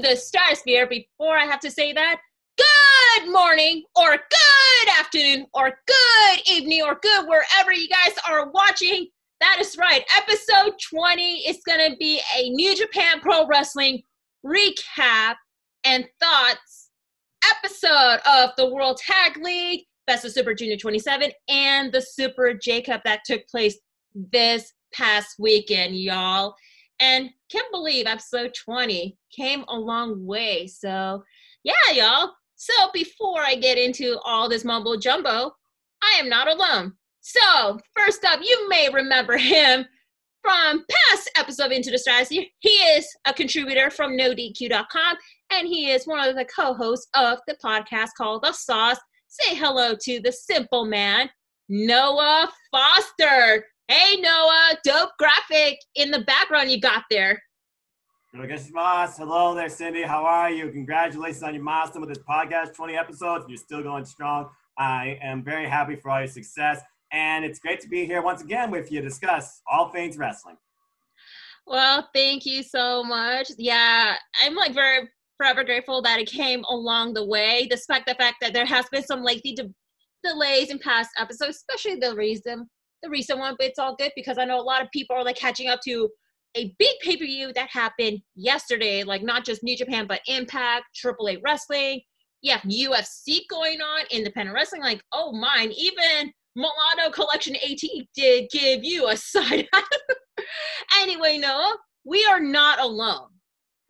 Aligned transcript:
the 0.00 0.08
Stratusphere. 0.08 0.88
Before 0.88 1.36
I 1.36 1.44
have 1.44 1.60
to 1.60 1.70
say 1.70 1.92
that, 1.92 2.20
good 2.56 3.32
morning, 3.32 3.84
or 3.96 4.10
good 4.10 4.92
afternoon, 4.98 5.46
or 5.54 5.78
good 5.86 6.40
evening, 6.50 6.82
or 6.82 6.98
good 7.02 7.26
wherever 7.26 7.72
you 7.72 7.88
guys 7.88 8.14
are 8.28 8.50
watching. 8.50 9.08
That 9.40 9.58
is 9.60 9.76
right. 9.76 10.04
Episode 10.16 10.74
20 10.92 11.48
is 11.48 11.58
going 11.66 11.90
to 11.90 11.96
be 11.96 12.20
a 12.36 12.50
New 12.50 12.74
Japan 12.74 13.20
Pro 13.20 13.46
Wrestling 13.46 14.02
recap 14.44 15.36
and 15.84 16.06
thoughts 16.20 16.90
episode 17.44 18.18
of 18.26 18.50
the 18.56 18.68
World 18.72 18.98
Tag 18.98 19.36
League, 19.36 19.84
Best 20.06 20.24
of 20.24 20.32
Super 20.32 20.54
Junior 20.54 20.76
27, 20.76 21.30
and 21.48 21.92
the 21.92 22.02
Super 22.02 22.54
J 22.54 22.82
Cup 22.82 23.02
that 23.04 23.20
took 23.24 23.46
place 23.48 23.78
this 24.14 24.72
past 24.92 25.36
weekend, 25.38 25.96
y'all. 25.96 26.54
And 27.00 27.30
can't 27.50 27.70
believe 27.70 28.06
episode 28.06 28.54
20 28.54 29.16
came 29.34 29.64
a 29.68 29.76
long 29.76 30.26
way. 30.26 30.66
So, 30.66 31.22
yeah, 31.62 31.92
y'all. 31.92 32.32
So, 32.56 32.72
before 32.92 33.40
I 33.40 33.54
get 33.54 33.78
into 33.78 34.18
all 34.24 34.48
this 34.48 34.64
mumbo 34.64 34.96
jumbo, 34.96 35.52
I 36.02 36.16
am 36.18 36.28
not 36.28 36.48
alone. 36.48 36.94
So, 37.20 37.78
first 37.96 38.24
up, 38.24 38.40
you 38.42 38.68
may 38.68 38.88
remember 38.92 39.36
him 39.36 39.84
from 40.42 40.84
past 41.10 41.30
episode 41.36 41.66
of 41.66 41.72
Into 41.72 41.90
the 41.90 41.98
Stratusphere. 41.98 42.48
He 42.60 42.70
is 42.70 43.06
a 43.26 43.32
contributor 43.32 43.90
from 43.90 44.16
NoDQ.com, 44.16 45.16
and 45.52 45.68
he 45.68 45.90
is 45.90 46.06
one 46.06 46.26
of 46.26 46.36
the 46.36 46.46
co-hosts 46.46 47.08
of 47.14 47.38
the 47.46 47.56
podcast 47.62 48.10
called 48.16 48.42
The 48.42 48.52
Sauce. 48.52 48.98
Say 49.28 49.54
hello 49.54 49.94
to 50.02 50.20
the 50.20 50.32
simple 50.32 50.84
man, 50.84 51.28
Noah 51.68 52.50
Foster. 52.70 53.66
Hey 53.90 54.20
Noah, 54.20 54.76
dope 54.84 55.12
graphic 55.18 55.78
in 55.94 56.10
the 56.10 56.20
background 56.20 56.70
you 56.70 56.78
got 56.78 57.04
there. 57.10 57.42
Hello 58.34 59.54
there, 59.54 59.70
Cindy. 59.70 60.02
How 60.02 60.26
are 60.26 60.50
you? 60.50 60.70
Congratulations 60.70 61.42
on 61.42 61.54
your 61.54 61.62
milestone 61.62 62.02
with 62.02 62.10
this 62.10 62.22
podcast, 62.22 62.74
20 62.74 62.94
episodes. 62.94 63.46
You're 63.48 63.56
still 63.56 63.82
going 63.82 64.04
strong. 64.04 64.50
I 64.76 65.18
am 65.22 65.42
very 65.42 65.66
happy 65.66 65.96
for 65.96 66.10
all 66.10 66.18
your 66.18 66.28
success. 66.28 66.82
And 67.12 67.46
it's 67.46 67.58
great 67.60 67.80
to 67.80 67.88
be 67.88 68.04
here 68.04 68.20
once 68.20 68.42
again 68.42 68.70
with 68.70 68.92
you 68.92 69.00
to 69.00 69.08
discuss 69.08 69.62
all 69.66 69.88
things 69.88 70.18
wrestling. 70.18 70.58
Well, 71.66 72.10
thank 72.14 72.44
you 72.44 72.62
so 72.62 73.02
much. 73.02 73.48
Yeah, 73.56 74.16
I'm 74.44 74.54
like 74.54 74.74
very 74.74 75.08
forever 75.38 75.64
grateful 75.64 76.02
that 76.02 76.20
it 76.20 76.28
came 76.28 76.62
along 76.64 77.14
the 77.14 77.24
way, 77.24 77.66
despite 77.70 78.04
the 78.04 78.16
fact 78.16 78.36
that 78.42 78.52
there 78.52 78.66
has 78.66 78.84
been 78.92 79.02
some 79.02 79.22
lengthy 79.22 79.54
de- 79.54 79.72
delays 80.22 80.68
in 80.68 80.78
past 80.78 81.08
episodes, 81.16 81.56
especially 81.56 81.96
the 81.98 82.14
reason 82.14 82.68
the 83.02 83.10
recent 83.10 83.38
one, 83.38 83.54
but 83.58 83.68
it's 83.68 83.78
all 83.78 83.96
good 83.96 84.12
because 84.16 84.38
I 84.38 84.44
know 84.44 84.60
a 84.60 84.62
lot 84.62 84.82
of 84.82 84.90
people 84.92 85.16
are 85.16 85.24
like 85.24 85.36
catching 85.36 85.68
up 85.68 85.80
to 85.84 86.08
a 86.56 86.74
big 86.78 86.96
pay 87.02 87.16
per 87.16 87.24
view 87.24 87.52
that 87.54 87.68
happened 87.70 88.20
yesterday, 88.34 89.04
like 89.04 89.22
not 89.22 89.44
just 89.44 89.62
New 89.62 89.76
Japan, 89.76 90.06
but 90.06 90.20
Impact, 90.26 90.84
AAA 91.04 91.40
Wrestling. 91.44 92.00
Yeah, 92.40 92.58
UFC 92.60 93.40
going 93.50 93.80
on, 93.80 94.04
independent 94.10 94.54
wrestling. 94.54 94.82
Like, 94.82 95.02
oh, 95.12 95.32
mine, 95.32 95.72
even 95.72 96.32
Milano 96.54 97.10
Collection 97.12 97.56
AT 97.56 97.80
did 98.14 98.48
give 98.50 98.84
you 98.84 99.08
a 99.08 99.16
side. 99.16 99.66
anyway, 101.00 101.38
Noah, 101.38 101.76
we 102.04 102.24
are 102.30 102.40
not 102.40 102.80
alone 102.80 103.28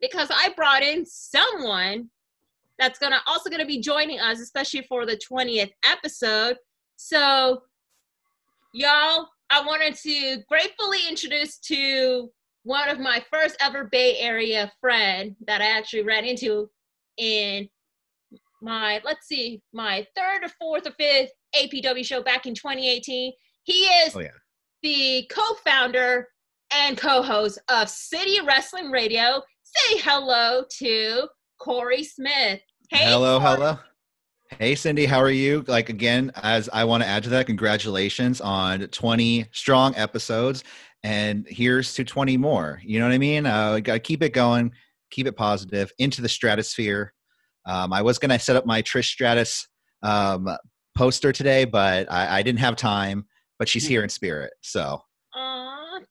because 0.01 0.29
I 0.31 0.49
brought 0.55 0.83
in 0.83 1.05
someone 1.05 2.09
that's 2.79 2.97
gonna 2.97 3.21
also 3.27 3.49
gonna 3.49 3.65
be 3.65 3.81
joining 3.81 4.19
us, 4.19 4.39
especially 4.39 4.83
for 4.87 5.05
the 5.05 5.19
20th 5.31 5.71
episode. 5.85 6.57
So 6.95 7.61
y'all, 8.73 9.27
I 9.49 9.65
wanted 9.65 9.95
to 9.95 10.43
gratefully 10.47 10.99
introduce 11.07 11.57
to 11.59 12.29
one 12.63 12.89
of 12.89 12.99
my 12.99 13.23
first 13.31 13.55
ever 13.61 13.85
Bay 13.85 14.17
Area 14.19 14.71
friend 14.79 15.35
that 15.47 15.61
I 15.61 15.65
actually 15.65 16.03
ran 16.03 16.25
into 16.25 16.69
in 17.17 17.67
my, 18.61 19.01
let's 19.03 19.27
see, 19.27 19.61
my 19.73 20.05
third 20.15 20.43
or 20.43 20.49
fourth 20.59 20.87
or 20.87 20.91
fifth 20.99 21.31
APW 21.55 22.05
show 22.05 22.21
back 22.21 22.45
in 22.45 22.53
2018. 22.53 23.31
He 23.63 23.73
is 23.73 24.15
oh, 24.15 24.19
yeah. 24.19 24.29
the 24.83 25.29
co-founder 25.31 26.27
and 26.71 26.97
co-host 26.97 27.59
of 27.69 27.89
City 27.89 28.39
Wrestling 28.45 28.91
Radio. 28.91 29.41
Say 29.63 29.99
hello 29.99 30.63
to 30.79 31.27
Korey 31.59 32.05
Smith. 32.05 32.61
Hey, 32.89 33.05
hello, 33.11 33.39
Korey. 33.39 33.55
hello. 33.55 33.77
Hey, 34.57 34.75
Cindy, 34.75 35.05
how 35.05 35.19
are 35.19 35.29
you? 35.29 35.63
Like, 35.67 35.89
again, 35.89 36.31
as 36.35 36.69
I 36.73 36.83
want 36.83 37.03
to 37.03 37.09
add 37.09 37.23
to 37.23 37.29
that, 37.29 37.45
congratulations 37.45 38.41
on 38.41 38.81
20 38.87 39.45
strong 39.51 39.95
episodes. 39.95 40.63
And 41.03 41.45
here's 41.47 41.93
to 41.93 42.03
20 42.03 42.35
more. 42.37 42.81
You 42.83 42.99
know 42.99 43.05
what 43.05 43.13
I 43.13 43.19
mean? 43.19 43.45
Uh, 43.45 43.79
got 43.79 43.93
to 43.93 43.99
keep 43.99 44.23
it 44.23 44.33
going, 44.33 44.71
keep 45.11 45.27
it 45.27 45.37
positive 45.37 45.91
into 45.99 46.21
the 46.21 46.27
stratusphere. 46.27 47.09
Um, 47.65 47.93
I 47.93 48.01
was 48.01 48.17
going 48.17 48.31
to 48.31 48.39
set 48.39 48.55
up 48.55 48.65
my 48.65 48.81
Trish 48.81 49.05
Stratus 49.05 49.67
um, 50.01 50.49
poster 50.95 51.31
today, 51.31 51.65
but 51.65 52.11
I, 52.11 52.39
I, 52.39 52.41
didn't 52.41 52.59
have 52.59 52.75
time. 52.75 53.25
But 53.59 53.69
she's 53.69 53.85
here 53.85 54.03
in 54.03 54.09
spirit. 54.09 54.51
So. 54.61 55.01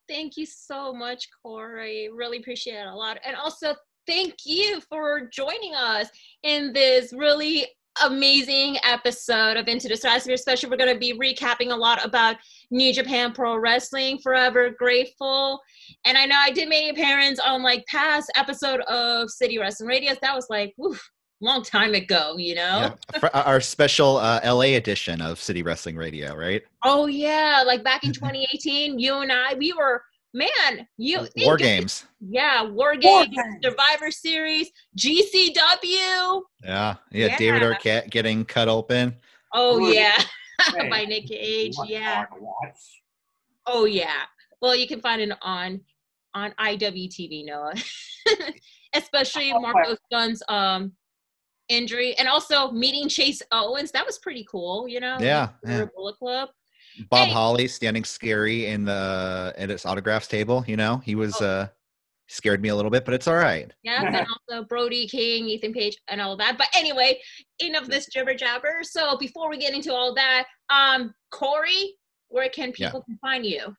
Thank 0.09 0.37
you 0.37 0.47
so 0.47 0.93
much, 0.93 1.29
Korey. 1.45 2.09
Really 2.13 2.39
appreciate 2.39 2.81
it 2.81 2.87
a 2.87 2.95
lot. 2.95 3.19
And 3.25 3.37
also, 3.37 3.75
thank 4.07 4.35
you 4.45 4.81
for 4.89 5.29
joining 5.33 5.75
us 5.75 6.09
in 6.43 6.73
this 6.73 7.13
really 7.13 7.67
amazing 8.05 8.79
episode 8.85 9.57
of 9.57 9.69
Into 9.69 9.89
the 9.89 9.95
Stratusphere. 9.95 10.35
Especially, 10.35 10.71
we're 10.71 10.77
going 10.77 10.93
to 10.93 10.99
be 10.99 11.19
recapping 11.19 11.73
a 11.73 11.77
lot 11.77 12.05
about 12.05 12.37
New 12.71 12.93
Japan 12.93 13.33
Pro 13.33 13.57
Wrestling. 13.57 14.19
Forever 14.19 14.71
grateful, 14.71 15.61
and 16.05 16.17
I 16.17 16.27
know 16.27 16.37
I 16.37 16.51
did 16.51 16.69
make 16.69 16.93
appearance 16.93 17.39
on 17.39 17.63
like 17.63 17.85
past 17.87 18.31
episode 18.37 18.81
of 18.83 19.31
City 19.31 19.59
Wrestling 19.59 19.89
Radio. 19.89 20.13
That 20.21 20.35
was 20.35 20.47
like, 20.51 20.73
whew, 20.77 20.97
long 21.41 21.63
time 21.63 21.95
ago, 21.95 22.37
you 22.37 22.55
know. 22.55 22.95
Yeah. 23.23 23.29
Our 23.33 23.61
special 23.61 24.17
uh, 24.17 24.41
LA 24.45 24.77
edition 24.77 25.21
of 25.21 25.39
City 25.39 25.63
Wrestling 25.63 25.97
Radio, 25.97 26.35
right? 26.35 26.63
Oh 26.85 27.07
yeah, 27.07 27.63
like 27.67 27.85
back 27.85 28.05
in 28.05 28.13
2018, 28.13 28.99
you 28.99 29.19
and 29.19 29.33
I, 29.33 29.55
we 29.55 29.73
were 29.73 30.03
man, 30.35 30.87
you 30.97 31.27
War 31.39 31.57
Games. 31.57 32.07
Yeah, 32.21 32.63
War 32.63 32.97
Games, 32.97 33.37
Survivor 33.63 34.11
Series, 34.11 34.71
GCW. 34.97 35.55
Yeah, 35.85 36.43
yeah, 36.65 36.95
yeah. 37.11 37.37
David 37.37 37.63
Arquette 37.63 38.11
getting 38.11 38.45
cut 38.45 38.69
open. 38.69 39.17
Oh 39.55 39.91
yeah, 39.91 40.21
by 40.91 41.05
Nick 41.05 41.29
Cage. 41.29 41.75
Yeah. 41.87 42.27
Oh 43.67 43.85
yeah. 43.85 44.23
Well, 44.61 44.75
you 44.75 44.87
can 44.89 45.01
find 45.01 45.21
it 45.21 45.31
on 45.43 45.81
on 46.35 46.53
IWTV, 46.61 47.47
Noah. 47.47 47.75
Especially 48.95 49.53
Marko 49.53 49.97
Stunt's 50.07 50.43
um 50.49 50.93
injury, 51.69 52.15
and 52.19 52.29
also 52.29 52.71
meeting 52.71 53.09
Chase 53.09 53.43
Owens. 53.53 53.91
That 53.93 54.07
was 54.07 54.19
pretty 54.19 54.47
cool. 54.51 54.89
You 54.89 55.01
know. 55.01 55.17
Yeah. 55.21 55.51
yeah. 55.65 55.87
Bullet 55.95 56.17
Club. 56.17 56.49
Bob 57.11 57.29
hey. 57.29 57.33
Holly 57.33 57.69
standing 57.69 58.05
scary 58.05 58.67
in 58.67 58.85
the 58.85 59.55
at 59.57 59.71
his 59.71 59.87
autographs 59.87 60.27
table. 60.27 60.65
You 60.67 60.77
know, 60.77 60.99
he 60.99 61.15
was 61.15 61.41
oh. 61.41 61.47
uh 61.47 61.67
scared 62.29 62.63
me 62.63 62.69
a 62.69 62.77
little 62.77 62.91
bit, 62.91 63.05
but 63.05 63.15
it's 63.15 63.27
all 63.27 63.37
right. 63.37 63.73
Yeah, 63.83 64.05
and 64.05 64.27
also 64.51 64.65
Brody 64.65 65.09
King, 65.09 65.49
Ethan 65.49 65.73
Page, 65.73 65.97
and 66.09 66.21
all 66.21 66.37
that. 66.37 66.57
But 66.59 66.69
anyway, 66.77 67.19
enough 67.59 67.85
of 67.85 67.91
this 67.91 68.07
jibber 68.07 68.35
jabber. 68.35 68.81
So 68.83 69.17
before 69.19 69.51
we 69.51 69.59
get 69.59 69.75
into 69.75 69.93
all 69.93 70.15
that, 70.15 70.47
um, 70.71 71.13
Korey, 71.33 71.89
where 72.29 72.49
can 72.49 72.71
people 72.73 73.05
yeah. 73.09 73.15
find 73.21 73.45
you? 73.45 73.75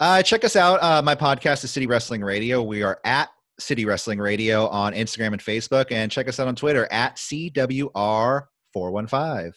Uh, 0.00 0.22
check 0.22 0.44
us 0.44 0.56
out. 0.56 0.82
Uh, 0.82 1.00
my 1.02 1.14
podcast 1.14 1.62
is 1.64 1.70
City 1.70 1.86
Wrestling 1.86 2.22
Radio. 2.22 2.62
We 2.62 2.82
are 2.82 2.98
at 3.04 3.28
City 3.60 3.84
Wrestling 3.84 4.18
Radio 4.18 4.66
on 4.68 4.92
Instagram 4.92 5.28
and 5.28 5.40
Facebook, 5.40 5.92
and 5.92 6.10
check 6.10 6.28
us 6.28 6.40
out 6.40 6.48
on 6.48 6.56
Twitter 6.56 6.88
at 6.90 7.16
CWR415. 7.16 9.52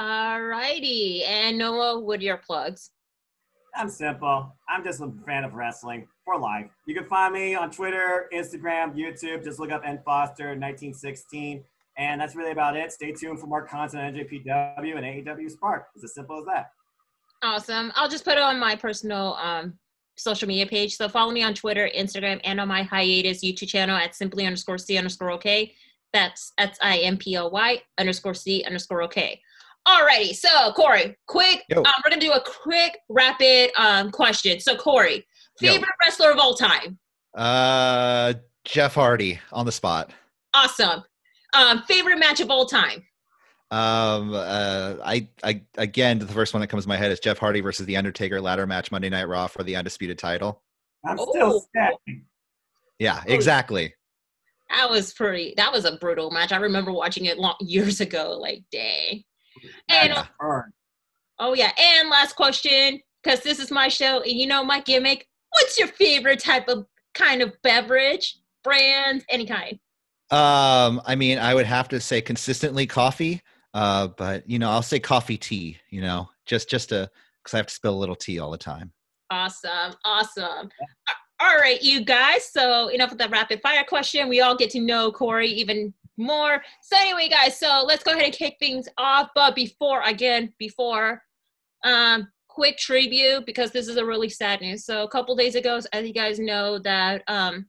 All 0.00 0.40
righty. 0.40 1.24
And 1.24 1.58
Noah, 1.58 2.00
what 2.00 2.20
are 2.20 2.22
your 2.22 2.38
plugs? 2.38 2.88
I'm 3.76 3.90
simple. 3.90 4.56
I'm 4.66 4.82
just 4.82 5.02
a 5.02 5.12
fan 5.26 5.44
of 5.44 5.52
wrestling 5.52 6.08
for 6.24 6.38
life. 6.38 6.70
You 6.86 6.94
can 6.94 7.04
find 7.04 7.34
me 7.34 7.54
on 7.54 7.70
Twitter, 7.70 8.26
Instagram, 8.32 8.96
YouTube. 8.96 9.44
Just 9.44 9.60
look 9.60 9.70
up 9.70 9.82
N 9.84 10.00
Foster 10.02 10.56
1916. 10.56 11.62
And 11.98 12.18
that's 12.18 12.34
really 12.34 12.52
about 12.52 12.78
it. 12.78 12.92
Stay 12.92 13.12
tuned 13.12 13.40
for 13.40 13.46
more 13.46 13.66
content 13.66 14.16
on 14.16 14.24
NJPW 14.24 14.96
and 14.96 15.04
AEW 15.04 15.50
Spark. 15.50 15.88
It's 15.94 16.02
as 16.02 16.14
simple 16.14 16.38
as 16.38 16.46
that. 16.46 16.70
Awesome. 17.42 17.92
I'll 17.94 18.08
just 18.08 18.24
put 18.24 18.38
it 18.38 18.42
on 18.42 18.58
my 18.58 18.76
personal 18.76 19.34
um, 19.34 19.78
social 20.16 20.48
media 20.48 20.64
page. 20.64 20.96
So 20.96 21.10
follow 21.10 21.30
me 21.30 21.42
on 21.42 21.52
Twitter, 21.52 21.90
Instagram, 21.94 22.40
and 22.44 22.58
on 22.58 22.68
my 22.68 22.84
hiatus 22.84 23.44
YouTube 23.44 23.68
channel 23.68 23.96
at 23.96 24.14
simply 24.14 24.46
underscore 24.46 24.78
C 24.78 24.96
underscore 24.96 25.32
OK. 25.32 25.74
That's 26.14 26.54
S 26.56 26.78
I 26.80 27.00
M 27.00 27.18
P 27.18 27.36
O 27.36 27.48
Y 27.48 27.82
underscore 27.98 28.32
C 28.32 28.64
underscore 28.64 29.02
OK. 29.02 29.42
Alrighty, 29.88 30.34
so 30.34 30.48
Korey, 30.72 31.14
quick. 31.26 31.64
Um, 31.74 31.82
we're 31.84 32.10
gonna 32.10 32.20
do 32.20 32.32
a 32.32 32.40
quick, 32.62 32.98
rapid 33.08 33.70
um, 33.76 34.10
question. 34.10 34.60
So 34.60 34.76
Korey, 34.76 35.24
favorite 35.58 35.80
Yo. 35.80 36.04
wrestler 36.04 36.30
of 36.30 36.38
all 36.38 36.54
time? 36.54 36.98
Uh, 37.34 38.34
Jeff 38.64 38.94
Hardy 38.94 39.40
on 39.52 39.64
the 39.66 39.72
spot. 39.72 40.10
Awesome. 40.54 41.02
Um, 41.54 41.82
favorite 41.88 42.18
match 42.18 42.40
of 42.40 42.50
all 42.50 42.66
time? 42.66 43.02
Um, 43.72 44.34
uh, 44.34 44.96
I, 45.04 45.28
I 45.44 45.62
again, 45.78 46.18
the 46.18 46.26
first 46.26 46.52
one 46.54 46.60
that 46.60 46.66
comes 46.66 46.84
to 46.84 46.88
my 46.88 46.96
head 46.96 47.10
is 47.12 47.20
Jeff 47.20 47.38
Hardy 47.38 47.60
versus 47.60 47.86
the 47.86 47.96
Undertaker 47.96 48.40
ladder 48.40 48.66
match 48.66 48.90
Monday 48.92 49.08
Night 49.08 49.28
Raw 49.28 49.46
for 49.46 49.62
the 49.62 49.76
undisputed 49.76 50.18
title. 50.18 50.62
I'm 51.06 51.16
still 51.16 51.32
Oh. 51.54 51.66
standing. 51.74 52.26
Yeah, 52.98 53.22
exactly. 53.26 53.94
That 54.68 54.90
was 54.90 55.12
pretty. 55.14 55.54
That 55.56 55.72
was 55.72 55.84
a 55.84 55.96
brutal 55.96 56.30
match. 56.30 56.52
I 56.52 56.56
remember 56.58 56.92
watching 56.92 57.24
it 57.24 57.38
long, 57.38 57.54
years 57.60 58.00
ago. 58.00 58.36
Like, 58.38 58.62
dang. 58.70 59.24
And 59.88 60.14
oh 61.38 61.54
yeah. 61.54 61.72
And 61.78 62.10
last 62.10 62.34
question, 62.36 63.00
because 63.22 63.40
this 63.40 63.58
is 63.58 63.70
my 63.70 63.88
show, 63.88 64.20
and 64.20 64.32
you 64.32 64.46
know 64.46 64.64
my 64.64 64.80
gimmick. 64.80 65.26
What's 65.50 65.78
your 65.78 65.88
favorite 65.88 66.38
type 66.38 66.68
of 66.68 66.86
kind 67.14 67.42
of 67.42 67.52
beverage, 67.62 68.36
brand, 68.62 69.24
any 69.28 69.46
kind? 69.46 69.78
Um, 70.30 71.02
I 71.04 71.16
mean, 71.16 71.38
I 71.38 71.54
would 71.54 71.66
have 71.66 71.88
to 71.88 72.00
say 72.00 72.20
consistently 72.20 72.86
coffee, 72.86 73.42
uh, 73.74 74.08
but 74.16 74.48
you 74.48 74.58
know, 74.58 74.70
I'll 74.70 74.82
say 74.82 75.00
coffee 75.00 75.36
tea. 75.36 75.76
You 75.90 76.02
know, 76.02 76.28
just 76.46 76.70
just 76.70 76.90
to 76.90 77.10
because 77.42 77.54
I 77.54 77.56
have 77.58 77.66
to 77.66 77.74
spill 77.74 77.94
a 77.94 77.98
little 77.98 78.16
tea 78.16 78.38
all 78.38 78.50
the 78.50 78.58
time. 78.58 78.92
Awesome. 79.30 79.94
Awesome. 80.04 80.68
All 81.40 81.56
right, 81.56 81.80
you 81.80 82.04
guys. 82.04 82.44
So 82.52 82.88
enough 82.88 83.12
of 83.12 83.18
the 83.18 83.28
rapid 83.28 83.62
fire 83.62 83.84
question. 83.84 84.28
We 84.28 84.40
all 84.40 84.56
get 84.56 84.70
to 84.70 84.80
know 84.80 85.10
Korey 85.10 85.46
even 85.46 85.94
more. 86.20 86.62
So 86.82 86.96
anyway, 87.00 87.28
guys, 87.28 87.58
so 87.58 87.82
let's 87.86 88.04
go 88.04 88.12
ahead 88.12 88.24
and 88.24 88.32
kick 88.32 88.56
things 88.60 88.88
off. 88.98 89.30
But 89.34 89.54
before, 89.54 90.02
again, 90.02 90.52
before, 90.58 91.22
um, 91.84 92.28
quick 92.48 92.76
tribute 92.78 93.46
because 93.46 93.70
this 93.70 93.88
is 93.88 93.96
a 93.96 94.04
really 94.04 94.28
sad 94.28 94.60
news. 94.60 94.84
So 94.84 95.02
a 95.02 95.08
couple 95.08 95.34
days 95.34 95.54
ago, 95.54 95.80
as 95.92 96.06
you 96.06 96.12
guys 96.12 96.38
know, 96.38 96.78
that 96.80 97.22
um, 97.26 97.66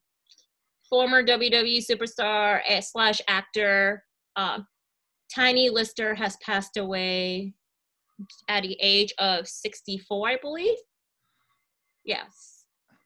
former 0.89 1.23
WWE 1.23 1.83
superstar 1.89 2.61
eh, 2.67 2.81
slash 2.81 3.21
actor 3.27 4.03
um, 4.35 4.67
Tiny 5.33 5.69
Lister 5.69 6.13
has 6.13 6.37
passed 6.37 6.77
away 6.77 7.53
at 8.49 8.63
the 8.63 8.77
age 8.81 9.13
of 9.17 9.47
64, 9.47 10.29
I 10.29 10.37
believe. 10.41 10.77
Yes. 12.03 12.50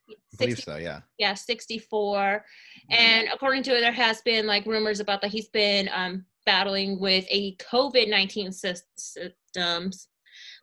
I 0.10 0.14
believe 0.38 0.58
60 0.58 0.72
so. 0.72 0.78
Yeah. 0.78 1.02
yeah 1.18 1.34
64 1.34 2.44
and 2.92 3.28
according 3.34 3.64
to 3.64 3.78
it 3.78 3.82
there 3.82 3.92
has 3.92 4.22
been 4.22 4.46
like 4.46 4.66
rumors 4.66 5.00
about 5.00 5.22
that 5.22 5.32
he's 5.32 5.50
been 5.50 5.90
um 5.94 6.26
battling 6.46 7.00
with 7.00 7.26
a 7.30 7.56
covid-19 7.56 8.50
sys- 8.50 8.84
symptoms 8.98 10.10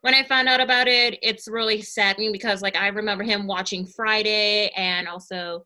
when 0.01 0.13
i 0.13 0.23
found 0.23 0.47
out 0.47 0.61
about 0.61 0.87
it 0.87 1.19
it's 1.21 1.47
really 1.47 1.81
saddening 1.81 2.31
because 2.31 2.61
like 2.61 2.75
i 2.75 2.87
remember 2.87 3.23
him 3.23 3.47
watching 3.47 3.85
friday 3.85 4.69
and 4.77 5.07
also 5.07 5.65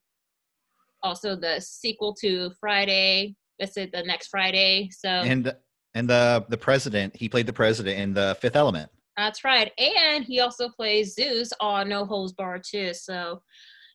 also 1.04 1.36
the 1.36 1.60
sequel 1.60 2.14
to 2.14 2.50
friday 2.60 3.36
that's 3.60 3.78
it 3.78 3.92
the 3.92 4.04
next 4.04 4.28
friday 4.28 4.90
so 4.92 5.10
And 5.10 5.54
and 5.98 6.08
the 6.08 6.46
the 6.50 6.58
president, 6.58 7.16
he 7.16 7.28
played 7.28 7.48
the 7.48 7.54
president 7.54 8.00
in 8.00 8.14
the 8.14 8.38
Fifth 8.40 8.56
Element. 8.56 8.92
That's 9.18 9.44
right. 9.44 9.72
And 9.80 10.24
he 10.24 10.40
also 10.40 10.70
plays 10.70 11.16
Zeus 11.16 11.52
on 11.60 11.90
No 11.90 12.06
Holds 12.06 12.34
Bar 12.34 12.60
too. 12.60 12.94
So 12.94 13.42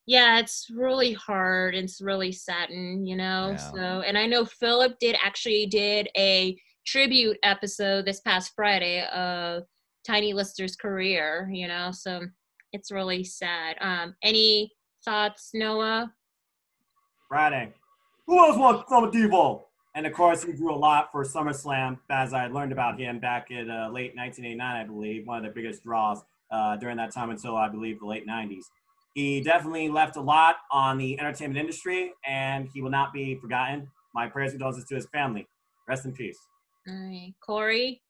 yeah, 0.07 0.41
it's 0.41 0.67
really 0.75 1.13
hard. 1.13 1.77
It's 1.77 2.01
really 2.01 2.33
saddened, 2.33 3.09
you 3.09 3.17
know. 3.17 3.51
Yeah. 3.51 3.57
So 3.57 3.79
and 3.79 4.19
I 4.19 4.27
know 4.27 4.45
Philip 4.45 4.99
did 4.99 5.17
actually 5.23 5.67
did 5.67 6.09
a 6.17 6.59
tribute 6.85 7.39
episode 7.45 8.05
this 8.05 8.21
past 8.21 8.53
Friday 8.57 9.07
of 9.15 9.63
Tiny 10.05 10.33
Lister's 10.33 10.75
career, 10.75 11.49
you 11.53 11.69
know. 11.69 11.93
So 11.93 12.23
it's 12.73 12.91
really 12.91 13.23
sad. 13.23 13.77
Um 13.81 14.17
any 14.25 14.73
thoughts, 15.05 15.51
Noah? 15.55 16.13
Friday. 17.29 17.73
Who 18.27 18.39
else 18.39 18.57
wants 18.59 18.89
Summer 18.91 19.11
Devo? 19.11 19.63
And 19.95 20.07
of 20.07 20.13
course, 20.15 20.43
he 20.43 20.53
drew 20.53 20.75
a 20.75 20.77
lot 20.77 21.13
for 21.13 21.23
SummerSlam, 21.25 21.99
as 22.09 22.33
I 22.33 22.47
learned 22.47 22.73
about 22.73 22.99
him 22.99 23.19
back 23.19 23.51
in 23.51 23.71
uh, 23.71 23.91
late 23.91 24.17
1989, 24.17 24.77
I 24.77 24.85
believe, 24.85 25.27
one 25.27 25.39
of 25.39 25.45
the 25.45 25.51
biggest 25.51 25.83
draws 25.83 26.23
uh, 26.51 26.77
during 26.77 26.97
that 26.97 27.13
time 27.13 27.31
until 27.31 27.57
I 27.57 27.69
believe 27.69 28.01
the 28.01 28.07
late 28.07 28.27
90s. 28.27 28.65
He 29.15 29.43
definitely 29.43 29.91
left 29.91 30.17
a 30.17 30.21
lot 30.21 30.57
on 30.71 30.97
the 30.97 31.21
entertainment 31.21 31.59
industry, 31.59 32.13
and 32.27 32.69
he 32.73 32.81
will 32.81 32.91
not 32.91 33.13
be 33.13 33.35
forgotten. 33.35 33.89
My 34.15 34.27
prayers 34.29 34.53
and 34.53 34.61
condolences 34.61 34.89
to 34.89 34.95
his 34.95 35.07
family. 35.07 35.47
Rest 35.87 36.07
in 36.07 36.13
peace. 36.13 36.39
All 36.89 36.95
right. 36.95 37.35
Korey? 37.47 38.01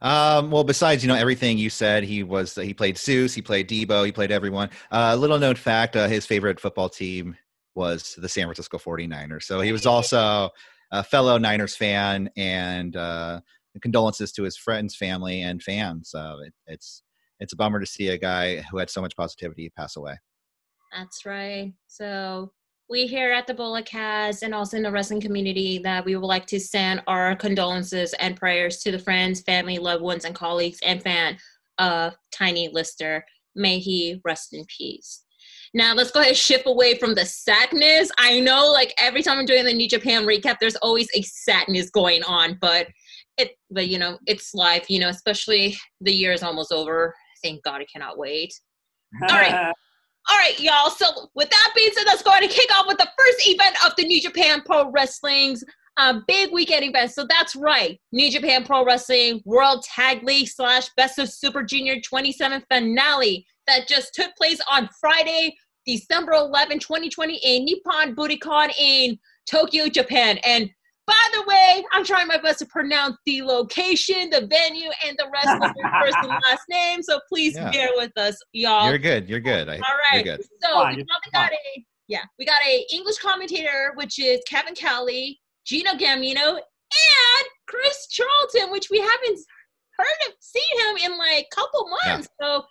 Um, 0.00 0.50
well, 0.50 0.64
besides 0.64 1.02
you 1.02 1.08
know 1.08 1.14
everything 1.14 1.58
you 1.58 1.70
said, 1.70 2.04
he 2.04 2.22
was 2.22 2.54
he 2.54 2.72
played 2.72 2.96
Zeus, 2.96 3.34
he 3.34 3.42
played 3.42 3.68
Deebo, 3.68 4.06
he 4.06 4.12
played 4.12 4.30
everyone. 4.30 4.70
Uh, 4.92 5.16
little 5.16 5.38
known 5.38 5.56
fact: 5.56 5.96
uh, 5.96 6.06
his 6.06 6.24
favorite 6.24 6.60
football 6.60 6.88
team 6.88 7.36
was 7.74 8.14
the 8.16 8.28
San 8.28 8.44
Francisco 8.44 8.78
49ers. 8.78 9.42
So 9.42 9.60
he 9.60 9.72
was 9.72 9.86
also 9.86 10.50
a 10.90 11.02
fellow 11.02 11.38
Niners 11.38 11.76
fan, 11.76 12.30
and 12.36 12.96
uh, 12.96 13.40
condolences 13.80 14.32
to 14.32 14.42
his 14.42 14.56
friends, 14.56 14.96
family, 14.96 15.42
and 15.42 15.62
fans. 15.62 16.14
Uh, 16.14 16.36
it, 16.44 16.54
it's 16.66 17.02
it's 17.40 17.52
a 17.52 17.56
bummer 17.56 17.80
to 17.80 17.86
see 17.86 18.08
a 18.08 18.18
guy 18.18 18.60
who 18.62 18.78
had 18.78 18.90
so 18.90 19.00
much 19.00 19.16
positivity 19.16 19.70
pass 19.76 19.96
away. 19.96 20.16
That's 20.92 21.24
right. 21.24 21.72
So 21.86 22.52
we 22.88 23.06
here 23.06 23.32
at 23.32 23.46
the 23.46 23.84
has 23.90 24.42
and 24.42 24.54
also 24.54 24.76
in 24.76 24.82
the 24.82 24.90
wrestling 24.90 25.20
community 25.20 25.78
that 25.78 26.04
we 26.04 26.16
would 26.16 26.26
like 26.26 26.46
to 26.46 26.58
send 26.58 27.02
our 27.06 27.36
condolences 27.36 28.14
and 28.14 28.36
prayers 28.36 28.78
to 28.78 28.90
the 28.90 28.98
friends, 28.98 29.42
family, 29.42 29.78
loved 29.78 30.02
ones, 30.02 30.24
and 30.24 30.34
colleagues 30.34 30.78
and 30.82 31.02
fan 31.02 31.36
of 31.78 32.16
Tiny 32.32 32.68
Lister. 32.68 33.24
May 33.54 33.78
he 33.78 34.20
rest 34.24 34.54
in 34.54 34.64
peace. 34.66 35.24
Now 35.74 35.94
let's 35.94 36.10
go 36.10 36.20
ahead 36.20 36.30
and 36.30 36.36
shift 36.36 36.66
away 36.66 36.98
from 36.98 37.14
the 37.14 37.24
sadness. 37.24 38.10
I 38.18 38.40
know 38.40 38.70
like 38.72 38.94
every 38.98 39.22
time 39.22 39.38
I'm 39.38 39.46
doing 39.46 39.64
the 39.64 39.72
New 39.72 39.88
Japan 39.88 40.24
recap, 40.24 40.56
there's 40.60 40.76
always 40.76 41.08
a 41.14 41.22
sadness 41.22 41.90
going 41.90 42.22
on, 42.24 42.58
but 42.60 42.88
it 43.36 43.52
but 43.70 43.88
you 43.88 43.98
know, 43.98 44.18
it's 44.26 44.54
life, 44.54 44.86
you 44.88 45.00
know, 45.00 45.08
especially 45.08 45.76
the 46.00 46.12
year 46.12 46.32
is 46.32 46.42
almost 46.42 46.72
over. 46.72 47.14
Thank 47.42 47.62
God 47.62 47.80
I 47.80 47.86
cannot 47.92 48.18
wait. 48.18 48.52
All 49.22 49.36
right. 49.36 49.72
All 50.30 50.36
right, 50.36 50.60
y'all. 50.60 50.90
So 50.90 51.30
with 51.34 51.48
that 51.48 51.72
being 51.74 51.90
said, 51.94 52.04
let's 52.04 52.22
go 52.22 52.30
ahead 52.30 52.42
and 52.42 52.52
kick 52.52 52.68
off 52.76 52.86
with 52.86 52.98
the 52.98 53.08
first 53.18 53.48
event 53.48 53.76
of 53.86 53.94
the 53.96 54.04
New 54.04 54.20
Japan 54.20 54.60
Pro 54.60 54.90
Wrestling's 54.90 55.64
um, 55.96 56.24
big 56.28 56.52
weekend 56.52 56.84
event. 56.84 57.12
So 57.12 57.26
that's 57.28 57.56
right, 57.56 57.98
New 58.12 58.30
Japan 58.30 58.64
Pro 58.64 58.84
Wrestling 58.84 59.40
World 59.44 59.84
Tag 59.84 60.22
League 60.22 60.48
slash 60.48 60.88
Best 60.96 61.18
of 61.18 61.30
Super 61.30 61.62
Junior 61.62 62.00
27 62.00 62.62
finale 62.70 63.46
that 63.68 63.86
just 63.86 64.14
took 64.14 64.34
place 64.36 64.60
on 64.70 64.88
Friday, 65.00 65.54
December 65.86 66.32
11, 66.32 66.80
2020 66.80 67.36
in 67.44 67.64
Nippon 67.64 68.16
Budokan 68.16 68.70
in 68.78 69.18
Tokyo, 69.48 69.88
Japan. 69.88 70.38
And 70.44 70.68
by 71.06 71.14
the 71.32 71.44
way, 71.46 71.84
I'm 71.92 72.04
trying 72.04 72.26
my 72.26 72.36
best 72.38 72.58
to 72.58 72.66
pronounce 72.66 73.16
the 73.24 73.42
location, 73.42 74.28
the 74.30 74.46
venue, 74.50 74.90
and 75.06 75.16
the 75.18 75.30
rest 75.32 75.54
of 75.62 75.70
your 75.76 75.90
first 76.02 76.16
and 76.22 76.32
last 76.50 76.62
name. 76.68 77.02
So 77.02 77.20
please 77.28 77.54
Yeah. 77.54 77.70
bear 77.70 77.88
with 77.96 78.12
us, 78.18 78.36
y'all. 78.52 78.88
You're 78.88 78.98
good. 78.98 79.28
You're 79.28 79.40
good. 79.40 79.68
I, 79.68 79.76
All 79.76 79.82
right. 80.12 80.24
You're 80.24 80.36
good. 80.36 80.44
So 80.62 80.72
Fine, 80.74 80.96
we 80.96 81.04
probably 81.04 81.30
got 81.32 81.52
a 81.52 81.84
yeah, 82.08 82.22
we 82.38 82.46
got 82.46 82.62
a 82.66 82.86
English 82.92 83.18
commentator, 83.18 83.92
which 83.96 84.18
is 84.18 84.40
Kevin 84.48 84.74
Kelly, 84.74 85.38
Gino 85.66 85.90
Gambino, 85.92 86.54
and 86.56 87.46
Chris 87.66 88.06
Charlton, 88.10 88.70
which 88.72 88.88
we 88.90 88.98
haven't 88.98 89.38
heard 89.98 90.06
of, 90.28 90.32
seen 90.40 90.62
him 90.88 91.12
in 91.12 91.18
like 91.18 91.46
a 91.52 91.54
couple 91.54 91.86
Yeah. 92.06 92.12
months. 92.12 92.28
So 92.40 92.64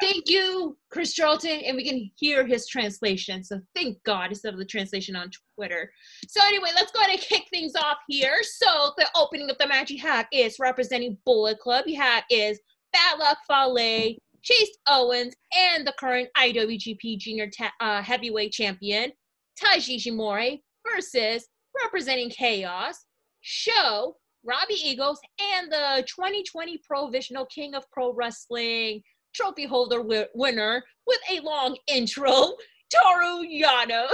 Thank 0.00 0.28
you, 0.28 0.76
Chris 0.90 1.14
Charlton, 1.14 1.60
and 1.64 1.76
we 1.76 1.84
can 1.84 2.10
hear 2.16 2.46
his 2.46 2.68
translation. 2.68 3.42
So 3.42 3.60
thank 3.74 4.02
God 4.04 4.30
instead 4.30 4.52
of 4.52 4.58
the 4.58 4.66
translation 4.66 5.16
on 5.16 5.30
Twitter. 5.56 5.90
So 6.28 6.40
anyway, 6.46 6.70
let's 6.74 6.92
go 6.92 7.00
ahead 7.00 7.12
and 7.12 7.20
kick 7.20 7.44
things 7.50 7.74
off 7.74 7.96
here. 8.06 8.38
So 8.42 8.92
the 8.98 9.08
opening 9.16 9.50
of 9.50 9.56
the 9.58 9.66
match 9.66 9.90
you 9.90 10.00
have 10.02 10.26
is 10.32 10.58
representing 10.58 11.16
Bullet 11.24 11.58
Club. 11.58 11.84
You 11.86 11.98
have 12.00 12.24
is 12.30 12.60
Bad 12.92 13.18
Luck 13.18 13.38
Fale, 13.48 14.14
Chase 14.42 14.78
Owens, 14.88 15.34
and 15.56 15.86
the 15.86 15.94
current 15.98 16.28
IWGP 16.36 17.18
Junior 17.18 17.48
ta- 17.48 17.72
uh, 17.80 18.02
Heavyweight 18.02 18.52
Champion 18.52 19.12
Taiji 19.58 19.96
Ishimori 19.96 20.60
versus 20.86 21.48
representing 21.82 22.30
Chaos, 22.30 23.06
Sho, 23.40 24.16
Robbie 24.44 24.74
Eagles, 24.74 25.20
and 25.56 25.70
the 25.70 26.06
2020 26.06 26.78
Provisional 26.86 27.46
King 27.46 27.74
of 27.74 27.84
Pro 27.90 28.12
Wrestling 28.12 29.02
trophy 29.34 29.66
holder 29.66 29.98
wi- 29.98 30.28
winner 30.34 30.82
with 31.06 31.20
a 31.30 31.40
long 31.40 31.76
intro, 31.86 32.52
Toru 32.90 33.44
Yano. 33.46 34.06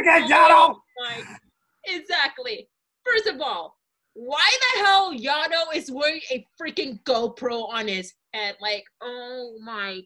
Okay, 0.00 0.22
Yano! 0.28 0.76
Like, 1.00 1.24
exactly. 1.86 2.68
First 3.06 3.26
of 3.26 3.40
all, 3.40 3.76
why 4.14 4.46
the 4.74 4.84
hell 4.84 5.14
Yano 5.14 5.74
is 5.74 5.90
wearing 5.90 6.20
a 6.30 6.44
freaking 6.60 7.02
GoPro 7.04 7.68
on 7.72 7.88
his 7.88 8.12
head? 8.34 8.56
Like, 8.60 8.84
oh 9.02 9.56
my 9.64 10.00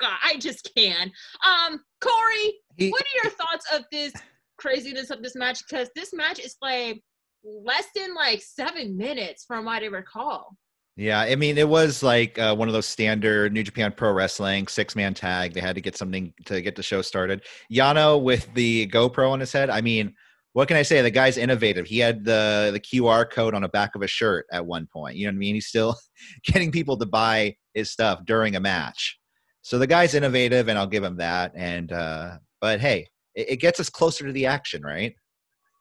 god, 0.00 0.16
I 0.24 0.38
just 0.38 0.70
can. 0.74 1.12
Um, 1.46 1.80
Corey, 2.00 2.54
He- 2.78 2.90
what 2.90 3.02
are 3.02 3.22
your 3.22 3.32
thoughts 3.32 3.66
of 3.74 3.82
this 3.92 4.14
craziness 4.58 5.10
of 5.10 5.22
this 5.22 5.36
match? 5.36 5.60
Because 5.68 5.90
this 5.94 6.14
match 6.14 6.38
is 6.38 6.56
like 6.62 7.02
less 7.44 7.86
than 7.94 8.14
like 8.14 8.40
seven 8.42 8.96
minutes 8.96 9.44
from 9.44 9.66
what 9.66 9.82
I 9.82 9.86
recall. 9.86 10.56
Yeah, 11.00 11.20
I 11.20 11.34
mean, 11.34 11.56
it 11.56 11.66
was 11.66 12.02
like 12.02 12.38
uh, 12.38 12.54
one 12.54 12.68
of 12.68 12.74
those 12.74 12.84
standard 12.84 13.54
New 13.54 13.62
Japan 13.62 13.90
Pro 13.96 14.12
Wrestling 14.12 14.68
six 14.68 14.94
man 14.94 15.14
tag. 15.14 15.54
They 15.54 15.60
had 15.60 15.74
to 15.76 15.80
get 15.80 15.96
something 15.96 16.34
to 16.44 16.60
get 16.60 16.76
the 16.76 16.82
show 16.82 17.00
started. 17.00 17.42
Yano 17.72 18.22
with 18.22 18.52
the 18.52 18.86
GoPro 18.88 19.30
on 19.30 19.40
his 19.40 19.50
head. 19.50 19.70
I 19.70 19.80
mean, 19.80 20.14
what 20.52 20.68
can 20.68 20.76
I 20.76 20.82
say? 20.82 21.00
The 21.00 21.10
guy's 21.10 21.38
innovative. 21.38 21.86
He 21.86 22.00
had 22.00 22.22
the 22.22 22.68
the 22.74 22.80
QR 22.80 23.30
code 23.30 23.54
on 23.54 23.62
the 23.62 23.68
back 23.70 23.94
of 23.94 24.02
a 24.02 24.06
shirt 24.06 24.44
at 24.52 24.66
one 24.66 24.86
point. 24.92 25.16
You 25.16 25.24
know 25.24 25.30
what 25.30 25.36
I 25.36 25.38
mean? 25.38 25.54
He's 25.54 25.68
still 25.68 25.96
getting 26.44 26.70
people 26.70 26.98
to 26.98 27.06
buy 27.06 27.56
his 27.72 27.90
stuff 27.90 28.20
during 28.26 28.54
a 28.54 28.60
match. 28.60 29.18
So 29.62 29.78
the 29.78 29.86
guy's 29.86 30.12
innovative, 30.12 30.68
and 30.68 30.78
I'll 30.78 30.86
give 30.86 31.02
him 31.02 31.16
that. 31.16 31.52
And 31.56 31.92
uh, 31.92 32.36
but 32.60 32.78
hey, 32.78 33.06
it, 33.34 33.52
it 33.52 33.56
gets 33.56 33.80
us 33.80 33.88
closer 33.88 34.26
to 34.26 34.32
the 34.32 34.44
action, 34.44 34.82
right? 34.82 35.14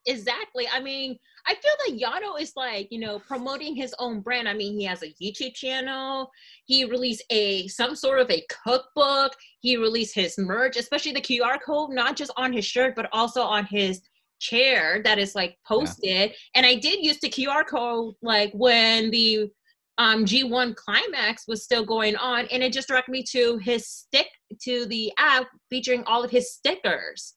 Exactly. 0.06 0.68
I 0.72 0.80
mean, 0.80 1.18
I 1.46 1.56
feel 1.56 1.72
that 1.86 2.00
Yano 2.00 2.40
is 2.40 2.54
like, 2.56 2.88
you 2.92 3.00
know, 3.00 3.20
promoting 3.20 3.76
his 3.76 3.94
own 4.00 4.22
brand. 4.22 4.48
I 4.48 4.54
mean, 4.54 4.74
he 4.74 4.86
has 4.86 5.04
a 5.04 5.14
YouTube 5.22 5.54
channel. 5.54 6.30
He 6.66 6.86
released 6.86 7.24
a 7.30 7.68
some 7.68 7.96
sort 7.96 8.20
of 8.20 8.30
a 8.32 8.44
cookbook. 8.64 9.34
He 9.60 9.78
released 9.78 10.16
his 10.16 10.38
merch, 10.38 10.78
especially 10.78 11.12
the 11.12 11.22
QR 11.22 11.60
code, 11.64 11.92
not 11.92 12.16
just 12.16 12.32
on 12.38 12.54
his 12.54 12.66
shirt, 12.66 12.96
but 12.96 13.10
also 13.12 13.42
on 13.42 13.66
his 13.66 14.02
chair 14.40 15.02
that 15.04 15.20
is 15.20 15.36
like 15.36 15.58
posted. 15.68 16.30
Yeah. 16.30 16.36
And 16.56 16.66
I 16.66 16.76
did 16.76 17.04
use 17.04 17.20
the 17.20 17.30
QR 17.30 17.68
code 17.68 18.16
like 18.22 18.52
when 18.54 19.12
the 19.12 19.50
um, 19.98 20.24
G1 20.24 20.76
climax 20.76 21.44
was 21.46 21.64
still 21.64 21.86
going 21.86 22.16
on, 22.16 22.46
and 22.52 22.64
it 22.64 22.72
just 22.72 22.88
directed 22.88 23.12
me 23.12 23.24
to 23.32 23.58
his 23.58 23.86
stick 23.86 24.28
to 24.64 24.86
the 24.86 25.12
app 25.18 25.48
featuring 25.70 26.04
all 26.06 26.24
of 26.24 26.32
his 26.32 26.54
stickers 26.54 27.36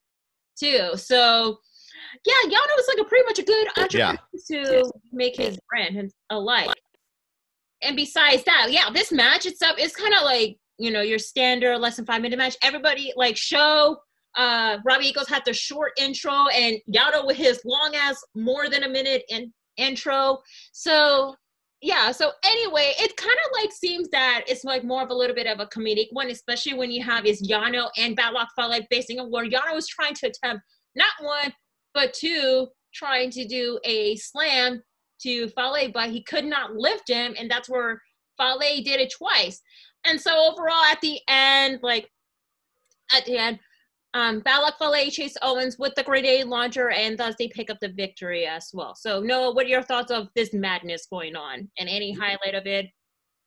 too. 0.56 0.90
So 0.94 1.58
yeah, 2.24 2.34
Yano 2.46 2.78
is 2.78 2.88
like 2.88 2.98
a 2.98 3.08
pretty 3.08 3.24
much 3.24 3.38
a 3.38 3.42
good 3.42 3.68
entrepreneur 3.78 4.18
yeah. 4.42 4.60
to 4.72 4.92
make 5.12 5.36
his 5.36 5.58
brand 5.68 6.12
alike. 6.30 6.74
And 7.82 7.96
besides 7.96 8.44
that, 8.44 8.68
yeah, 8.70 8.90
this 8.92 9.12
match 9.12 9.46
itself 9.46 9.76
is 9.78 9.94
kind 9.94 10.14
of 10.14 10.22
like 10.22 10.56
you 10.78 10.90
know 10.90 11.02
your 11.02 11.18
standard 11.18 11.78
less 11.78 11.96
than 11.96 12.06
five 12.06 12.22
minute 12.22 12.38
match. 12.38 12.56
Everybody 12.62 13.12
like 13.16 13.36
show. 13.36 13.96
Uh, 14.34 14.78
Robbie 14.86 15.08
Eagles 15.08 15.28
had 15.28 15.42
the 15.44 15.52
short 15.52 15.92
intro, 15.98 16.46
and 16.54 16.76
Yano 16.90 17.26
with 17.26 17.36
his 17.36 17.60
long 17.66 17.94
ass 17.94 18.16
more 18.34 18.70
than 18.70 18.84
a 18.84 18.88
minute 18.88 19.24
in 19.28 19.52
intro. 19.76 20.38
So 20.72 21.34
yeah 21.82 22.12
so 22.12 22.30
anyway 22.44 22.94
it 22.98 23.16
kind 23.16 23.36
of 23.44 23.60
like 23.60 23.72
seems 23.72 24.08
that 24.10 24.44
it's 24.46 24.64
like 24.64 24.84
more 24.84 25.02
of 25.02 25.10
a 25.10 25.14
little 25.14 25.34
bit 25.34 25.48
of 25.48 25.58
a 25.58 25.66
comedic 25.66 26.06
one 26.12 26.30
especially 26.30 26.74
when 26.74 26.90
you 26.90 27.02
have 27.02 27.26
is 27.26 27.46
yano 27.46 27.90
and 27.98 28.16
Bad 28.16 28.32
Luck 28.32 28.48
Fale 28.56 28.80
facing 28.90 29.18
a 29.18 29.24
war 29.24 29.44
yano 29.44 29.74
was 29.74 29.88
trying 29.88 30.14
to 30.14 30.28
attempt 30.28 30.62
not 30.94 31.10
one 31.20 31.52
but 31.94 32.12
two, 32.12 32.68
trying 32.94 33.30
to 33.30 33.46
do 33.46 33.78
a 33.84 34.16
slam 34.16 34.82
to 35.22 35.48
Fale, 35.48 35.90
but 35.92 36.10
he 36.10 36.22
could 36.22 36.44
not 36.44 36.74
lift 36.74 37.08
him, 37.08 37.34
and 37.38 37.50
that's 37.50 37.68
where 37.68 38.00
Fale 38.38 38.58
did 38.58 39.00
it 39.00 39.12
twice. 39.16 39.60
And 40.04 40.20
so 40.20 40.50
overall, 40.50 40.84
at 40.90 41.00
the 41.00 41.20
end, 41.28 41.80
like 41.82 42.08
at 43.14 43.24
the 43.24 43.38
end, 43.38 43.58
um, 44.14 44.40
Bad 44.40 44.58
Luck 44.58 44.78
Fale 44.78 45.10
Chase 45.10 45.36
Owens 45.42 45.78
with 45.78 45.94
the 45.94 46.02
grenade 46.02 46.46
launcher, 46.46 46.90
and 46.90 47.16
thus 47.16 47.34
they 47.38 47.48
pick 47.48 47.70
up 47.70 47.78
the 47.80 47.88
victory 47.88 48.46
as 48.46 48.70
well. 48.74 48.94
So 48.94 49.20
Noah, 49.20 49.54
what 49.54 49.66
are 49.66 49.70
your 49.70 49.82
thoughts 49.82 50.10
of 50.10 50.28
this 50.34 50.52
madness 50.52 51.06
going 51.10 51.36
on, 51.36 51.70
and 51.78 51.88
any 51.88 52.12
highlight 52.12 52.54
of 52.54 52.66
it? 52.66 52.86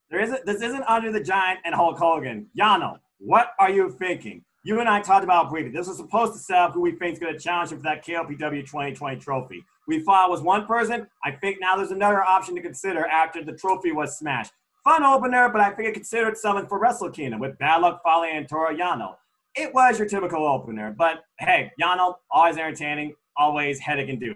There 0.10 0.22
isn't. 0.22 0.46
This 0.46 0.62
isn't 0.62 0.84
Andre 0.84 1.12
the 1.12 1.24
Giant 1.24 1.60
and 1.66 1.76
Hulk 1.76 1.98
Hogan. 1.98 2.48
Yano, 2.60 2.98
what 3.20 3.50
are 3.60 3.70
you 3.70 3.92
thinking? 3.92 4.44
You 4.66 4.80
and 4.80 4.90
I 4.90 5.00
talked 5.00 5.24
about 5.24 5.52
briefly. 5.52 5.70
This 5.70 5.88
was 5.88 5.98
supposed 5.98 6.34
to 6.34 6.40
set 6.40 6.58
up 6.58 6.74
who 6.74 6.82
we 6.82 6.94
think 6.94 7.14
is 7.14 7.20
going 7.20 7.32
to 7.32 7.40
challenge 7.40 7.72
him 7.72 7.78
for 7.78 7.84
that 7.84 8.04
KOPW 8.04 8.62
2020 8.62 9.18
trophy. 9.18 9.64
We 9.88 10.00
thought 10.00 10.28
it 10.28 10.32
was 10.32 10.42
one 10.42 10.66
person. 10.66 11.06
I 11.24 11.32
think 11.34 11.60
now 11.62 11.78
there's 11.78 11.92
another 11.92 12.24
option 12.24 12.56
to 12.56 12.62
consider 12.62 13.06
after 13.06 13.44
the 13.44 13.54
trophy 13.54 13.92
was 13.92 14.18
smashed. 14.18 14.52
Fun 14.84 15.04
opener, 15.04 15.50
but 15.50 15.62
I 15.62 15.70
think 15.70 15.90
it 15.90 15.94
considered 15.94 16.36
something 16.36 16.68
for 16.68 16.80
Wrestle 16.80 17.12
Kingdom 17.12 17.40
with 17.40 17.56
Bad 17.60 17.82
Luck 17.82 18.02
Fale 18.04 18.24
and 18.24 18.50
Toru 18.50 18.76
Yano. 18.76 19.14
It 19.56 19.72
was 19.72 20.00
your 20.00 20.08
typical 20.08 20.48
opener, 20.48 20.96
but 20.98 21.20
hey, 21.40 21.72
Yano, 21.80 22.16
always 22.32 22.58
entertaining, 22.58 23.14
always 23.38 23.80
headache 23.80 24.10
inducing. 24.10 24.36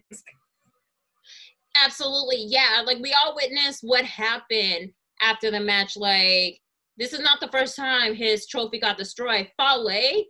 Absolutely, 1.76 2.46
yeah. 2.48 2.84
Like 2.86 3.00
we 3.00 3.14
all 3.14 3.36
witnessed 3.36 3.80
what 3.82 4.06
happened 4.06 4.92
after 5.22 5.50
the 5.50 5.60
match. 5.60 5.98
Like 5.98 6.60
this 7.00 7.14
is 7.14 7.22
not 7.22 7.40
the 7.40 7.48
first 7.48 7.76
time 7.76 8.14
his 8.14 8.46
trophy 8.46 8.80
got 8.80 8.98
destroyed. 8.98 9.50
Fale, 9.58 10.24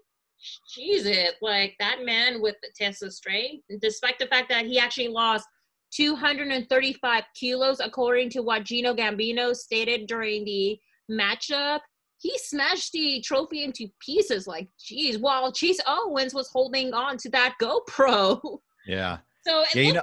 Jesus, 0.74 1.32
like 1.42 1.76
that 1.80 2.06
man 2.06 2.42
with 2.42 2.56
the 2.62 2.96
of 3.02 3.14
strength, 3.14 3.64
despite 3.82 4.20
the 4.20 4.28
fact 4.28 4.50
that 4.50 4.66
he 4.66 4.80
actually 4.80 5.10
lost 5.10 5.46
235 5.94 7.24
kilos, 7.36 7.80
according 7.80 8.30
to 8.30 8.42
what 8.42 8.64
Gino 8.64 8.94
Gambino 8.94 9.56
stated 9.56 10.08
during 10.08 10.46
the 10.46 10.80
matchup. 11.12 11.80
He 12.20 12.38
smashed 12.38 12.92
the 12.92 13.22
trophy 13.22 13.64
into 13.64 13.88
pieces. 14.06 14.46
Like, 14.46 14.68
geez, 14.80 15.18
while 15.18 15.52
Chase 15.52 15.80
Owens 15.88 16.34
was 16.34 16.50
holding 16.50 16.94
on 16.94 17.18
to 17.18 17.30
that 17.32 17.56
GoPro. 17.62 18.60
Yeah. 18.86 19.20
So 19.48 19.64
yeah, 19.74 19.82
you 19.82 19.94
know, 19.94 20.02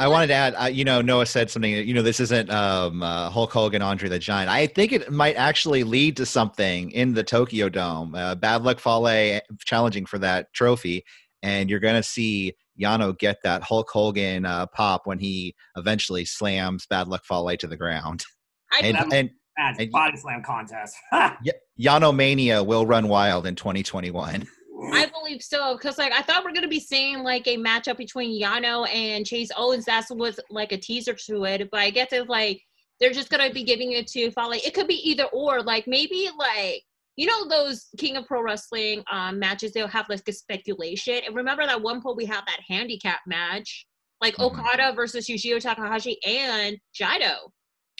I 0.00 0.06
wanted 0.06 0.28
to 0.28 0.34
add, 0.34 0.54
uh, 0.54 0.66
you 0.66 0.84
know, 0.84 1.00
Noah 1.00 1.26
said 1.26 1.50
something. 1.50 1.72
You 1.72 1.92
know, 1.92 2.02
this 2.02 2.20
isn't 2.20 2.50
um, 2.50 3.02
uh, 3.02 3.30
Hulk 3.30 3.52
Hogan, 3.52 3.82
Andre 3.82 4.08
the 4.08 4.18
Giant. 4.20 4.48
I 4.48 4.68
think 4.68 4.92
it 4.92 5.10
might 5.10 5.34
actually 5.34 5.82
lead 5.82 6.16
to 6.18 6.26
something 6.26 6.92
in 6.92 7.14
the 7.14 7.24
Tokyo 7.24 7.68
Dome. 7.68 8.14
Uh, 8.14 8.36
Bad 8.36 8.62
Luck 8.62 8.78
Fale 8.78 9.40
challenging 9.64 10.06
for 10.06 10.18
that 10.20 10.52
trophy, 10.52 11.04
and 11.42 11.68
you're 11.68 11.80
going 11.80 11.96
to 11.96 12.02
see 12.02 12.54
Yano 12.80 13.18
get 13.18 13.38
that 13.42 13.62
Hulk 13.64 13.90
Hogan 13.90 14.46
uh, 14.46 14.66
pop 14.66 15.02
when 15.04 15.18
he 15.18 15.56
eventually 15.76 16.24
slams 16.24 16.86
Bad 16.86 17.08
Luck 17.08 17.24
Fale 17.24 17.56
to 17.56 17.66
the 17.66 17.76
ground. 17.76 18.24
I 18.72 18.80
and, 18.84 19.12
and, 19.12 19.30
and, 19.56 19.90
body 19.90 20.16
slam 20.16 20.42
contest. 20.44 20.94
Yano 21.80 22.14
Mania 22.14 22.62
will 22.62 22.86
run 22.86 23.08
wild 23.08 23.46
in 23.46 23.56
2021. 23.56 24.46
I 24.92 25.06
believe 25.06 25.42
so 25.42 25.76
because 25.76 25.98
like 25.98 26.12
I 26.12 26.22
thought 26.22 26.44
we 26.44 26.50
are 26.50 26.54
gonna 26.54 26.68
be 26.68 26.80
seeing 26.80 27.22
like 27.22 27.46
a 27.46 27.56
matchup 27.56 27.96
between 27.96 28.40
Yano 28.40 28.88
and 28.88 29.26
Chase 29.26 29.50
Owens. 29.56 29.84
That's 29.84 30.10
was 30.10 30.38
like 30.50 30.72
a 30.72 30.78
teaser 30.78 31.14
to 31.14 31.44
it, 31.44 31.68
but 31.70 31.80
I 31.80 31.90
guess 31.90 32.08
it's 32.12 32.28
like 32.28 32.62
they're 33.00 33.12
just 33.12 33.30
gonna 33.30 33.52
be 33.52 33.64
giving 33.64 33.92
it 33.92 34.06
to 34.08 34.30
Fale. 34.30 34.52
It 34.52 34.74
could 34.74 34.88
be 34.88 35.08
either 35.08 35.24
or. 35.32 35.62
Like 35.62 35.86
maybe 35.86 36.30
like 36.38 36.82
you 37.16 37.26
know 37.26 37.48
those 37.48 37.88
King 37.98 38.16
of 38.16 38.26
Pro 38.26 38.42
Wrestling 38.42 39.02
um, 39.10 39.38
matches. 39.38 39.72
They'll 39.72 39.88
have 39.88 40.08
like 40.08 40.22
a 40.28 40.32
speculation. 40.32 41.20
And 41.26 41.34
remember 41.34 41.66
that 41.66 41.82
one 41.82 42.00
point 42.00 42.16
we 42.16 42.26
had 42.26 42.42
that 42.46 42.60
handicap 42.68 43.20
match, 43.26 43.86
like 44.20 44.36
mm-hmm. 44.36 44.60
Okada 44.60 44.92
versus 44.94 45.26
Yujiro 45.26 45.60
Takahashi 45.60 46.18
and 46.24 46.78
Jado. 46.98 47.36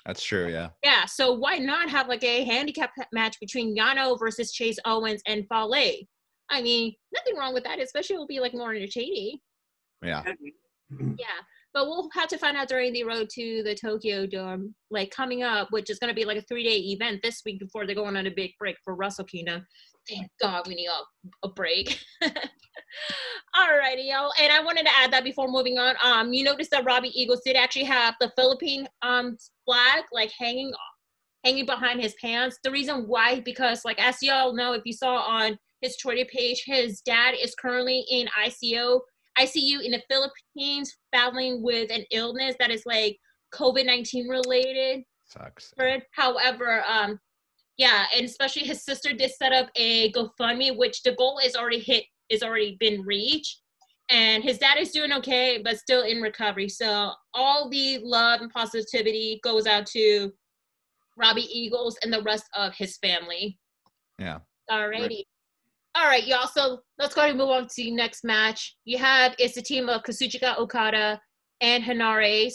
That's 0.06 0.22
true, 0.22 0.48
yeah. 0.48 0.68
Yeah, 0.82 1.04
so 1.04 1.32
why 1.32 1.58
not 1.58 1.90
have 1.90 2.08
like 2.08 2.24
a 2.24 2.44
handicap 2.44 2.92
match 3.12 3.38
between 3.40 3.76
Yano 3.76 4.18
versus 4.18 4.52
Chase 4.52 4.78
Owens 4.84 5.20
and 5.26 5.44
Fale? 5.48 6.06
I 6.50 6.62
mean, 6.62 6.94
nothing 7.12 7.36
wrong 7.36 7.54
with 7.54 7.64
that, 7.64 7.80
especially 7.80 8.16
it 8.16 8.18
will 8.18 8.26
be 8.26 8.40
like 8.40 8.54
more 8.54 8.74
entertaining. 8.74 9.38
Yeah. 10.02 10.22
Yeah. 10.90 11.26
But 11.74 11.86
we'll 11.86 12.08
have 12.14 12.28
to 12.30 12.38
find 12.38 12.56
out 12.56 12.68
during 12.68 12.92
the 12.92 13.04
road 13.04 13.28
to 13.34 13.62
the 13.62 13.74
Tokyo 13.74 14.26
Dome, 14.26 14.74
like 14.90 15.10
coming 15.10 15.42
up, 15.42 15.68
which 15.70 15.90
is 15.90 15.98
going 15.98 16.08
to 16.08 16.14
be 16.14 16.24
like 16.24 16.38
a 16.38 16.42
three 16.42 16.64
day 16.64 16.78
event 16.78 17.20
this 17.22 17.42
week 17.44 17.60
before 17.60 17.86
they're 17.86 17.94
going 17.94 18.16
on 18.16 18.26
a 18.26 18.30
big 18.30 18.52
break 18.58 18.76
for 18.82 18.94
Wrestle 18.94 19.26
Kingdom. 19.26 19.66
Thank 20.08 20.28
God 20.40 20.66
we 20.66 20.74
need 20.74 20.88
a, 20.88 21.46
a 21.46 21.52
break. 21.52 22.00
Alrighty, 22.22 24.08
y'all. 24.08 24.32
And 24.40 24.50
I 24.50 24.62
wanted 24.64 24.86
to 24.86 24.92
add 24.96 25.12
that 25.12 25.24
before 25.24 25.48
moving 25.48 25.78
on. 25.78 25.94
Um, 26.02 26.32
you 26.32 26.42
noticed 26.42 26.70
that 26.70 26.86
Robbie 26.86 27.12
Eagles 27.14 27.42
did 27.44 27.56
actually 27.56 27.84
have 27.84 28.14
the 28.20 28.32
Philippine 28.34 28.88
um 29.02 29.36
flag 29.66 30.04
like 30.10 30.30
hanging 30.38 30.72
hanging 31.44 31.66
behind 31.66 32.00
his 32.00 32.14
pants. 32.20 32.58
The 32.64 32.70
reason 32.70 33.04
why, 33.06 33.40
because 33.40 33.84
like 33.84 34.00
as 34.00 34.22
y'all 34.22 34.54
know, 34.54 34.72
if 34.72 34.82
you 34.86 34.94
saw 34.94 35.16
on 35.16 35.58
his 35.80 35.96
Twitter 35.96 36.28
page. 36.32 36.62
His 36.66 37.00
dad 37.00 37.34
is 37.40 37.54
currently 37.54 38.04
in 38.10 38.28
ICU, 38.44 39.00
ICU 39.38 39.82
in 39.82 39.92
the 39.92 40.02
Philippines, 40.08 40.96
battling 41.12 41.62
with 41.62 41.90
an 41.92 42.04
illness 42.10 42.56
that 42.58 42.70
is 42.70 42.84
like 42.86 43.16
COVID 43.54 43.86
nineteen 43.86 44.28
related. 44.28 45.04
Sucks. 45.26 45.72
However, 46.12 46.82
um, 46.88 47.18
yeah, 47.76 48.06
and 48.14 48.24
especially 48.24 48.66
his 48.66 48.84
sister 48.84 49.12
did 49.12 49.30
set 49.30 49.52
up 49.52 49.70
a 49.76 50.10
GoFundMe, 50.12 50.76
which 50.76 51.02
the 51.02 51.14
goal 51.14 51.38
is 51.44 51.54
already 51.54 51.78
hit, 51.78 52.04
is 52.28 52.42
already 52.42 52.76
been 52.80 53.02
reached. 53.02 53.60
And 54.10 54.42
his 54.42 54.58
dad 54.58 54.78
is 54.78 54.90
doing 54.90 55.12
okay, 55.12 55.60
but 55.62 55.78
still 55.78 56.02
in 56.02 56.20
recovery. 56.20 56.68
So 56.68 57.12
all 57.34 57.68
the 57.68 57.98
love 58.02 58.40
and 58.40 58.50
positivity 58.50 59.38
goes 59.44 59.66
out 59.66 59.86
to 59.88 60.32
Robbie 61.16 61.48
Eagles 61.52 61.98
and 62.02 62.12
the 62.12 62.22
rest 62.22 62.46
of 62.54 62.74
his 62.74 62.96
family. 62.98 63.58
Yeah. 64.18 64.38
Alrighty. 64.70 65.24
All 65.98 66.06
right, 66.06 66.24
y'all. 66.28 66.46
So 66.46 66.78
let's 66.96 67.12
go 67.12 67.22
ahead 67.22 67.30
and 67.30 67.40
move 67.40 67.50
on 67.50 67.66
to 67.66 67.74
the 67.74 67.90
next 67.90 68.22
match. 68.22 68.76
You 68.84 68.98
have 68.98 69.34
it's 69.36 69.56
the 69.56 69.62
team 69.62 69.88
of 69.88 70.04
Kazuchika 70.04 70.56
Okada 70.56 71.20
and 71.60 71.82
Henare 71.82 72.52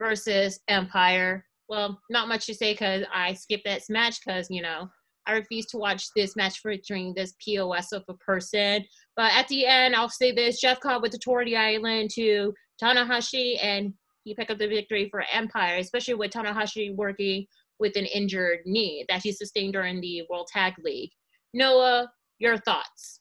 versus 0.00 0.60
Empire. 0.68 1.44
Well, 1.68 2.00
not 2.08 2.28
much 2.28 2.46
to 2.46 2.54
say 2.54 2.72
because 2.72 3.04
I 3.12 3.34
skipped 3.34 3.64
that 3.64 3.82
match 3.88 4.20
because 4.24 4.46
you 4.48 4.62
know 4.62 4.88
I 5.26 5.32
refuse 5.32 5.66
to 5.66 5.76
watch 5.76 6.06
this 6.14 6.36
match 6.36 6.60
featuring 6.60 7.14
this 7.14 7.34
POS 7.44 7.90
of 7.90 8.04
a 8.08 8.14
person. 8.14 8.84
But 9.16 9.32
at 9.32 9.48
the 9.48 9.66
end, 9.66 9.96
I'll 9.96 10.08
say 10.08 10.30
this: 10.30 10.60
Jeff 10.60 10.78
Cobb 10.78 11.02
with 11.02 11.10
the 11.10 11.18
tour 11.18 11.44
island 11.44 12.10
to 12.14 12.54
Tanahashi, 12.80 13.56
and 13.60 13.92
he 14.22 14.36
picked 14.36 14.52
up 14.52 14.58
the 14.58 14.68
victory 14.68 15.08
for 15.10 15.24
Empire, 15.32 15.78
especially 15.78 16.14
with 16.14 16.30
Tanahashi 16.30 16.94
working 16.94 17.44
with 17.80 17.96
an 17.96 18.06
injured 18.06 18.60
knee 18.66 19.04
that 19.08 19.24
he 19.24 19.32
sustained 19.32 19.72
during 19.72 20.00
the 20.00 20.22
World 20.30 20.46
Tag 20.52 20.74
League. 20.84 21.10
Noah, 21.54 22.08
your 22.38 22.58
thoughts? 22.58 23.20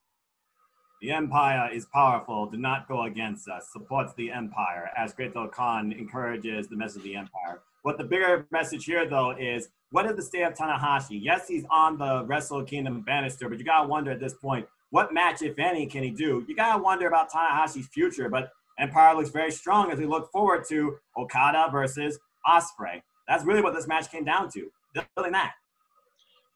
The 1.01 1.11
Empire 1.11 1.69
is 1.73 1.85
powerful. 1.93 2.45
Do 2.45 2.57
not 2.57 2.87
go 2.87 3.03
against 3.03 3.49
us. 3.49 3.67
Supports 3.73 4.13
the 4.15 4.31
Empire 4.31 4.89
as 4.95 5.13
Great-O 5.13 5.49
Khan 5.49 5.91
encourages 5.91 6.67
the 6.67 6.77
message 6.77 6.97
of 6.97 7.03
the 7.03 7.15
Empire. 7.15 7.61
What 7.81 7.97
the 7.97 8.05
bigger 8.05 8.47
message 8.51 8.85
here, 8.85 9.05
though, 9.05 9.31
is 9.31 9.67
what 9.91 10.05
is 10.05 10.15
the 10.15 10.21
state 10.21 10.43
of 10.43 10.53
Tanahashi? 10.53 11.19
Yes, 11.21 11.47
he's 11.47 11.65
on 11.69 11.97
the 11.97 12.23
Wrestle 12.25 12.63
Kingdom 12.63 13.01
banister, 13.01 13.49
but 13.49 13.59
you 13.59 13.65
gotta 13.65 13.87
wonder 13.87 14.11
at 14.11 14.21
this 14.21 14.33
point, 14.33 14.65
what 14.91 15.13
match, 15.13 15.41
if 15.41 15.59
any, 15.59 15.87
can 15.87 16.03
he 16.03 16.11
do? 16.11 16.45
You 16.47 16.55
gotta 16.55 16.81
wonder 16.81 17.07
about 17.07 17.29
Tanahashi's 17.29 17.87
future, 17.87 18.29
but 18.29 18.51
Empire 18.79 19.15
looks 19.15 19.29
very 19.29 19.51
strong 19.51 19.91
as 19.91 19.99
we 19.99 20.05
look 20.05 20.31
forward 20.31 20.63
to 20.69 20.97
Okada 21.17 21.67
versus 21.71 22.17
Ospreay. 22.47 23.01
That's 23.27 23.43
really 23.43 23.61
what 23.61 23.73
this 23.73 23.87
match 23.87 24.09
came 24.09 24.23
down 24.23 24.49
to. 24.51 24.71
Building 25.15 25.33
that. 25.33 25.53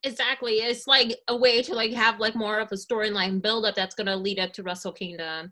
Exactly. 0.07 0.53
It's 0.55 0.87
like 0.87 1.15
a 1.27 1.35
way 1.35 1.61
to 1.61 1.73
like 1.75 1.91
have 1.91 2.19
like 2.19 2.35
more 2.35 2.59
of 2.59 2.71
a 2.71 2.75
storyline 2.75 3.41
build 3.41 3.65
up 3.65 3.75
that's 3.75 3.95
gonna 3.95 4.15
lead 4.15 4.39
up 4.39 4.53
to 4.53 4.63
Wrestle 4.63 4.93
Kingdom. 4.93 5.51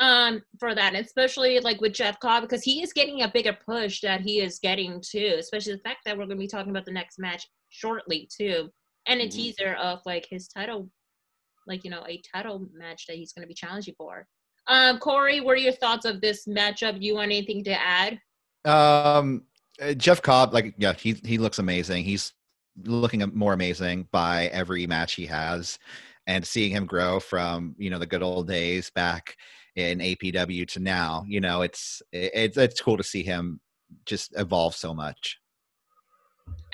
Um, 0.00 0.42
for 0.58 0.74
that, 0.74 0.94
especially 0.94 1.60
like 1.60 1.80
with 1.80 1.92
Jeff 1.92 2.18
Cobb, 2.18 2.42
because 2.42 2.64
he 2.64 2.82
is 2.82 2.92
getting 2.92 3.22
a 3.22 3.30
bigger 3.30 3.56
push 3.64 4.00
that 4.00 4.20
he 4.20 4.40
is 4.40 4.58
getting 4.58 5.00
too, 5.00 5.36
especially 5.38 5.74
the 5.74 5.78
fact 5.78 6.00
that 6.04 6.16
we're 6.18 6.26
gonna 6.26 6.36
be 6.36 6.48
talking 6.48 6.70
about 6.70 6.84
the 6.84 6.92
next 6.92 7.18
match 7.18 7.46
shortly 7.70 8.28
too. 8.36 8.70
And 9.06 9.20
a 9.20 9.26
Mhm. 9.26 9.30
teaser 9.32 9.74
of 9.74 10.00
like 10.04 10.26
his 10.28 10.48
title 10.48 10.90
like 11.66 11.82
you 11.82 11.90
know 11.90 12.04
a 12.06 12.20
title 12.34 12.68
match 12.74 13.06
that 13.06 13.16
he's 13.16 13.32
gonna 13.32 13.46
be 13.46 13.54
challenging 13.54 13.94
for. 13.96 14.26
Um, 14.66 14.98
Korey, 14.98 15.42
what 15.42 15.52
are 15.52 15.60
your 15.60 15.72
thoughts 15.72 16.04
of 16.04 16.20
this 16.20 16.46
matchup? 16.46 17.00
Do 17.00 17.06
you 17.06 17.14
want 17.14 17.30
anything 17.30 17.64
to 17.64 17.72
add? 17.72 18.18
Um, 18.66 19.46
uh, 19.80 19.94
Jeff 19.94 20.20
Cobb, 20.20 20.52
like 20.52 20.74
yeah, 20.76 20.92
he 20.92 21.12
he 21.24 21.38
looks 21.38 21.58
amazing. 21.58 22.04
He's 22.04 22.32
looking 22.82 23.22
more 23.34 23.52
amazing 23.52 24.08
by 24.12 24.46
every 24.46 24.86
match 24.86 25.14
he 25.14 25.26
has, 25.26 25.78
and 26.26 26.46
seeing 26.46 26.72
him 26.72 26.86
grow 26.86 27.20
from 27.20 27.74
you 27.78 27.90
know 27.90 27.98
the 27.98 28.06
good 28.06 28.22
old 28.22 28.48
days 28.48 28.90
back 28.90 29.36
in 29.76 29.98
APW 29.98 30.66
to 30.68 30.80
now, 30.80 31.24
you 31.26 31.40
know, 31.40 31.62
it's 31.62 32.02
it's 32.12 32.56
it's 32.56 32.80
cool 32.80 32.96
to 32.96 33.02
see 33.02 33.22
him 33.22 33.60
just 34.06 34.32
evolve 34.38 34.74
so 34.74 34.94
much. 34.94 35.38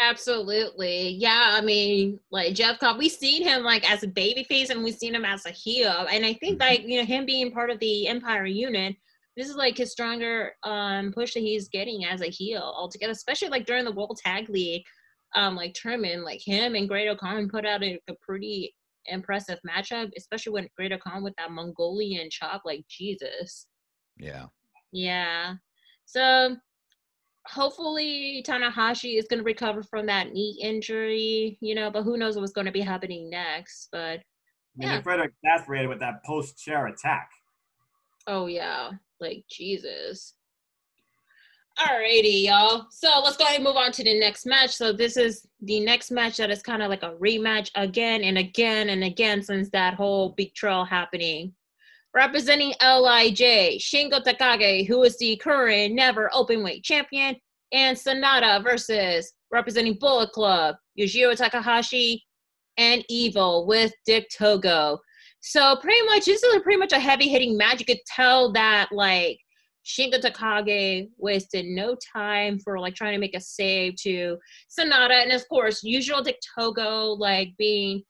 Absolutely. 0.00 1.10
Yeah, 1.10 1.50
I 1.52 1.60
mean, 1.60 2.18
like 2.30 2.54
Jeff 2.54 2.78
Cobb, 2.78 2.98
we've 2.98 3.12
seen 3.12 3.42
him 3.42 3.62
like 3.62 3.88
as 3.90 4.02
a 4.02 4.08
babyface 4.08 4.70
and 4.70 4.82
we've 4.82 4.94
seen 4.94 5.14
him 5.14 5.24
as 5.26 5.44
a 5.44 5.50
heel. 5.50 6.06
And 6.10 6.24
I 6.24 6.32
think 6.34 6.56
Mhm. 6.56 6.60
like, 6.60 6.82
you 6.84 6.98
know, 6.98 7.04
him 7.04 7.26
being 7.26 7.52
part 7.52 7.70
of 7.70 7.78
the 7.80 8.06
Empire 8.08 8.46
unit, 8.46 8.96
this 9.36 9.48
is 9.48 9.56
like 9.56 9.76
his 9.76 9.92
stronger 9.92 10.54
um 10.64 11.12
push 11.12 11.34
that 11.34 11.40
he's 11.40 11.68
getting 11.68 12.04
as 12.04 12.22
a 12.22 12.30
heel 12.30 12.62
altogether, 12.62 13.12
especially 13.12 13.48
like 13.48 13.66
during 13.66 13.84
the 13.84 13.92
World 13.92 14.18
Tag 14.22 14.48
League 14.48 14.84
um 15.34 15.56
like 15.56 15.74
tournament, 15.74 16.24
like 16.24 16.40
him 16.44 16.74
and 16.74 16.88
Great 16.88 17.16
Khan 17.18 17.48
put 17.48 17.64
out 17.66 17.82
a, 17.82 17.98
a 18.08 18.14
pretty 18.20 18.74
impressive 19.06 19.58
matchup, 19.68 20.10
especially 20.16 20.52
when 20.52 20.68
Great 20.76 20.98
Khan 21.00 21.22
with 21.22 21.34
that 21.38 21.50
Mongolian 21.50 22.28
chop, 22.30 22.62
like 22.64 22.84
Jesus. 22.88 23.66
Yeah. 24.18 24.46
Yeah. 24.92 25.54
So 26.04 26.56
hopefully 27.46 28.44
Tanahashi 28.46 29.18
is 29.18 29.26
going 29.28 29.38
to 29.38 29.44
recover 29.44 29.82
from 29.82 30.06
that 30.06 30.32
knee 30.32 30.58
injury, 30.62 31.58
you 31.60 31.74
know, 31.74 31.90
but 31.90 32.02
who 32.02 32.16
knows 32.16 32.36
what's 32.36 32.52
going 32.52 32.66
to 32.66 32.72
be 32.72 32.80
happening 32.82 33.30
next. 33.30 33.88
But 33.92 33.98
I 33.98 34.22
mean, 34.76 34.88
Yeah. 34.88 34.88
they're 34.94 35.02
further 35.02 35.32
exasperated 35.44 35.88
with 35.88 36.00
that 36.00 36.24
post 36.24 36.58
chair 36.58 36.86
attack. 36.88 37.30
oh, 38.26 38.46
yeah, 38.46 38.90
like 39.20 39.44
Jesus. 39.50 40.34
Alrighty, 41.80 42.44
y'all. 42.44 42.88
So 42.90 43.08
let's 43.24 43.38
go 43.38 43.44
ahead 43.44 43.56
and 43.56 43.64
move 43.64 43.76
on 43.76 43.90
to 43.92 44.04
the 44.04 44.20
next 44.20 44.44
match. 44.44 44.72
So 44.72 44.92
this 44.92 45.16
is 45.16 45.46
the 45.62 45.80
next 45.80 46.10
match 46.10 46.36
that 46.36 46.50
is 46.50 46.60
kind 46.60 46.82
of 46.82 46.90
like 46.90 47.02
a 47.02 47.14
rematch 47.14 47.70
again 47.74 48.22
and 48.22 48.36
again 48.36 48.90
and 48.90 49.02
again 49.02 49.42
since 49.42 49.70
that 49.70 49.94
whole 49.94 50.34
big 50.36 50.52
trail 50.54 50.84
happening. 50.84 51.54
Representing 52.12 52.74
LIJ, 52.82 53.78
Shingo 53.80 54.22
Takagi, 54.22 54.86
who 54.86 55.04
is 55.04 55.16
the 55.16 55.36
current 55.36 55.94
never 55.94 56.30
openweight 56.34 56.82
champion, 56.82 57.34
and 57.72 57.96
Sanada 57.96 58.62
versus 58.62 59.32
representing 59.50 59.96
Bullet 59.98 60.32
Club, 60.32 60.76
Yujiro 60.98 61.34
Takahashi, 61.34 62.22
and 62.76 63.02
Evil 63.08 63.66
with 63.66 63.92
Dick 64.04 64.28
Togo. 64.36 64.98
So 65.40 65.76
pretty 65.76 66.04
much 66.04 66.26
this 66.26 66.42
is 66.42 66.62
pretty 66.62 66.78
much 66.78 66.92
a 66.92 67.00
heavy 67.00 67.28
hitting 67.28 67.56
match. 67.56 67.80
You 67.80 67.86
could 67.86 68.04
tell 68.06 68.52
that 68.52 68.88
like 68.92 69.38
Shingo 69.84 70.20
Takagi 70.20 71.08
wasted 71.16 71.66
no 71.66 71.96
time 72.14 72.58
for 72.58 72.78
like 72.78 72.94
trying 72.94 73.14
to 73.14 73.18
make 73.18 73.36
a 73.36 73.40
save 73.40 73.96
to 74.02 74.36
Sanada, 74.70 75.22
and 75.22 75.32
of 75.32 75.48
course, 75.48 75.82
usual 75.82 76.22
Dick 76.22 76.38
Togo 76.56 77.12
like 77.18 77.50
being 77.58 78.02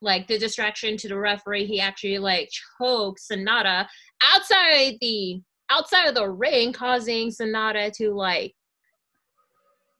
like 0.00 0.28
the 0.28 0.38
distraction 0.38 0.96
to 0.98 1.08
the 1.08 1.18
referee. 1.18 1.66
He 1.66 1.80
actually 1.80 2.18
like 2.18 2.50
choked 2.78 3.20
Sanada 3.30 3.86
outside 4.22 4.96
the 5.00 5.40
outside 5.70 6.06
of 6.06 6.14
the 6.14 6.28
ring, 6.28 6.72
causing 6.72 7.30
Sanada 7.30 7.90
to 7.94 8.12
like 8.12 8.54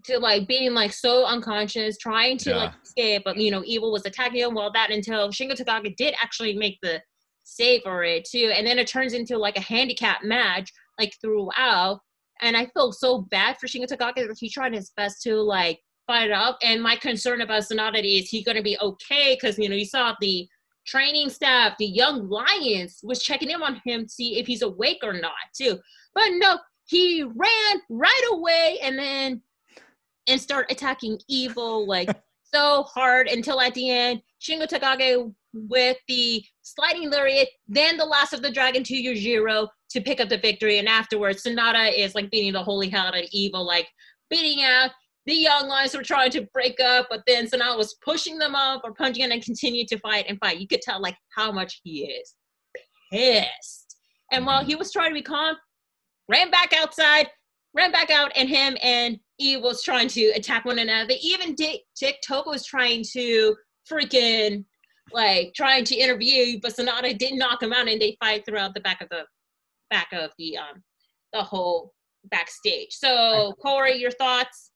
to 0.05 0.19
like 0.19 0.47
being 0.47 0.75
like 0.75 0.93
so 0.93 1.25
unconscious, 1.25 1.97
trying 1.97 2.37
to 2.39 2.55
like 2.55 2.73
escape, 2.85 3.23
but 3.25 3.39
you 3.39 3.51
know, 3.51 3.63
Evil 3.65 3.91
was 3.91 4.05
attacking 4.05 4.41
him. 4.41 4.55
Well, 4.55 4.71
that 4.73 4.91
until 4.91 5.31
Shingo 5.31 5.53
Takagi 5.53 5.97
did 5.97 6.15
actually 6.23 6.55
make 6.55 6.79
the 6.83 7.01
save 7.45 7.83
for 7.83 8.05
it 8.05 8.27
too, 8.31 8.53
and 8.55 8.67
then 8.67 8.79
it 8.79 8.87
turns 8.87 9.15
into 9.15 9.39
like 9.39 9.57
a 9.57 9.63
handicap 9.63 10.23
match 10.23 10.71
like 10.99 11.15
throughout. 11.21 12.01
And 12.41 12.57
I 12.57 12.67
feel 12.67 12.93
so 12.93 13.23
bad 13.23 13.57
for 13.59 13.67
Shingo 13.67 13.87
Takagi 13.87 14.27
that 14.27 14.37
he 14.39 14.51
tried 14.51 14.75
his 14.75 14.91
best 14.97 15.23
to 15.23 15.37
like 15.37 15.81
fight 16.07 16.27
it 16.27 16.33
up. 16.33 16.59
And 16.63 16.83
my 16.83 16.97
concern 16.97 17.41
about 17.41 17.63
Sanada 17.63 18.01
is 18.03 18.29
he 18.29 18.43
gonna 18.43 18.63
be 18.63 18.79
okay? 18.81 19.35
Because 19.35 19.59
you 19.59 19.69
know, 19.69 19.77
you 19.77 19.87
saw 19.87 20.15
the 20.21 20.49
training 20.87 21.31
staff, 21.31 21.77
the 21.79 21.87
young 21.87 22.29
lions 22.29 23.01
was 23.03 23.23
checking 23.23 23.51
in 23.51 23.63
on 23.63 23.81
him 23.85 24.05
to 24.05 24.09
see 24.09 24.39
if 24.39 24.47
he's 24.47 24.63
awake 24.63 24.99
or 25.03 25.15
not 25.15 25.33
too. 25.57 25.79
But 26.15 26.31
no, 26.33 26.59
he 26.87 27.23
ran 27.23 27.81
right 27.89 28.29
away 28.33 28.79
and 28.83 28.99
then 28.99 29.43
and 30.27 30.41
start 30.41 30.71
attacking 30.71 31.19
evil 31.29 31.87
like 31.87 32.09
so 32.55 32.85
hard 32.85 33.29
until 33.29 33.61
at 33.61 33.75
the 33.75 33.91
end 33.91 34.23
Shingo 34.41 34.67
Takagi 34.67 35.33
with 35.55 35.97
the 36.09 36.45
sliding 36.63 37.11
lariat, 37.11 37.49
then 37.69 37.97
the 37.97 38.05
last 38.05 38.33
of 38.33 38.43
the 38.43 38.51
dragon 38.51 38.83
to 38.85 38.95
Yujiro 38.95 39.69
to 39.95 40.03
pick 40.03 40.21
up 40.21 40.29
the 40.29 40.39
victory, 40.39 40.79
and 40.79 40.89
afterwards 40.89 41.43
Sanada 41.43 41.93
is 41.97 42.15
like 42.15 42.31
beating 42.31 42.53
the 42.53 42.63
holy 42.63 42.89
hell 42.89 43.07
out 43.07 43.17
of 43.17 43.25
evil, 43.33 43.65
like 43.67 43.89
beating 44.31 44.63
out 44.63 44.91
the 45.27 45.35
young 45.35 45.69
lions 45.69 45.97
were 45.97 46.03
trying 46.03 46.31
to 46.33 46.47
break 46.53 46.79
up, 46.81 47.07
but 47.09 47.23
then 47.27 47.47
Sanada 47.47 47.79
was 47.79 47.97
pushing 48.05 48.39
them 48.39 48.55
up 48.55 48.83
or 48.85 48.93
punching 48.93 49.23
them 49.23 49.33
and 49.33 49.43
continued 49.43 49.89
to 49.89 49.99
fight 50.01 50.27
and 50.29 50.39
fight. 50.39 50.59
You 50.59 50.69
could 50.69 50.83
tell 50.83 51.01
like 51.01 51.17
how 51.35 51.51
much 51.51 51.81
he 51.83 52.05
is 52.05 52.35
pissed. 53.11 53.97
And 54.33 54.45
while 54.45 54.65
he 54.65 54.75
was 54.75 54.93
trying 54.93 55.11
to 55.11 55.15
be 55.15 55.23
calm, 55.23 55.57
ran 56.29 56.51
back 56.51 56.75
outside, 56.75 57.29
ran 57.75 57.91
back 57.91 58.11
out, 58.11 58.33
and 58.37 58.49
him 58.49 58.77
and 58.83 59.19
Eve 59.39 59.63
was 59.63 59.83
trying 59.83 60.09
to 60.09 60.25
attack 60.37 60.65
one 60.65 60.79
another. 60.79 61.09
They 61.09 61.17
even 61.17 61.55
Dick, 61.55 61.83
Dick 61.99 62.17
Togo 62.27 62.51
was 62.51 62.67
trying 62.67 63.05
to 63.13 63.57
freaking 63.91 64.65
like 65.13 65.53
trying 65.55 65.85
to 65.85 65.95
interview, 65.95 66.59
but 66.61 66.75
Sanada 66.75 67.17
didn't 67.17 67.39
knock 67.39 67.63
him 67.63 67.73
out, 67.73 67.89
and 67.89 68.01
they 68.01 68.17
fight 68.21 68.45
throughout 68.45 68.75
the 68.75 68.81
back 68.81 69.01
of 69.01 69.09
the 69.11 69.25
back 69.90 70.09
of 70.12 70.31
the 70.38 70.57
um 70.57 70.83
the 71.33 71.42
whole 71.42 71.92
backstage. 72.25 72.92
So 72.92 73.55
Korey, 73.64 74.01
your 74.01 74.11
thoughts? 74.11 74.70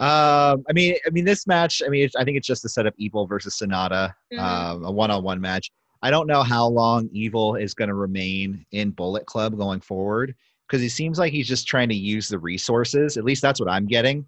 Um, 0.00 0.64
I 0.68 0.72
mean, 0.74 0.96
I 1.06 1.10
mean, 1.10 1.24
this 1.24 1.46
match. 1.46 1.82
I 1.84 1.88
mean, 1.88 2.04
it's, 2.04 2.16
I 2.16 2.24
think 2.24 2.36
it's 2.36 2.46
just 2.46 2.68
set 2.68 2.86
up 2.86 2.94
Evil 2.96 3.26
versus 3.26 3.56
Sanada, 3.56 4.12
Mhm. 4.32 4.38
um, 4.38 4.84
a 4.84 4.90
one-on-one 4.90 5.40
match. 5.40 5.70
I 6.02 6.10
don't 6.10 6.26
know 6.26 6.42
how 6.42 6.66
long 6.66 7.08
Evil 7.12 7.54
is 7.54 7.74
going 7.74 7.88
to 7.88 7.94
remain 7.94 8.66
in 8.72 8.90
Bullet 8.90 9.26
Club 9.26 9.56
going 9.56 9.80
forward 9.80 10.34
because 10.66 10.82
he 10.82 10.88
seems 10.88 11.18
like 11.18 11.32
he's 11.32 11.46
just 11.46 11.68
trying 11.68 11.88
to 11.90 11.94
use 11.94 12.28
the 12.28 12.38
resources. 12.38 13.16
At 13.16 13.24
least 13.24 13.42
that's 13.42 13.60
what 13.60 13.70
I'm 13.70 13.86
getting. 13.86 14.26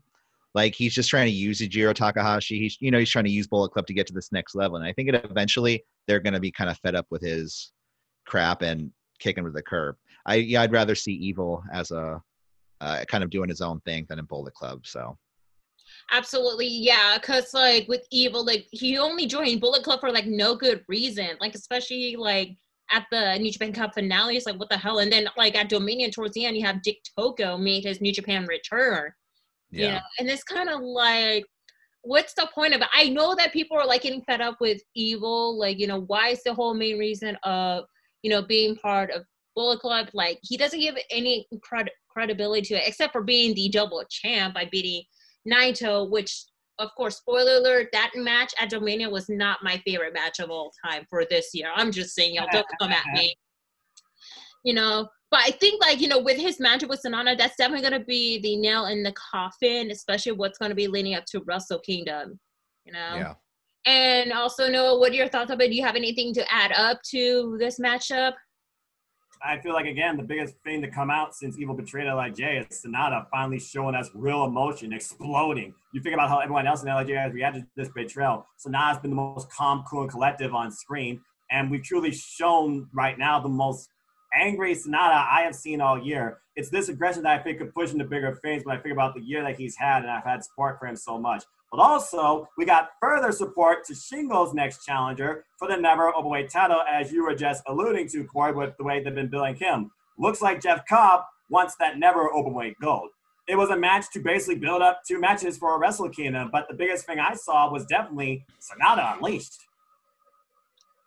Like 0.55 0.77
he's 0.77 0.95
just 0.95 1.11
trying 1.11 1.27
to 1.27 1.33
use 1.33 1.59
Jiro 1.59 1.93
Takahashi. 1.93 2.61
He's 2.61 2.77
you 2.81 2.93
know 2.93 3.01
he's 3.01 3.11
trying 3.11 3.25
to 3.25 3.31
use 3.31 3.49
Bullet 3.49 3.71
Club 3.71 3.89
to 3.89 3.95
get 3.95 4.07
to 4.07 4.13
this 4.13 4.31
next 4.31 4.55
level, 4.55 4.77
and 4.77 4.85
I 4.85 4.93
think 4.93 5.09
it 5.09 5.17
eventually 5.29 5.85
they're 6.07 6.21
going 6.21 6.35
to 6.35 6.41
be 6.41 6.53
kind 6.53 6.71
of 6.71 6.79
fed 6.79 6.95
up 6.95 7.07
with 7.11 7.23
his 7.23 7.73
crap 8.25 8.63
and 8.63 8.93
kick 9.25 9.39
him 9.39 9.45
to 9.45 9.51
the 9.51 9.63
curb. 9.63 9.97
I 10.27 10.37
yeah, 10.37 10.63
I'd 10.63 10.73
rather 10.73 10.95
see 10.95 11.13
Evil 11.13 11.65
as 11.73 11.91
a 11.91 12.23
uh, 12.81 13.05
kind 13.09 13.25
of 13.25 13.31
doing 13.31 13.49
his 13.49 13.61
own 13.61 13.81
thing 13.81 14.07
than 14.09 14.19
in 14.19 14.27
Bullet 14.27 14.55
Club. 14.55 14.87
So. 14.87 15.17
Absolutely, 16.13 16.67
yeah. 16.67 17.17
Cause 17.23 17.55
like 17.55 17.89
with 17.89 18.07
Evil, 18.11 18.45
like 18.45 18.67
he 18.71 18.99
only 18.99 19.27
joined 19.27 19.61
Bullet 19.61 19.83
Club 19.83 20.01
for 20.01 20.11
like 20.11 20.27
no 20.27 20.55
good 20.55 20.85
reason. 20.89 21.31
Like 21.41 21.55
especially 21.55 22.17
like 22.17 22.51
at 22.93 23.07
the 23.11 23.39
New 23.39 23.51
Japan 23.51 23.73
Cup 23.73 23.95
finale, 23.95 24.37
it's 24.37 24.47
like 24.47 24.59
what 24.59 24.69
the 24.69 24.77
hell? 24.77 24.99
And 24.99 25.11
then 25.11 25.29
like 25.37 25.57
at 25.57 25.69
Dominion 25.71 26.11
towards 26.11 26.35
the 26.35 26.45
end, 26.45 26.57
you 26.57 26.67
have 26.67 26.83
Dick 26.83 26.99
Togo 27.19 27.57
made 27.57 27.85
his 27.85 28.01
New 28.01 28.13
Japan 28.13 28.47
return. 28.47 29.11
You 29.71 29.89
know, 29.89 29.99
and 30.21 30.29
it's 30.29 30.45
kind 30.45 30.69
of 30.69 30.83
like, 30.83 31.45
what's 32.03 32.33
the 32.35 32.49
point 32.55 32.75
of 32.75 32.81
it? 32.81 32.87
I 32.95 33.09
know 33.09 33.35
that 33.35 33.53
people 33.53 33.77
are 33.77 33.87
like 33.87 34.03
getting 34.03 34.23
fed 34.23 34.41
up 34.41 34.57
with 34.61 34.81
Evil. 34.95 35.59
Like 35.59 35.81
you 35.81 35.87
know, 35.87 36.03
why 36.03 36.29
is 36.29 36.43
the 36.45 36.55
whole 36.55 36.75
main 36.75 36.99
reason 36.99 37.37
of 37.43 37.85
you 38.25 38.31
know 38.31 38.43
being 38.43 38.75
part 38.77 39.11
of 39.11 39.25
Bullet 39.55 39.79
Club? 39.79 40.09
Like 40.13 40.41
he 40.43 40.57
doesn't 40.57 40.81
give 40.81 40.97
any 41.11 41.47
cred- 41.57 41.89
credibility 42.09 42.63
to 42.63 42.75
it, 42.75 42.89
except 42.89 43.13
for 43.13 43.23
being 43.23 43.55
the 43.55 43.69
double 43.69 44.03
champ 44.11 44.55
by 44.55 44.69
beating 44.73 45.05
Naito, 45.47 46.11
which 46.11 46.45
of 46.79 46.91
course, 46.97 47.19
spoiler 47.19 47.59
alert, 47.59 47.89
that 47.93 48.11
match 48.17 48.53
at 48.59 48.71
Dominion 48.71 49.13
was 49.13 49.29
not 49.29 49.63
my 49.63 49.81
favorite 49.87 50.15
match 50.15 50.41
of 50.41 50.51
all 50.51 50.73
time 50.85 51.07
for 51.09 51.25
this 51.25 51.51
year. 51.55 51.71
I'm 51.75 51.93
just 51.93 52.15
saying, 52.15 52.35
y'all 52.35 52.49
don't 52.51 52.67
come 52.81 52.91
at 52.91 53.05
me. 53.15 53.35
You 54.65 54.75
know, 54.75 55.09
but 55.31 55.41
I 55.41 55.51
think 55.51 55.81
like, 55.81 56.01
you 56.01 56.09
know, 56.09 56.19
with 56.19 56.39
his 56.39 56.59
match 56.59 56.83
with 56.85 57.03
Sanada, 57.05 57.37
that's 57.37 57.57
definitely 57.57 57.89
gonna 57.89 58.05
be 58.05 58.41
the 58.41 58.57
nail 58.57 58.87
in 58.87 59.03
the 59.03 59.13
coffin, 59.13 59.91
especially 59.91 60.33
what's 60.33 60.59
gonna 60.59 60.75
be 60.75 60.89
leading 60.89 61.15
up 61.15 61.25
to 61.27 61.43
Wrestle 61.47 61.81
Kingdom. 61.81 62.41
You 62.85 62.93
know? 62.93 63.15
Yeah. 63.15 63.35
And 63.87 64.33
also, 64.33 64.69
Noah, 64.69 64.99
what 64.99 65.13
are 65.13 65.17
your 65.17 65.29
thoughts 65.29 65.51
about? 65.51 65.65
It? 65.65 65.71
Do 65.71 65.75
you 65.75 65.85
have 65.85 65.97
anything 65.97 66.33
to 66.35 66.53
add 66.53 66.73
up 66.73 67.03
to 67.11 67.57
this 67.59 67.79
matchup? 67.79 68.33
I 69.47 69.59
feel 69.59 69.75
like 69.75 69.85
again 69.85 70.17
the 70.17 70.23
biggest 70.23 70.55
thing 70.65 70.81
to 70.81 70.91
come 70.91 71.11
out 71.11 71.35
since 71.35 71.59
Evil 71.59 71.75
betrayed 71.75 72.07
Lij 72.07 72.41
is 72.41 72.83
Sanada 72.83 73.27
finally 73.31 73.59
showing 73.59 73.95
us 73.95 74.09
real 74.15 74.45
emotion, 74.45 74.91
exploding. 74.93 75.75
You 75.93 76.01
think 76.01 76.15
about 76.15 76.31
how 76.31 76.39
everyone 76.39 76.67
else 76.67 76.83
in 76.83 76.89
Lij 76.89 77.11
has 77.11 77.33
reacted 77.35 77.65
to 77.65 77.69
this 77.77 77.91
betrayal. 77.91 78.47
Sanada's 78.65 79.01
been 79.01 79.11
the 79.11 79.17
most 79.17 79.51
calm, 79.53 79.85
cool, 79.87 80.03
and 80.03 80.11
collective 80.11 80.55
on 80.55 80.73
screen, 80.73 81.21
and 81.51 81.71
we've 81.71 81.83
truly 81.83 82.11
shown 82.11 82.89
right 82.95 83.19
now 83.19 83.39
the 83.39 83.49
most 83.49 83.91
angry 84.35 84.75
Sanada 84.75 85.29
I 85.31 85.43
have 85.43 85.55
seen 85.55 85.83
all 85.83 86.03
year. 86.03 86.39
It's 86.57 86.71
this 86.71 86.89
aggression 86.89 87.25
that 87.25 87.39
I 87.39 87.43
think 87.43 87.59
could 87.59 87.75
push 87.75 87.91
him 87.91 87.99
to 87.99 88.05
bigger 88.05 88.39
things 88.43 88.65
when 88.65 88.79
I 88.79 88.81
think 88.81 88.95
about 88.95 89.15
the 89.15 89.21
year 89.21 89.43
that 89.43 89.59
he's 89.59 89.77
had, 89.77 90.03
and 90.03 90.11
I've 90.11 90.25
had 90.25 90.43
support 90.43 90.79
for 90.79 90.87
him 90.87 90.97
so 90.97 91.19
much. 91.19 91.45
But 91.71 91.81
also, 91.81 92.49
we 92.57 92.65
got 92.65 92.91
further 93.01 93.33
support 93.33 93.85
to 93.87 93.95
Shingo's 93.95 94.55
next 94.55 94.85
challenger 94.85 95.45
for 95.59 95.67
the 95.67 95.77
never 95.77 96.13
openweight 96.13 96.49
title, 96.51 96.83
as 96.89 97.11
you 97.11 97.25
were 97.25 97.35
just 97.35 97.63
alluding 97.67 98.09
to, 98.11 98.25
Korey, 98.25 98.55
with 98.55 98.77
the 98.77 98.85
way 98.85 99.03
they've 99.03 99.15
been 99.15 99.29
billing 99.29 99.57
him. 99.57 99.91
Looks 100.17 100.41
like 100.41 100.63
Jeff 100.63 100.87
Cobb 100.89 101.23
wants 101.51 101.75
that 101.81 101.99
never 101.99 102.29
openweight 102.29 102.75
gold. 102.81 103.11
It 103.49 103.57
was 103.57 103.71
a 103.71 103.77
match 103.77 104.07
to 104.13 104.21
basically 104.21 104.55
build 104.55 104.83
up 104.83 105.01
two 105.07 105.21
matches 105.21 105.59
for 105.59 105.75
a 105.75 105.79
Wrestle 105.79 106.09
Kingdom, 106.09 106.49
but 106.53 106.67
the 106.69 106.75
biggest 106.75 107.07
thing 107.07 107.19
I 107.19 107.35
saw 107.35 107.71
was 107.71 107.85
definitely 107.87 108.45
Sanada 108.61 109.17
Unleashed. 109.17 109.59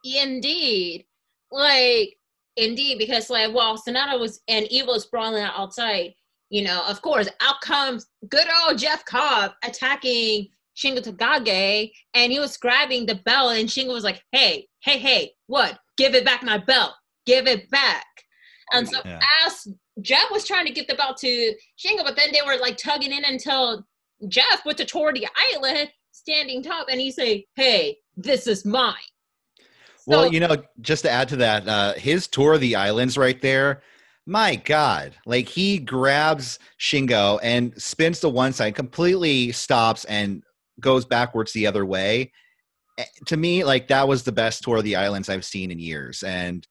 Indeed. 0.03 1.05
Like, 1.51 2.17
indeed, 2.57 2.99
because, 2.99 3.29
like, 3.29 3.53
while 3.53 3.77
Sanada 3.77 4.19
was 4.19 4.41
and 4.47 4.67
Evil 4.69 4.93
was 4.93 5.05
brawling 5.05 5.43
outside, 5.43 6.13
you 6.49 6.63
know, 6.63 6.83
of 6.87 7.01
course, 7.01 7.27
out 7.41 7.61
comes 7.61 8.07
good 8.29 8.47
old 8.65 8.77
Jeff 8.77 9.03
Cobb 9.05 9.51
attacking 9.63 10.47
Shingo 10.77 10.99
Takagi, 10.99 11.91
and 12.13 12.31
he 12.31 12.39
was 12.39 12.55
grabbing 12.57 13.05
the 13.05 13.15
belt, 13.15 13.55
and 13.55 13.67
Shingo 13.67 13.93
was 13.93 14.03
like, 14.03 14.23
"Hey, 14.31 14.67
hey, 14.81 14.97
hey, 14.97 15.33
what? 15.47 15.79
Give 15.97 16.15
it 16.15 16.25
back 16.25 16.43
my 16.43 16.57
belt! 16.57 16.93
Give 17.25 17.47
it 17.47 17.69
back!" 17.69 18.05
And 18.71 18.87
so 18.87 18.99
yeah. 19.03 19.19
as 19.45 19.67
Jeff 20.01 20.29
was 20.31 20.45
trying 20.45 20.65
to 20.67 20.73
get 20.73 20.87
the 20.87 20.95
belt 20.95 21.17
to 21.17 21.53
Shingo, 21.77 22.03
but 22.03 22.15
then 22.15 22.31
they 22.31 22.41
were 22.45 22.57
like 22.59 22.77
tugging 22.77 23.11
in 23.11 23.25
until 23.25 23.85
Jeff 24.27 24.65
went 24.65 24.77
to 24.77 24.85
the 24.85 25.27
island, 25.53 25.89
standing 26.11 26.63
top, 26.63 26.87
and 26.89 27.01
he 27.01 27.11
say, 27.11 27.45
"Hey, 27.55 27.97
this 28.15 28.47
is 28.47 28.63
mine." 28.63 28.93
So, 29.97 30.11
well, 30.21 30.31
you 30.31 30.39
know, 30.39 30.55
just 30.79 31.03
to 31.03 31.11
add 31.11 31.27
to 31.29 31.35
that, 31.37 31.67
uh, 31.67 31.93
his 31.95 32.27
tour 32.27 32.53
of 32.53 32.61
the 32.61 32.77
islands 32.77 33.17
right 33.17 33.41
there 33.41 33.81
my 34.27 34.57
God, 34.57 35.15
like 35.25 35.47
he 35.47 35.79
grabs 35.79 36.59
Shingo 36.79 37.39
and 37.41 37.73
spins 37.81 38.19
to 38.19 38.29
one 38.29 38.51
side, 38.51 38.75
completely 38.75 39.53
stops 39.53 40.03
and 40.05 40.43
goes 40.81 41.05
backwards 41.05 41.53
the 41.53 41.65
other 41.65 41.85
way. 41.85 42.33
To 43.27 43.37
me, 43.37 43.63
like 43.63 43.87
that 43.87 44.07
was 44.07 44.23
the 44.23 44.33
best 44.33 44.63
tour 44.63 44.77
of 44.77 44.83
the 44.83 44.97
islands 44.97 45.29
I've 45.29 45.45
seen 45.45 45.71
in 45.71 45.79
years, 45.79 46.23
and 46.23 46.67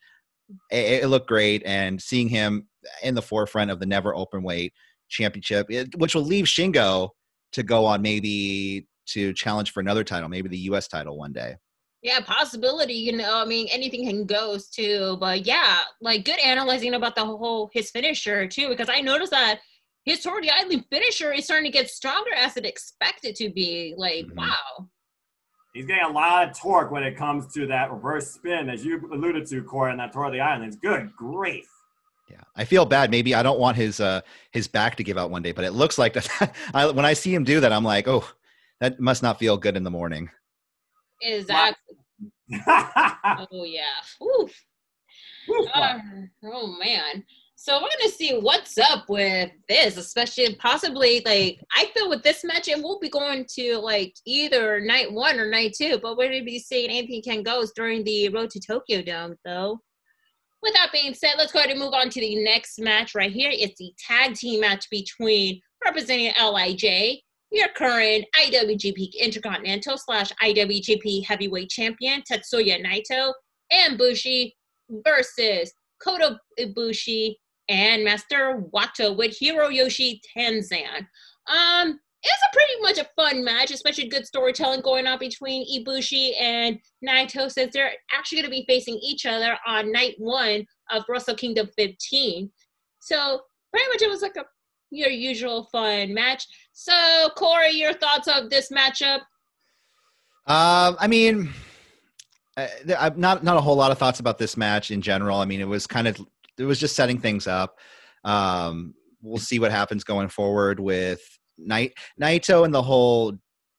it, 0.71 1.05
it 1.05 1.07
looked 1.09 1.29
great. 1.29 1.63
And 1.65 2.01
seeing 2.01 2.29
him 2.29 2.69
in 3.03 3.15
the 3.15 3.23
forefront 3.23 3.71
of 3.71 3.81
the 3.81 3.87
never 3.87 4.15
open 4.15 4.43
weight 4.43 4.75
championship, 5.09 5.67
it, 5.71 5.97
which 5.97 6.15
will 6.15 6.25
leave 6.25 6.45
Shingo 6.45 7.11
to 7.53 7.63
go 7.63 7.87
on 7.87 8.03
maybe 8.03 8.87
to 9.07 9.33
challenge 9.33 9.73
for 9.73 9.81
another 9.81 10.05
title, 10.05 10.29
maybe 10.29 10.49
the 10.51 10.59
U.S. 10.59 10.89
title 10.89 11.17
one 11.17 11.33
day. 11.33 11.57
Yeah, 12.07 12.21
possibility. 12.21 12.95
You 12.95 13.17
know, 13.17 13.43
I 13.43 13.45
mean, 13.45 13.67
anything 13.73 14.07
can 14.07 14.27
go 14.27 14.57
too. 14.73 15.17
But 15.19 15.45
yeah, 15.45 15.79
like 16.01 16.25
good 16.25 16.39
analyzing 16.39 16.95
about 16.95 17.17
the 17.17 17.25
whole 17.25 17.69
his 17.73 17.91
finisher 17.91 18.47
too, 18.47 18.69
because 18.69 18.89
I 18.89 19.01
noticed 19.01 19.33
that 19.33 19.59
his 20.05 20.21
Tori 20.23 20.49
Island 20.49 20.85
finisher 20.89 21.33
is 21.33 21.47
starting 21.47 21.73
to 21.73 21.77
get 21.77 21.91
stronger 21.91 22.33
as 22.33 22.57
it 22.57 22.65
expected 22.65 23.35
to 23.35 23.51
be. 23.51 23.95
Like, 23.97 24.27
mm-hmm. 24.27 24.39
wow. 24.39 24.89
He's 25.75 25.87
getting 25.87 26.05
a 26.05 26.13
lot 26.13 26.49
of 26.49 26.57
torque 26.57 26.93
when 26.93 27.03
it 27.03 27.17
comes 27.17 27.53
to 27.55 27.67
that 27.67 27.91
reverse 27.91 28.31
spin, 28.31 28.71
as 28.71 28.85
you 28.85 29.01
alluded 29.13 29.45
to, 29.49 29.65
Korey, 29.65 29.91
on 29.91 29.97
that 29.97 30.13
Tour 30.13 30.27
of 30.27 30.33
the 30.33 30.41
Islands. 30.41 30.77
Good 30.77 31.11
grief. 31.17 31.69
Yeah, 32.31 32.43
I 32.55 32.65
feel 32.65 32.87
bad. 32.87 33.11
Maybe 33.11 33.35
I 33.35 33.43
don't 33.43 33.59
want 33.59 33.77
his 33.77 33.99
uh 33.99 34.21
his 34.53 34.69
back 34.69 34.95
to 34.95 35.03
give 35.03 35.19
out 35.19 35.33
one 35.33 35.43
day, 35.43 35.51
but 35.51 35.65
it 35.65 35.73
looks 35.73 35.99
like 35.99 36.13
that. 36.13 36.55
I, 36.73 36.87
when 36.87 37.05
I 37.05 37.15
see 37.15 37.35
him 37.35 37.43
do 37.43 37.59
that, 37.59 37.73
I'm 37.73 37.83
like, 37.83 38.07
oh, 38.07 38.25
that 38.79 39.01
must 39.01 39.25
not 39.25 39.41
feel 39.41 39.57
good 39.57 39.77
in 39.77 39.83
the 39.83 39.91
morning. 39.91 40.31
Exactly. 41.23 41.97
oh 42.65 43.65
yeah. 43.65 44.01
Ooh. 44.23 44.49
Uh, 45.75 45.99
oh 46.45 46.77
man. 46.79 47.25
So 47.59 47.75
we're 47.77 47.89
gonna 47.99 48.13
see 48.13 48.39
what's 48.39 48.77
up 48.77 49.09
with 49.09 49.51
this, 49.69 49.97
especially 49.97 50.55
possibly 50.57 51.23
like 51.25 51.59
I 51.75 51.87
feel 51.95 52.09
with 52.09 52.23
this 52.23 52.45
match, 52.45 52.69
it 52.69 52.83
will 52.83 52.99
be 53.01 53.09
going 53.09 53.47
to 53.55 53.79
like 53.79 54.15
either 54.27 54.81
night 54.81 55.11
one 55.11 55.41
or 55.41 55.49
night 55.51 55.75
two, 55.77 55.99
but 56.03 56.17
we're 56.17 56.29
gonna 56.29 56.45
be 56.45 56.59
seeing 56.59 56.91
anything 56.91 57.23
can 57.23 57.43
goes 57.43 57.73
during 57.73 58.05
the 58.05 58.29
road 58.29 58.51
to 58.51 58.61
Tokyo 58.61 59.03
Dome 59.03 59.37
though. 59.45 59.81
With 60.63 60.75
that 60.75 60.93
being 60.93 61.15
said, 61.15 61.35
let's 61.39 61.53
go 61.53 61.61
ahead 61.61 61.71
and 61.71 61.81
move 61.81 61.95
on 61.95 62.11
to 62.11 62.21
the 62.21 62.43
next 62.45 62.79
match 62.79 63.15
right 63.15 63.33
here. 63.33 63.51
It's 63.53 63.79
the 63.79 63.93
tag 64.07 64.35
team 64.35 64.61
match 64.61 64.87
between 64.91 65.61
representing 65.85 66.33
LIJ 66.41 67.21
your 67.57 67.69
current 67.69 68.25
IWGP 68.39 69.15
Intercontinental 69.19 69.97
slash 69.97 70.31
IWGP 70.43 71.25
Heavyweight 71.25 71.71
Champion 71.71 72.23
Tetsuya 72.31 72.85
Naito 72.85 73.33
and 73.71 73.97
Bushi 73.97 74.55
versus 74.91 75.73
Kota 76.03 76.39
Ibushi 76.61 77.35
and 77.71 78.05
Master 78.05 78.63
Wato 78.75 79.17
with 79.17 79.39
Hiroyoshi 79.41 80.21
Tenzan. 80.37 81.07
Um, 81.49 81.99
it's 82.23 82.43
a 82.43 82.53
pretty 82.53 82.81
much 82.81 82.99
a 82.99 83.09
fun 83.17 83.43
match, 83.43 83.71
especially 83.71 84.09
good 84.09 84.27
storytelling 84.27 84.83
going 84.83 85.07
on 85.07 85.19
between 85.19 85.65
Ibushi 85.67 86.39
and 86.39 86.79
Naito 87.07 87.51
since 87.51 87.73
they're 87.73 87.93
actually 88.13 88.43
going 88.43 88.51
to 88.51 88.57
be 88.57 88.67
facing 88.69 88.99
each 89.03 89.25
other 89.25 89.57
on 89.67 89.93
night 89.93 90.17
one 90.19 90.67
of 90.91 91.05
Wrestle 91.09 91.35
Kingdom 91.35 91.71
15. 91.77 92.51
So 93.01 93.41
pretty 93.73 93.89
much 93.89 94.03
it 94.03 94.11
was 94.11 94.21
like 94.23 94.37
a 94.37 94.45
your 94.91 95.11
usual 95.11 95.69
fun 95.73 96.15
match. 96.15 96.47
So, 96.79 97.31
Korey, 97.39 97.73
your 97.73 97.95
thoughts 97.95 98.29
of 98.29 98.51
this 98.51 98.71
matchup? 98.71 99.21
Um, 100.47 100.95
I 101.01 101.07
mean, 101.09 101.49
I've 102.55 103.17
not 103.17 103.43
not 103.43 103.57
a 103.57 103.63
whole 103.63 103.77
lot 103.77 103.93
of 103.93 103.99
thoughts 103.99 104.21
about 104.21 104.37
this 104.37 104.59
match 104.59 104.91
in 104.91 105.01
general. 105.01 105.39
I 105.39 105.47
mean, 105.47 105.63
it 105.63 105.67
was 105.67 105.87
kind 105.87 106.07
of 106.07 106.21
it 106.59 106.65
was 106.65 106.79
just 106.79 106.95
setting 106.95 107.19
things 107.19 107.47
up. 107.47 107.79
Um, 108.25 108.93
we'll 109.23 109.39
see 109.39 109.59
what 109.59 109.71
happens 109.71 110.05
going 110.05 110.29
forward 110.29 110.79
with 110.79 111.23
Night 111.57 111.95
Naito 112.21 112.67
and 112.67 112.75
the 112.75 112.83
whole 112.83 113.33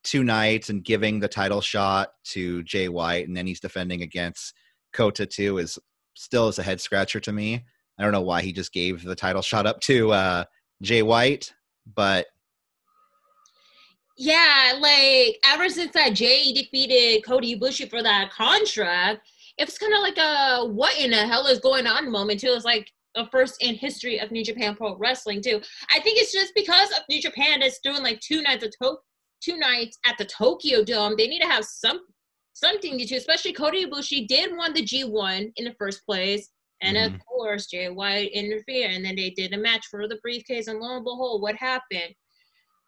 two 0.03 0.23
nights 0.23 0.71
and 0.71 0.83
giving 0.83 1.19
the 1.19 1.27
title 1.27 1.61
shot 1.61 2.09
to 2.31 2.63
Jay 2.63 2.89
White, 2.89 3.27
and 3.27 3.37
then 3.37 3.45
he's 3.45 3.59
defending 3.59 4.01
against 4.01 4.55
Kota 4.91 5.27
too 5.27 5.59
is 5.59 5.77
still 6.15 6.47
is 6.47 6.57
a 6.57 6.63
head 6.63 6.81
scratcher 6.81 7.19
to 7.19 7.31
me. 7.31 7.63
I 7.99 8.03
don't 8.03 8.11
know 8.11 8.21
why 8.21 8.41
he 8.41 8.51
just 8.51 8.73
gave 8.73 9.03
the 9.03 9.15
title 9.15 9.43
shot 9.43 9.67
up 9.67 9.81
to 9.81 10.11
uh, 10.13 10.43
Jay 10.81 11.03
White, 11.03 11.53
but 11.95 12.25
yeah, 14.17 14.73
like 14.79 15.39
ever 15.45 15.69
since 15.69 15.91
that 15.93 16.13
Jay 16.13 16.51
defeated 16.51 17.23
Kota 17.25 17.45
Ibushi 17.45 17.89
for 17.89 18.01
that 18.01 18.31
contract, 18.31 19.27
it's 19.57 19.77
kind 19.77 19.93
of 19.93 20.01
like 20.01 20.17
a 20.17 20.65
what 20.65 20.97
in 20.99 21.11
the 21.11 21.17
hell 21.17 21.45
is 21.45 21.59
going 21.59 21.87
on 21.87 22.11
moment 22.11 22.39
too. 22.39 22.51
It's 22.51 22.65
like 22.65 22.91
the 23.15 23.27
first 23.31 23.61
in 23.61 23.75
history 23.75 24.19
of 24.19 24.31
New 24.31 24.43
Japan 24.43 24.75
Pro 24.75 24.95
Wrestling 24.97 25.41
too. 25.41 25.61
I 25.95 25.99
think 25.99 26.19
it's 26.19 26.33
just 26.33 26.53
because 26.55 26.89
of 26.91 27.03
New 27.09 27.21
Japan 27.21 27.61
is 27.61 27.79
doing 27.83 28.01
like 28.01 28.19
two 28.19 28.41
nights 28.41 28.63
of 28.63 28.71
to- 28.81 28.97
two 29.41 29.57
nights 29.57 29.99
at 30.05 30.17
the 30.17 30.25
Tokyo 30.25 30.83
Dome. 30.83 31.15
They 31.15 31.27
need 31.27 31.41
to 31.41 31.47
have 31.47 31.65
some 31.65 31.99
something 32.53 32.97
to 32.97 33.05
do. 33.05 33.15
Especially 33.17 33.53
Kota 33.53 33.77
Ibushi 33.77 34.27
did 34.27 34.55
won 34.55 34.73
the 34.73 34.83
G1 34.83 35.51
in 35.55 35.65
the 35.65 35.75
first 35.77 36.05
place. 36.05 36.49
And 36.81 36.97
mm-hmm. 36.97 37.15
of 37.15 37.25
course, 37.25 37.67
Jay 37.67 37.89
White 37.89 38.31
interfered, 38.33 38.91
and 38.91 39.03
then 39.03 39.15
they 39.15 39.31
did 39.31 39.53
a 39.53 39.57
match 39.57 39.87
for 39.89 40.07
the 40.07 40.19
briefcase, 40.21 40.67
and 40.67 40.79
lo 40.79 40.95
and 40.95 41.03
behold, 41.03 41.41
what 41.41 41.55
happened? 41.55 42.13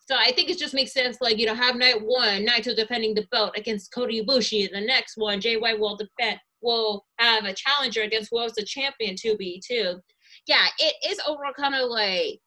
So 0.10 0.15
I 0.17 0.32
think 0.32 0.50
it 0.50 0.58
just 0.58 0.74
makes 0.74 0.91
sense, 0.91 1.17
like 1.22 1.38
you 1.38 1.45
know, 1.45 1.54
have 1.54 1.76
night 1.76 2.02
one, 2.02 2.43
Naito 2.43 2.76
defending 2.76 3.13
the 3.13 3.28
belt 3.32 3.54
against 3.56 3.93
Kota 3.93 4.12
Ibushi. 4.12 4.72
The 4.72 4.82
next 4.82 5.17
one, 5.17 5.39
White 5.39 5.80
will 5.80 5.98
defend, 5.98 6.39
will 6.63 7.06
have 7.19 7.45
a 7.45 7.54
challenger 7.54 8.02
against 8.02 8.30
who 8.32 8.38
was 8.38 8.54
the 8.54 8.65
champion 8.65 9.15
to 9.17 9.38
be 9.38 9.62
too. 9.63 10.00
Yeah, 10.48 10.65
it 10.80 10.95
is 11.08 11.22
overall 11.28 11.54
kind 11.56 11.76
of 11.76 11.91
like 11.91 12.39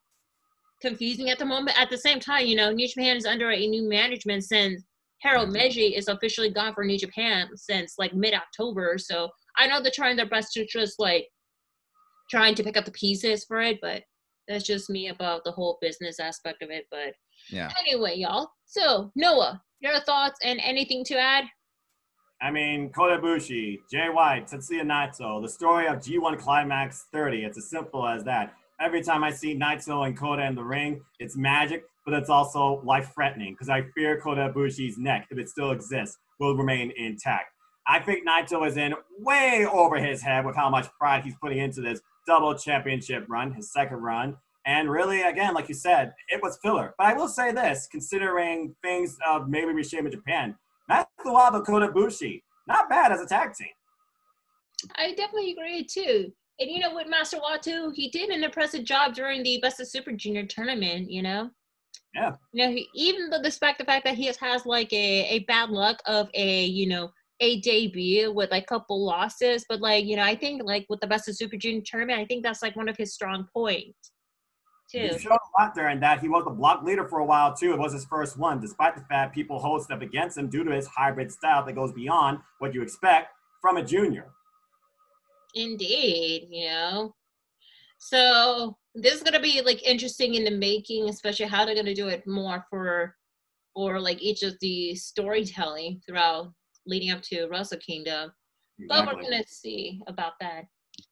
confusing 0.80 1.30
at 1.30 1.38
the 1.38 1.44
moment. 1.44 1.80
At 1.80 1.88
the 1.88 1.98
same 1.98 2.18
time, 2.18 2.46
you 2.46 2.56
know, 2.56 2.72
New 2.72 2.88
Japan 2.88 3.16
is 3.16 3.26
under 3.26 3.52
a 3.52 3.66
new 3.68 3.88
management 3.88 4.42
since 4.42 4.82
Harold. 5.20 5.50
Meij 5.50 5.96
is 5.96 6.08
officially 6.08 6.50
gone 6.50 6.74
for 6.74 6.82
New 6.84 6.98
Japan 6.98 7.46
since 7.54 7.94
like 7.96 8.12
mid 8.12 8.34
October. 8.34 8.98
So 8.98 9.28
I 9.56 9.68
know 9.68 9.80
they're 9.80 9.92
trying 9.94 10.16
their 10.16 10.28
best 10.28 10.52
to 10.54 10.66
just 10.66 10.98
like 10.98 11.28
trying 12.28 12.56
to 12.56 12.64
pick 12.64 12.76
up 12.76 12.86
the 12.86 12.90
pieces 12.90 13.44
for 13.44 13.60
it, 13.60 13.78
but 13.80 14.02
that's 14.48 14.64
just 14.64 14.90
me 14.90 15.08
about 15.08 15.44
the 15.44 15.52
whole 15.52 15.78
business 15.80 16.18
aspect 16.18 16.60
of 16.62 16.70
it. 16.70 16.86
But 16.90 17.14
yeah. 17.50 17.70
Anyway, 17.86 18.16
y'all. 18.16 18.50
So 18.66 19.10
Noah, 19.14 19.62
your 19.80 20.00
thoughts 20.00 20.38
and 20.42 20.60
anything 20.62 21.04
to 21.04 21.18
add? 21.18 21.44
I 22.40 22.50
mean, 22.50 22.90
Kota 22.90 23.20
Ibushi, 23.20 23.78
Jay 23.90 24.08
White, 24.08 24.48
Tetsuya 24.48 24.82
Naito, 24.82 25.40
the 25.40 25.48
story 25.48 25.86
of 25.86 25.98
G1 25.98 26.38
Climax 26.38 27.06
30. 27.12 27.44
It's 27.44 27.56
as 27.56 27.70
simple 27.70 28.06
as 28.06 28.24
that. 28.24 28.54
Every 28.80 29.00
time 29.00 29.22
I 29.22 29.30
see 29.30 29.56
Naito 29.56 30.06
and 30.06 30.18
Kota 30.18 30.44
in 30.44 30.56
the 30.56 30.64
ring, 30.64 31.00
it's 31.20 31.36
magic, 31.36 31.84
but 32.04 32.14
it's 32.14 32.28
also 32.28 32.82
life 32.84 33.12
threatening 33.14 33.52
because 33.52 33.68
I 33.68 33.82
fear 33.94 34.20
Kota 34.20 34.52
Ibushi's 34.52 34.98
neck 34.98 35.28
if 35.30 35.38
it 35.38 35.48
still 35.48 35.70
exists 35.70 36.18
will 36.40 36.56
remain 36.56 36.92
intact. 36.96 37.52
I 37.86 38.00
think 38.00 38.26
Naito 38.26 38.66
is 38.66 38.76
in 38.76 38.94
way 39.18 39.66
over 39.70 39.96
his 39.96 40.22
head 40.22 40.44
with 40.44 40.56
how 40.56 40.68
much 40.68 40.88
pride 40.98 41.24
he's 41.24 41.36
putting 41.40 41.58
into 41.58 41.80
this 41.80 42.00
double 42.26 42.56
championship 42.56 43.24
run, 43.28 43.52
his 43.52 43.72
second 43.72 43.98
run. 43.98 44.36
And 44.64 44.90
really, 44.90 45.22
again, 45.22 45.54
like 45.54 45.68
you 45.68 45.74
said, 45.74 46.12
it 46.28 46.40
was 46.42 46.58
filler. 46.62 46.94
But 46.96 47.08
I 47.08 47.14
will 47.14 47.28
say 47.28 47.52
this, 47.52 47.88
considering 47.90 48.74
things 48.82 49.16
of 49.28 49.48
maybe 49.48 49.72
reshape 49.72 50.04
in 50.04 50.10
Japan, 50.10 50.54
Matsuwaba 50.90 51.64
Kota 51.66 51.88
Ibushi, 51.88 52.42
not 52.68 52.88
bad 52.88 53.12
as 53.12 53.20
a 53.20 53.26
tag 53.26 53.54
team. 53.54 53.68
I 54.96 55.14
definitely 55.14 55.52
agree 55.52 55.84
too. 55.84 56.32
And 56.60 56.70
you 56.70 56.80
know, 56.80 56.94
with 56.94 57.08
Master 57.08 57.38
Wato, 57.38 57.92
he 57.94 58.08
did 58.10 58.30
an 58.30 58.44
impressive 58.44 58.84
job 58.84 59.14
during 59.14 59.42
the 59.42 59.58
Best 59.60 59.80
of 59.80 59.88
Super 59.88 60.12
Junior 60.12 60.46
tournament. 60.46 61.10
You 61.10 61.22
know. 61.22 61.50
Yeah. 62.14 62.32
You 62.52 62.66
know, 62.66 62.72
he, 62.72 62.88
even 62.94 63.30
though 63.30 63.42
despite 63.42 63.78
the 63.78 63.84
fact 63.84 64.04
that 64.04 64.16
he 64.16 64.26
has, 64.26 64.36
has 64.36 64.66
like 64.66 64.92
a, 64.92 65.26
a 65.28 65.38
bad 65.40 65.70
luck 65.70 66.00
of 66.06 66.28
a 66.34 66.66
you 66.66 66.86
know 66.86 67.10
a 67.40 67.60
debut 67.60 68.30
with 68.30 68.50
like 68.50 68.64
a 68.64 68.66
couple 68.66 69.04
losses, 69.04 69.64
but 69.68 69.80
like 69.80 70.04
you 70.04 70.16
know, 70.16 70.22
I 70.22 70.36
think 70.36 70.62
like 70.62 70.86
with 70.88 71.00
the 71.00 71.06
Best 71.06 71.28
of 71.28 71.36
Super 71.36 71.56
Junior 71.56 71.82
tournament, 71.84 72.20
I 72.20 72.26
think 72.26 72.42
that's 72.42 72.62
like 72.62 72.76
one 72.76 72.88
of 72.88 72.96
his 72.96 73.14
strong 73.14 73.48
points. 73.52 74.12
Too. 74.92 75.08
He 75.10 75.18
showed 75.18 75.32
a 75.32 75.62
lot 75.62 75.74
during 75.74 76.00
that. 76.00 76.20
He 76.20 76.28
was 76.28 76.44
the 76.44 76.50
block 76.50 76.82
leader 76.82 77.08
for 77.08 77.20
a 77.20 77.24
while 77.24 77.54
too. 77.54 77.72
It 77.72 77.78
was 77.78 77.94
his 77.94 78.04
first 78.04 78.36
one, 78.36 78.60
despite 78.60 78.94
the 78.94 79.00
fact 79.02 79.34
people 79.34 79.58
hold 79.58 79.82
stuff 79.82 80.02
against 80.02 80.36
him 80.36 80.50
due 80.50 80.64
to 80.64 80.70
his 80.70 80.86
hybrid 80.86 81.32
style 81.32 81.64
that 81.64 81.72
goes 81.72 81.92
beyond 81.92 82.40
what 82.58 82.74
you 82.74 82.82
expect 82.82 83.28
from 83.62 83.78
a 83.78 83.82
junior. 83.82 84.26
Indeed, 85.54 86.48
you 86.50 86.66
know. 86.66 87.14
So 87.96 88.76
this 88.94 89.14
is 89.14 89.22
gonna 89.22 89.40
be 89.40 89.62
like 89.62 89.82
interesting 89.82 90.34
in 90.34 90.44
the 90.44 90.50
making, 90.50 91.08
especially 91.08 91.46
how 91.46 91.64
they're 91.64 91.74
gonna 91.74 91.94
do 91.94 92.08
it 92.08 92.26
more 92.26 92.66
for 92.68 93.16
or 93.74 93.98
like 93.98 94.20
each 94.20 94.42
of 94.42 94.58
the 94.60 94.94
storytelling 94.94 96.02
throughout 96.06 96.52
leading 96.84 97.12
up 97.12 97.22
to 97.22 97.46
Wrestle 97.46 97.78
Kingdom. 97.78 98.30
Exactly. 98.78 99.06
But 99.06 99.16
we're 99.16 99.22
gonna 99.22 99.44
see 99.46 100.02
about 100.06 100.34
that. 100.40 100.66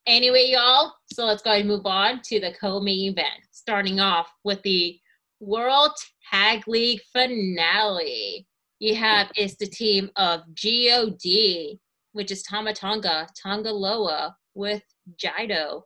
Anyway, 0.07 0.47
y'all, 0.49 0.93
so 1.13 1.27
let's 1.27 1.43
go 1.43 1.53
and 1.53 1.69
move 1.69 1.85
on 1.85 2.21
to 2.25 2.41
the 2.41 2.55
co-main 2.59 3.13
event, 3.13 3.47
starting 3.51 4.01
off 4.01 4.33
with 4.45 4.61
the 4.63 4.99
World 5.41 5.93
Tag 6.31 6.67
League 6.67 7.01
finale. 7.13 8.47
You 8.79 8.95
have 8.95 9.31
is 9.37 9.57
the 9.57 9.67
team 9.67 10.11
of 10.17 10.41
God 10.63 11.79
which 12.13 12.31
is 12.31 12.43
Tama 12.43 12.73
Tonga, 12.73 13.29
Tonga 13.41 13.71
Loa 13.71 14.37
with 14.55 14.83
Jado 15.23 15.83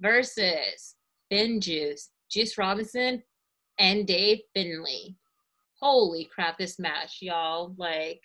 versus 0.00 0.94
FinJuice, 1.32 1.60
Juice 1.60 2.10
Juice 2.30 2.58
Robinson, 2.58 3.22
and 3.78 4.06
Dave 4.06 4.40
Finlay. 4.54 5.16
Holy 5.80 6.28
crap, 6.32 6.58
this 6.58 6.78
match, 6.78 7.18
y'all. 7.20 7.74
Like, 7.76 8.22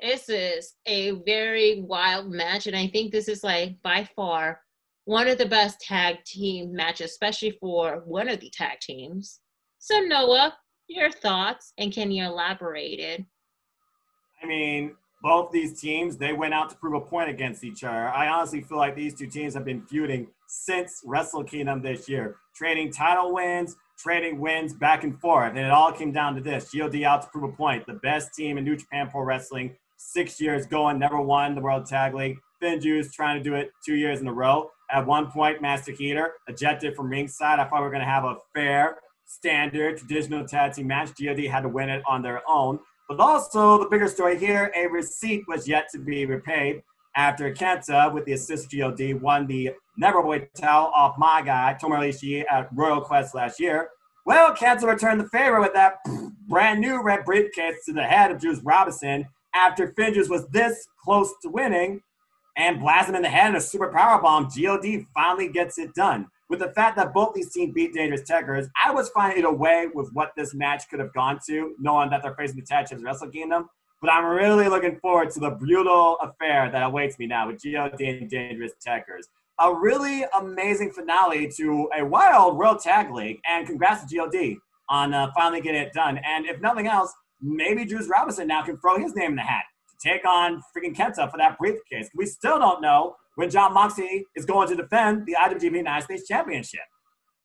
this 0.00 0.28
is 0.28 0.74
a 0.86 1.12
very 1.26 1.82
wild 1.82 2.30
match, 2.30 2.66
and 2.66 2.76
I 2.76 2.88
think 2.88 3.12
this 3.12 3.28
is 3.28 3.44
like 3.44 3.76
by 3.82 4.08
far 4.16 4.60
one 5.04 5.28
of 5.28 5.38
the 5.38 5.46
best 5.46 5.80
tag 5.80 6.24
team 6.24 6.72
matches, 6.72 7.10
especially 7.10 7.56
for 7.60 8.02
one 8.04 8.28
of 8.28 8.40
the 8.40 8.50
tag 8.50 8.80
teams. 8.80 9.40
So, 9.78 10.00
Noah, 10.00 10.56
your 10.88 11.10
thoughts, 11.10 11.72
and 11.78 11.92
can 11.92 12.10
you 12.10 12.24
elaborate 12.24 13.00
it? 13.00 13.24
I 14.42 14.46
mean, 14.46 14.94
both 15.22 15.50
these 15.50 15.80
teams, 15.80 16.16
they 16.16 16.32
went 16.32 16.54
out 16.54 16.70
to 16.70 16.76
prove 16.76 16.94
a 16.94 17.00
point 17.00 17.28
against 17.28 17.64
each 17.64 17.84
other. 17.84 18.08
I 18.08 18.28
honestly 18.28 18.62
feel 18.62 18.78
like 18.78 18.96
these 18.96 19.14
two 19.14 19.26
teams 19.26 19.54
have 19.54 19.64
been 19.64 19.82
feuding 19.82 20.28
since 20.48 21.02
Wrestle 21.04 21.44
Kingdom 21.44 21.82
this 21.82 22.08
year, 22.08 22.36
trading 22.54 22.92
title 22.92 23.34
wins, 23.34 23.76
trading 23.98 24.40
wins 24.40 24.72
back 24.72 25.04
and 25.04 25.20
forth. 25.20 25.50
And 25.50 25.58
it 25.58 25.70
all 25.70 25.92
came 25.92 26.12
down 26.12 26.34
to 26.36 26.40
this 26.40 26.70
God 26.74 26.94
out 27.02 27.22
to 27.22 27.28
prove 27.28 27.44
a 27.44 27.56
point. 27.56 27.86
The 27.86 27.94
best 27.94 28.34
team 28.34 28.56
in 28.58 28.64
New 28.64 28.76
Japan 28.76 29.08
Pro 29.10 29.22
Wrestling, 29.22 29.76
six 30.00 30.40
years 30.40 30.66
going, 30.66 30.98
never 30.98 31.20
won 31.20 31.54
the 31.54 31.60
World 31.60 31.86
Tag 31.86 32.14
League. 32.14 32.38
FinJuice 32.62 33.12
trying 33.12 33.42
to 33.42 33.42
do 33.42 33.54
it 33.54 33.70
two 33.84 33.94
years 33.94 34.20
in 34.20 34.26
a 34.26 34.32
row. 34.32 34.70
At 34.90 35.06
one 35.06 35.30
point, 35.30 35.62
Master 35.62 35.92
Heater 35.92 36.32
ejected 36.48 36.96
from 36.96 37.10
ringside. 37.10 37.58
I 37.58 37.64
thought 37.64 37.80
we 37.80 37.84
were 37.84 37.90
going 37.90 38.00
to 38.00 38.06
have 38.06 38.24
a 38.24 38.36
fair, 38.54 38.98
standard, 39.26 39.98
traditional 39.98 40.46
tag 40.46 40.74
team 40.74 40.88
match. 40.88 41.10
God 41.22 41.38
had 41.38 41.60
to 41.60 41.68
win 41.68 41.88
it 41.88 42.02
on 42.08 42.22
their 42.22 42.42
own. 42.48 42.78
But 43.08 43.20
also, 43.20 43.78
the 43.78 43.88
bigger 43.88 44.08
story 44.08 44.38
here 44.38 44.72
a 44.76 44.86
receipt 44.86 45.44
was 45.46 45.68
yet 45.68 45.88
to 45.92 45.98
be 45.98 46.26
repaid 46.26 46.82
after 47.16 47.52
Kenta, 47.52 48.12
with 48.12 48.24
the 48.24 48.32
assist 48.32 48.70
GOD, 48.70 49.20
won 49.20 49.46
the 49.46 49.70
Neverboy 50.00 50.48
title 50.54 50.92
off 50.94 51.18
my 51.18 51.42
guy, 51.42 51.76
Tomohiro 51.80 52.08
Ishii, 52.08 52.44
at 52.50 52.68
Royal 52.74 53.00
Quest 53.00 53.34
last 53.34 53.58
year. 53.58 53.90
Well, 54.24 54.54
Kenta 54.54 54.84
returned 54.84 55.20
the 55.20 55.28
favor 55.28 55.60
with 55.60 55.74
that 55.74 55.98
brand 56.48 56.80
new 56.80 57.02
red 57.02 57.24
briefcase 57.24 57.84
to 57.86 57.92
the 57.92 58.02
head 58.02 58.30
of 58.30 58.40
Juice 58.40 58.60
Robinson 58.62 59.26
after 59.54 59.92
FinJuice 59.92 60.28
was 60.28 60.46
this 60.48 60.86
close 61.02 61.32
to 61.42 61.48
winning 61.48 62.02
and 62.56 62.80
blast 62.80 63.08
him 63.08 63.14
in 63.14 63.22
the 63.22 63.28
head 63.28 63.50
in 63.50 63.56
a 63.56 63.60
super 63.60 63.92
power 63.92 64.20
bomb. 64.20 64.48
God 64.54 65.06
finally 65.14 65.48
gets 65.48 65.78
it 65.78 65.94
done 65.94 66.26
with 66.50 66.58
the 66.58 66.68
fact 66.68 66.96
that 66.96 67.14
both 67.14 67.32
these 67.32 67.52
teams 67.52 67.72
beat 67.72 67.94
Dangerous 67.94 68.22
Tekkers, 68.22 68.68
I 68.84 68.90
was 68.90 69.08
fine 69.10 69.38
in 69.38 69.44
a 69.44 69.52
way 69.52 69.86
with 69.94 70.10
what 70.12 70.32
this 70.36 70.52
match 70.52 70.88
could 70.90 70.98
have 70.98 71.14
gone 71.14 71.38
to, 71.46 71.76
knowing 71.78 72.10
that 72.10 72.22
they're 72.22 72.34
facing 72.34 72.56
the 72.56 72.62
Tag 72.62 72.88
Champs 72.88 73.04
Wrestle 73.04 73.28
Kingdom. 73.28 73.68
But 74.02 74.12
I'm 74.12 74.26
really 74.26 74.68
looking 74.68 74.98
forward 74.98 75.30
to 75.30 75.40
the 75.40 75.50
brutal 75.50 76.18
affair 76.20 76.68
that 76.70 76.82
awaits 76.82 77.18
me 77.18 77.26
now 77.26 77.46
with 77.46 77.62
God 77.62 78.00
and 78.00 78.28
Dangerous 78.28 78.72
Tekkers. 78.84 79.26
A 79.60 79.72
really 79.72 80.24
amazing 80.38 80.90
finale 80.90 81.48
to 81.56 81.88
a 81.96 82.04
wild 82.04 82.56
World 82.56 82.80
Tag 82.80 83.12
League, 83.12 83.40
and 83.48 83.66
congrats 83.66 84.04
to 84.04 84.16
God 84.16 84.56
on 84.88 85.14
uh, 85.14 85.30
finally 85.36 85.60
getting 85.60 85.82
it 85.82 85.92
done. 85.92 86.18
And 86.26 86.46
if 86.46 86.60
nothing 86.60 86.88
else, 86.88 87.14
maybe 87.42 87.84
Drews 87.84 88.08
Robinson 88.08 88.46
now 88.46 88.62
can 88.62 88.78
throw 88.78 88.98
his 88.98 89.14
name 89.14 89.30
in 89.30 89.36
the 89.36 89.42
hat 89.42 89.64
to 89.90 90.08
take 90.08 90.24
on 90.24 90.62
freaking 90.76 90.94
Kenta 90.94 91.30
for 91.30 91.36
that 91.38 91.58
briefcase. 91.58 92.08
We 92.14 92.26
still 92.26 92.58
don't 92.58 92.80
know 92.80 93.16
when 93.36 93.50
Jon 93.50 93.74
Moxley 93.74 94.24
is 94.36 94.44
going 94.44 94.68
to 94.68 94.76
defend 94.76 95.26
the 95.26 95.34
IWGP 95.34 95.76
United 95.76 96.04
States 96.04 96.26
Championship. 96.26 96.80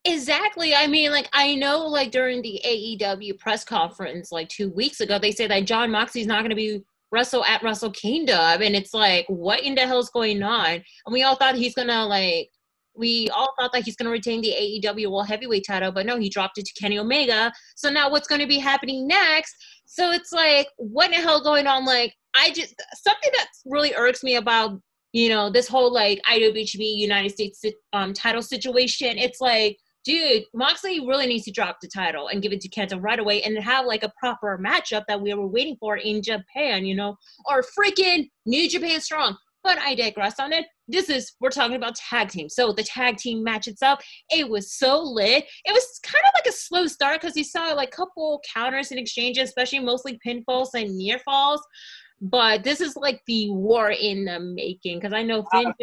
Exactly. 0.06 0.76
I 0.76 0.86
mean, 0.86 1.12
like 1.12 1.28
I 1.34 1.56
know, 1.56 1.88
like 1.88 2.12
during 2.12 2.42
the 2.42 2.62
AEW 2.64 3.40
press 3.40 3.64
conference, 3.64 4.32
like 4.32 4.50
two 4.50 4.70
weeks 4.70 5.02
ago, 5.02 5.18
they 5.18 5.32
said 5.32 5.50
that 5.50 5.66
Jon 5.66 5.90
Moxley's 5.90 6.28
not 6.28 6.42
going 6.42 6.52
to 6.52 6.56
be 6.56 6.84
Russell 7.12 7.46
at 7.46 7.64
Wrestle 7.64 7.92
Kingdom, 7.92 8.62
and 8.62 8.76
it's 8.76 8.94
like, 8.94 9.26
what 9.30 9.64
in 9.64 9.74
the 9.74 9.82
hell 9.82 10.00
is 10.00 10.10
going 10.10 10.44
on? 10.44 10.74
And 10.74 11.14
we 11.14 11.24
all 11.24 11.36
thought 11.36 11.56
he's 11.56 11.74
gonna 11.74 12.06
like, 12.06 12.50
we 12.98 13.30
all 13.30 13.54
thought 13.60 13.72
that 13.74 13.84
he's 13.84 13.96
gonna 13.96 14.10
retain 14.10 14.42
the 14.42 14.54
AEW 14.84 15.12
World 15.12 15.28
Heavyweight 15.28 15.66
title, 15.68 15.92
but 15.92 16.06
no, 16.06 16.18
he 16.18 16.30
dropped 16.30 16.58
it 16.58 16.66
to 16.66 16.74
Kenny 16.80 16.98
Omega. 16.98 17.52
So 17.76 17.90
now, 17.90 18.10
what's 18.10 18.28
going 18.28 18.42
to 18.42 18.48
be 18.48 18.60
happening 18.60 19.08
next? 19.08 19.56
So 19.86 20.12
it's 20.12 20.32
like, 20.32 20.68
what 20.78 21.10
the 21.10 21.18
hell 21.18 21.44
going 21.44 21.68
on? 21.68 21.86
Like, 21.86 22.14
I 22.36 22.52
just 22.52 22.76
something 22.96 23.32
that 23.34 23.48
really 23.66 23.94
irks 23.96 24.24
me 24.24 24.36
about 24.36 24.80
you 25.16 25.30
know, 25.30 25.50
this 25.50 25.70
whole 25.70 25.94
like 25.94 26.22
IWGP 26.30 26.98
United 26.98 27.32
States 27.32 27.64
um, 27.94 28.12
title 28.14 28.42
situation. 28.42 29.18
It's 29.18 29.40
like, 29.40 29.78
dude, 30.04 30.44
Moxley 30.54 31.00
really 31.00 31.26
needs 31.26 31.46
to 31.46 31.52
drop 31.52 31.78
the 31.82 31.88
title 31.88 32.28
and 32.28 32.42
give 32.42 32.52
it 32.52 32.60
to 32.60 32.70
Kenta 32.70 33.02
right 33.02 33.18
away 33.18 33.42
and 33.42 33.58
have 33.58 33.86
like 33.86 34.04
a 34.04 34.12
proper 34.20 34.60
matchup 34.62 35.04
that 35.08 35.22
we 35.22 35.34
were 35.34 35.48
waiting 35.48 35.78
for 35.80 35.96
in 35.96 36.22
Japan, 36.22 36.86
you 36.86 36.96
know, 36.96 37.16
or 37.50 37.64
freaking 37.64 38.30
New 38.46 38.70
Japan 38.70 39.00
Strong. 39.00 39.38
But 39.66 39.80
I 39.80 39.96
digress 39.96 40.40
on 40.40 40.54
it. 40.54 40.68
This 40.88 41.10
is 41.10 41.34
we're 41.42 41.50
talking 41.50 41.76
about 41.76 41.96
tag 41.96 42.30
team. 42.30 42.50
So 42.50 42.72
the 42.72 42.84
tag 42.84 43.18
team 43.18 43.44
match 43.44 43.68
itself, 43.68 44.00
it 44.30 44.48
was 44.48 44.74
so 44.74 45.02
lit. 45.02 45.44
It 45.66 45.74
was 45.74 46.00
kind 46.04 46.24
of 46.24 46.32
like 46.36 46.46
a 46.48 46.56
slow 46.56 46.86
start 46.86 47.20
because 47.20 47.36
you 47.36 47.44
saw 47.44 47.74
like 47.74 47.88
a 47.88 47.98
couple 47.98 48.42
counters 48.54 48.92
and 48.92 49.00
exchanges, 49.00 49.50
especially 49.50 49.80
mostly 49.80 50.20
pinfalls 50.26 50.70
and 50.76 50.96
near 50.96 51.18
falls. 51.26 51.62
But 52.22 52.64
this 52.64 52.80
is 52.80 52.96
like 52.96 53.22
the 53.26 53.50
war 53.50 53.90
in 53.90 54.26
the 54.26 54.40
making 54.40 55.00
because 55.00 55.14
I 55.14 55.24
know 55.24 55.44
Finn. 55.52 55.74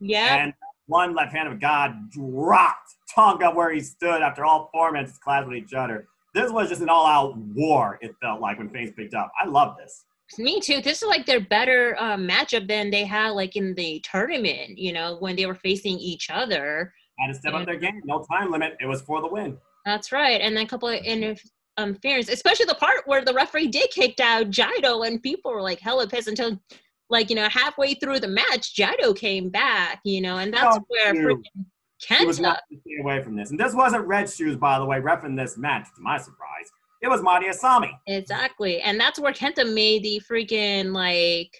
Yeah. 0.00 0.42
And 0.42 0.52
one 0.86 1.14
left 1.14 1.32
hand 1.32 1.46
of 1.46 1.60
God 1.60 2.10
dropped 2.10 2.96
Tonga 3.14 3.52
where 3.52 3.72
he 3.72 3.80
stood 3.80 4.22
after 4.22 4.44
all 4.44 4.70
four 4.72 4.90
minutes 4.90 5.18
clash 5.18 5.46
with 5.46 5.56
each 5.56 5.72
other. 5.72 6.08
This 6.34 6.50
was 6.50 6.68
just 6.68 6.82
an 6.82 6.88
all-out 6.88 7.38
war. 7.38 8.00
It 8.02 8.12
felt 8.20 8.40
like 8.40 8.58
when 8.58 8.70
things 8.70 8.90
picked 8.90 9.14
up. 9.14 9.30
I 9.40 9.46
love 9.46 9.76
this. 9.78 10.04
Me 10.36 10.60
too. 10.60 10.80
This 10.82 11.02
is 11.02 11.08
like 11.08 11.24
their 11.24 11.40
better 11.40 11.96
um, 11.98 12.28
matchup 12.28 12.68
than 12.68 12.90
they 12.90 13.04
had 13.04 13.30
like 13.30 13.56
in 13.56 13.74
the 13.74 14.00
tournament. 14.00 14.76
You 14.76 14.92
know 14.92 15.16
when 15.20 15.36
they 15.36 15.46
were 15.46 15.54
facing 15.54 15.98
each 15.98 16.28
other. 16.30 16.92
Had 17.18 17.28
to 17.28 17.34
step 17.34 17.54
and, 17.54 17.62
up 17.62 17.66
their 17.66 17.78
game. 17.78 18.00
No 18.04 18.24
time 18.30 18.50
limit. 18.50 18.76
It 18.80 18.86
was 18.86 19.02
for 19.02 19.20
the 19.20 19.28
win. 19.28 19.56
That's 19.84 20.12
right. 20.12 20.40
And 20.40 20.56
then 20.56 20.64
a 20.64 20.68
couple 20.68 20.88
of 20.88 21.40
um 21.78 21.94
fairness, 21.96 22.28
especially 22.28 22.66
the 22.66 22.74
part 22.74 23.06
where 23.06 23.24
the 23.24 23.32
referee 23.32 23.68
did 23.68 23.90
kick 23.90 24.20
out 24.20 24.50
Jado 24.50 25.06
and 25.06 25.22
people 25.22 25.52
were 25.52 25.62
like 25.62 25.80
hella 25.80 26.06
pissed 26.06 26.28
until 26.28 26.60
like 27.08 27.30
you 27.30 27.36
know 27.36 27.48
halfway 27.48 27.94
through 27.94 28.20
the 28.20 28.28
match 28.28 28.76
Jado 28.76 29.16
came 29.16 29.48
back, 29.48 30.00
you 30.04 30.20
know, 30.20 30.38
and 30.38 30.52
that's 30.52 30.76
oh, 30.76 30.84
where 30.88 31.14
freaking 31.14 31.64
Kenta 32.06 32.26
was 32.26 32.38
not 32.38 32.60
to 32.70 32.78
stay 32.78 33.00
away 33.00 33.22
from 33.22 33.34
this. 33.34 33.50
And 33.50 33.58
this 33.58 33.74
wasn't 33.74 34.06
Red 34.06 34.30
Shoes, 34.30 34.56
by 34.56 34.78
the 34.78 34.84
way, 34.84 35.00
refing 35.00 35.36
this 35.36 35.56
match 35.56 35.88
to 35.96 36.00
my 36.00 36.18
surprise. 36.18 36.70
It 37.00 37.08
was 37.08 37.22
Marty 37.22 37.46
Asami. 37.46 37.92
Exactly, 38.06 38.80
and 38.80 38.98
that's 38.98 39.18
where 39.18 39.32
Kenta 39.32 39.72
made 39.72 40.02
the 40.02 40.20
freaking 40.28 40.92
like 40.92 41.56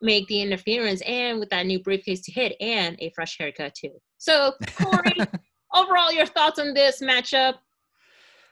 make 0.00 0.26
the 0.28 0.40
interference 0.40 1.00
and 1.02 1.40
with 1.40 1.50
that 1.50 1.66
new 1.66 1.80
briefcase 1.80 2.22
to 2.22 2.32
hit 2.32 2.56
and 2.60 2.96
a 3.00 3.10
fresh 3.10 3.36
haircut 3.38 3.74
too. 3.74 3.90
So 4.18 4.52
Korey, 4.62 5.26
overall, 5.74 6.12
your 6.12 6.26
thoughts 6.26 6.58
on 6.58 6.74
this 6.74 7.02
matchup? 7.02 7.54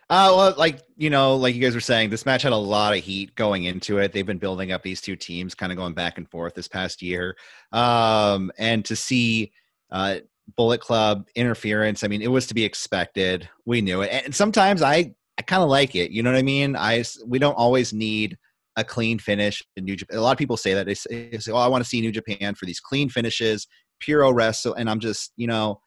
Uh, 0.08 0.32
well, 0.36 0.54
like 0.56 0.80
you 0.96 1.10
know, 1.10 1.34
like 1.34 1.54
you 1.54 1.60
guys 1.60 1.74
were 1.74 1.80
saying, 1.80 2.10
this 2.10 2.26
match 2.26 2.42
had 2.42 2.52
a 2.52 2.56
lot 2.56 2.96
of 2.96 3.02
heat 3.02 3.34
going 3.34 3.64
into 3.64 3.98
it. 3.98 4.12
They've 4.12 4.26
been 4.26 4.38
building 4.38 4.70
up 4.70 4.82
these 4.82 5.00
two 5.00 5.16
teams, 5.16 5.54
kind 5.54 5.72
of 5.72 5.78
going 5.78 5.94
back 5.94 6.16
and 6.16 6.30
forth 6.30 6.54
this 6.54 6.68
past 6.68 7.02
year, 7.02 7.36
um, 7.72 8.52
and 8.58 8.84
to 8.84 8.94
see 8.94 9.52
uh, 9.90 10.18
Bullet 10.54 10.80
Club 10.80 11.26
interference, 11.34 12.04
I 12.04 12.08
mean, 12.08 12.22
it 12.22 12.30
was 12.30 12.46
to 12.48 12.54
be 12.54 12.64
expected. 12.64 13.48
We 13.64 13.80
knew 13.80 14.02
it, 14.02 14.10
and 14.12 14.34
sometimes 14.34 14.80
I 14.80 15.14
I 15.38 15.42
kind 15.42 15.62
of 15.62 15.68
like 15.68 15.94
it. 15.94 16.10
You 16.10 16.22
know 16.22 16.32
what 16.32 16.38
I 16.38 16.42
mean? 16.42 16.76
I 16.76 17.04
we 17.26 17.38
don't 17.38 17.54
always 17.54 17.92
need 17.92 18.36
a 18.76 18.84
clean 18.84 19.18
finish 19.18 19.62
in 19.76 19.84
New 19.84 19.96
Japan. 19.96 20.18
A 20.18 20.20
lot 20.22 20.32
of 20.32 20.38
people 20.38 20.56
say 20.56 20.74
that 20.74 20.86
they 20.86 20.94
say, 20.94 21.30
"Oh, 21.48 21.56
I 21.56 21.68
want 21.68 21.82
to 21.82 21.88
see 21.88 22.00
New 22.00 22.12
Japan 22.12 22.54
for 22.54 22.66
these 22.66 22.80
clean 22.80 23.08
finishes, 23.08 23.66
pure 24.00 24.32
wrestle," 24.32 24.74
and 24.74 24.88
I'm 24.88 25.00
just 25.00 25.32
you 25.36 25.46
know 25.46 25.80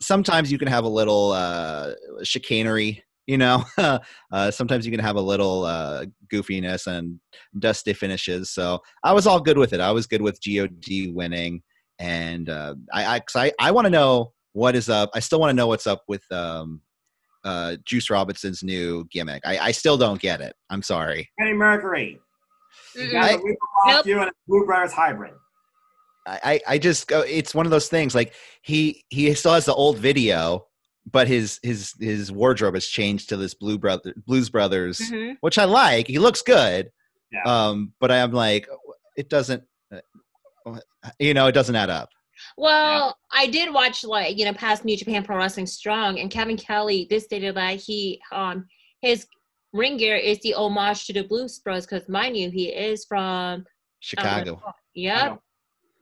sometimes 0.00 0.50
you 0.50 0.58
can 0.58 0.68
have 0.68 0.84
a 0.84 0.88
little 0.88 1.32
uh, 1.32 1.92
chicanery 2.22 3.02
you 3.26 3.38
know 3.38 3.64
uh, 4.32 4.50
sometimes 4.50 4.84
you 4.84 4.90
can 4.90 5.00
have 5.00 5.16
a 5.16 5.20
little 5.20 5.64
uh, 5.64 6.04
goofiness 6.32 6.86
and 6.86 7.20
dusty 7.58 7.92
finishes 7.92 8.50
so 8.50 8.80
i 9.04 9.12
was 9.12 9.26
all 9.26 9.40
good 9.40 9.58
with 9.58 9.72
it 9.72 9.80
i 9.80 9.90
was 9.90 10.06
good 10.06 10.22
with 10.22 10.38
god 10.44 10.70
winning 11.14 11.62
and 11.98 12.48
uh, 12.48 12.74
i 12.92 13.16
i, 13.16 13.20
I, 13.36 13.52
I 13.60 13.70
want 13.70 13.86
to 13.86 13.90
know 13.90 14.32
what 14.52 14.74
is 14.74 14.88
up 14.88 15.10
i 15.14 15.20
still 15.20 15.38
want 15.38 15.50
to 15.50 15.56
know 15.56 15.66
what's 15.66 15.86
up 15.86 16.02
with 16.08 16.24
um, 16.32 16.80
uh, 17.44 17.76
juice 17.84 18.10
robinson's 18.10 18.62
new 18.62 19.06
gimmick 19.10 19.42
I, 19.46 19.58
I 19.58 19.70
still 19.72 19.96
don't 19.96 20.20
get 20.20 20.40
it 20.40 20.54
i'm 20.70 20.82
sorry 20.82 21.30
Kenny 21.38 21.52
Mercury. 21.54 22.20
You 22.94 23.10
got 23.12 23.24
I- 23.24 23.36
the 23.36 23.42
Reaper 23.42 23.58
off 23.86 23.94
Nope. 23.94 24.06
you 24.06 24.20
and 24.20 24.28
a 24.30 24.32
Blue 24.48 24.64
Brothers 24.66 24.92
hybrid. 24.92 25.32
I, 26.26 26.40
I 26.44 26.60
I 26.74 26.78
just 26.78 27.08
go. 27.08 27.20
It's 27.22 27.54
one 27.54 27.66
of 27.66 27.70
those 27.70 27.88
things. 27.88 28.14
Like 28.14 28.34
he 28.62 29.04
he 29.08 29.32
still 29.34 29.54
has 29.54 29.64
the 29.64 29.74
old 29.74 29.96
video, 29.98 30.66
but 31.10 31.26
his 31.26 31.58
his 31.62 31.94
his 31.98 32.30
wardrobe 32.30 32.74
has 32.74 32.86
changed 32.86 33.28
to 33.30 33.36
this 33.36 33.54
Blue 33.54 33.78
Brother 33.78 34.14
Blues 34.26 34.50
Brothers, 34.50 34.98
Mhm. 35.00 35.36
which 35.40 35.56
I 35.58 35.64
like. 35.64 36.06
He 36.06 36.18
looks 36.18 36.42
good. 36.42 36.90
Yeah. 37.32 37.42
Um, 37.44 37.92
but 38.00 38.10
I'm 38.12 38.32
like, 38.32 38.68
it 39.16 39.28
doesn't. 39.30 39.62
uh, 39.92 40.78
You 41.18 41.32
know, 41.34 41.46
it 41.46 41.52
doesn't 41.52 41.74
add 41.76 41.90
up. 41.90 42.10
Well, 42.56 43.16
I 43.32 43.46
did 43.46 43.72
watch 43.72 44.04
like 44.04 44.38
you 44.38 44.44
know 44.44 44.52
past 44.54 44.84
New 44.84 44.96
Japan 44.96 45.22
Pro 45.24 45.36
Wrestling 45.36 45.66
Strong, 45.66 46.18
and 46.18 46.30
Kevin 46.30 46.56
Kelly 46.56 47.06
did 47.08 47.22
stated 47.22 47.54
that 47.56 47.76
he 47.76 48.20
um 48.32 48.66
his 49.02 49.26
ring 49.72 49.96
gear 49.96 50.16
is 50.16 50.40
the 50.40 50.54
homage 50.54 51.06
to 51.06 51.12
the 51.12 51.22
Blues 51.22 51.58
Bros 51.60 51.86
because 51.86 52.08
mind 52.08 52.36
you 52.36 52.50
he 52.50 52.68
is 52.68 53.04
from 53.06 53.64
Chicago. 54.00 54.60
yep 54.94 55.38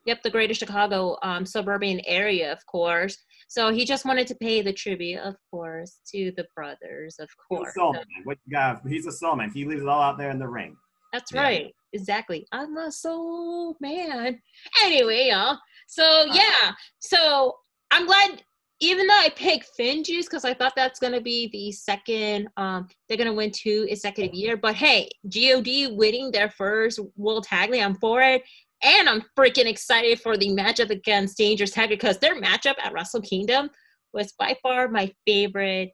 yep 0.07 0.23
the 0.23 0.31
greater 0.31 0.55
Chicago 0.55 1.17
um 1.23 1.45
suburban 1.45 2.01
area 2.07 2.51
of 2.53 2.65
course. 2.67 3.17
So 3.51 3.73
he 3.73 3.87
just 3.87 4.05
wanted 4.05 4.27
to 4.27 4.35
pay 4.35 4.61
the 4.61 4.75
tribute, 4.75 5.21
of 5.21 5.35
course, 5.51 6.01
to 6.13 6.33
the 6.37 6.45
brothers, 6.55 7.17
of 7.19 7.31
He's 7.49 7.59
course. 7.59 7.71
a 7.71 7.73
soul 7.73 7.93
man. 7.95 8.05
What 8.25 8.37
you 8.45 8.53
got? 8.53 8.87
He's 8.87 9.07
a 9.07 9.13
soul 9.13 9.37
man. 9.37 9.51
He 9.51 9.65
leaves 9.65 9.81
it 9.81 9.89
all 9.89 10.03
out 10.03 10.19
there 10.19 10.29
in 10.31 10.39
the 10.39 10.47
ring. 10.47 10.77
That's 11.15 11.33
Yeah. 11.33 11.43
right. 11.43 11.75
Exactly. 11.95 12.47
I'm 12.53 12.77
a 12.77 12.93
soul 12.93 13.75
man. 13.81 14.43
Anyway, 14.83 15.29
y'all. 15.31 15.59
So 15.89 16.27
yeah. 16.33 16.73
So 17.01 17.57
I'm 17.91 18.07
glad 18.07 18.43
even 18.81 19.09
though 19.09 19.19
I 19.19 19.31
picked 19.35 19.71
Finn 19.77 20.05
Juice 20.05 20.27
because 20.27 20.45
I 20.45 20.55
thought 20.55 20.75
that's 20.77 21.01
gonna 21.01 21.21
be 21.21 21.49
the 21.49 21.73
second 21.73 22.49
um 22.57 22.87
they're 23.09 23.19
gonna 23.19 23.33
win 23.33 23.51
two 23.51 23.87
consecutive 23.87 24.35
year. 24.35 24.57
But 24.57 24.77
hey, 24.77 25.09
GOD 25.25 25.97
winning 25.97 26.31
their 26.31 26.51
first 26.51 27.01
World 27.17 27.45
Tag 27.45 27.71
League, 27.71 27.83
I'm 27.83 27.97
for 27.97 28.21
it. 28.21 28.43
And 28.85 29.09
I'm 29.09 29.25
freaking 29.37 29.67
excited 29.67 30.21
for 30.21 30.37
the 30.37 30.51
matchup 30.51 30.91
against 30.91 31.39
Dangerous 31.39 31.75
Tekkers 31.75 31.89
because 31.89 32.19
their 32.19 32.41
matchup 32.41 32.77
at 32.81 32.93
Wrestle 32.93 33.23
Kingdom 33.23 33.71
was 34.13 34.33
by 34.39 34.57
far 34.63 34.89
my 34.89 35.13
favorite 35.27 35.91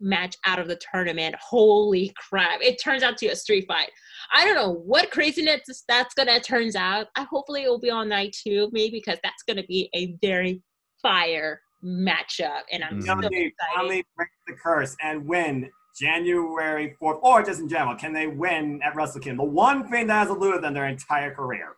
match 0.00 0.36
out 0.44 0.58
of 0.58 0.68
the 0.68 0.78
tournament. 0.92 1.34
Holy 1.40 2.12
crap. 2.28 2.60
It 2.62 2.80
turns 2.82 3.02
out 3.02 3.16
to 3.18 3.26
be 3.26 3.32
a 3.32 3.36
street 3.36 3.64
fight. 3.66 3.90
I 4.32 4.44
don't 4.44 4.54
know 4.54 4.72
what 4.72 5.10
craziness 5.10 5.84
that's 5.88 6.14
gonna 6.14 6.40
turns 6.40 6.76
out. 6.76 7.08
I 7.16 7.22
hopefully 7.30 7.62
it 7.64 7.68
will 7.68 7.80
be 7.80 7.90
on 7.90 8.08
night 8.08 8.36
two, 8.42 8.68
maybe 8.72 8.98
because 9.04 9.18
that's 9.22 9.42
gonna 9.44 9.64
be 9.64 9.88
a 9.94 10.16
very 10.22 10.62
fire 11.02 11.60
matchup, 11.84 12.62
and 12.72 12.82
I'm 12.82 12.98
Mhm. 12.98 13.02
so 13.02 13.06
Finally, 13.14 13.36
excited. 13.44 13.74
finally 13.74 14.04
break 14.16 14.28
the 14.46 14.54
curse 14.54 14.96
and 15.02 15.26
win 15.26 15.70
January 15.98 16.94
4th, 16.98 17.20
or 17.22 17.42
just 17.42 17.60
in 17.60 17.68
general. 17.68 17.94
Can 17.96 18.12
they 18.12 18.26
win 18.26 18.80
at 18.82 18.94
Wrestle 18.94 19.20
Kingdom? 19.20 19.46
The 19.46 19.52
one 19.52 19.88
thing 19.88 20.06
that 20.08 20.18
has 20.20 20.28
eluded 20.28 20.62
them 20.62 20.74
their 20.74 20.86
entire 20.88 21.34
career. 21.34 21.76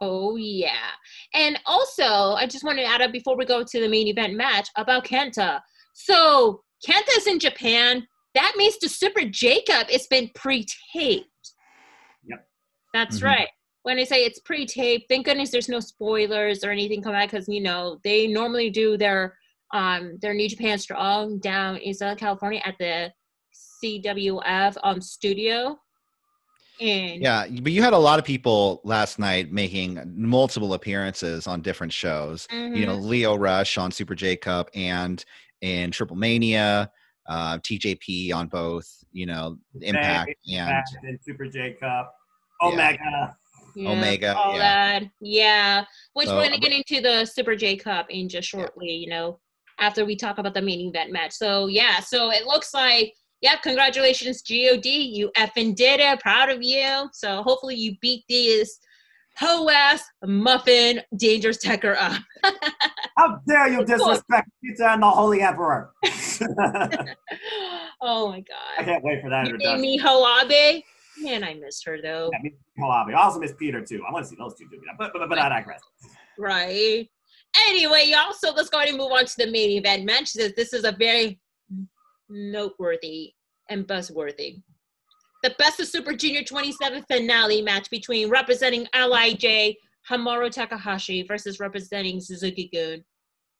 Oh 0.00 0.36
yeah, 0.36 0.90
and 1.34 1.58
also 1.66 2.34
I 2.34 2.46
just 2.46 2.62
wanted 2.64 2.82
to 2.82 2.88
add 2.88 3.02
up 3.02 3.10
before 3.10 3.36
we 3.36 3.44
go 3.44 3.64
to 3.64 3.80
the 3.80 3.88
main 3.88 4.06
event 4.06 4.34
match 4.34 4.68
about 4.76 5.04
Kenta. 5.04 5.60
So 5.94 6.62
Kenta's 6.86 7.26
in 7.26 7.38
Japan. 7.38 8.06
That 8.34 8.54
means 8.56 8.78
the 8.78 8.88
Super 8.88 9.24
J 9.24 9.62
Cup 9.62 9.86
it's 9.90 10.06
been 10.06 10.30
pre-taped. 10.34 11.26
Yep. 12.28 12.46
That's 12.94 13.20
Mhm. 13.20 13.24
right. 13.24 13.48
When 13.82 13.98
I 13.98 14.04
say 14.04 14.24
it's 14.24 14.38
pre-taped, 14.40 15.06
thank 15.08 15.24
goodness 15.26 15.50
there's 15.50 15.68
no 15.68 15.80
spoilers 15.80 16.62
or 16.62 16.70
anything 16.70 17.02
coming 17.02 17.20
out 17.20 17.30
because 17.30 17.48
you 17.48 17.60
know 17.60 17.98
they 18.04 18.26
normally 18.26 18.70
do 18.70 18.96
their 18.96 19.36
um 19.72 20.18
their 20.20 20.34
New 20.34 20.48
Japan 20.48 20.78
Strong 20.78 21.38
down 21.40 21.76
in 21.78 21.94
Southern 21.94 22.16
California 22.18 22.60
at 22.64 22.76
the 22.78 23.12
CWF 23.82 24.76
um 24.82 25.00
studio. 25.00 25.78
And 26.80 27.20
Yeah, 27.22 27.44
but 27.60 27.72
you 27.72 27.82
had 27.82 27.92
a 27.92 27.98
lot 27.98 28.18
of 28.20 28.24
people 28.24 28.80
last 28.84 29.18
night 29.18 29.50
making 29.50 30.00
multiple 30.16 30.74
appearances 30.74 31.46
on 31.48 31.60
different 31.60 31.92
shows. 31.92 32.46
You 32.52 32.86
know, 32.86 32.96
Mhm. 32.96 33.02
Lio 33.04 33.34
Rush 33.34 33.76
on 33.78 33.90
Super 33.90 34.14
J 34.14 34.36
Cup 34.36 34.70
and 34.74 35.24
in 35.60 35.90
Triplemania, 35.90 36.88
uh, 37.28 37.58
TJP 37.58 38.32
on 38.34 38.48
both. 38.48 38.88
You 39.12 39.26
know, 39.26 39.56
Impact 39.80 40.34
and 40.46 40.68
Back 40.68 40.84
in 41.02 41.18
Super 41.22 41.46
J 41.46 41.76
Cup. 41.80 42.14
Omega. 42.62 43.34
Yeah, 43.74 43.90
Omega, 43.90 44.36
all 44.36 44.54
yeah. 44.54 44.58
that. 45.00 45.10
Yeah. 45.20 45.84
Which 46.12 46.28
So, 46.28 46.36
we're 46.36 46.44
gonna 46.44 46.58
get 46.58 46.72
into 46.72 47.00
the 47.00 47.24
Super 47.24 47.54
J 47.54 47.76
Cup 47.76 48.06
in 48.10 48.28
just 48.28 48.48
shortly, 48.48 48.90
you 48.90 49.08
know, 49.08 49.38
after 49.78 50.04
we 50.04 50.16
talk 50.16 50.38
about 50.38 50.54
the 50.54 50.62
main 50.62 50.80
event 50.80 51.12
match. 51.12 51.32
So 51.32 51.66
yeah, 51.66 52.00
so 52.00 52.30
it 52.30 52.46
looks 52.46 52.74
like 52.74 53.14
yeah, 53.40 53.56
congratulations, 53.56 54.42
God. 54.42 54.84
You 54.84 55.30
effing 55.36 55.76
did 55.76 56.00
it. 56.00 56.20
Proud 56.20 56.50
of 56.50 56.58
you. 56.60 57.08
So 57.12 57.42
hopefully 57.42 57.76
you 57.76 57.94
beat 58.00 58.24
this 58.28 58.78
hoe 59.38 59.70
ass 59.70 60.02
muffin 60.24 61.00
Dangerous 61.16 61.58
Tekker 61.58 61.96
up. 61.98 62.22
How 63.16 63.40
dare 63.46 63.68
you 63.68 63.84
disrespect 63.84 64.48
Pizza 64.62 64.90
and 64.90 65.02
the 65.02 65.10
Holy 65.10 65.42
Emperor? 65.42 65.90
Oh 68.00 68.28
my 68.28 68.38
god. 68.40 68.78
I 68.78 68.84
can't 68.84 69.02
wait 69.02 69.20
for 69.20 69.28
that 69.30 69.46
You 69.46 69.52
named 69.58 69.62
introduction. 69.62 69.80
me 69.80 69.98
Hoabe. 69.98 70.84
Man, 71.20 71.42
I 71.42 71.54
miss 71.54 71.82
her 71.82 72.00
though. 72.00 72.30
Yeah, 72.44 72.50
Koabe. 72.78 73.12
I 73.12 73.20
also 73.20 73.40
miss 73.40 73.52
Peter 73.58 73.84
too. 73.84 74.04
I 74.08 74.12
want 74.12 74.24
to 74.24 74.30
see 74.30 74.36
those 74.36 74.54
two 74.54 74.68
do 74.68 74.76
it, 74.76 74.82
but, 74.96 75.12
but, 75.12 75.28
but 75.28 75.36
I 75.38 75.48
digress. 75.48 75.80
Right. 76.38 77.08
Anyway, 77.68 78.04
y'all, 78.06 78.32
so 78.32 78.52
let's 78.54 78.68
go 78.70 78.78
ahead 78.78 78.90
and 78.90 78.98
move 78.98 79.10
on 79.10 79.24
to 79.24 79.34
the 79.36 79.50
main 79.50 79.70
event. 79.70 80.08
This, 80.32 80.52
this 80.54 80.72
is 80.72 80.84
a 80.84 80.92
very 80.92 81.40
noteworthy 82.28 83.32
and 83.68 83.86
buzzworthy. 83.86 84.62
The 85.42 85.54
Best 85.58 85.78
of 85.78 85.86
Super 85.86 86.14
Junior 86.14 86.42
27 86.42 87.04
finale 87.04 87.62
match 87.62 87.90
between 87.90 88.28
representing 88.28 88.88
LIJ 88.92 89.76
Hiromu 90.10 90.50
Takahashi 90.50 91.22
versus 91.22 91.60
representing 91.60 92.20
Suzuki 92.20 92.68
Gun 92.72 93.04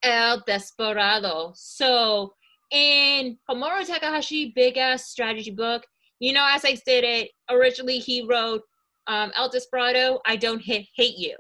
El 0.03 0.43
Desperado. 0.45 1.53
So, 1.55 2.33
in 2.73 3.39
Hiromu 3.49 3.87
Takahashi 3.87 4.53
big 4.57 4.77
ass 4.77 5.09
strategy 5.09 5.53
book, 5.53 5.85
you 6.19 6.33
know, 6.33 6.47
as 6.51 6.65
I 6.65 6.75
stated, 6.75 7.29
originally 7.49 7.99
he 7.99 8.27
wrote 8.29 8.63
um, 9.07 9.31
El 9.37 9.49
Desperado, 9.49 10.21
I 10.27 10.35
don't 10.35 10.61
hate, 10.61 10.89
hate 10.97 11.17
you. 11.17 11.37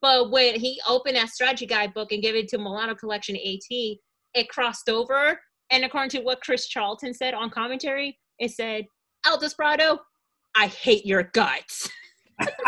But 0.00 0.30
when 0.30 0.58
he 0.58 0.80
opened 0.88 1.16
that 1.16 1.30
strategy 1.30 1.66
guide 1.66 1.92
book 1.92 2.12
and 2.12 2.22
gave 2.22 2.36
it 2.36 2.48
to 2.48 2.58
Milano 2.58 2.94
Collection 2.94 3.36
AT, 3.36 3.96
it 4.34 4.48
crossed 4.48 4.88
over. 4.88 5.40
And 5.70 5.84
according 5.84 6.10
to 6.10 6.20
what 6.20 6.40
Chris 6.40 6.68
Charlton 6.68 7.14
said 7.14 7.34
on 7.34 7.50
commentary, 7.50 8.18
it 8.38 8.52
said, 8.52 8.86
El 9.26 9.38
Desperado, 9.38 10.00
I 10.54 10.66
hate 10.66 11.06
your 11.06 11.24
guts. 11.32 11.88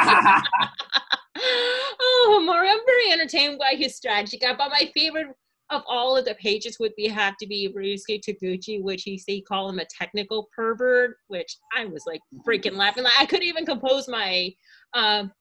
oh, 2.00 2.42
Maury, 2.44 2.70
I'm 2.70 2.78
very 2.86 3.12
entertained 3.12 3.58
by 3.58 3.74
his 3.76 3.96
strategy. 3.96 4.38
But 4.40 4.58
my 4.58 4.90
favorite 4.94 5.28
of 5.70 5.82
all 5.88 6.16
of 6.16 6.24
the 6.24 6.34
pages 6.34 6.78
would 6.78 6.94
be 6.96 7.08
have 7.08 7.36
to 7.38 7.46
be 7.46 7.72
Ryusuke 7.74 8.20
Taguchi, 8.20 8.82
which 8.82 9.02
he 9.02 9.18
say 9.18 9.40
call 9.40 9.68
him 9.68 9.78
a 9.78 9.86
technical 9.86 10.48
pervert, 10.54 11.16
which 11.28 11.56
I 11.76 11.86
was 11.86 12.04
like 12.06 12.20
freaking 12.46 12.76
laughing. 12.76 13.04
Like 13.04 13.14
I 13.18 13.26
couldn't 13.26 13.46
even 13.46 13.66
compose 13.66 14.08
my 14.08 14.50
um 14.94 15.32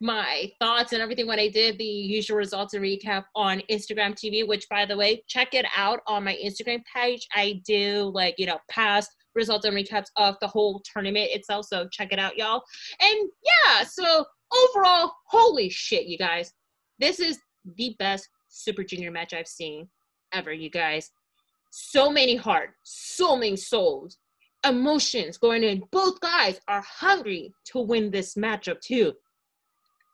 my 0.00 0.50
thoughts 0.60 0.92
and 0.92 1.00
everything 1.00 1.26
when 1.26 1.38
I 1.38 1.48
did 1.48 1.78
the 1.78 1.84
usual 1.84 2.36
results 2.36 2.74
and 2.74 2.84
recap 2.84 3.24
on 3.34 3.62
Instagram 3.70 4.12
TV, 4.12 4.46
which 4.46 4.68
by 4.68 4.84
the 4.84 4.96
way, 4.96 5.22
check 5.26 5.54
it 5.54 5.64
out 5.74 6.00
on 6.06 6.24
my 6.24 6.36
Instagram 6.44 6.82
page. 6.94 7.26
I 7.34 7.62
do 7.64 8.10
like, 8.14 8.34
you 8.36 8.44
know, 8.44 8.58
past 8.68 9.10
results 9.36 9.64
and 9.66 9.76
recaps 9.76 10.06
of 10.16 10.34
the 10.40 10.48
whole 10.48 10.82
tournament 10.90 11.30
itself. 11.32 11.66
So 11.66 11.86
check 11.92 12.12
it 12.12 12.18
out, 12.18 12.36
y'all. 12.36 12.62
And 13.00 13.28
yeah, 13.44 13.84
so 13.84 14.24
overall, 14.52 15.12
holy 15.26 15.68
shit, 15.68 16.06
you 16.06 16.18
guys. 16.18 16.52
This 16.98 17.20
is 17.20 17.38
the 17.76 17.94
best 17.98 18.28
Super 18.48 18.82
Junior 18.82 19.10
match 19.10 19.34
I've 19.34 19.46
seen 19.46 19.88
ever, 20.32 20.52
you 20.52 20.70
guys. 20.70 21.10
So 21.70 22.10
many 22.10 22.36
heart, 22.36 22.70
so 22.82 23.36
many 23.36 23.56
souls. 23.56 24.18
emotions 24.66 25.38
going 25.38 25.62
in. 25.62 25.82
Both 25.92 26.20
guys 26.20 26.60
are 26.68 26.82
hungry 26.86 27.52
to 27.66 27.80
win 27.80 28.10
this 28.10 28.34
matchup 28.34 28.80
too. 28.80 29.12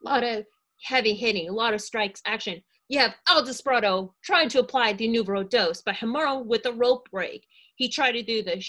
A 0.05 0.09
lot 0.09 0.25
of 0.25 0.45
heavy 0.83 1.15
hitting, 1.15 1.49
a 1.49 1.53
lot 1.53 1.75
of 1.75 1.81
strikes 1.81 2.21
action. 2.27 2.63
You 2.89 2.99
have 2.99 3.15
El 3.29 3.45
Desperado 3.45 4.15
trying 4.23 4.49
to 4.51 4.61
apply 4.61 4.93
the 4.93 5.09
numero 5.09 5.43
dos, 5.43 5.83
but 5.85 5.95
Hiromu 5.95 6.45
with 6.45 6.63
the 6.63 6.73
rope 6.73 7.09
break. 7.11 7.47
He 7.77 7.89
tried 7.89 8.13
to 8.13 8.23
do 8.23 8.43
the 8.43 8.63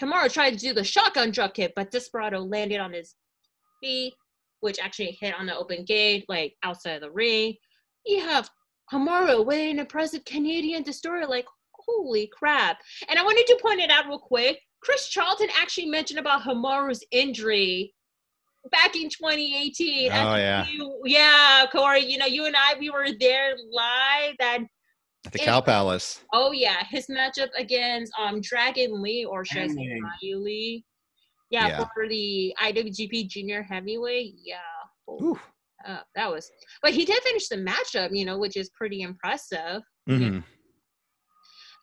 Hiromu 0.00 0.32
tried 0.32 0.52
to 0.52 0.56
do 0.56 0.74
the 0.74 0.84
shotgun 0.84 1.30
drop 1.30 1.54
kick, 1.54 1.72
but 1.74 1.90
Desperado 1.90 2.40
landed 2.40 2.78
on 2.78 2.92
his 2.92 3.14
feet, 3.80 4.14
which 4.60 4.78
actually 4.78 5.16
hit 5.20 5.34
on 5.38 5.46
the 5.46 5.56
open 5.56 5.84
gate, 5.84 6.24
like 6.28 6.54
outside 6.62 6.96
of 6.96 7.02
the 7.02 7.10
ring. 7.10 7.54
You 8.06 8.20
have 8.20 8.50
Hiromu 8.92 9.44
with 9.46 9.58
an 9.58 9.78
impressive 9.78 10.24
Canadian 10.24 10.82
destroyer, 10.82 11.26
like 11.26 11.46
holy 11.72 12.30
crap. 12.32 12.78
And 13.08 13.18
I 13.18 13.22
wanted 13.22 13.46
to 13.46 13.58
point 13.62 13.80
it 13.80 13.90
out 13.90 14.06
real 14.06 14.18
quick. 14.18 14.60
Chris 14.80 15.08
Charlton 15.08 15.48
actually 15.58 15.86
mentioned 15.86 16.20
about 16.20 16.42
Hiromu's 16.42 17.02
injury 17.10 17.94
back 18.70 18.96
in 18.96 19.08
2018. 19.08 20.12
Oh, 20.12 20.36
yeah. 20.36 20.66
You, 20.68 21.00
yeah, 21.04 21.64
Corey, 21.72 22.04
you 22.04 22.18
know, 22.18 22.26
you 22.26 22.46
and 22.46 22.56
I, 22.56 22.74
we 22.78 22.90
were 22.90 23.08
there 23.18 23.54
live 23.70 24.34
that 24.38 24.58
At 25.26 25.32
the 25.32 25.38
Cow 25.38 25.60
Palace. 25.60 26.22
Oh 26.32 26.52
yeah, 26.52 26.84
his 26.90 27.06
matchup 27.06 27.48
against 27.56 28.12
um 28.18 28.40
Dragon 28.40 29.00
Lee 29.02 29.24
or 29.24 29.44
should 29.44 29.62
I 29.62 29.68
say 29.68 30.00
Ryu 30.22 30.38
Lee? 30.38 30.84
Yeah, 31.50 31.68
Yeah. 31.68 31.84
for 31.94 32.08
the 32.08 32.54
IWGP 32.60 33.28
Junior 33.28 33.62
Heavyweight. 33.62 34.34
Yeah, 34.42 34.58
holy 35.06 35.24
Ooh. 35.28 35.40
uh, 35.86 36.00
that 36.14 36.30
was. 36.30 36.50
But 36.82 36.92
he 36.92 37.04
did 37.04 37.22
finish 37.22 37.48
the 37.48 37.56
matchup, 37.56 38.10
you 38.16 38.24
know, 38.24 38.38
which 38.38 38.56
is 38.56 38.70
pretty 38.70 39.02
impressive. 39.02 39.82
Mhm. 40.08 40.44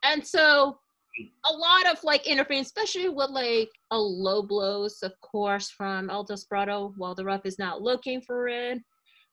And 0.03 0.25
so, 0.25 0.79
a 1.45 1.53
lot 1.53 1.85
of 1.87 2.03
like 2.03 2.25
interference, 2.27 2.67
especially 2.67 3.09
with 3.09 3.29
like 3.29 3.69
a 3.91 3.97
low 3.99 4.41
blows, 4.43 4.99
of 5.03 5.13
course, 5.21 5.69
from 5.69 6.09
El 6.09 6.23
Desperado 6.23 6.93
while 6.97 7.15
the 7.15 7.23
ref 7.23 7.45
is 7.45 7.59
not 7.59 7.81
looking 7.81 8.21
for 8.21 8.47
it. 8.47 8.79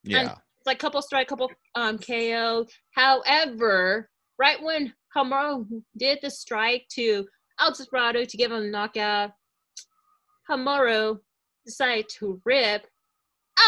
Yeah. 0.04 0.22
It's 0.32 0.40
like 0.69 0.79
couple 0.79 1.03
strike, 1.03 1.27
couple 1.27 1.51
um 1.75 1.99
KO. 1.99 2.66
However, 2.93 4.09
right 4.39 4.62
when 4.62 4.93
Hiromu 5.16 5.83
did 5.97 6.19
the 6.23 6.31
strike 6.31 6.85
to 6.93 7.27
El 7.59 7.73
Desperado 7.73 8.25
to 8.25 8.37
give 8.37 8.53
him 8.53 8.62
a 8.62 8.71
knockout, 8.71 9.33
Hiromu 10.49 11.19
decided 11.66 12.09
to 12.19 12.41
rip 12.45 12.87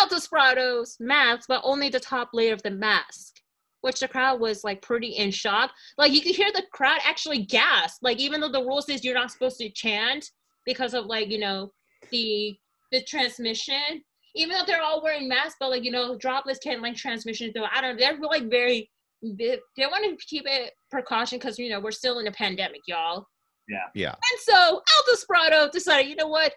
El 0.00 0.08
Desperado's 0.08 0.96
mask, 1.00 1.46
but 1.48 1.62
only 1.64 1.88
the 1.88 1.98
top 1.98 2.30
layer 2.32 2.52
of 2.52 2.62
the 2.62 2.70
mask, 2.70 3.40
which 3.80 4.00
the 4.00 4.06
crowd 4.08 4.38
was 4.38 4.62
like 4.62 4.82
pretty 4.82 5.08
in 5.08 5.30
shock. 5.30 5.72
Like 5.98 6.12
you 6.12 6.20
could 6.20 6.36
hear 6.36 6.52
the 6.52 6.64
crowd 6.72 7.00
actually 7.04 7.44
gasp. 7.44 8.02
Like 8.02 8.18
even 8.18 8.40
though 8.40 8.52
the 8.52 8.62
rule 8.62 8.82
says 8.82 9.04
you're 9.04 9.14
not 9.14 9.32
supposed 9.32 9.58
to 9.58 9.70
chant 9.70 10.30
because 10.66 10.94
of 10.94 11.06
like 11.06 11.28
you 11.28 11.38
know 11.38 11.72
the 12.10 12.56
the 12.92 13.02
transmission, 13.02 14.02
even 14.34 14.56
though 14.56 14.64
they're 14.66 14.82
all 14.82 15.02
wearing 15.02 15.28
masks, 15.28 15.56
but 15.60 15.70
like 15.70 15.84
you 15.84 15.90
know, 15.90 16.16
droplets 16.16 16.60
can't 16.60 16.82
like 16.82 16.96
transmission 16.96 17.52
through. 17.52 17.64
I 17.74 17.80
don't. 17.80 17.96
Know, 17.96 18.00
they're 18.00 18.18
like 18.18 18.50
very. 18.50 18.90
They, 19.22 19.58
they 19.76 19.84
want 19.86 20.18
to 20.18 20.26
keep 20.26 20.44
it 20.46 20.72
precaution 20.90 21.38
because 21.38 21.58
you 21.58 21.68
know 21.68 21.80
we're 21.80 21.90
still 21.90 22.18
in 22.20 22.26
a 22.26 22.32
pandemic, 22.32 22.80
y'all. 22.86 23.26
Yeah. 23.68 23.86
Yeah. 23.94 24.10
And 24.10 24.40
so 24.40 24.54
El 24.56 25.04
Desperado 25.08 25.70
decided, 25.70 26.08
you 26.08 26.16
know 26.16 26.26
what? 26.28 26.52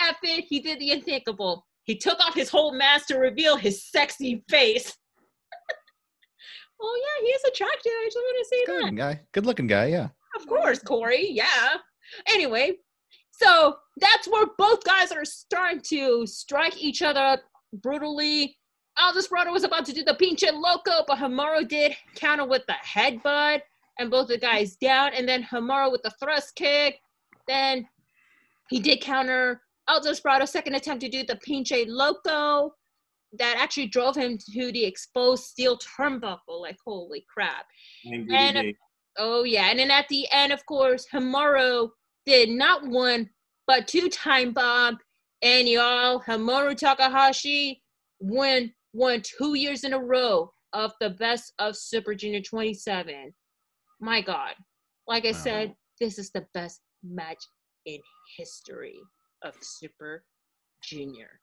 F 0.00 0.16
it. 0.22 0.44
He 0.48 0.60
did 0.60 0.78
the 0.78 0.92
unthinkable. 0.92 1.66
He 1.84 1.96
took 1.96 2.18
off 2.20 2.34
his 2.34 2.48
whole 2.48 2.72
mask 2.72 3.08
to 3.08 3.18
reveal 3.18 3.56
his 3.56 3.84
sexy 3.90 4.42
face. 4.48 4.92
oh 6.80 7.00
yeah, 7.02 7.26
he 7.26 7.32
is 7.32 7.44
attractive. 7.44 7.92
I 7.92 8.04
just 8.06 8.16
want 8.16 8.38
to 8.38 8.48
say 8.48 8.64
Good 8.66 8.74
that. 8.74 8.80
looking 8.80 8.96
guy. 8.96 9.20
Good 9.32 9.46
looking 9.46 9.66
guy. 9.66 9.86
Yeah. 9.86 10.08
Of 10.36 10.46
course, 10.46 10.78
Corey. 10.80 11.28
Yeah. 11.30 11.76
Anyway, 12.28 12.72
so 13.40 13.76
that's 13.96 14.28
where 14.28 14.46
both 14.58 14.84
guys 14.84 15.10
are 15.12 15.24
starting 15.24 15.80
to 15.86 16.26
strike 16.26 16.80
each 16.82 17.02
other 17.02 17.38
brutally. 17.72 18.56
El 18.98 19.12
Desperado 19.12 19.50
was 19.50 19.64
about 19.64 19.84
to 19.86 19.92
do 19.92 20.04
the 20.04 20.14
pinche 20.14 20.50
loco, 20.52 21.04
but 21.06 21.18
Hiromu 21.18 21.66
did 21.66 21.96
counter 22.14 22.46
with 22.46 22.62
the 22.66 22.74
headbutt, 22.74 23.62
and 23.98 24.10
both 24.10 24.28
the 24.28 24.38
guys 24.38 24.76
down. 24.76 25.12
And 25.14 25.28
then 25.28 25.42
Hiromu 25.42 25.90
with 25.90 26.02
the 26.02 26.12
thrust 26.22 26.54
kick. 26.54 27.00
Then 27.48 27.88
he 28.70 28.78
did 28.78 29.00
counter 29.00 29.62
El 29.88 30.00
Desperado 30.00 30.44
second 30.44 30.74
attempt 30.74 31.02
to 31.02 31.08
do 31.08 31.24
the 31.24 31.38
pinche 31.46 31.84
loco. 31.88 32.74
That 33.36 33.56
actually 33.58 33.88
drove 33.88 34.14
him 34.14 34.38
to 34.52 34.70
the 34.70 34.84
exposed 34.84 35.44
steel 35.44 35.76
turnbuckle. 35.78 36.60
Like 36.60 36.78
holy 36.84 37.26
crap! 37.32 37.66
And. 38.04 38.74
Oh 39.16 39.44
yeah, 39.44 39.70
and 39.70 39.78
then 39.78 39.92
at 39.92 40.08
the 40.08 40.26
end, 40.32 40.52
of 40.52 40.64
course, 40.66 41.06
Hiromu 41.12 41.90
did 42.26 42.50
not 42.50 42.86
one 42.86 43.30
but 43.66 43.88
two 43.88 44.08
time 44.08 44.52
bomb, 44.52 44.98
and 45.42 45.68
y'all, 45.68 46.20
Hiromu 46.20 46.76
Takahashi 46.76 47.82
won 48.20 48.72
won 48.92 49.22
two 49.22 49.54
years 49.56 49.84
in 49.84 49.92
a 49.92 49.98
row 49.98 50.52
of 50.72 50.92
the 51.00 51.10
best 51.10 51.52
of 51.58 51.76
Super 51.76 52.14
Junior 52.14 52.40
27. 52.42 53.32
My 54.00 54.20
God, 54.20 54.54
like 55.06 55.24
I 55.24 55.28
Wow. 55.28 55.32
said, 55.32 55.74
this 56.00 56.18
is 56.18 56.30
the 56.32 56.46
best 56.54 56.80
match 57.02 57.42
in 57.86 58.00
history 58.38 58.98
of 59.44 59.54
Super 59.60 60.24
Junior. 60.82 61.40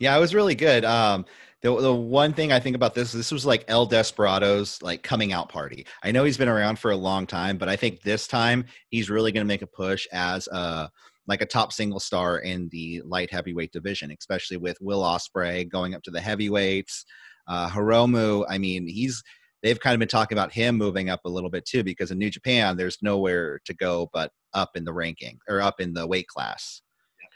Yeah, 0.00 0.16
it 0.16 0.20
was 0.20 0.34
really 0.34 0.54
good. 0.54 0.84
Um, 0.84 1.24
the 1.62 1.74
the 1.80 1.94
one 1.94 2.32
thing 2.32 2.52
I 2.52 2.60
think 2.60 2.76
about 2.76 2.94
this, 2.94 3.12
this 3.12 3.32
was 3.32 3.46
like 3.46 3.64
El 3.68 3.86
Desperado's 3.86 4.82
like 4.82 5.02
coming 5.02 5.32
out 5.32 5.48
party. 5.48 5.86
I 6.02 6.10
know 6.12 6.24
he's 6.24 6.36
been 6.36 6.48
around 6.48 6.78
for 6.78 6.90
a 6.90 6.96
long 6.96 7.26
time, 7.26 7.56
but 7.56 7.68
I 7.68 7.76
think 7.76 8.02
this 8.02 8.26
time 8.26 8.64
he's 8.90 9.08
really 9.08 9.32
going 9.32 9.44
to 9.44 9.48
make 9.48 9.62
a 9.62 9.66
push 9.66 10.06
as 10.12 10.46
a 10.48 10.90
like 11.26 11.40
a 11.40 11.46
top 11.46 11.72
single 11.72 12.00
star 12.00 12.38
in 12.40 12.68
the 12.70 13.00
light 13.06 13.32
heavyweight 13.32 13.72
division, 13.72 14.14
especially 14.18 14.58
with 14.58 14.76
Will 14.80 15.02
Ospreay 15.02 15.66
going 15.66 15.94
up 15.94 16.02
to 16.02 16.10
the 16.10 16.20
heavyweights. 16.20 17.06
Uh, 17.48 17.68
Hiromu, 17.68 18.44
I 18.48 18.58
mean, 18.58 18.86
he's 18.86 19.22
they've 19.62 19.80
kind 19.80 19.94
of 19.94 20.00
been 20.00 20.08
talking 20.08 20.36
about 20.36 20.52
him 20.52 20.76
moving 20.76 21.08
up 21.08 21.20
a 21.24 21.30
little 21.30 21.48
bit 21.48 21.64
too, 21.64 21.82
because 21.82 22.10
in 22.10 22.18
New 22.18 22.30
Japan 22.30 22.76
there's 22.76 22.98
nowhere 23.00 23.60
to 23.64 23.72
go 23.72 24.10
but 24.12 24.32
up 24.52 24.72
in 24.74 24.84
the 24.84 24.92
ranking 24.92 25.38
or 25.48 25.62
up 25.62 25.80
in 25.80 25.94
the 25.94 26.06
weight 26.06 26.26
class. 26.26 26.82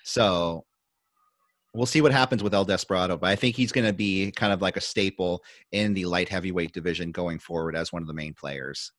So 0.05 0.65
we'll 1.79 1.87
see 1.87 2.01
what 2.01 2.11
happens 2.13 2.43
with 2.43 2.53
El 2.53 2.65
Desperado, 2.65 3.17
but 3.17 3.31
I 3.31 3.37
think 3.37 3.55
he's 3.55 3.71
going 3.71 3.87
to 3.87 3.93
be 3.93 4.33
kind 4.33 4.53
of 4.53 4.61
like 4.61 4.77
a 4.77 4.81
staple 4.81 5.45
in 5.71 5.95
the 5.95 6.05
light 6.07 6.29
heavyweight 6.29 6.73
division 6.73 7.13
going 7.13 7.39
forward 7.39 7.77
as 7.77 7.93
one 7.93 8.03
of 8.03 8.09
the 8.09 8.15
main 8.15 8.35
players. 8.35 8.93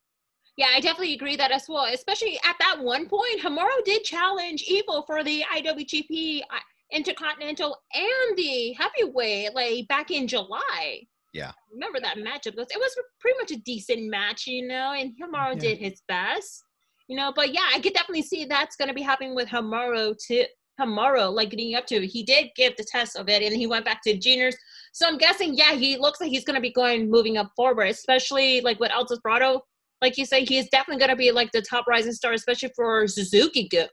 Yeah, 0.55 0.67
I 0.73 0.79
definitely 0.79 1.13
agree 1.13 1.35
that 1.35 1.51
as 1.51 1.65
well. 1.67 1.85
Especially 1.93 2.39
at 2.45 2.55
that 2.59 2.77
one 2.81 3.07
point, 3.07 3.41
Hiromu 3.41 3.83
did 3.83 4.03
challenge 4.05 4.63
Evil 4.65 5.03
for 5.05 5.23
the 5.25 5.43
IWGP 5.53 6.41
uh, 6.41 6.59
Intercontinental 6.91 7.77
and 7.93 8.37
the 8.37 8.73
Heavyweight, 8.73 9.53
like 9.53 9.87
back 9.89 10.09
in 10.09 10.25
July. 10.27 11.01
Yeah. 11.33 11.51
remember 11.71 11.99
that 11.99 12.17
matchup? 12.17 12.55
Because 12.55 12.71
it 12.71 12.79
was 12.79 12.95
pretty 13.19 13.37
much 13.39 13.51
a 13.51 13.57
decent 13.57 14.09
match, 14.09 14.47
you 14.47 14.67
know, 14.67 14.93
and 14.93 15.11
Hiromu 15.21 15.55
Yeah. 15.55 15.59
did 15.59 15.77
his 15.79 16.01
best, 16.07 16.63
you 17.07 17.15
know. 17.17 17.31
But 17.35 17.53
yeah, 17.53 17.67
I 17.73 17.79
could 17.81 17.93
definitely 17.93 18.23
see 18.23 18.45
that's 18.45 18.75
going 18.77 18.87
to 18.87 18.93
be 18.95 19.01
happening 19.01 19.35
with 19.35 19.49
Hiromu 19.49 20.15
too. 20.17 20.45
Hiromu, 20.79 21.33
like 21.33 21.49
getting 21.49 21.75
up 21.75 21.85
to, 21.87 22.05
he 22.05 22.23
did 22.23 22.49
give 22.55 22.75
the 22.77 22.85
test 22.89 23.17
of 23.17 23.29
it, 23.29 23.43
and 23.43 23.55
he 23.55 23.67
went 23.67 23.85
back 23.85 24.01
to 24.03 24.17
juniors. 24.17 24.55
So 24.93 25.07
I'm 25.07 25.17
guessing, 25.17 25.55
yeah, 25.55 25.73
he 25.73 25.97
looks 25.97 26.21
like 26.21 26.29
he's 26.29 26.45
going 26.45 26.55
to 26.55 26.61
be 26.61 26.71
going 26.71 27.09
moving 27.09 27.37
up 27.37 27.51
forward, 27.55 27.87
especially 27.87 28.61
like 28.61 28.79
with 28.79 28.91
El 28.91 29.05
Desperado 29.05 29.61
like 30.01 30.17
you 30.17 30.25
say, 30.25 30.45
he 30.45 30.57
is 30.57 30.69
definitely 30.69 30.99
going 30.99 31.09
to 31.09 31.15
be 31.15 31.31
like 31.31 31.51
the 31.51 31.61
top 31.61 31.85
rising 31.87 32.13
star, 32.13 32.33
especially 32.33 32.71
for 32.75 33.07
Suzuki 33.07 33.67
Go 33.69 33.87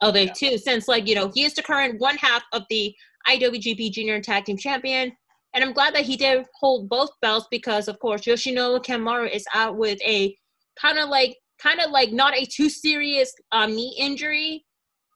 of 0.00 0.16
it 0.16 0.34
too. 0.34 0.58
Since 0.58 0.88
like 0.88 1.06
you 1.06 1.14
know 1.14 1.30
he 1.34 1.44
is 1.44 1.54
the 1.54 1.62
current 1.62 2.00
one 2.00 2.16
half 2.16 2.42
of 2.52 2.62
the 2.70 2.94
IWGP 3.28 3.92
Junior 3.92 4.20
Tag 4.20 4.44
Team 4.44 4.56
Champion, 4.56 5.12
and 5.54 5.64
I'm 5.64 5.72
glad 5.72 5.94
that 5.94 6.04
he 6.04 6.16
did 6.16 6.44
hold 6.58 6.88
both 6.88 7.10
belts 7.20 7.46
because 7.50 7.88
of 7.88 7.98
course 7.98 8.22
Yoshinobu 8.22 8.84
Kanemaru 8.84 9.30
is 9.30 9.44
out 9.54 9.76
with 9.76 10.00
a 10.02 10.36
kind 10.80 10.98
of 10.98 11.08
like 11.08 11.36
kind 11.60 11.80
of 11.80 11.90
like 11.90 12.12
not 12.12 12.36
a 12.36 12.44
too 12.44 12.68
serious 12.68 13.32
um, 13.52 13.74
knee 13.74 13.96
injury, 13.98 14.64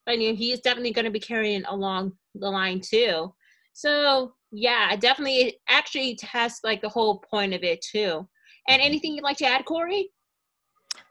but 0.05 0.19
you 0.19 0.29
know, 0.29 0.35
he 0.35 0.55
definitely 0.57 0.91
going 0.91 1.05
to 1.05 1.11
be 1.11 1.19
carrying 1.19 1.63
along 1.65 2.13
the 2.35 2.49
line 2.49 2.81
too. 2.81 3.33
So 3.73 4.33
yeah, 4.51 4.87
I 4.89 4.95
definitely 4.95 5.37
it 5.37 5.55
actually 5.67 6.17
has 6.21 6.59
like 6.63 6.81
the 6.81 6.89
whole 6.89 7.19
point 7.19 7.53
of 7.53 7.63
it 7.63 7.81
too. 7.81 8.27
And 8.67 8.81
anything 8.81 9.15
you'd 9.15 9.23
like 9.23 9.37
to 9.37 9.45
add, 9.45 9.65
Corey? 9.65 10.09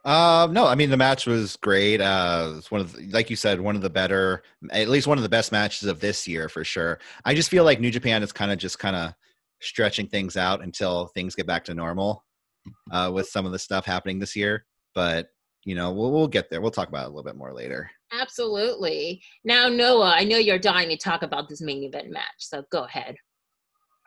Um, 0.05 0.53
no, 0.53 0.66
I 0.66 0.74
mean 0.74 0.90
the 0.90 0.97
match 0.97 1.26
was 1.26 1.57
great. 1.57 2.01
Uh, 2.01 2.55
it's 2.57 2.70
one 2.70 2.80
of 2.80 2.93
the, 2.93 3.09
like 3.11 3.30
you 3.30 3.36
said, 3.36 3.61
one 3.61 3.76
of 3.76 3.82
the 3.82 3.90
better, 3.90 4.43
at 4.70 4.88
least 4.88 5.07
one 5.07 5.18
of 5.18 5.22
the 5.22 5.28
best 5.28 5.53
matches 5.53 5.88
of 5.88 6.01
this 6.01 6.26
year 6.26 6.49
for 6.49 6.64
sure. 6.64 6.99
I 7.24 7.34
just 7.34 7.51
feel 7.51 7.64
like 7.64 7.80
New 7.80 7.90
Japan 7.90 8.22
is 8.22 8.32
kind 8.32 8.53
of 8.53 8.59
just 8.59 8.78
kind 8.78 8.97
of 8.97 9.14
stretching 9.61 10.09
things 10.09 10.36
out 10.36 10.62
until 10.62 11.07
things 11.09 11.34
get 11.34 11.47
back 11.47 11.64
to 11.64 11.74
normal 11.74 12.24
uh, 12.90 13.11
with 13.12 13.28
some 13.28 13.47
of 13.47 13.53
the 13.53 13.59
stuff 13.59 13.86
happening 13.86 14.18
this 14.18 14.36
year. 14.36 14.64
But 14.95 15.28
you 15.64 15.74
know, 15.74 15.93
we'll 15.93 16.12
we'll 16.12 16.28
get 16.28 16.51
there. 16.51 16.61
We'll 16.61 16.70
talk 16.70 16.88
about 16.88 17.05
it 17.05 17.07
a 17.07 17.09
little 17.09 17.22
bit 17.22 17.36
more 17.36 17.53
later. 17.53 17.90
Absolutely. 18.13 19.23
Now, 19.45 19.69
Noah, 19.69 20.15
I 20.17 20.25
know 20.25 20.37
you're 20.37 20.59
dying 20.59 20.91
to 20.91 20.97
talk 20.97 21.23
about 21.23 21.49
this 21.49 21.61
main 21.61 21.83
event 21.83 22.11
match, 22.11 22.25
so 22.39 22.63
go 22.71 22.85
ahead. 22.85 23.17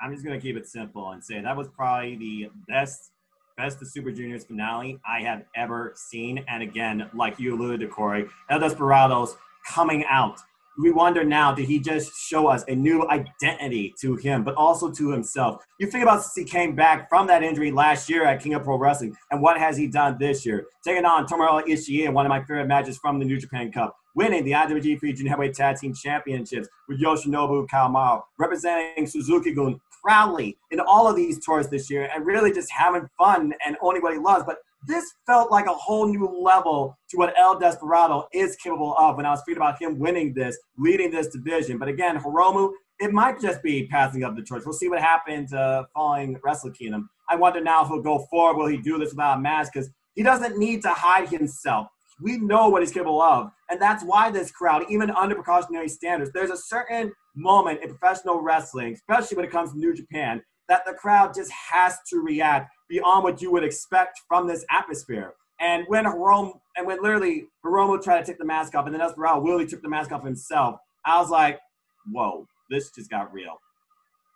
I'm 0.01 0.13
just 0.13 0.23
gonna 0.23 0.39
keep 0.39 0.57
it 0.57 0.67
simple 0.67 1.11
and 1.11 1.23
say 1.23 1.41
that 1.41 1.55
was 1.55 1.67
probably 1.69 2.15
the 2.17 2.49
best 2.67 3.11
Best 3.57 3.81
of 3.81 3.87
Super 3.87 4.11
Juniors 4.11 4.43
finale 4.43 4.99
I 5.07 5.21
have 5.21 5.43
ever 5.55 5.93
seen. 5.95 6.43
And 6.49 6.61
again, 6.61 7.09
like 7.13 7.39
you 7.39 7.55
alluded 7.55 7.79
to, 7.81 7.87
Corey, 7.87 8.25
El 8.49 8.59
Desperados 8.59 9.37
coming 9.65 10.03
out. 10.09 10.41
We 10.77 10.91
wonder 10.91 11.23
now, 11.23 11.53
did 11.53 11.67
he 11.67 11.79
just 11.79 12.13
show 12.17 12.47
us 12.47 12.65
a 12.67 12.75
new 12.75 13.07
identity 13.07 13.93
to 14.01 14.17
him, 14.17 14.43
but 14.43 14.55
also 14.55 14.91
to 14.91 15.09
himself? 15.09 15.63
You 15.79 15.87
think 15.87 16.03
about 16.03 16.21
since 16.21 16.35
he 16.35 16.43
came 16.43 16.75
back 16.75 17.07
from 17.07 17.27
that 17.27 17.43
injury 17.43 17.71
last 17.71 18.09
year 18.09 18.25
at 18.25 18.41
King 18.41 18.55
of 18.55 18.63
Pro 18.63 18.77
Wrestling, 18.77 19.15
and 19.31 19.41
what 19.41 19.57
has 19.57 19.77
he 19.77 19.87
done 19.87 20.17
this 20.19 20.45
year? 20.45 20.65
Taking 20.83 21.05
on 21.05 21.27
Tomohiro 21.27 21.65
Ishii 21.65 22.05
in 22.05 22.13
one 22.13 22.25
of 22.25 22.29
my 22.29 22.41
favorite 22.41 22.67
matches 22.67 22.97
from 22.97 23.19
the 23.19 23.25
New 23.25 23.39
Japan 23.39 23.71
Cup, 23.71 23.95
winning 24.15 24.43
the 24.43 24.51
IWGP 24.51 25.15
Junior 25.15 25.29
Heavyweight 25.29 25.55
Tag 25.55 25.77
Team 25.77 25.93
Championships 25.93 26.67
with 26.89 27.01
Yoshinobu 27.01 27.67
Kanemaru, 27.67 28.21
representing 28.37 29.07
Suzuki-gun 29.07 29.79
proudly 30.03 30.57
in 30.71 30.81
all 30.81 31.07
of 31.07 31.15
these 31.15 31.43
tours 31.43 31.69
this 31.69 31.89
year 31.89 32.09
and 32.13 32.25
really 32.25 32.51
just 32.51 32.69
having 32.69 33.07
fun 33.17 33.53
and 33.65 33.77
owning 33.81 34.01
what 34.01 34.13
he 34.13 34.19
loves. 34.19 34.43
But 34.45 34.57
this 34.87 35.13
felt 35.25 35.51
like 35.51 35.65
a 35.67 35.73
whole 35.73 36.07
new 36.07 36.27
level 36.27 36.97
to 37.09 37.17
what 37.17 37.37
El 37.37 37.57
Desperado 37.57 38.27
is 38.33 38.55
capable 38.55 38.95
of 38.97 39.17
when 39.17 39.25
I 39.25 39.31
was 39.31 39.41
thinking 39.45 39.61
about 39.61 39.81
him 39.81 39.99
winning 39.99 40.33
this, 40.33 40.57
leading 40.77 41.11
this 41.11 41.27
division. 41.27 41.77
But 41.77 41.87
again, 41.87 42.19
Hiromu, 42.19 42.71
it 42.99 43.11
might 43.11 43.39
just 43.41 43.61
be 43.61 43.87
passing 43.87 44.23
up 44.23 44.35
the 44.35 44.41
torch. 44.41 44.63
We'll 44.65 44.73
see 44.73 44.89
what 44.89 45.01
happens 45.01 45.53
uh, 45.53 45.83
following 45.93 46.39
Wrestle 46.43 46.71
Kingdom. 46.71 47.09
I 47.29 47.35
wonder 47.35 47.61
now 47.61 47.83
if 47.83 47.89
he'll 47.89 48.01
go 48.01 48.25
forward. 48.29 48.57
Will 48.57 48.67
he 48.67 48.77
do 48.77 48.97
this 48.97 49.11
without 49.11 49.37
a 49.37 49.41
mask? 49.41 49.73
Because 49.73 49.89
he 50.15 50.23
doesn't 50.23 50.57
need 50.57 50.81
to 50.83 50.89
hide 50.89 51.27
himself. 51.29 51.87
We 52.21 52.37
know 52.37 52.69
what 52.69 52.81
he's 52.81 52.91
capable 52.91 53.21
of. 53.21 53.51
And 53.69 53.81
that's 53.81 54.03
why 54.03 54.31
this 54.31 54.51
crowd, 54.51 54.85
even 54.89 55.11
under 55.11 55.35
precautionary 55.35 55.89
standards, 55.89 56.31
there's 56.33 56.51
a 56.51 56.57
certain 56.57 57.11
moment 57.35 57.81
in 57.83 57.89
professional 57.89 58.41
wrestling, 58.41 58.93
especially 58.93 59.35
when 59.35 59.45
it 59.45 59.51
comes 59.51 59.73
to 59.73 59.77
New 59.77 59.93
Japan, 59.93 60.41
that 60.69 60.85
the 60.85 60.93
crowd 60.93 61.33
just 61.33 61.51
has 61.51 61.97
to 62.09 62.21
react 62.21 62.71
beyond 62.89 63.23
what 63.23 63.41
you 63.41 63.51
would 63.51 63.63
expect 63.63 64.21
from 64.27 64.47
this 64.47 64.65
atmosphere. 64.71 65.33
And 65.59 65.85
when 65.87 66.05
Hiromu, 66.05 66.59
and 66.75 66.85
when 66.85 67.01
literally 67.01 67.45
Hiromu 67.65 68.01
tried 68.01 68.19
to 68.19 68.25
take 68.25 68.39
the 68.39 68.45
mask 68.45 68.75
off, 68.75 68.85
and 68.85 68.93
then 68.93 68.99
Desperado 68.99 69.39
Willie 69.39 69.65
took 69.65 69.81
the 69.81 69.89
mask 69.89 70.11
off 70.11 70.23
himself, 70.23 70.79
I 71.05 71.19
was 71.19 71.29
like, 71.29 71.59
whoa, 72.11 72.45
this 72.69 72.91
just 72.91 73.09
got 73.09 73.31
real. 73.31 73.59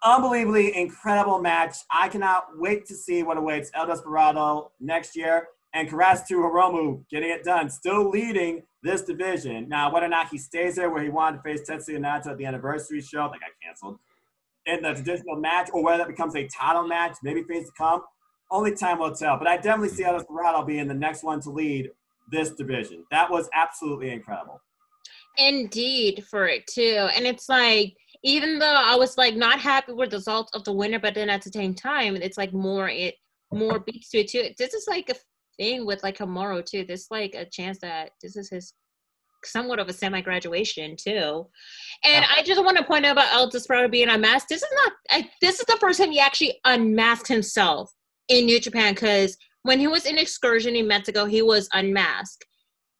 Unbelievably 0.03 0.77
incredible 0.77 1.41
match. 1.41 1.77
I 1.91 2.07
cannot 2.07 2.45
wait 2.55 2.85
to 2.85 2.95
see 2.95 3.23
what 3.23 3.37
awaits 3.37 3.69
El 3.73 3.87
Desperado 3.87 4.71
next 4.79 5.15
year. 5.15 5.47
And 5.73 5.87
to 5.87 5.95
Hiromu 5.95 7.03
getting 7.11 7.29
it 7.29 7.43
done, 7.43 7.69
still 7.69 8.09
leading 8.09 8.63
this 8.81 9.03
division. 9.03 9.69
Now, 9.69 9.93
whether 9.93 10.05
or 10.05 10.09
not 10.09 10.29
he 10.29 10.37
stays 10.37 10.75
there 10.75 10.89
where 10.89 11.03
he 11.03 11.09
wanted 11.09 11.37
to 11.37 11.43
face 11.43 11.69
Tetsuya 11.69 11.99
Naito 11.99 12.27
at 12.27 12.37
the 12.37 12.45
anniversary 12.45 13.01
show, 13.01 13.29
that 13.31 13.39
got 13.39 13.51
canceled, 13.61 13.99
in 14.69 14.81
the 14.81 14.93
traditional 14.93 15.35
match, 15.35 15.69
or 15.73 15.83
whether 15.83 15.99
that 15.99 16.07
becomes 16.07 16.35
a 16.35 16.47
title 16.47 16.87
match, 16.87 17.17
maybe 17.23 17.43
face 17.43 17.65
to 17.65 17.71
come, 17.77 18.01
only 18.51 18.75
time 18.75 18.99
will 18.99 19.15
tell. 19.15 19.37
But 19.37 19.47
I 19.47 19.57
definitely 19.57 19.89
see 19.89 20.03
El 20.03 20.17
Desperado 20.17 20.63
being 20.63 20.87
the 20.87 20.93
next 20.93 21.23
one 21.23 21.41
to 21.41 21.49
lead 21.49 21.89
this 22.31 22.51
division. 22.51 23.05
That 23.11 23.29
was 23.29 23.49
absolutely 23.53 24.11
incredible. 24.11 24.61
Indeed, 25.37 26.25
for 26.29 26.47
it 26.47 26.67
too. 26.67 27.07
And 27.15 27.25
it's 27.25 27.49
like, 27.49 27.95
even 28.23 28.59
though 28.59 28.75
I 28.75 28.95
was 28.95 29.17
like 29.17 29.35
not 29.35 29.59
happy 29.59 29.93
with 29.93 30.11
the 30.11 30.17
result 30.17 30.49
of 30.53 30.63
the 30.63 30.73
winner, 30.73 30.99
but 30.99 31.13
then 31.15 31.29
at 31.29 31.41
the 31.41 31.51
same 31.51 31.73
time, 31.73 32.15
it's 32.15 32.37
like 32.37 32.53
more 32.53 32.89
it 32.89 33.15
more 33.51 33.79
beats 33.79 34.09
to 34.09 34.19
it 34.19 34.29
too. 34.29 34.49
This 34.57 34.73
is 34.73 34.85
like 34.87 35.09
a 35.09 35.15
thing 35.57 35.85
with 35.85 36.03
like 36.03 36.17
Hiromu 36.17 36.65
too. 36.65 36.83
There's 36.85 37.07
like 37.09 37.33
a 37.35 37.45
chance 37.45 37.79
that 37.79 38.11
this 38.21 38.35
is 38.35 38.49
his 38.49 38.73
somewhat 39.45 39.79
of 39.79 39.89
a 39.89 39.93
semi 39.93 40.21
graduation 40.21 40.95
too. 40.95 41.47
And 42.03 42.25
I 42.29 42.43
just 42.43 42.63
want 42.63 42.77
to 42.77 42.83
point 42.83 43.05
out 43.05 43.13
about 43.13 43.33
El 43.33 43.49
Desperado 43.49 43.87
being 43.87 44.09
unmasked. 44.09 44.49
This 44.49 44.61
is 44.61 44.69
not. 44.83 44.93
I, 45.11 45.29
this 45.41 45.59
is 45.59 45.65
the 45.65 45.77
first 45.79 45.99
time 45.99 46.11
he 46.11 46.19
actually 46.19 46.59
unmasked 46.65 47.27
himself 47.27 47.91
in 48.29 48.45
New 48.45 48.59
Japan 48.59 48.93
because 48.93 49.37
when 49.63 49.79
he 49.79 49.87
was 49.87 50.05
in 50.05 50.17
excursion 50.17 50.75
in 50.75 50.87
Mexico, 50.87 51.25
he 51.25 51.41
was 51.41 51.67
unmasked. 51.73 52.45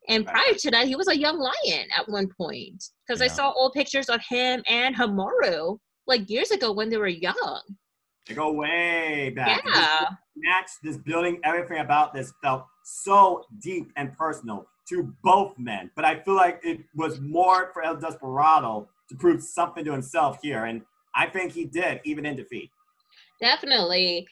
And 0.08 0.26
prior 0.26 0.54
to 0.58 0.72
that, 0.72 0.88
he 0.88 0.96
was 0.96 1.08
a 1.08 1.18
young 1.18 1.38
lion 1.38 1.88
at 1.96 2.10
one 2.10 2.28
point 2.36 2.84
because 3.08 3.22
I 3.22 3.28
saw 3.28 3.52
old 3.52 3.74
pictures 3.74 4.10
of 4.10 4.20
him 4.28 4.64
and 4.68 4.96
Hiromu 4.96 5.78
like 6.08 6.30
years 6.30 6.50
ago 6.50 6.72
when 6.72 6.90
they 6.90 6.98
were 6.98 7.08
young. 7.08 7.62
They 8.28 8.34
go 8.34 8.52
way 8.52 9.32
back. 9.36 9.64
This 9.64 9.76
Yeah. 9.76 10.10
match, 10.36 10.70
this 10.84 10.98
building, 10.98 11.40
everything 11.44 11.80
about 11.80 12.14
this 12.14 12.34
felt 12.42 12.66
so 12.84 13.46
deep 13.60 13.92
and 13.98 14.16
personal 14.18 14.68
to 14.90 15.14
both 15.24 15.58
men. 15.58 15.92
But 15.96 16.06
I 16.06 16.20
feel 16.20 16.36
like 16.36 16.60
it 16.64 16.80
was 16.96 17.20
more 17.20 17.72
for 17.74 17.84
El 17.84 17.98
Desperado 17.98 18.88
to 19.10 19.16
prove 19.16 19.42
something 19.42 19.86
to 19.86 19.92
himself 19.92 20.40
here. 20.42 20.66
And 20.66 20.82
I 21.16 21.28
think 21.28 21.52
he 21.52 21.66
did, 21.66 22.02
even 22.04 22.26
in 22.26 22.36
defeat. 22.36 22.70
Definitely. 23.42 24.28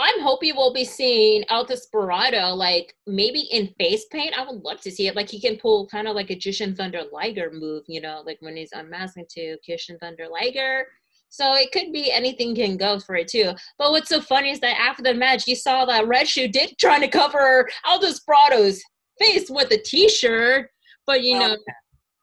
I'm 0.00 0.20
hoping 0.20 0.54
we'll 0.54 0.72
be 0.72 0.84
seeing 0.84 1.44
El 1.48 1.64
Desperado 1.64 2.54
like 2.54 2.94
maybe 3.06 3.40
in 3.50 3.74
face 3.78 4.06
paint. 4.12 4.38
I 4.38 4.46
would 4.46 4.62
love 4.62 4.80
to 4.82 4.92
see 4.92 5.08
it. 5.08 5.16
Like 5.16 5.28
he 5.28 5.40
can 5.40 5.56
pull 5.56 5.88
kind 5.88 6.06
of 6.06 6.14
like 6.14 6.30
a 6.30 6.36
Jushin 6.36 6.76
Thunder 6.76 7.02
Liger 7.12 7.50
move, 7.52 7.82
you 7.88 8.00
know, 8.00 8.22
like 8.24 8.38
when 8.40 8.56
he's 8.56 8.72
unmasking 8.72 9.26
to 9.30 9.56
Jushin 9.68 9.98
Thunder 9.98 10.28
Liger. 10.30 10.86
So 11.30 11.54
it 11.56 11.72
could 11.72 11.92
be 11.92 12.12
anything 12.12 12.54
can 12.54 12.76
go 12.76 13.00
for 13.00 13.16
it 13.16 13.28
too. 13.28 13.52
But 13.76 13.90
what's 13.90 14.08
so 14.08 14.20
funny 14.20 14.50
is 14.50 14.60
that 14.60 14.78
after 14.78 15.02
the 15.02 15.14
match, 15.14 15.48
you 15.48 15.56
saw 15.56 15.84
that 15.84 16.06
Red 16.06 16.28
Shoe 16.28 16.48
did 16.48 16.78
trying 16.78 17.02
to 17.02 17.08
cover 17.08 17.68
El 17.84 17.98
Desperado's 17.98 18.80
face 19.20 19.50
with 19.50 19.70
a 19.72 19.78
T-shirt, 19.78 20.70
but 21.06 21.22
you 21.22 21.38
know, 21.38 21.56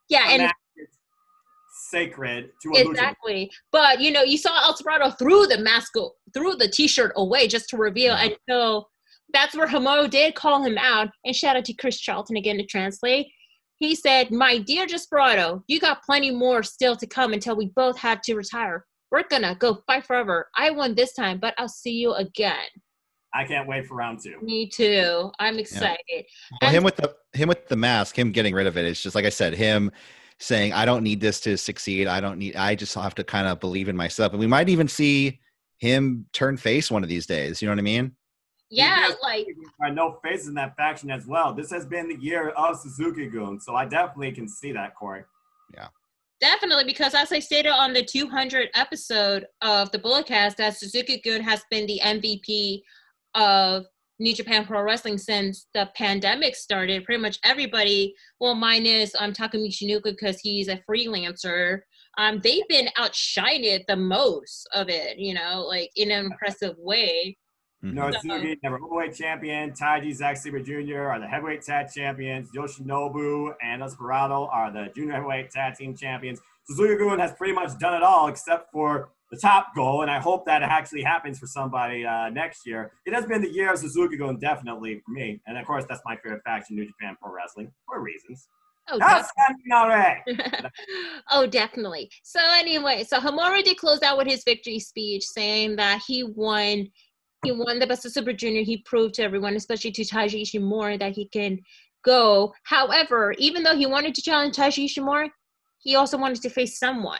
yeah, 0.08 0.28
and 0.30 0.52
sacred 1.90 2.50
to 2.62 2.70
a. 2.76 2.88
Exactly. 2.88 3.50
But 3.72 4.00
you 4.00 4.10
know, 4.10 4.22
you 4.22 4.38
saw 4.38 4.50
El 4.64 4.76
Dorado 4.76 5.10
threw 5.10 5.46
the 5.46 5.58
mask, 5.58 5.92
threw 6.34 6.54
the 6.56 6.68
T-shirt 6.68 7.12
away 7.16 7.48
just 7.48 7.68
to 7.70 7.76
reveal, 7.76 8.14
Yeah. 8.14 8.24
and 8.24 8.36
so 8.48 8.86
that's 9.32 9.56
where 9.56 9.66
Hamo 9.66 10.06
did 10.06 10.34
call 10.34 10.62
him 10.62 10.78
out. 10.78 11.08
And 11.24 11.34
shout 11.34 11.56
out 11.56 11.64
to 11.66 11.74
Chris 11.74 11.98
Charlton 11.98 12.36
again 12.36 12.56
to 12.58 12.64
translate. 12.66 13.26
He 13.78 13.94
said, 13.94 14.30
"My 14.30 14.58
dear 14.58 14.86
Desperado, 14.86 15.62
you 15.66 15.78
got 15.80 16.02
plenty 16.02 16.30
more 16.30 16.62
still 16.62 16.96
to 16.96 17.06
come 17.06 17.32
until 17.32 17.56
we 17.56 17.66
both 17.76 17.98
have 17.98 18.22
to 18.22 18.34
retire. 18.34 18.86
We're 19.10 19.24
gonna 19.28 19.54
go 19.54 19.82
fight 19.86 20.06
forever. 20.06 20.48
I 20.56 20.70
won 20.70 20.94
this 20.94 21.12
time, 21.12 21.38
but 21.38 21.54
I'll 21.58 21.68
see 21.68 21.92
you 21.92 22.14
again. 22.14 22.66
I 23.36 23.44
can't 23.44 23.68
wait 23.68 23.86
for 23.86 23.94
round 23.96 24.20
two. 24.22 24.38
Me 24.40 24.66
too. 24.68 25.30
I'm 25.38 25.58
excited. 25.58 25.98
Well, 26.10 26.58
And- 26.62 26.76
him 26.76 26.84
with 26.84 26.96
the 26.96 27.14
him 27.34 27.48
with 27.48 27.68
the 27.68 27.76
mask, 27.76 28.18
him 28.18 28.32
getting 28.32 28.54
rid 28.54 28.66
of 28.66 28.76
it. 28.78 28.84
It's 28.86 29.02
just 29.02 29.14
like 29.14 29.26
I 29.26 29.30
said, 29.30 29.54
him 29.54 29.90
saying, 30.38 30.72
"I 30.72 30.84
don't 30.86 31.02
need 31.02 31.20
this 31.20 31.40
to 31.40 31.56
succeed. 31.58 32.06
I 32.06 32.20
don't 32.20 32.38
need. 32.38 32.56
I 32.56 32.74
just 32.74 32.94
have 32.94 33.14
to 33.16 33.24
kind 33.24 33.46
of 33.46 33.60
believe 33.60 33.88
in 33.88 33.96
myself." 33.96 34.32
And 34.32 34.40
we 34.40 34.46
might 34.46 34.68
even 34.68 34.88
see 34.88 35.40
him 35.78 36.26
turn 36.32 36.56
face 36.56 36.90
one 36.90 37.02
of 37.02 37.08
these 37.10 37.26
days. 37.26 37.60
You 37.60 37.68
know 37.68 37.72
what 37.72 37.78
I 37.80 37.82
mean? 37.82 38.16
Yeah, 38.70 39.08
Yes, 39.08 39.16
like 39.22 39.46
There 39.46 39.88
are 39.90 39.92
no 39.94 40.18
faces 40.24 40.48
in 40.48 40.54
that 40.54 40.74
faction 40.76 41.10
as 41.10 41.26
well. 41.26 41.52
This 41.54 41.70
has 41.70 41.86
been 41.86 42.08
the 42.08 42.16
year 42.16 42.48
of 42.50 42.76
Suzuki 42.80 43.26
Gun, 43.26 43.60
so 43.60 43.76
I 43.76 43.84
definitely 43.84 44.32
can 44.32 44.48
see 44.48 44.72
that, 44.72 44.94
Corey. 44.96 45.22
Yeah. 45.72 45.88
Definitely, 46.40 46.84
because 46.84 47.14
as 47.14 47.30
I 47.32 47.38
stated 47.38 47.70
on 47.70 47.92
the 47.92 48.02
200 48.04 48.68
episode 48.74 49.46
of 49.62 49.90
the 49.92 49.98
Bulletcast, 49.98 50.56
that 50.56 50.76
Suzuki 50.76 51.20
Gun 51.24 51.40
has 51.42 51.62
been 51.70 51.86
the 51.86 52.00
MVP 52.02 52.82
of 53.36 53.84
New 54.18 54.34
Japan 54.34 54.64
Pro 54.64 54.82
Wrestling 54.82 55.18
since 55.18 55.68
the 55.74 55.88
pandemic 55.94 56.56
started. 56.56 57.04
Pretty 57.04 57.20
much 57.20 57.38
everybody, 57.44 58.14
well, 58.40 58.54
minus 58.54 59.14
um, 59.18 59.32
Taka 59.32 59.58
Michinoku 59.58 60.04
because 60.04 60.40
he's 60.40 60.68
a 60.68 60.80
freelancer. 60.90 61.80
Um, 62.18 62.40
they've 62.42 62.66
been 62.68 62.88
outshined 62.98 63.84
the 63.86 63.96
most 63.96 64.66
of 64.72 64.88
it, 64.88 65.18
you 65.18 65.34
know, 65.34 65.64
like 65.68 65.90
in 65.96 66.10
an 66.10 66.24
impressive 66.24 66.74
way. 66.78 67.36
Mhm. 67.84 67.92
No, 67.92 68.10
So- 68.10 68.20
Suzuki, 68.20 68.58
never 68.62 68.78
heavyweight 68.78 69.14
champion. 69.14 69.72
Taichi 69.72 70.14
Zack 70.14 70.38
Sabre 70.38 70.60
Jr. 70.60 71.10
are 71.10 71.20
the 71.20 71.26
heavyweight 71.28 71.60
tag 71.60 71.88
champions. 71.94 72.48
Yoshinobu 72.56 73.54
and 73.62 73.82
Desperado 73.82 74.46
are 74.50 74.72
the 74.72 74.90
junior 74.96 75.12
heavyweight 75.12 75.50
tag 75.50 75.76
team 75.76 75.94
champions. 75.94 76.40
Suzuki 76.64 76.96
Gun 76.96 77.18
has 77.18 77.34
pretty 77.34 77.52
much 77.52 77.78
done 77.78 77.92
it 77.94 78.02
all 78.02 78.28
except 78.28 78.72
for 78.72 79.10
the 79.30 79.38
top 79.38 79.74
goal, 79.74 80.02
and 80.02 80.10
I 80.10 80.20
hope 80.20 80.46
that 80.46 80.62
actually 80.62 81.02
happens 81.02 81.38
for 81.38 81.46
somebody 81.46 82.04
uh, 82.04 82.28
next 82.30 82.66
year. 82.66 82.92
It 83.06 83.12
has 83.12 83.26
been 83.26 83.42
the 83.42 83.50
year 83.50 83.72
of 83.72 83.78
Suzuki 83.78 84.16
Gun, 84.16 84.38
definitely 84.38 85.02
for 85.04 85.12
me. 85.12 85.40
And 85.46 85.58
of 85.58 85.66
course, 85.66 85.84
that's 85.88 86.02
my 86.04 86.16
favorite 86.16 86.42
faction, 86.44 86.76
New 86.76 86.86
Japan 86.86 87.16
Pro 87.20 87.32
Wrestling, 87.32 87.72
for 87.86 88.00
reasons. 88.00 88.48
Oh, 88.88 88.98
That's 88.98 89.32
Saminare! 89.32 90.20
oh, 91.32 91.46
definitely. 91.46 92.08
So 92.22 92.38
anyway, 92.54 93.02
so 93.02 93.18
Hiromu 93.18 93.64
did 93.64 93.78
close 93.78 94.00
out 94.02 94.16
with 94.16 94.28
his 94.28 94.44
victory 94.44 94.78
speech, 94.78 95.26
saying 95.26 95.76
that 95.76 96.02
he 96.06 96.22
won. 96.22 96.88
He 97.44 97.52
won 97.52 97.78
the 97.78 97.86
Best 97.86 98.06
of 98.06 98.12
Super 98.12 98.32
Junior. 98.32 98.62
He 98.62 98.78
proved 98.78 99.14
to 99.14 99.22
everyone, 99.22 99.56
especially 99.56 99.90
to 99.92 100.02
Taiji 100.02 100.42
Ishimori, 100.42 100.98
that 101.00 101.12
he 101.12 101.26
can 101.28 101.58
go. 102.04 102.54
However, 102.62 103.34
even 103.38 103.62
though 103.62 103.76
he 103.76 103.86
wanted 103.86 104.14
to 104.14 104.22
challenge 104.22 104.56
Taiji 104.56 104.86
Ishimori, 104.86 105.30
he 105.78 105.96
also 105.96 106.16
wanted 106.16 106.42
to 106.42 106.50
face 106.50 106.78
someone. 106.78 107.18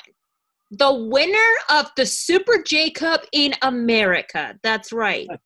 The 0.71 0.93
winner 0.93 1.53
of 1.71 1.91
the 1.97 2.07
Super 2.07 2.63
J 2.63 2.91
Cup 2.91 3.23
in 3.33 3.55
America. 3.63 4.59
That's 4.63 4.93
right. 4.93 5.29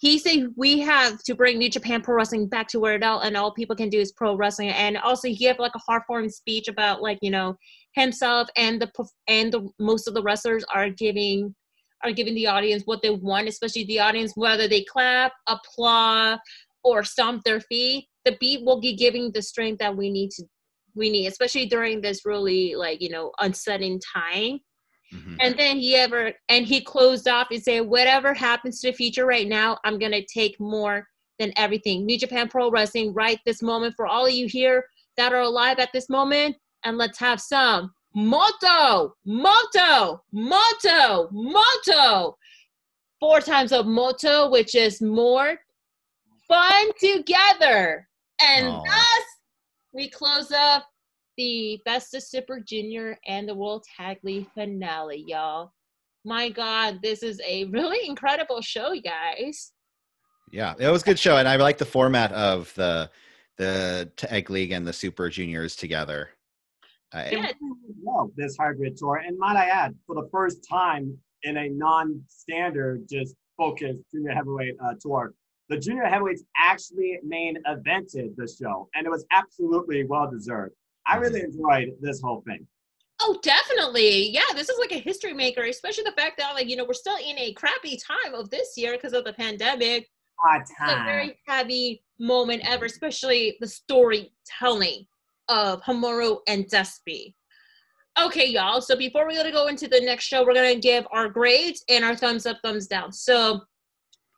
He 0.00 0.18
said 0.18 0.48
we 0.56 0.78
have 0.80 1.22
to 1.24 1.34
bring 1.34 1.58
New 1.58 1.68
Japan 1.68 2.00
Pro 2.00 2.14
Wrestling 2.14 2.48
back 2.48 2.68
to 2.68 2.80
where 2.80 2.94
it 2.94 3.02
all 3.02 3.20
and 3.20 3.36
all 3.36 3.52
people 3.52 3.76
can 3.76 3.90
do 3.90 4.00
is 4.00 4.12
pro 4.12 4.34
wrestling. 4.34 4.70
And 4.70 4.96
also 4.96 5.28
he 5.28 5.36
gave 5.36 5.58
like 5.58 5.74
a 5.74 5.80
hard 5.80 6.04
form 6.06 6.30
speech 6.30 6.68
about 6.68 7.02
like 7.02 7.18
you 7.20 7.30
know 7.30 7.54
himself 7.92 8.48
and 8.56 8.80
the 8.80 8.90
and 9.28 9.52
the 9.52 9.68
most 9.78 10.08
of 10.08 10.14
the 10.14 10.22
wrestlers 10.22 10.64
are 10.72 10.88
giving 10.88 11.54
are 12.02 12.12
giving 12.12 12.34
the 12.34 12.46
audience 12.46 12.82
what 12.86 13.02
they 13.02 13.10
want, 13.10 13.46
especially 13.46 13.84
the 13.84 14.00
audience, 14.00 14.32
whether 14.36 14.66
they 14.66 14.84
clap, 14.84 15.32
applaud, 15.46 16.38
or 16.82 17.04
stomp 17.04 17.44
their 17.44 17.60
feet. 17.60 18.06
The 18.24 18.38
beat 18.40 18.64
will 18.64 18.80
be 18.80 18.96
giving 18.96 19.30
the 19.32 19.42
strength 19.42 19.80
that 19.80 19.94
we 19.94 20.10
need 20.10 20.30
to 20.30 20.44
we 20.94 21.10
need, 21.10 21.26
especially 21.26 21.66
during 21.66 22.00
this 22.00 22.24
really 22.24 22.74
like 22.74 23.00
you 23.00 23.10
know 23.10 23.32
unsettling 23.40 24.00
time. 24.00 24.60
Mm-hmm. 25.12 25.36
And 25.40 25.58
then 25.58 25.76
he 25.78 25.96
ever 25.96 26.32
and 26.48 26.64
he 26.64 26.80
closed 26.80 27.28
off 27.28 27.48
and 27.50 27.62
said, 27.62 27.80
"Whatever 27.80 28.32
happens 28.34 28.80
to 28.80 28.90
the 28.90 28.96
future 28.96 29.26
right 29.26 29.48
now, 29.48 29.78
I'm 29.84 29.98
gonna 29.98 30.24
take 30.32 30.58
more 30.60 31.06
than 31.38 31.52
everything." 31.56 32.06
New 32.06 32.18
Japan 32.18 32.48
Pro 32.48 32.70
Wrestling, 32.70 33.12
right 33.12 33.38
this 33.44 33.62
moment 33.62 33.94
for 33.96 34.06
all 34.06 34.26
of 34.26 34.32
you 34.32 34.46
here 34.46 34.84
that 35.16 35.32
are 35.32 35.40
alive 35.40 35.78
at 35.78 35.92
this 35.92 36.08
moment, 36.08 36.56
and 36.84 36.96
let's 36.96 37.18
have 37.18 37.40
some 37.40 37.92
moto, 38.14 39.14
moto, 39.24 40.22
moto, 40.32 41.28
moto. 41.30 42.36
Four 43.18 43.40
times 43.40 43.72
of 43.72 43.86
moto, 43.86 44.50
which 44.50 44.74
is 44.74 45.02
more 45.02 45.58
fun 46.48 46.90
together. 46.98 48.08
And 48.42 48.66
Aww. 48.66 48.84
thus, 48.84 49.24
we 49.92 50.08
close 50.08 50.52
up 50.52 50.86
the 51.36 51.80
Best 51.84 52.14
of 52.14 52.22
Super 52.22 52.60
Junior 52.60 53.18
and 53.26 53.48
the 53.48 53.54
World 53.54 53.84
Tag 53.96 54.18
League 54.22 54.48
finale, 54.54 55.24
y'all. 55.26 55.72
My 56.24 56.50
God, 56.50 57.00
this 57.02 57.22
is 57.22 57.40
a 57.46 57.64
really 57.66 58.06
incredible 58.08 58.60
show, 58.60 58.94
guys. 59.00 59.72
Yeah, 60.52 60.74
it 60.78 60.88
was 60.88 61.02
a 61.02 61.04
good 61.04 61.18
show, 61.18 61.36
and 61.36 61.48
I 61.48 61.56
like 61.56 61.78
the 61.78 61.84
format 61.84 62.32
of 62.32 62.72
the 62.74 63.10
the 63.56 64.10
tag 64.16 64.48
league 64.48 64.72
and 64.72 64.86
the 64.86 64.92
super 64.92 65.28
juniors 65.28 65.76
together. 65.76 66.30
I 67.12 67.30
yeah. 67.30 67.52
love 68.02 68.30
this 68.34 68.56
hybrid 68.58 68.96
tour, 68.96 69.16
and 69.16 69.38
might 69.38 69.56
I 69.56 69.66
add, 69.66 69.94
for 70.06 70.14
the 70.14 70.28
first 70.32 70.66
time 70.68 71.16
in 71.42 71.56
a 71.56 71.68
non-standard, 71.68 73.06
just 73.08 73.34
focused 73.56 74.02
junior 74.12 74.32
heavyweight 74.32 74.76
uh, 74.82 74.94
tour, 75.00 75.34
the 75.70 75.78
junior 75.78 76.04
heavyweights 76.04 76.42
actually 76.58 77.18
main 77.22 77.56
evented 77.68 78.34
the 78.36 78.46
show, 78.46 78.88
and 78.94 79.06
it 79.06 79.10
was 79.10 79.24
absolutely 79.30 80.04
well 80.04 80.28
deserved. 80.28 80.74
I 81.06 81.14
mm-hmm. 81.14 81.22
really 81.22 81.40
enjoyed 81.40 81.94
this 82.00 82.20
whole 82.20 82.42
thing. 82.46 82.66
Oh, 83.22 83.38
definitely. 83.42 84.30
Yeah, 84.30 84.52
this 84.54 84.68
is 84.68 84.78
like 84.78 84.92
a 84.92 84.98
history 84.98 85.32
maker, 85.32 85.62
especially 85.62 86.04
the 86.04 86.12
fact 86.12 86.38
that, 86.38 86.54
like, 86.54 86.68
you 86.68 86.76
know, 86.76 86.84
we're 86.84 86.94
still 86.94 87.16
in 87.16 87.38
a 87.38 87.52
crappy 87.52 87.98
time 87.98 88.34
of 88.34 88.50
this 88.50 88.76
year 88.76 88.92
because 88.92 89.12
of 89.12 89.24
the 89.24 89.32
pandemic. 89.34 90.08
Hard 90.36 90.62
time. 90.78 90.88
It's 90.88 91.00
a 91.00 91.04
very 91.04 91.38
heavy 91.46 92.02
moment 92.18 92.62
ever, 92.64 92.86
especially 92.86 93.56
the 93.60 93.68
storytelling 93.68 95.06
of 95.48 95.82
Hiromu 95.82 96.38
and 96.48 96.64
Despy. 96.66 97.34
Okay, 98.20 98.46
y'all. 98.48 98.80
So 98.80 98.96
before 98.96 99.26
we're 99.26 99.36
gonna 99.36 99.52
go 99.52 99.68
into 99.68 99.86
the 99.86 100.00
next 100.00 100.24
show, 100.24 100.44
we're 100.44 100.54
gonna 100.54 100.74
give 100.74 101.06
our 101.12 101.28
grades 101.28 101.84
and 101.88 102.04
our 102.04 102.16
thumbs 102.16 102.46
up, 102.46 102.58
thumbs 102.64 102.86
down. 102.86 103.12
So, 103.12 103.60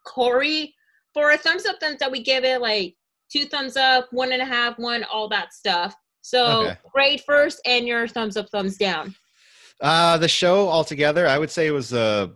Corey, 0.04 0.74
for 1.14 1.32
a 1.32 1.36
thumbs 1.36 1.66
up, 1.66 1.76
thumbs 1.80 1.98
down, 1.98 2.12
we 2.12 2.22
give 2.22 2.44
it 2.44 2.60
like 2.60 2.94
two 3.30 3.46
thumbs 3.46 3.76
up, 3.76 4.08
one 4.12 4.32
and 4.32 4.42
a 4.42 4.44
half, 4.44 4.78
one, 4.78 5.04
all 5.04 5.28
that 5.28 5.52
stuff. 5.52 5.94
So, 6.20 6.66
okay. 6.66 6.78
grade 6.92 7.22
first, 7.26 7.60
and 7.66 7.86
your 7.86 8.06
thumbs 8.06 8.36
up, 8.36 8.48
thumbs 8.50 8.76
down. 8.76 9.14
Uh, 9.80 10.16
the 10.18 10.28
show 10.28 10.68
altogether, 10.68 11.26
I 11.26 11.38
would 11.38 11.50
say 11.50 11.66
it 11.66 11.72
was 11.72 11.92
a, 11.92 12.32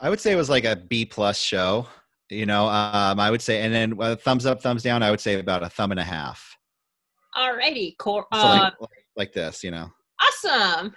I 0.00 0.08
would 0.08 0.20
say 0.20 0.32
it 0.32 0.36
was 0.36 0.48
like 0.48 0.64
a 0.64 0.76
B 0.76 1.04
plus 1.04 1.38
show. 1.38 1.86
You 2.30 2.46
know, 2.46 2.66
um, 2.66 3.20
I 3.20 3.30
would 3.30 3.42
say, 3.42 3.60
and 3.60 3.74
then 3.74 3.94
uh, 4.00 4.16
thumbs 4.16 4.46
up, 4.46 4.62
thumbs 4.62 4.82
down, 4.82 5.02
I 5.02 5.10
would 5.10 5.20
say 5.20 5.38
about 5.38 5.62
a 5.62 5.68
thumb 5.68 5.90
and 5.90 6.00
a 6.00 6.04
half. 6.04 6.56
Alrighty, 7.36 7.96
Cor- 7.98 8.26
so 8.32 8.38
uh, 8.38 8.70
like, 8.80 8.90
like, 9.16 9.32
this, 9.32 9.62
you 9.62 9.70
know. 9.70 9.90
Awesome. 10.22 10.94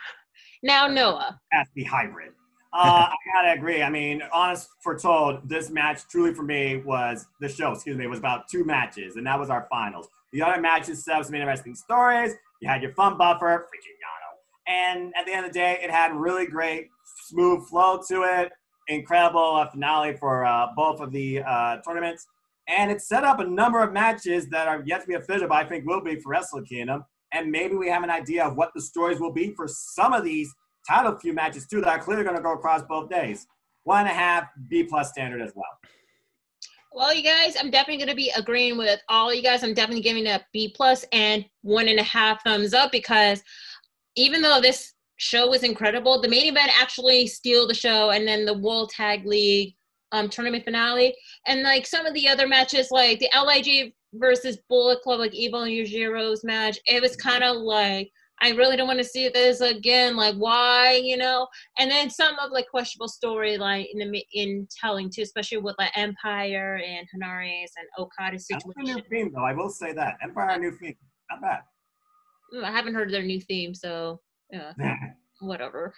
Now 0.64 0.88
Noah. 0.88 1.40
Has 1.52 1.68
to 1.68 1.74
be 1.76 1.84
hybrid. 1.84 2.32
Uh, 2.78 3.08
I 3.10 3.16
gotta 3.34 3.54
agree. 3.60 3.82
I 3.82 3.90
mean, 3.90 4.22
honest 4.32 4.70
for 4.84 4.96
told, 5.00 5.50
this 5.50 5.72
match 5.72 6.02
truly 6.12 6.32
for 6.36 6.44
me 6.44 6.78
was 6.86 7.26
the 7.42 7.50
show. 7.50 7.72
Excuse 7.72 7.98
me, 7.98 8.06
was 8.06 8.20
about 8.20 8.48
two 8.48 8.64
matches, 8.64 9.16
and 9.16 9.26
that 9.26 9.40
was 9.40 9.50
our 9.50 9.66
finals. 9.68 10.08
The 10.32 10.44
other 10.44 10.62
matches 10.62 11.04
set 11.04 11.16
up 11.16 11.26
some 11.26 11.34
interesting 11.34 11.74
stories. 11.74 12.34
You 12.62 12.70
had 12.70 12.84
your 12.84 12.94
fun 12.94 13.18
buffer, 13.18 13.68
freaking 13.68 13.98
Yano, 13.98 14.92
and 14.96 15.12
at 15.18 15.26
the 15.26 15.34
end 15.34 15.48
of 15.48 15.54
the 15.54 15.58
day, 15.58 15.80
it 15.82 15.90
had 15.90 16.14
really 16.14 16.46
great, 16.46 16.90
smooth 17.26 17.68
flow 17.68 18.00
to 18.10 18.22
it. 18.22 18.52
Incredible 18.90 19.56
uh, 19.56 19.68
finale 19.72 20.16
for 20.16 20.46
uh, 20.46 20.68
both 20.76 21.00
of 21.00 21.12
the 21.12 21.42
uh, 21.42 21.78
tournaments. 21.78 22.28
And 22.68 22.92
it 22.92 23.02
set 23.02 23.24
up 23.24 23.40
a 23.40 23.46
number 23.46 23.82
of 23.82 23.92
matches 23.92 24.50
that 24.50 24.68
are 24.68 24.84
yet 24.86 25.02
to 25.02 25.08
be 25.08 25.16
official, 25.16 25.48
but 25.48 25.56
I 25.56 25.64
think 25.64 25.88
will 25.88 26.02
be 26.02 26.20
for 26.20 26.30
Wrestle 26.30 26.62
Kingdom. 26.62 27.06
And 27.34 27.50
maybe 27.50 27.74
we 27.76 27.90
have 27.90 28.04
an 28.04 28.12
idea 28.12 28.46
of 28.46 28.56
what 28.56 28.70
the 28.76 28.82
stories 28.82 29.20
will 29.20 29.34
be 29.34 29.56
for 29.56 29.68
some 29.68 30.14
of 30.14 30.24
these 30.24 30.54
title 30.88 31.18
few 31.18 31.34
matches 31.34 31.68
too 31.68 31.82
that 31.82 31.90
are 31.90 32.00
clearly 32.00 32.24
going 32.24 32.36
to 32.36 32.42
go 32.42 32.54
across 32.54 32.82
both 32.84 33.10
days. 33.10 33.48
One 33.84 34.02
and 34.02 34.10
a 34.10 34.14
half 34.14 34.46
B 34.68 34.84
plus 34.84 35.10
standard 35.10 35.42
as 35.42 35.54
well. 35.56 35.66
Well, 36.94 37.14
you 37.14 37.24
guys, 37.24 37.56
I'm 37.60 37.70
definitely 37.70 37.98
going 37.98 38.10
to 38.10 38.16
be 38.16 38.32
agreeing 38.36 38.78
with 38.78 39.00
all 39.08 39.34
you 39.34 39.44
guys. 39.44 39.64
I'm 39.64 39.74
definitely 39.74 40.02
giving 40.02 40.26
a 40.26 40.44
B 40.52 40.74
plus 40.76 41.06
and 41.12 41.46
one 41.62 41.88
and 41.88 42.00
a 42.00 42.04
half 42.04 42.44
thumbs 42.44 42.74
up 42.74 42.92
because 42.92 43.44
even 44.16 44.42
though 44.42 44.60
this 44.60 44.94
show 45.18 45.48
was 45.48 45.64
incredible, 45.64 46.22
the 46.22 46.28
main 46.28 46.48
event 46.48 46.72
actually 46.80 47.28
steal 47.28 47.68
the 47.68 47.74
show, 47.74 48.12
and 48.12 48.28
then 48.28 48.46
the 48.46 48.58
World 48.58 48.90
Tag 48.90 49.26
League 49.26 49.76
um, 50.12 50.30
tournament 50.30 50.64
finale, 50.64 51.16
and 51.46 51.62
like 51.62 51.86
some 51.86 52.06
of 52.06 52.14
the 52.14 52.28
other 52.28 52.48
matches, 52.48 52.90
like 52.90 53.20
the 53.20 53.30
LIJ 53.36 53.94
versus 54.14 54.58
Bullet 54.70 55.02
Club, 55.02 55.20
like 55.20 55.36
Evil 55.36 55.62
and 55.62 55.72
Yujiro's 55.72 56.44
match, 56.44 56.80
it 56.86 57.02
was 57.02 57.16
kind 57.16 57.44
of 57.44 57.58
like 57.58 58.12
I 58.42 58.52
really 58.52 58.78
don't 58.78 58.88
want 58.88 59.00
to 59.00 59.06
see 59.06 59.30
this 59.30 59.62
again. 59.62 60.16
Like 60.16 60.36
why, 60.36 61.02
you 61.04 61.18
know? 61.18 61.48
And 61.80 61.90
then 61.90 62.10
some 62.10 62.38
of 62.40 62.52
like 62.52 62.68
questionable 62.70 63.08
storyline 63.08 63.86
in 63.92 64.12
the 64.12 64.26
in 64.34 64.68
telling 64.80 65.10
too, 65.10 65.24
especially 65.24 65.58
with 65.58 65.76
like 65.80 65.92
Empire 65.96 66.80
and 66.86 67.08
Henare's 67.14 67.72
and 67.78 67.88
Okada 67.98 68.40
situation. 68.40 68.72
That's 68.78 68.90
a 68.90 68.94
new 68.96 69.04
theme 69.10 69.32
though. 69.34 69.46
I 69.46 69.54
will 69.54 69.70
say 69.70 69.94
that 69.94 70.18
Empire 70.24 70.60
new 70.60 70.72
theme, 70.72 70.96
not 71.32 71.42
bad. 71.42 71.62
I 72.64 72.72
haven't 72.72 72.94
heard 72.94 73.12
their 73.12 73.24
new 73.24 73.42
theme, 73.42 73.74
so 73.74 74.22
yeah, 74.52 74.72
whatever 75.40 75.94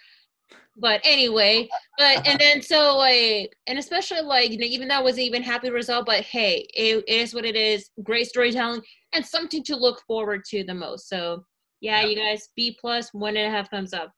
but 0.76 1.00
anyway 1.04 1.68
but 1.98 2.26
and 2.26 2.38
then 2.38 2.62
so 2.62 2.96
like 2.96 3.54
and 3.66 3.78
especially 3.78 4.20
like 4.20 4.50
you 4.50 4.58
know 4.58 4.66
even 4.66 4.88
that 4.88 5.02
was 5.02 5.18
even 5.18 5.42
happy 5.42 5.70
result 5.70 6.06
but 6.06 6.22
hey 6.22 6.66
it 6.74 7.04
is 7.08 7.34
what 7.34 7.44
it 7.44 7.56
is 7.56 7.90
great 8.02 8.26
storytelling 8.26 8.80
and 9.12 9.24
something 9.24 9.62
to 9.62 9.76
look 9.76 10.00
forward 10.06 10.44
to 10.44 10.64
the 10.64 10.74
most 10.74 11.08
so 11.08 11.44
yeah, 11.80 12.04
you 12.04 12.16
guys 12.16 12.48
b 12.56 12.76
plus 12.80 13.12
one 13.12 13.36
and 13.36 13.46
a 13.46 13.50
half 13.50 13.70
thumbs 13.70 13.92
up 13.92 14.12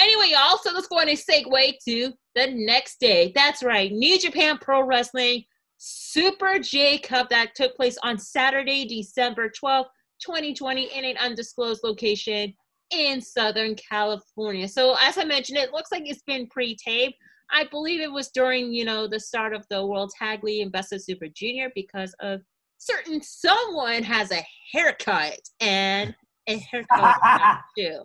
anyway 0.00 0.30
y'all 0.30 0.58
so 0.58 0.70
let's 0.72 0.88
go 0.88 0.98
on 0.98 1.08
a 1.08 1.16
segue 1.16 1.72
to 1.84 2.12
the 2.34 2.46
next 2.52 3.00
day 3.00 3.32
that's 3.34 3.62
right 3.62 3.92
new 3.92 4.18
japan 4.18 4.58
pro 4.58 4.82
wrestling 4.82 5.42
super 5.78 6.58
j 6.58 6.98
cup 6.98 7.28
that 7.28 7.54
took 7.54 7.74
place 7.76 7.98
on 8.02 8.18
saturday 8.18 8.84
december 8.86 9.50
12th 9.50 9.86
2020 10.20 10.96
in 10.96 11.04
an 11.04 11.16
undisclosed 11.18 11.82
location 11.84 12.52
in 12.90 13.20
Southern 13.20 13.76
California. 13.76 14.68
So 14.68 14.96
as 15.00 15.18
I 15.18 15.24
mentioned, 15.24 15.58
it 15.58 15.72
looks 15.72 15.92
like 15.92 16.02
it's 16.06 16.22
been 16.22 16.46
pre-taped. 16.48 17.16
I 17.50 17.64
believe 17.64 18.00
it 18.00 18.12
was 18.12 18.28
during, 18.28 18.72
you 18.72 18.84
know, 18.84 19.06
the 19.06 19.20
start 19.20 19.54
of 19.54 19.64
the 19.70 19.84
World 19.84 20.12
Tag 20.18 20.44
League 20.44 20.62
and 20.62 20.72
Best 20.72 20.92
of 20.92 21.02
Super 21.02 21.28
Junior 21.28 21.70
because 21.74 22.14
of 22.20 22.42
certain 22.78 23.20
someone 23.22 24.02
has 24.02 24.30
a 24.30 24.44
haircut 24.72 25.40
and 25.60 26.14
a 26.48 26.58
haircut 26.58 27.58
too. 27.78 28.02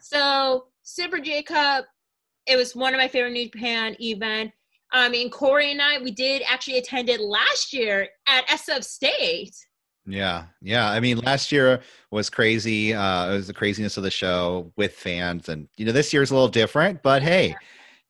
So 0.00 0.66
Super 0.82 1.18
J 1.18 1.42
Cup, 1.42 1.86
it 2.46 2.56
was 2.56 2.76
one 2.76 2.92
of 2.92 2.98
my 2.98 3.08
favorite 3.08 3.32
New 3.32 3.48
Japan 3.48 3.96
event. 4.00 4.52
I 4.92 5.08
mean, 5.08 5.30
Corey 5.30 5.72
and 5.72 5.80
I, 5.80 5.98
we 5.98 6.10
did 6.10 6.42
actually 6.46 6.78
attend 6.78 7.08
it 7.08 7.20
last 7.20 7.72
year 7.72 8.08
at 8.28 8.46
SF 8.46 8.84
State. 8.84 9.54
Yeah, 10.06 10.44
yeah. 10.60 10.90
I 10.90 11.00
mean, 11.00 11.18
last 11.18 11.50
year 11.50 11.80
was 12.10 12.28
crazy. 12.28 12.92
Uh, 12.92 13.32
it 13.32 13.36
was 13.36 13.46
the 13.46 13.54
craziness 13.54 13.96
of 13.96 14.02
the 14.02 14.10
show 14.10 14.70
with 14.76 14.92
fans, 14.92 15.48
and 15.48 15.66
you 15.78 15.86
know, 15.86 15.92
this 15.92 16.12
year's 16.12 16.30
a 16.30 16.34
little 16.34 16.48
different. 16.48 17.02
But 17.02 17.22
hey, 17.22 17.56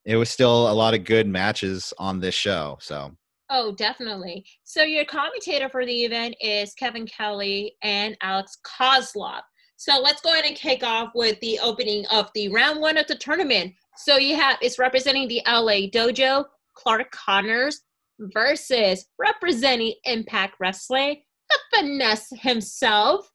it 0.04 0.16
was 0.16 0.28
still 0.28 0.68
a 0.70 0.74
lot 0.74 0.94
of 0.94 1.04
good 1.04 1.28
matches 1.28 1.92
on 1.98 2.20
this 2.20 2.34
show. 2.34 2.78
So. 2.80 3.12
Oh, 3.50 3.72
definitely. 3.72 4.44
So 4.64 4.82
your 4.82 5.04
commentator 5.04 5.68
for 5.68 5.84
the 5.84 6.04
event 6.04 6.34
is 6.40 6.74
Kevin 6.74 7.06
Kelly 7.06 7.76
and 7.82 8.16
Alex 8.22 8.58
Koslov. 8.64 9.42
So 9.76 10.00
let's 10.00 10.22
go 10.22 10.32
ahead 10.32 10.46
and 10.46 10.56
kick 10.56 10.82
off 10.82 11.10
with 11.14 11.38
the 11.40 11.58
opening 11.62 12.06
of 12.06 12.30
the 12.34 12.48
round 12.48 12.80
one 12.80 12.96
of 12.96 13.06
the 13.06 13.16
tournament. 13.16 13.74
So 13.96 14.16
you 14.16 14.36
have 14.36 14.56
it's 14.62 14.78
representing 14.78 15.28
the 15.28 15.42
LA 15.46 15.88
Dojo, 15.90 16.46
Clark 16.74 17.10
Connors 17.12 17.82
versus 18.18 19.06
representing 19.18 19.94
Impact 20.04 20.54
Wrestling, 20.58 21.22
the 21.50 21.58
finesse 21.76 22.32
himself, 22.40 23.30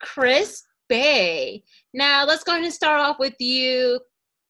Chris 0.00 0.62
Bey. 0.88 1.62
Now, 1.94 2.24
let's 2.24 2.44
go 2.44 2.52
ahead 2.52 2.64
and 2.64 2.72
start 2.72 3.00
off 3.00 3.18
with 3.18 3.34
you, 3.38 4.00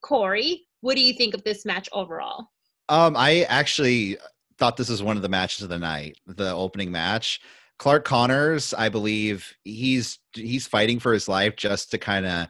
Corey. 0.02 0.62
What 0.80 0.96
do 0.96 1.02
you 1.02 1.14
think 1.14 1.34
of 1.34 1.44
this 1.44 1.64
match 1.64 1.88
overall? 1.92 2.48
Um, 2.88 3.16
I 3.16 3.42
actually 3.48 4.18
thought 4.59 4.76
this 4.76 4.88
was 4.88 5.03
one 5.03 5.16
of 5.16 5.22
the 5.22 5.28
matches 5.28 5.62
of 5.62 5.68
the 5.68 5.78
night, 5.78 6.16
the 6.26 6.53
opening 6.53 6.90
match. 6.90 7.40
Clark 7.78 8.05
Connors, 8.05 8.72
I 8.74 8.88
believe 8.88 9.53
he's 9.64 10.18
he's 10.34 10.66
fighting 10.66 11.00
for 11.00 11.12
his 11.12 11.28
life 11.28 11.57
just 11.57 11.90
to 11.90 11.98
kind 11.98 12.26
of 12.26 12.48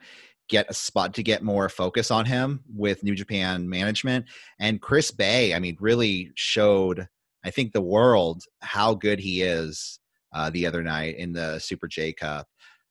get 0.49 0.69
a 0.69 0.75
spot 0.75 1.15
to 1.15 1.23
get 1.23 1.43
more 1.43 1.69
focus 1.69 2.11
on 2.11 2.27
him 2.27 2.61
with 2.75 3.03
New 3.03 3.15
Japan 3.15 3.69
management. 3.69 4.27
And 4.61 4.83
Chris 4.83 5.11
Bey, 5.11 5.55
I 5.55 5.59
mean, 5.59 5.77
really 5.81 6.31
showed, 6.35 7.09
I 7.45 7.51
think, 7.51 7.73
the 7.73 7.81
world 7.81 8.43
how 8.61 8.95
good 8.95 9.19
he 9.19 9.43
is 9.43 9.99
uh, 10.35 10.51
the 10.51 10.67
other 10.67 10.83
night 10.83 11.17
in 11.17 11.33
the 11.33 11.59
Super 11.59 11.89
J 11.89 12.13
Cup. 12.13 12.47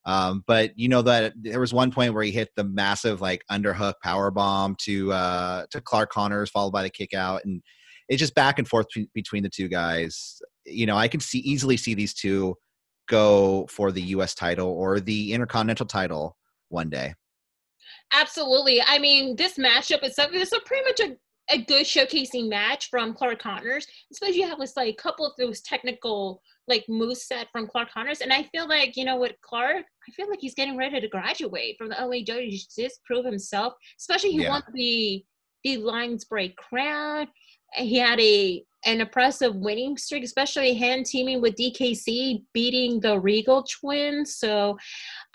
Um, 0.05 0.43
but 0.47 0.72
you 0.76 0.89
know 0.89 1.03
that 1.03 1.34
there 1.36 1.59
was 1.59 1.74
one 1.74 1.91
point 1.91 2.16
where 2.16 2.24
he 2.24 2.32
hit 2.32 2.49
the 2.55 2.64
massive 2.64 3.22
like 3.22 3.43
underhook 3.51 3.93
power 4.01 4.32
bomb 4.32 4.76
to 4.82 5.14
uh, 5.14 5.66
to 5.70 5.80
Clark 5.80 6.09
Connors, 6.12 6.49
followed 6.49 6.72
by 6.72 6.82
the 6.82 6.89
kick 6.89 7.14
out, 7.14 7.45
and 7.45 7.62
it's 8.10 8.20
just 8.20 8.36
back 8.36 8.60
and 8.60 8.68
forth 8.68 8.88
between, 8.88 9.08
between 9.14 9.43
the 9.43 9.49
two 9.49 9.68
guys. 9.68 10.41
You 10.66 10.86
know, 10.86 10.97
I 10.97 11.08
can 11.08 11.20
see 11.20 11.39
easily 11.39 11.78
see 11.78 11.93
these 11.93 12.14
two 12.14 12.56
go 13.08 13.68
for 13.70 13.91
the 13.91 14.02
U.S. 14.02 14.36
title 14.36 14.70
or 14.70 14.99
the 14.99 15.34
Intercontinental 15.34 15.86
title 15.86 16.38
one 16.70 16.89
day. 16.89 17.14
Absolutely. 18.14 18.82
I 18.86 18.99
mean, 18.99 19.36
this 19.36 19.58
matchup 19.58 20.04
is 20.04 20.16
something. 20.16 20.39
It's 20.39 20.52
a 20.52 20.60
pretty 20.66 20.84
much 20.86 20.99
a 20.99 21.18
a 21.52 21.58
good 21.58 21.86
showcasing 21.86 22.49
match 22.49 22.89
from 22.89 23.14
Clark 23.14 23.41
Connors, 23.41 23.86
especially 24.12 24.38
you 24.38 24.47
have 24.47 24.60
this 24.60 24.78
like 24.78 24.88
a 24.93 25.02
couple 25.02 25.26
of 25.26 25.34
those 25.38 25.62
technical 25.62 26.41
like 26.68 26.86
moves 26.88 27.24
set 27.24 27.47
from 27.52 27.68
Clark 27.68 27.91
Connors. 27.91 28.22
And 28.22 28.32
I 28.32 28.43
feel 28.43 28.68
like, 28.68 28.95
you 28.95 29.06
know 29.06 29.18
what, 29.18 29.36
Clark, 29.41 29.84
I 30.08 30.12
feel 30.12 30.30
like 30.30 30.39
he's 30.39 30.56
getting 30.56 30.78
ready 30.78 31.02
to 31.02 31.08
graduate 31.08 31.76
from 31.78 31.89
the 31.89 31.95
LA 31.95 32.24
Dojo. 32.24 32.49
He 32.49 32.62
just 32.78 33.04
prove 33.04 33.26
himself, 33.26 33.74
especially 33.99 34.32
he 34.32 34.43
yeah. 34.43 34.49
won 34.49 34.64
the 34.74 35.24
the 35.64 35.78
Lions 35.78 36.26
Break 36.26 36.56
crown. 36.56 37.28
He 37.74 37.97
had 37.97 38.19
a 38.19 38.63
an 38.86 39.01
impressive 39.01 39.55
winning 39.55 39.95
streak, 39.97 40.24
especially 40.24 40.74
him 40.74 41.03
teaming 41.03 41.41
with 41.41 41.55
DKC, 41.55 42.43
beating 42.53 42.99
the 42.99 43.19
Riegel 43.19 43.63
twins. 43.63 44.36
So 44.36 44.78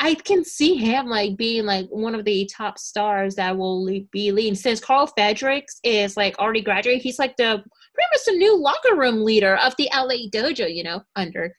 I 0.00 0.14
can 0.14 0.44
see 0.44 0.74
him 0.74 1.06
like 1.06 1.36
being 1.36 1.64
like 1.64 1.86
one 1.88 2.14
of 2.14 2.24
the 2.24 2.50
top 2.54 2.78
stars 2.78 3.36
that 3.36 3.56
will 3.56 3.86
be 4.10 4.32
leading. 4.32 4.54
Since 4.54 4.80
Karl 4.80 5.06
Fredericks 5.06 5.78
is 5.84 6.16
like 6.16 6.38
already 6.38 6.62
graduated, 6.62 7.02
he's 7.02 7.18
like 7.18 7.36
the 7.36 7.62
pretty 7.94 8.08
much 8.12 8.24
the 8.26 8.32
new 8.32 8.56
locker 8.56 8.96
room 8.96 9.24
leader 9.24 9.56
of 9.56 9.74
the 9.78 9.88
LA 9.94 10.28
Dojo. 10.32 10.72
You 10.72 10.82
know, 10.82 11.02
under 11.14 11.54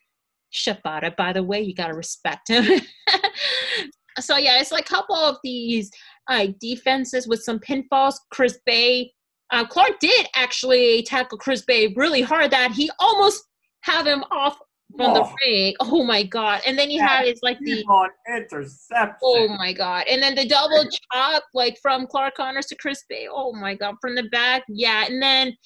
Shibata. 0.52 1.16
By 1.16 1.32
the 1.32 1.42
way, 1.42 1.62
you 1.62 1.74
gotta 1.74 1.94
respect 1.94 2.48
him. 2.48 2.64
so 4.20 4.36
yeah, 4.36 4.60
it's 4.60 4.72
like 4.72 4.86
a 4.86 4.94
couple 4.94 5.16
of 5.16 5.38
these 5.42 5.90
uh, 6.28 6.48
defenses 6.60 7.26
with 7.26 7.42
some 7.42 7.58
pinfalls. 7.58 8.16
Chris 8.30 8.58
Bey 8.66 9.12
uh, 9.50 9.66
Clark 9.66 9.98
did 10.00 10.26
actually 10.34 11.02
tackle 11.02 11.38
Chris 11.38 11.62
Bey 11.64 11.92
really 11.96 12.22
hard 12.22 12.50
that 12.50 12.72
he 12.72 12.90
almost 12.98 13.44
have 13.82 14.06
him 14.06 14.24
off 14.30 14.58
from 14.96 15.10
oh. 15.10 15.14
the 15.14 15.34
ring. 15.44 15.74
Oh 15.80 16.04
my 16.04 16.22
god! 16.22 16.62
And 16.66 16.78
then 16.78 16.90
he 16.90 16.96
had 16.96 17.26
his 17.26 17.40
like 17.42 17.58
the 17.60 17.84
on 17.84 18.10
interception. 18.34 19.16
Oh 19.22 19.48
my 19.48 19.72
god! 19.72 20.04
And 20.08 20.22
then 20.22 20.34
the 20.34 20.46
double 20.46 20.84
chop 21.12 21.44
like 21.54 21.78
from 21.80 22.06
Clark 22.06 22.36
Connors 22.36 22.66
to 22.66 22.76
Chris 22.76 23.04
Bey. 23.08 23.28
Oh 23.30 23.52
my 23.52 23.74
god! 23.74 23.96
From 24.00 24.14
the 24.14 24.24
back, 24.24 24.64
yeah. 24.68 25.06
And 25.06 25.22
then, 25.22 25.56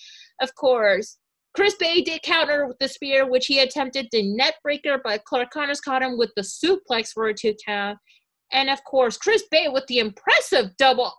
of 0.40 0.54
course, 0.54 1.18
Chris 1.54 1.74
Bey 1.74 2.02
did 2.02 2.22
counter 2.22 2.66
with 2.66 2.78
the 2.78 2.88
spear, 2.88 3.28
which 3.28 3.46
he 3.46 3.60
attempted 3.60 4.08
the 4.10 4.22
net 4.34 4.54
breaker, 4.62 5.00
but 5.02 5.24
Clark 5.24 5.50
Connors 5.50 5.80
caught 5.80 6.02
him 6.02 6.16
with 6.16 6.30
the 6.36 6.42
suplex 6.42 7.10
for 7.12 7.28
a 7.28 7.34
two 7.34 7.54
count. 7.64 7.98
And 8.52 8.68
of 8.70 8.82
course, 8.84 9.16
Chris 9.16 9.44
Bey 9.50 9.68
with 9.68 9.86
the 9.86 9.98
impressive 9.98 10.76
double 10.78 11.12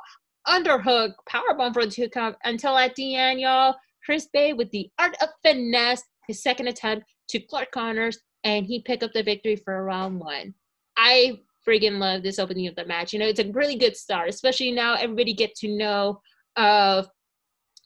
underhook 0.47 1.13
powerbomb 1.29 1.73
for 1.73 1.85
the 1.85 1.91
two 1.91 2.09
count 2.09 2.35
until 2.43 2.77
at 2.77 2.95
the 2.95 3.15
end, 3.15 3.39
y'all, 3.39 3.75
Chris 4.05 4.27
Bey 4.33 4.53
with 4.53 4.69
the 4.71 4.89
art 4.99 5.15
of 5.21 5.29
finesse, 5.43 6.03
his 6.27 6.41
second 6.41 6.67
attempt 6.67 7.05
to 7.29 7.39
Clark 7.39 7.71
Connors, 7.71 8.17
and 8.43 8.65
he 8.65 8.81
picked 8.81 9.03
up 9.03 9.13
the 9.13 9.23
victory 9.23 9.55
for 9.55 9.83
round 9.83 10.19
one. 10.19 10.53
I 10.97 11.39
freaking 11.67 11.99
love 11.99 12.23
this 12.23 12.39
opening 12.39 12.67
of 12.67 12.75
the 12.75 12.85
match. 12.85 13.13
You 13.13 13.19
know, 13.19 13.27
it's 13.27 13.39
a 13.39 13.51
really 13.51 13.75
good 13.75 13.95
start, 13.95 14.29
especially 14.29 14.71
now 14.71 14.95
everybody 14.95 15.33
get 15.33 15.55
to 15.55 15.69
know 15.69 16.19
of 16.57 17.07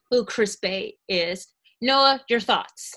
who 0.09 0.25
Chris 0.25 0.55
Bey 0.55 0.95
is. 1.07 1.47
Noah, 1.81 2.21
your 2.27 2.39
thoughts? 2.39 2.95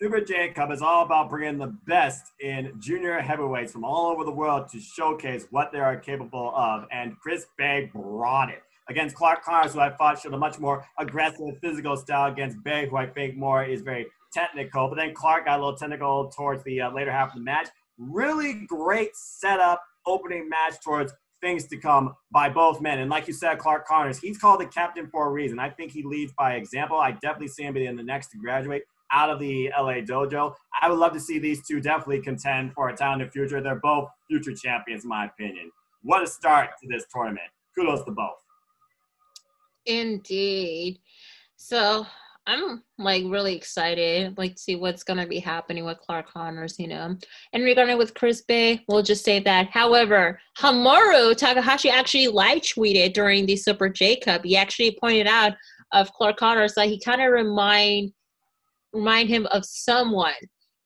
Super 0.00 0.20
J 0.20 0.50
Cup 0.50 0.70
is 0.70 0.80
all 0.80 1.02
about 1.02 1.28
bringing 1.28 1.58
the 1.58 1.76
best 1.86 2.22
in 2.40 2.72
junior 2.78 3.20
heavyweights 3.20 3.72
from 3.72 3.84
all 3.84 4.10
over 4.10 4.24
the 4.24 4.30
world 4.30 4.68
to 4.70 4.80
showcase 4.80 5.46
what 5.50 5.72
they 5.72 5.80
are 5.80 5.96
capable 5.96 6.54
of. 6.56 6.86
And 6.90 7.18
Chris 7.18 7.46
Bey 7.58 7.90
brought 7.92 8.48
it 8.48 8.62
against 8.88 9.14
Clark 9.14 9.44
Connors, 9.44 9.74
who 9.74 9.80
I 9.80 9.90
thought 9.90 10.20
showed 10.20 10.34
a 10.34 10.38
much 10.38 10.58
more 10.58 10.84
aggressive 10.98 11.58
physical 11.60 11.96
style 11.96 12.32
against 12.32 12.62
Bey, 12.64 12.88
who 12.88 12.96
I 12.96 13.06
think 13.06 13.36
more 13.36 13.64
is 13.64 13.82
very 13.82 14.06
technical. 14.32 14.88
But 14.88 14.96
then 14.96 15.14
Clark 15.14 15.46
got 15.46 15.58
a 15.58 15.62
little 15.62 15.78
technical 15.78 16.30
towards 16.30 16.64
the 16.64 16.80
uh, 16.82 16.92
later 16.92 17.12
half 17.12 17.28
of 17.28 17.34
the 17.34 17.40
match. 17.40 17.68
Really 17.98 18.64
great 18.66 19.14
setup, 19.14 19.82
opening 20.06 20.48
match 20.48 20.74
towards 20.82 21.12
things 21.40 21.66
to 21.68 21.76
come 21.76 22.14
by 22.30 22.48
both 22.48 22.80
men. 22.80 22.98
And 22.98 23.10
like 23.10 23.26
you 23.26 23.32
said, 23.32 23.58
Clark 23.58 23.86
Connors, 23.86 24.18
he's 24.18 24.38
called 24.38 24.60
the 24.60 24.66
captain 24.66 25.08
for 25.08 25.26
a 25.26 25.30
reason. 25.30 25.58
I 25.58 25.70
think 25.70 25.92
he 25.92 26.02
leads 26.02 26.32
by 26.36 26.54
example. 26.54 26.98
I 26.98 27.12
definitely 27.12 27.48
see 27.48 27.64
him 27.64 27.74
being 27.74 27.96
the 27.96 28.02
next 28.02 28.28
to 28.28 28.38
graduate 28.38 28.82
out 29.12 29.30
of 29.30 29.38
the 29.38 29.70
LA 29.76 30.00
dojo. 30.02 30.54
I 30.80 30.88
would 30.88 30.98
love 30.98 31.12
to 31.14 31.20
see 31.20 31.38
these 31.38 31.66
two 31.66 31.80
definitely 31.80 32.20
contend 32.20 32.74
for 32.74 32.88
a 32.88 32.96
time 32.96 33.20
in 33.20 33.26
the 33.26 33.32
future. 33.32 33.60
They're 33.60 33.80
both 33.80 34.08
future 34.28 34.54
champions, 34.54 35.04
in 35.04 35.08
my 35.08 35.26
opinion. 35.26 35.70
What 36.02 36.22
a 36.22 36.26
start 36.26 36.70
to 36.82 36.88
this 36.88 37.04
tournament. 37.12 37.48
Kudos 37.74 38.04
to 38.04 38.12
both. 38.12 38.36
Indeed. 39.90 41.00
So 41.56 42.06
I'm 42.46 42.82
like 42.98 43.24
really 43.26 43.54
excited, 43.54 44.38
like 44.38 44.54
to 44.54 44.60
see 44.60 44.76
what's 44.76 45.02
gonna 45.02 45.26
be 45.26 45.40
happening 45.40 45.84
with 45.84 45.98
Clark 45.98 46.28
Connors, 46.32 46.78
you 46.78 46.88
know. 46.88 47.16
And 47.52 47.64
regarding 47.64 47.98
with 47.98 48.14
Chris 48.14 48.42
Bey, 48.42 48.84
we'll 48.88 49.02
just 49.02 49.24
say 49.24 49.40
that. 49.40 49.68
However, 49.70 50.40
Hiromu 50.58 51.36
Takahashi 51.36 51.90
actually 51.90 52.28
live 52.28 52.62
tweeted 52.62 53.12
during 53.12 53.46
the 53.46 53.56
Super 53.56 53.88
J 53.88 54.16
Cup. 54.16 54.44
He 54.44 54.56
actually 54.56 54.96
pointed 55.00 55.26
out 55.26 55.54
of 55.92 56.12
Clark 56.12 56.36
Connors 56.38 56.74
that 56.74 56.86
he 56.86 57.00
kind 57.00 57.20
of 57.20 57.32
remind 57.32 58.12
remind 58.92 59.28
him 59.28 59.46
of 59.46 59.64
someone 59.64 60.34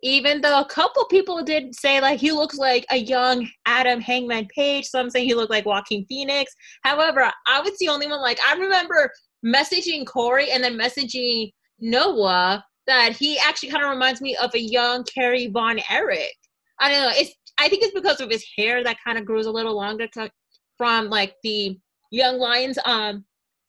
even 0.04 0.42
though 0.42 0.60
a 0.60 0.66
couple 0.66 1.02
people 1.06 1.42
did 1.42 1.74
say 1.74 1.98
like 1.98 2.20
he 2.20 2.30
looks 2.30 2.58
like 2.58 2.84
a 2.90 2.96
young 2.98 3.48
Adam 3.64 4.00
Hangman 4.00 4.46
Page, 4.54 4.84
some 4.84 5.08
say 5.08 5.24
he 5.24 5.34
looked 5.34 5.50
like 5.50 5.64
Joaquin 5.64 6.04
Phoenix. 6.06 6.54
However, 6.82 7.32
I 7.46 7.60
was 7.60 7.72
the 7.78 7.88
only 7.88 8.06
one 8.06 8.20
like 8.20 8.38
I 8.46 8.54
remember 8.54 9.10
messaging 9.44 10.06
Corey 10.06 10.50
and 10.50 10.62
then 10.62 10.78
messaging 10.78 11.50
Noah 11.80 12.62
that 12.86 13.16
he 13.16 13.38
actually 13.38 13.70
kind 13.70 13.82
of 13.82 13.90
reminds 13.90 14.20
me 14.20 14.36
of 14.36 14.54
a 14.54 14.60
young 14.60 15.04
Kerry 15.04 15.48
Von 15.48 15.80
Erich. 15.90 16.36
I 16.80 16.90
don't 16.90 17.00
know. 17.00 17.12
It's 17.14 17.32
I 17.58 17.68
think 17.70 17.82
it's 17.82 17.94
because 17.94 18.20
of 18.20 18.30
his 18.30 18.44
hair 18.58 18.84
that 18.84 18.98
kind 19.02 19.16
of 19.16 19.24
grows 19.24 19.46
a 19.46 19.50
little 19.50 19.74
longer 19.74 20.06
from 20.76 21.08
like 21.08 21.34
the 21.42 21.78
Young 22.10 22.38
Lions 22.38 22.78
um 22.84 23.24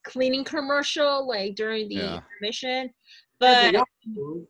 cleaning 0.06 0.44
commercial 0.44 1.28
like 1.28 1.56
during 1.56 1.88
the 1.88 1.96
yeah. 1.96 2.20
mission. 2.42 2.90
But 3.40 3.74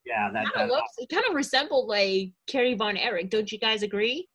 yeah, 0.06 0.30
that, 0.32 0.46
that 0.56 0.68
looks, 0.68 0.92
it 0.98 1.10
kind 1.10 1.24
of 1.28 1.36
resembled 1.36 1.88
like 1.88 2.32
Kerry 2.48 2.76
Von 2.76 2.98
Erich. 2.98 3.30
Don't 3.30 3.52
you 3.52 3.58
guys 3.58 3.84
agree? 3.84 4.28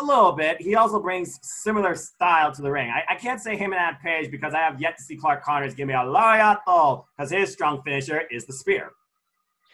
A 0.00 0.04
little 0.04 0.32
bit. 0.32 0.60
He 0.60 0.74
also 0.74 1.00
brings 1.00 1.38
similar 1.42 1.94
style 1.94 2.52
to 2.52 2.62
the 2.62 2.70
ring. 2.70 2.90
I, 2.90 3.14
I 3.14 3.16
can't 3.16 3.40
say 3.40 3.56
him 3.56 3.72
and 3.72 3.80
Adam 3.80 3.98
Page 4.02 4.30
because 4.30 4.54
I 4.54 4.58
have 4.58 4.80
yet 4.80 4.96
to 4.98 5.02
see 5.02 5.16
Clark 5.16 5.42
Connors 5.42 5.74
give 5.74 5.88
me 5.88 5.94
a 5.94 5.98
lariato 5.98 7.04
because 7.16 7.30
his 7.30 7.52
strong 7.52 7.82
finisher 7.82 8.22
is 8.30 8.46
the 8.46 8.52
spear. 8.52 8.92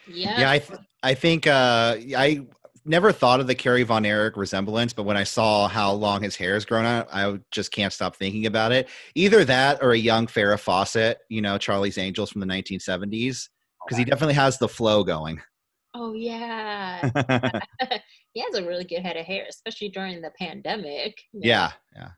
Yeah. 0.06 0.40
Yeah, 0.40 0.50
I 0.50 0.58
th- 0.58 0.80
I 1.02 1.14
think 1.14 1.46
uh, 1.46 1.96
I 2.16 2.46
never 2.84 3.12
thought 3.12 3.40
of 3.40 3.46
the 3.46 3.54
Kerry 3.54 3.82
Von 3.82 4.04
Erich 4.04 4.36
resemblance, 4.36 4.92
but 4.92 5.04
when 5.04 5.16
I 5.16 5.24
saw 5.24 5.68
how 5.68 5.92
long 5.92 6.22
his 6.22 6.36
hair 6.36 6.54
has 6.54 6.64
grown 6.64 6.84
out, 6.84 7.08
I 7.12 7.38
just 7.50 7.70
can't 7.70 7.92
stop 7.92 8.16
thinking 8.16 8.46
about 8.46 8.72
it. 8.72 8.88
Either 9.14 9.44
that 9.44 9.82
or 9.82 9.92
a 9.92 9.98
young 9.98 10.26
Farrah 10.26 10.58
Fawcett, 10.58 11.18
you 11.28 11.40
know, 11.40 11.58
Charlie's 11.58 11.98
Angels 11.98 12.30
from 12.30 12.40
the 12.40 12.46
1970s 12.46 13.48
because 13.84 13.98
he 13.98 14.04
definitely 14.04 14.34
has 14.34 14.58
the 14.58 14.68
flow 14.68 15.04
going. 15.04 15.40
Oh 15.94 16.14
yeah, 16.14 17.10
he 18.32 18.40
has 18.40 18.54
a 18.54 18.64
really 18.66 18.84
good 18.84 19.02
head 19.02 19.16
of 19.16 19.26
hair, 19.26 19.46
especially 19.48 19.90
during 19.90 20.20
the 20.20 20.32
pandemic. 20.38 21.20
Yeah, 21.32 21.72
yeah. 21.94 22.08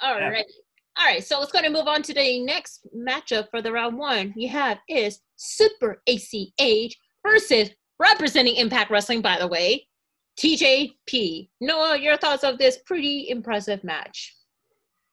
All 0.00 0.18
yeah. 0.18 0.28
right, 0.28 0.46
all 0.98 1.06
right. 1.06 1.24
So 1.24 1.38
let's 1.38 1.52
go 1.52 1.60
and 1.60 1.72
move 1.72 1.86
on 1.86 2.02
to 2.02 2.14
the 2.14 2.44
next 2.44 2.86
matchup 2.96 3.48
for 3.50 3.62
the 3.62 3.72
round 3.72 3.96
one. 3.96 4.32
You 4.36 4.48
have 4.48 4.78
is 4.88 5.20
Super 5.36 6.02
ACH 6.08 6.96
versus 7.26 7.70
representing 7.98 8.56
Impact 8.56 8.90
Wrestling. 8.90 9.22
By 9.22 9.38
the 9.38 9.46
way, 9.48 9.86
TJP. 10.38 11.48
Noah, 11.60 11.98
your 11.98 12.16
thoughts 12.16 12.44
of 12.44 12.58
this 12.58 12.78
pretty 12.86 13.28
impressive 13.28 13.84
match? 13.84 14.34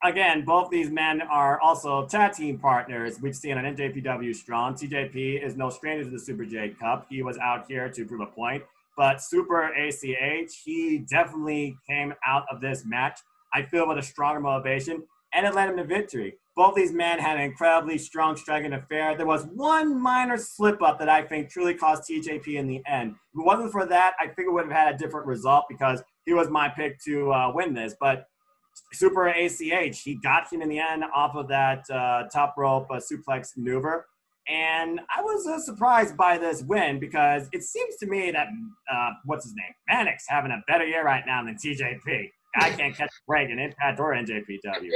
Again, 0.04 0.44
both 0.46 0.70
these 0.70 0.90
men 0.90 1.22
are 1.22 1.60
also 1.60 2.06
tag 2.08 2.34
team 2.34 2.58
partners. 2.58 3.22
We've 3.22 3.36
seen 3.36 3.58
on 3.58 3.64
NJPW 3.64 4.36
Strong. 4.36 4.76
TJP 4.76 5.44
is 5.44 5.56
no 5.56 5.70
stranger 5.70 6.06
to 6.06 6.10
the 6.10 6.20
Super 6.20 6.46
J 6.46 6.70
Cup. 6.70 7.08
He 7.10 7.22
was 7.22 7.38
out 7.38 7.66
here 7.68 7.90
to 7.90 8.06
prove 8.06 8.22
a 8.22 8.26
point. 8.26 8.64
But 8.98 9.22
Super 9.22 9.72
ACH, 9.74 10.62
he 10.66 11.06
definitely 11.10 11.78
came 11.88 12.14
out 12.26 12.46
of 12.52 12.60
this 12.60 12.84
match, 12.86 13.20
I 13.54 13.64
feel, 13.64 13.88
with 13.88 13.98
a 13.98 14.02
stronger 14.02 14.42
motivation, 14.42 15.04
and 15.34 15.46
it 15.46 15.56
led 15.56 15.70
him 15.70 15.78
to 15.78 15.86
victory. 15.86 16.36
Both 16.56 16.76
these 16.76 16.92
men 16.92 17.20
had 17.20 17.38
an 17.38 17.44
incredibly 17.44 17.98
strong 17.98 18.36
striking 18.36 18.74
affair. 18.74 19.16
There 19.16 19.26
was 19.26 19.46
one 19.46 20.02
minor 20.02 20.38
slip 20.38 20.82
up 20.82 21.00
that 21.00 21.08
I 21.08 21.22
think 21.22 21.50
truly 21.50 21.74
cost 21.74 22.10
TJP 22.10 22.56
in 22.56 22.68
the 22.68 22.82
end. 22.86 23.12
If 23.34 23.40
it 23.40 23.46
wasn't 23.46 23.72
for 23.72 23.86
that, 23.86 24.16
I 24.20 24.28
think 24.28 24.50
it 24.50 24.52
would 24.52 24.66
have 24.66 24.76
had 24.76 24.96
a 24.96 24.98
different 24.98 25.28
result 25.28 25.66
because 25.70 26.04
he 26.26 26.34
was 26.34 26.50
my 26.50 26.68
pick 26.68 27.00
to 27.06 27.32
uh, 27.32 27.52
win 27.56 27.74
this. 27.74 27.96
But 27.98 28.28
Super 28.94 29.28
ACH. 29.28 30.02
He 30.02 30.16
got 30.16 30.52
him 30.52 30.62
in 30.62 30.70
the 30.70 30.80
end 30.80 31.04
off 31.16 31.36
of 31.36 31.48
that 31.50 31.90
uh, 31.90 32.24
top 32.34 32.56
rope 32.58 32.88
uh, 32.90 33.00
suplex 33.00 33.56
maneuver. 33.58 34.08
And 34.48 35.00
I 35.16 35.22
was 35.22 35.46
uh, 35.46 35.60
surprised 35.60 36.18
by 36.18 36.38
this 36.40 36.64
win 36.64 37.00
because 37.00 37.48
it 37.52 37.62
seems 37.62 37.98
to 37.98 38.08
me 38.08 38.32
that, 38.32 38.48
uh, 38.92 39.12
what's 39.26 39.46
his 39.46 39.54
name? 39.54 39.74
Mannix 39.88 40.26
having 40.28 40.52
a 40.52 40.62
better 40.68 40.86
year 40.86 41.04
right 41.04 41.24
now 41.26 41.44
than 41.44 41.56
TJP. 41.56 42.32
I 42.56 42.72
can't 42.72 42.96
catch 42.96 43.10
a 43.10 43.26
break 43.28 43.50
in 43.52 43.60
Impact 43.60 44.00
or 44.00 44.14
NJPW. 44.14 44.90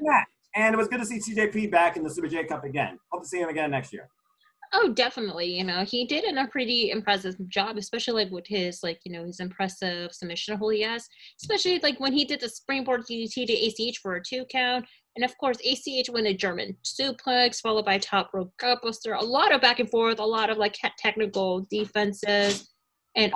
And 0.56 0.74
it 0.74 0.78
was 0.78 0.88
good 0.88 0.98
to 0.98 1.06
see 1.06 1.20
TJP 1.20 1.70
back 1.70 1.96
in 1.96 2.02
the 2.02 2.10
Super 2.10 2.26
J 2.26 2.44
Cup 2.44 2.64
again. 2.64 2.98
Hope 3.12 3.22
to 3.22 3.28
see 3.28 3.38
him 3.38 3.48
again 3.48 3.70
next 3.70 3.92
year. 3.92 4.08
Oh, 4.72 4.92
definitely. 4.92 5.46
You 5.46 5.64
know, 5.64 5.84
he 5.84 6.06
did 6.06 6.24
in 6.24 6.38
a 6.38 6.46
pretty 6.46 6.90
impressive 6.90 7.34
job, 7.48 7.76
especially 7.76 8.24
like 8.24 8.32
with 8.32 8.46
his 8.46 8.82
like, 8.84 9.00
you 9.04 9.12
know, 9.12 9.24
his 9.24 9.40
impressive 9.40 10.12
submission 10.12 10.56
hold 10.56 10.74
he 10.74 10.82
has. 10.82 11.08
Especially 11.42 11.80
like 11.80 11.98
when 11.98 12.12
he 12.12 12.24
did 12.24 12.40
the 12.40 12.48
springboard 12.48 13.02
DDT 13.02 13.46
to 13.46 13.52
ACH 13.52 13.98
for 13.98 14.14
a 14.14 14.22
two 14.22 14.44
count. 14.50 14.84
And 15.16 15.24
of 15.24 15.36
course, 15.38 15.58
ACH 15.64 16.08
went 16.10 16.28
a 16.28 16.34
German 16.34 16.76
suplex, 16.84 17.60
followed 17.60 17.84
by 17.84 17.98
top 17.98 18.30
rope 18.32 18.52
gutbuster. 18.62 19.20
A 19.20 19.24
lot 19.24 19.52
of 19.52 19.60
back 19.60 19.80
and 19.80 19.90
forth, 19.90 20.20
a 20.20 20.24
lot 20.24 20.50
of 20.50 20.56
like 20.56 20.76
technical 20.98 21.66
defenses 21.68 22.70
and 23.16 23.32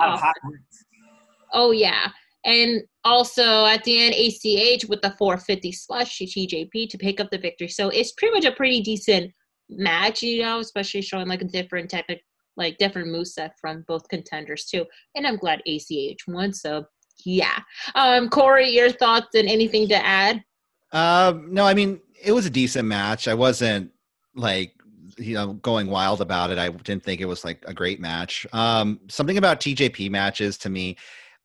Oh 1.53 1.71
yeah. 1.71 2.11
And 2.45 2.81
also 3.03 3.65
at 3.65 3.83
the 3.83 4.05
end, 4.05 4.13
ACH 4.13 4.85
with 4.85 5.01
the 5.01 5.15
450 5.17 5.71
slash 5.73 6.17
TJP 6.19 6.89
to 6.89 6.97
pick 6.97 7.19
up 7.19 7.29
the 7.29 7.39
victory. 7.39 7.67
So 7.67 7.89
it's 7.89 8.13
pretty 8.13 8.35
much 8.35 8.45
a 8.45 8.55
pretty 8.55 8.81
decent 8.81 9.33
match, 9.69 10.21
you 10.21 10.41
know, 10.41 10.59
especially 10.59 11.01
showing 11.01 11.27
like 11.27 11.41
a 11.41 11.45
different 11.45 11.89
type 11.89 12.05
of 12.09 12.17
like 12.57 12.77
different 12.77 13.09
move 13.09 13.27
set 13.27 13.53
from 13.59 13.83
both 13.87 14.07
contenders 14.07 14.65
too. 14.65 14.85
And 15.15 15.27
I'm 15.27 15.37
glad 15.37 15.61
ACH 15.67 16.19
won. 16.27 16.53
So 16.53 16.85
yeah. 17.25 17.59
Um, 17.95 18.29
Corey, 18.29 18.69
your 18.69 18.91
thoughts 18.91 19.35
and 19.35 19.47
anything 19.47 19.87
to 19.89 20.05
add? 20.05 20.43
Um, 20.91 21.53
no, 21.53 21.65
I 21.65 21.73
mean 21.73 21.99
it 22.23 22.31
was 22.31 22.45
a 22.45 22.49
decent 22.49 22.87
match. 22.87 23.27
I 23.27 23.33
wasn't 23.33 23.91
like 24.35 24.73
you 25.17 25.33
know 25.33 25.53
going 25.53 25.87
wild 25.87 26.21
about 26.21 26.51
it. 26.51 26.57
I 26.57 26.69
didn't 26.69 27.03
think 27.03 27.21
it 27.21 27.25
was 27.25 27.43
like 27.43 27.63
a 27.67 27.73
great 27.73 27.99
match. 27.99 28.45
Um, 28.53 28.99
something 29.09 29.37
about 29.37 29.59
TJP 29.59 30.09
matches 30.09 30.57
to 30.59 30.69
me, 30.69 30.97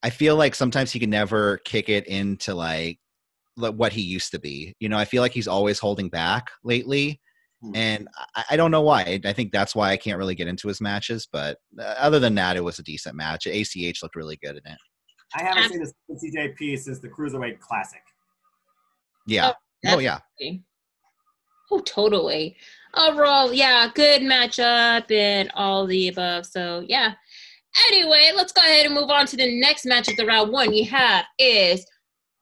I 0.03 0.09
feel 0.09 0.35
like 0.35 0.55
sometimes 0.55 0.91
he 0.91 0.99
can 0.99 1.09
never 1.09 1.57
kick 1.59 1.89
it 1.89 2.07
into 2.07 2.53
like 2.53 2.99
what 3.55 3.93
he 3.93 4.01
used 4.01 4.31
to 4.31 4.39
be. 4.39 4.73
You 4.79 4.89
know, 4.89 4.97
I 4.97 5.05
feel 5.05 5.21
like 5.21 5.33
he's 5.33 5.47
always 5.47 5.79
holding 5.79 6.09
back 6.09 6.49
lately. 6.63 7.21
Hmm. 7.61 7.75
And 7.75 8.07
I, 8.35 8.43
I, 8.51 8.55
don't 8.57 8.71
know 8.71 8.81
why. 8.81 9.19
I 9.23 9.33
think 9.33 9.51
that's 9.51 9.75
why 9.75 9.91
I 9.91 9.97
can't 9.97 10.17
really 10.17 10.35
get 10.35 10.47
into 10.47 10.67
his 10.67 10.81
matches. 10.81 11.27
But 11.31 11.57
uh, 11.79 11.83
other 11.97 12.19
than 12.19 12.35
that, 12.35 12.57
it 12.57 12.63
was 12.63 12.79
a 12.79 12.83
decent 12.83 13.15
match. 13.15 13.45
ACH 13.45 14.01
looked 14.01 14.15
really 14.15 14.37
good 14.37 14.51
in 14.63 14.71
it. 14.71 14.77
I 15.35 15.43
haven't 15.43 15.69
seen 15.69 15.79
this 15.79 15.93
TJP 16.09 16.77
since 16.79 16.99
the 16.99 17.07
Cruiserweight 17.07 17.59
Classic. 17.59 18.01
Yeah. 19.27 19.53
Oh, 19.85 19.95
oh 19.95 19.99
yeah. 19.99 20.19
Oh, 21.71 21.79
totally. 21.79 22.57
Overall, 22.95 23.53
yeah, 23.53 23.89
good 23.93 24.21
matchup 24.21 25.09
and 25.09 25.49
all 25.53 25.87
the 25.87 26.09
above. 26.09 26.45
So 26.45 26.83
yeah. 26.87 27.13
Anyway, 27.87 28.31
let's 28.35 28.51
go 28.51 28.61
ahead 28.61 28.85
and 28.85 28.95
move 28.95 29.09
on 29.09 29.25
to 29.27 29.37
the 29.37 29.59
next 29.61 29.85
match 29.85 30.09
of 30.09 30.17
the 30.17 30.25
round 30.25 30.51
one. 30.51 30.73
You 30.73 30.85
have 30.89 31.23
is 31.39 31.85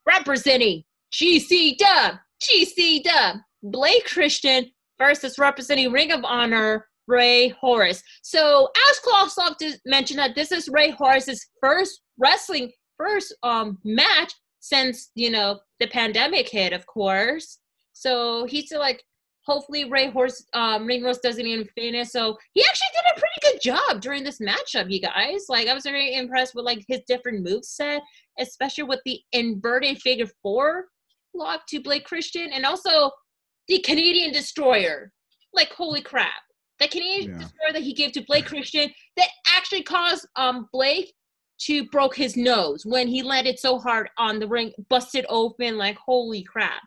representing 0.08 0.84
GC 1.14 1.78
Dub, 1.78 2.16
GC 2.42 3.04
Dub, 3.04 3.38
Blake 3.62 4.08
Christian 4.08 4.72
versus 5.00 5.40
representing 5.40 5.92
Ring 5.92 6.12
of 6.12 6.24
Honor, 6.24 6.86
Rey 7.08 7.50
Horus. 7.60 8.04
So 8.22 8.70
as 8.90 9.00
Koslov 9.00 9.56
mentioned 9.86 10.20
that 10.20 10.36
this 10.36 10.52
is 10.52 10.70
Rey 10.70 10.92
Horus's 10.92 11.46
first 11.62 12.02
wrestling 12.18 12.72
first 12.98 13.34
um 13.44 13.78
match 13.84 14.34
since 14.60 15.12
you 15.16 15.32
know 15.32 15.60
the 15.80 15.88
pandemic 15.88 16.50
hit, 16.50 16.74
of 16.74 16.86
course. 16.86 17.58
So 17.94 18.46
he's 18.46 18.72
like 18.72 19.02
hopefully 19.46 19.90
Rey 19.90 20.12
Horus 20.12 20.46
um 20.54 20.86
Ring 20.86 21.04
Rose 21.04 21.18
doesn't 21.20 21.46
even 21.48 21.68
finish. 21.76 22.10
So 22.10 22.38
he 22.54 22.62
actually 22.62 22.88
did 22.94 23.18
a 23.18 23.20
pretty 23.20 23.40
good 23.42 23.62
job 23.62 24.02
during 24.02 24.24
this 24.24 24.40
matchup, 24.40 24.92
you 24.92 25.02
guys. 25.02 25.46
Like 25.50 25.68
I 25.68 25.74
was 25.74 25.84
very 25.84 26.14
impressed 26.14 26.54
with 26.54 26.66
like 26.66 26.86
his 26.88 27.02
different 27.08 27.44
move 27.44 27.66
set, 27.66 28.04
especially 28.40 28.84
with 28.84 29.00
the 29.06 29.20
inverted 29.32 30.00
figure 30.00 30.28
four 30.44 30.86
lock 31.34 31.62
to 31.70 31.82
Blake 31.82 32.06
Christian 32.06 32.52
and 32.54 32.66
also 32.66 33.12
the 33.70 33.80
Canadian 33.80 34.34
destroyer. 34.34 35.12
Like, 35.54 35.72
holy 35.72 36.02
crap. 36.02 36.42
The 36.80 36.88
Canadian 36.88 37.32
yeah. 37.32 37.38
destroyer 37.40 37.74
that 37.74 37.84
he 37.84 37.94
gave 37.94 38.12
to 38.14 38.22
Blake 38.22 38.46
Christian 38.46 38.92
that 39.16 39.30
actually 39.48 39.84
caused 39.84 40.28
um 40.36 40.68
Blake 40.74 41.14
to 41.62 41.86
broke 41.90 42.16
his 42.16 42.38
nose 42.38 42.86
when 42.86 43.08
he 43.08 43.22
landed 43.22 43.60
so 43.60 43.78
hard 43.80 44.10
on 44.18 44.40
the 44.40 44.48
ring, 44.48 44.72
busted 44.90 45.26
open, 45.30 45.78
like 45.78 45.98
holy 45.98 46.42
crap. 46.42 46.82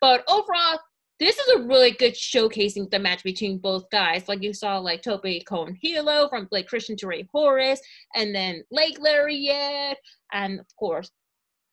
But 0.00 0.24
overall, 0.28 0.78
this 1.18 1.38
is 1.38 1.48
a 1.56 1.62
really 1.62 1.92
good 1.92 2.14
showcasing 2.14 2.90
the 2.90 2.98
match 2.98 3.24
between 3.24 3.58
both 3.58 3.88
guys. 3.90 4.28
Like 4.28 4.42
you 4.42 4.52
saw, 4.52 4.78
like 4.78 5.02
Tope 5.02 5.24
con 5.46 5.76
Hilo 5.80 6.28
from 6.28 6.46
Blake 6.46 6.68
Christian 6.68 6.96
to 6.98 7.06
Rey 7.06 7.26
Horus, 7.32 7.80
and 8.14 8.34
then 8.34 8.62
Lake 8.70 8.98
Lariat, 9.00 9.96
and 10.32 10.60
of 10.60 10.66
course, 10.78 11.10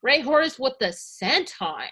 Rey 0.01 0.21
Horus 0.21 0.57
with 0.57 0.73
the 0.79 0.87
senton 0.87 1.89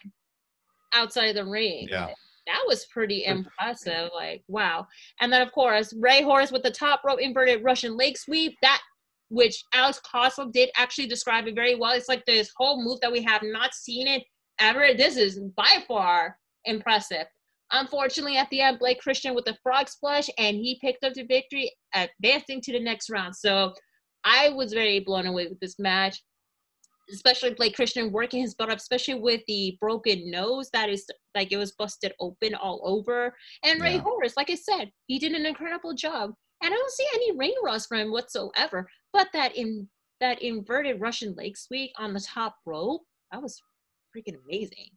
outside 0.93 1.36
the 1.36 1.45
ring. 1.45 1.88
Yeah 1.91 2.13
that 2.48 2.64
was 2.68 2.86
pretty 2.86 3.26
impressive. 3.26 4.10
Like, 4.14 4.43
wow. 4.48 4.88
And 5.20 5.32
then, 5.32 5.41
of 5.41 5.52
course, 5.52 5.93
Rey 6.00 6.22
Horus 6.22 6.52
with 6.52 6.64
the 6.64 6.72
top 6.72 7.02
rope 7.04 7.20
inverted 7.20 7.64
Russian 7.64 7.98
leg 7.98 8.18
sweep. 8.18 8.56
That, 8.62 8.82
which 9.30 9.64
Alex 9.74 10.00
Koslov 10.06 10.52
did 10.52 10.70
actually 10.78 11.08
describe 11.08 11.48
it 11.48 11.56
very 11.56 11.76
well. 11.76 11.93
It's 11.93 12.10
like 12.10 12.26
this 12.26 12.52
whole 12.56 12.84
move 12.84 13.00
that 13.02 13.12
we 13.12 13.24
have 13.24 13.41
not 13.43 13.74
seen 13.74 14.08
it 14.08 14.24
ever. 14.60 14.93
This 14.96 15.18
is 15.18 15.39
by 15.58 15.84
far 15.88 16.38
impressive. 16.66 17.26
Unfortunately, 17.72 18.38
at 18.38 18.50
the 18.52 18.62
end, 18.62 18.78
Blake 18.78 19.00
Christian 19.02 19.34
with 19.34 19.46
the 19.46 19.58
frog 19.64 19.89
splash, 19.89 20.30
and 20.38 20.56
he 20.56 20.78
picked 20.82 21.04
up 21.04 21.14
the 21.14 21.24
victory, 21.24 21.72
advancing 21.93 22.62
to 22.62 22.72
the 22.72 22.80
next 22.80 23.10
round. 23.10 23.36
So 23.36 23.74
I 24.24 24.50
was 24.50 24.72
very 24.72 25.00
blown 25.00 25.26
away 25.26 25.48
with 25.48 25.60
this 25.60 25.80
match 25.80 26.22
especially 27.12 27.53
Blake 27.53 27.76
Christian 27.76 28.12
working 28.12 28.41
his 28.41 28.56
butt 28.56 28.70
up, 28.70 28.78
especially 28.78 29.16
with 29.16 29.41
the 29.47 29.78
broken 29.80 30.30
nose 30.30 30.70
that 30.72 30.89
is 30.89 31.06
like 31.36 31.51
it 31.51 31.58
was 31.58 31.74
busted 31.74 32.14
open 32.20 32.56
all 32.56 32.82
over. 32.84 33.36
And 33.64 33.82
Ray 33.82 33.95
yeah. 33.95 34.01
Horus, 34.01 34.38
like 34.38 34.49
I 34.49 34.56
said, 34.56 34.91
he 35.08 35.20
did 35.20 35.34
an 35.34 35.45
incredible 35.45 35.93
job. 35.93 36.32
And 36.64 36.74
I 36.74 36.78
don't 36.78 36.91
see 36.91 37.08
any 37.14 37.38
rain 37.38 37.53
rust 37.64 37.89
from 37.89 37.99
him 37.99 38.12
whatsoever. 38.12 38.88
But 39.14 39.28
that 39.34 39.56
in 39.56 39.88
that 40.22 40.41
inverted 40.41 41.01
Russian 41.01 41.36
leg 41.36 41.58
sweep 41.58 41.91
on 41.97 42.14
the 42.14 42.22
top 42.22 42.56
rope, 42.66 43.01
that 43.32 43.41
was 43.41 43.62
freaking 44.16 44.38
amazing. 44.45 44.89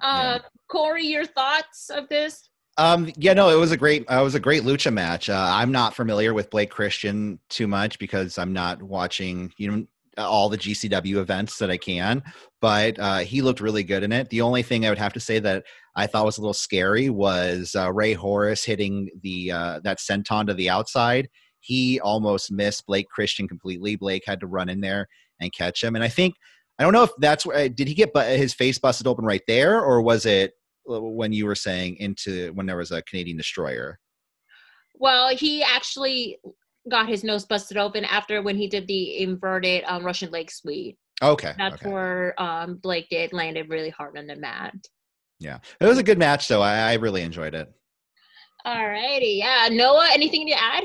Uh, 0.00 0.40
Corey, 0.68 1.06
your 1.06 1.24
thoughts 1.24 1.90
of 1.90 2.08
this? 2.08 2.50
Um, 2.78 3.10
yeah, 3.16 3.32
no, 3.32 3.48
it 3.48 3.58
was 3.58 3.72
a 3.72 3.76
great, 3.76 4.04
uh, 4.10 4.20
it 4.20 4.24
was 4.24 4.34
a 4.34 4.40
great 4.40 4.62
lucha 4.62 4.92
match. 4.92 5.30
Uh, 5.30 5.50
I'm 5.50 5.72
not 5.72 5.94
familiar 5.94 6.34
with 6.34 6.50
Blake 6.50 6.70
Christian 6.70 7.38
too 7.48 7.66
much 7.66 7.98
because 7.98 8.36
I'm 8.36 8.52
not 8.52 8.82
watching, 8.82 9.52
you 9.56 9.70
know, 9.70 9.86
all 10.16 10.48
the 10.48 10.58
GCW 10.58 11.16
events 11.16 11.58
that 11.58 11.70
I 11.70 11.76
can, 11.76 12.22
but 12.60 12.98
uh, 12.98 13.18
he 13.18 13.42
looked 13.42 13.60
really 13.60 13.84
good 13.84 14.02
in 14.02 14.12
it. 14.12 14.30
The 14.30 14.40
only 14.40 14.62
thing 14.62 14.86
I 14.86 14.88
would 14.88 14.98
have 14.98 15.12
to 15.14 15.20
say 15.20 15.38
that 15.40 15.64
I 15.94 16.06
thought 16.06 16.24
was 16.24 16.38
a 16.38 16.40
little 16.40 16.54
scary 16.54 17.10
was 17.10 17.74
uh, 17.76 17.92
Rey 17.92 18.12
Horus 18.12 18.64
hitting 18.64 19.10
the 19.22 19.52
uh, 19.52 19.80
that 19.84 19.98
senton 19.98 20.46
to 20.46 20.54
the 20.54 20.70
outside. 20.70 21.28
He 21.60 22.00
almost 22.00 22.52
missed 22.52 22.86
Blake 22.86 23.08
Christian 23.08 23.48
completely. 23.48 23.96
Blake 23.96 24.22
had 24.26 24.40
to 24.40 24.46
run 24.46 24.68
in 24.68 24.80
there 24.80 25.06
and 25.40 25.52
catch 25.52 25.82
him, 25.82 25.94
and 25.94 26.04
I 26.04 26.08
think 26.08 26.34
I 26.78 26.82
don't 26.82 26.92
know 26.92 27.04
if 27.04 27.10
that's 27.18 27.46
where 27.46 27.68
did 27.68 27.88
he 27.88 27.94
get 27.94 28.16
his 28.16 28.54
face 28.54 28.78
busted 28.78 29.06
open 29.06 29.24
right 29.24 29.42
there, 29.46 29.82
or 29.82 30.02
was 30.02 30.26
it 30.26 30.52
uh, 30.90 31.00
when 31.00 31.32
you 31.32 31.46
were 31.46 31.54
saying 31.54 31.96
into 31.96 32.52
when 32.52 32.66
there 32.66 32.76
was 32.76 32.92
a 32.92 33.02
Canadian 33.02 33.36
destroyer? 33.36 33.98
Well, 34.98 35.34
he 35.36 35.62
actually 35.62 36.38
got 36.88 37.08
his 37.08 37.24
nose 37.24 37.44
busted 37.44 37.76
open 37.76 38.04
after 38.04 38.42
when 38.42 38.56
he 38.56 38.68
did 38.68 38.86
the 38.86 39.18
inverted 39.18 39.84
um, 39.86 40.04
Russian 40.04 40.30
leg 40.30 40.50
sweep. 40.50 40.96
Okay. 41.22 41.54
That's 41.56 41.76
okay. 41.76 41.90
where 41.90 42.34
um, 42.40 42.76
Blake 42.76 43.08
did 43.08 43.32
landed 43.32 43.68
really 43.70 43.90
hard 43.90 44.18
on 44.18 44.26
the 44.26 44.36
mat. 44.36 44.74
Yeah. 45.40 45.58
It 45.80 45.86
was 45.86 45.98
a 45.98 46.02
good 46.02 46.18
match, 46.18 46.48
though. 46.48 46.62
I, 46.62 46.92
I 46.92 46.94
really 46.94 47.22
enjoyed 47.22 47.54
it. 47.54 47.72
All 48.64 48.86
righty. 48.86 49.40
Yeah. 49.42 49.68
Noah, 49.70 50.08
anything 50.12 50.46
to 50.48 50.54
add? 50.54 50.84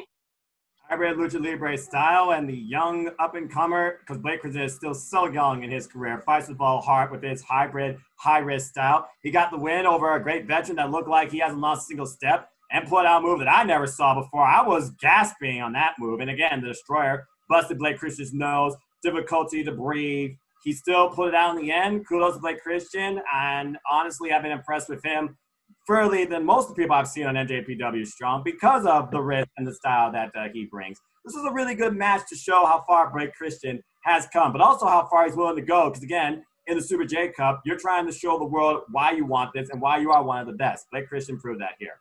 Hybrid 0.90 1.16
Lucha 1.16 1.42
Libre 1.42 1.78
style 1.78 2.34
and 2.34 2.50
the 2.50 2.54
young 2.54 3.10
up 3.18 3.36
and 3.36 3.50
comer, 3.50 4.00
because 4.02 4.22
Blake 4.22 4.42
Christian 4.42 4.64
is 4.64 4.76
still 4.76 4.94
so 4.94 5.26
young 5.28 5.64
in 5.64 5.72
his 5.72 5.88
career, 5.88 6.22
fights 6.26 6.48
the 6.48 6.54
ball 6.54 6.82
hard 6.82 7.12
with 7.12 7.24
his 7.24 7.42
hybrid 7.42 7.98
high 8.18 8.40
risk 8.40 8.72
style. 8.72 9.08
He 9.22 9.32
got 9.32 9.52
the 9.52 9.58
win 9.58 9.86
over 9.86 10.14
a 10.16 10.22
great 10.22 10.48
veteran 10.48 10.76
that 10.76 10.92
looked 10.92 11.08
like 11.08 11.32
he 11.32 11.40
hasn't 11.40 11.62
lost 11.62 11.84
a 11.84 11.86
single 11.86 12.06
step 12.06 12.50
and 12.72 12.88
put 12.88 13.06
out 13.06 13.24
a 13.24 13.26
move 13.26 13.40
that 13.40 13.48
I 13.48 13.64
never 13.64 13.88
saw 13.88 14.20
before. 14.20 14.44
I 14.44 14.66
was 14.66 14.92
gasping 15.02 15.62
on 15.62 15.74
that 15.74 15.96
move. 16.00 16.20
And 16.20 16.30
again, 16.30 16.62
the 16.62 16.70
destroyer 16.70 17.28
busted 17.50 17.80
Blake 17.80 17.98
Christian's 17.98 18.34
nose, 18.34 18.76
difficulty 19.04 19.64
to 19.64 19.72
breathe. 19.72 20.32
He 20.64 20.74
still 20.74 21.10
put 21.10 21.30
it 21.30 21.36
out 21.36 21.56
in 21.56 21.66
the 21.66 21.72
end. 21.72 22.08
Kudos 22.08 22.36
to 22.36 22.40
Blake 22.40 22.62
Christian. 22.62 23.22
And 23.34 23.78
honestly, 23.90 24.32
I've 24.32 24.44
been 24.44 24.52
impressed 24.52 24.90
with 24.90 25.04
him 25.04 25.38
further 25.86 26.26
than 26.26 26.46
most 26.46 26.70
of 26.70 26.76
the 26.76 26.82
people 26.82 26.96
I've 26.96 27.08
seen 27.08 27.26
on 27.26 27.36
NJPW 27.36 28.06
Strong 28.06 28.44
because 28.46 28.86
of 28.86 29.12
the 29.12 29.22
risk 29.22 29.50
and 29.58 29.66
the 29.66 29.74
style 29.74 30.12
that 30.12 30.32
uh, 30.36 30.48
he 30.54 30.66
brings. 30.66 31.00
This 31.26 31.36
was 31.36 31.46
a 31.50 31.54
really 31.54 31.76
good 31.76 31.96
match 31.96 32.22
to 32.30 32.36
show 32.36 32.66
how 32.66 32.84
far 32.88 33.12
Blake 33.12 33.34
Christian 33.34 33.82
has 34.04 34.28
come, 34.32 34.52
but 34.52 34.62
also 34.62 34.88
how 34.88 35.08
far 35.10 35.26
he's 35.26 35.36
willing 35.36 35.56
to 35.56 35.62
go. 35.62 35.90
Because 35.90 36.04
again, 36.04 36.44
in 36.68 36.78
the 36.78 36.84
Super 36.84 37.06
J 37.06 37.30
Cup. 37.30 37.62
You're 37.66 37.78
trying 37.78 38.06
to 38.06 38.12
show 38.12 38.38
the 38.38 38.46
world 38.46 38.84
why 38.92 39.12
you 39.12 39.26
want 39.26 39.54
this 39.54 39.70
and 39.70 39.82
why 39.82 39.98
you 39.98 40.12
are 40.12 40.24
one 40.24 40.40
of 40.40 40.48
the 40.48 40.54
best. 40.54 40.88
Blake 40.92 41.08
Christian 41.08 41.40
proved 41.40 41.62
that 41.62 41.72
here. 41.80 42.00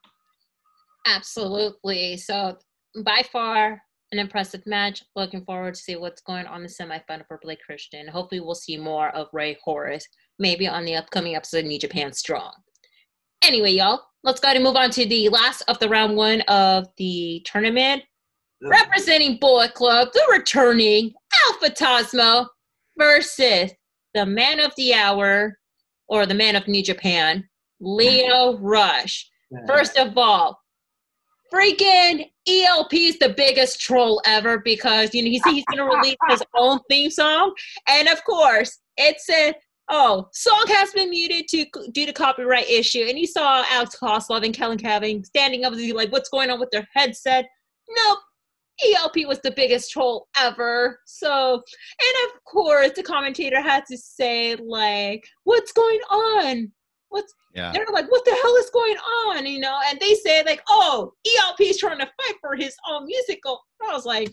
Absolutely. 1.06 2.16
So 2.16 2.58
by 3.04 3.22
far 3.32 3.80
an 4.12 4.18
impressive 4.18 4.66
match. 4.66 5.02
Looking 5.14 5.44
forward 5.44 5.74
to 5.74 5.80
see 5.80 5.96
what's 5.96 6.20
going 6.22 6.46
on 6.46 6.62
in 6.62 6.62
the 6.64 6.68
semifinal 6.68 7.26
for 7.26 7.38
Blake 7.42 7.60
Christian. 7.64 8.08
Hopefully 8.08 8.40
we'll 8.40 8.54
see 8.54 8.76
more 8.76 9.10
of 9.10 9.28
Rey 9.32 9.56
Horus, 9.62 10.06
maybe 10.38 10.66
on 10.66 10.84
the 10.84 10.96
upcoming 10.96 11.36
episode 11.36 11.58
of 11.58 11.66
New 11.66 11.78
Japan 11.78 12.12
Strong. 12.12 12.52
Anyway, 13.42 13.72
y'all, 13.72 14.02
let's 14.24 14.40
go 14.40 14.46
ahead 14.46 14.56
and 14.56 14.64
move 14.64 14.76
on 14.76 14.90
to 14.90 15.06
the 15.06 15.28
last 15.28 15.62
of 15.68 15.78
the 15.78 15.88
round 15.88 16.16
one 16.16 16.40
of 16.42 16.88
the 16.96 17.44
tournament. 17.46 18.02
Representing 18.62 19.38
Bullet 19.40 19.72
Club, 19.72 20.08
the 20.12 20.26
returning 20.30 21.12
El 21.46 21.54
Phantasmo 21.54 22.46
versus 22.98 23.72
the 24.12 24.26
man 24.26 24.60
of 24.60 24.72
the 24.76 24.92
hour 24.92 25.56
or 26.08 26.26
the 26.26 26.34
man 26.34 26.56
of 26.56 26.68
New 26.68 26.82
Japan, 26.82 27.48
Lio 27.80 28.58
Rush. 28.58 29.30
First 29.66 29.96
of 29.96 30.18
all, 30.18 30.60
freaking 31.52 32.30
ELP 32.48 32.94
is 32.94 33.18
the 33.18 33.34
biggest 33.36 33.80
troll 33.80 34.20
ever 34.24 34.58
because 34.58 35.14
you 35.14 35.22
know 35.22 35.30
he's, 35.30 35.44
he's 35.44 35.64
gonna 35.70 35.84
release 35.84 36.16
his 36.28 36.42
own 36.56 36.78
theme 36.88 37.10
song, 37.10 37.54
and 37.88 38.08
of 38.08 38.24
course 38.24 38.78
it 38.96 39.20
said, 39.20 39.56
"Oh, 39.88 40.28
song 40.32 40.64
has 40.68 40.92
been 40.92 41.10
muted 41.10 41.48
to 41.48 41.66
due 41.92 42.06
to 42.06 42.12
copyright 42.12 42.68
issue." 42.68 43.06
And 43.08 43.18
you 43.18 43.26
saw 43.26 43.64
Alex 43.70 43.96
Koslov 44.00 44.44
and 44.44 44.54
Kellen 44.54 44.78
Kevin 44.78 45.24
standing 45.24 45.64
up, 45.64 45.74
like, 45.94 46.12
"What's 46.12 46.28
going 46.28 46.50
on 46.50 46.60
with 46.60 46.70
their 46.70 46.88
headset?" 46.94 47.46
Nope. 47.88 48.18
ELP 48.82 49.26
was 49.26 49.40
the 49.40 49.50
biggest 49.50 49.90
troll 49.90 50.28
ever. 50.38 51.00
So, 51.04 51.54
and 51.54 52.30
of 52.32 52.44
course, 52.44 52.92
the 52.96 53.02
commentator 53.02 53.60
had 53.60 53.84
to 53.90 53.98
say, 53.98 54.56
like, 54.56 55.28
what's 55.44 55.72
going 55.72 56.00
on? 56.10 56.72
What's 57.10 57.34
yeah. 57.54 57.72
they're 57.72 57.86
like, 57.92 58.10
what 58.10 58.24
the 58.24 58.32
hell 58.32 58.56
is 58.56 58.70
going 58.70 58.96
on? 58.96 59.46
You 59.46 59.60
know, 59.60 59.78
and 59.88 59.98
they 60.00 60.14
say 60.14 60.42
like, 60.44 60.62
oh, 60.68 61.12
ELP 61.38 61.60
is 61.60 61.78
trying 61.78 61.98
to 61.98 62.06
fight 62.06 62.36
for 62.40 62.56
his 62.56 62.74
own 62.88 63.06
musical. 63.06 63.60
I 63.82 63.92
was 63.92 64.06
like, 64.06 64.32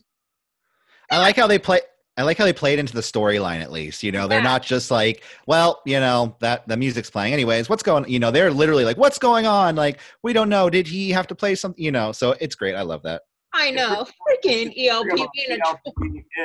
I 1.12 1.20
like 1.20 1.36
how 1.36 1.48
they 1.48 1.60
play. 1.60 1.80
I 2.18 2.24
like 2.24 2.38
how 2.38 2.46
they 2.46 2.54
played 2.54 2.80
into 2.80 2.94
the 2.94 3.02
storyline 3.02 3.62
at 3.62 3.72
least. 3.72 4.02
You 4.02 4.12
know, 4.12 4.22
yeah. 4.22 4.28
they're 4.28 4.42
not 4.42 4.64
just 4.64 4.90
like, 4.90 5.24
well, 5.46 5.82
you 5.86 6.00
know, 6.00 6.36
that 6.40 6.68
the 6.68 6.76
music's 6.76 7.12
playing 7.12 7.34
anyways. 7.34 7.70
What's 7.70 7.84
going? 7.84 8.10
You 8.10 8.20
know, 8.20 8.32
they're 8.32 8.52
literally 8.52 8.86
like, 8.86 8.98
what's 8.98 9.20
going 9.20 9.46
on? 9.46 9.76
Like, 9.76 10.00
we 10.24 10.34
don't 10.34 10.50
know. 10.50 10.70
Did 10.70 10.88
he 10.88 11.12
have 11.12 11.28
to 11.28 11.36
play 11.36 11.54
something? 11.54 11.84
You 11.84 11.92
know, 11.92 12.12
so 12.12 12.36
it's 12.40 12.56
great. 12.56 12.74
I 12.76 12.82
love 12.82 13.04
that. 13.04 13.24
I 13.54 13.72
know, 13.72 14.06
freaking 14.46 14.74
ELP 14.78 15.08
being 15.34 15.60
ELP 15.66 15.80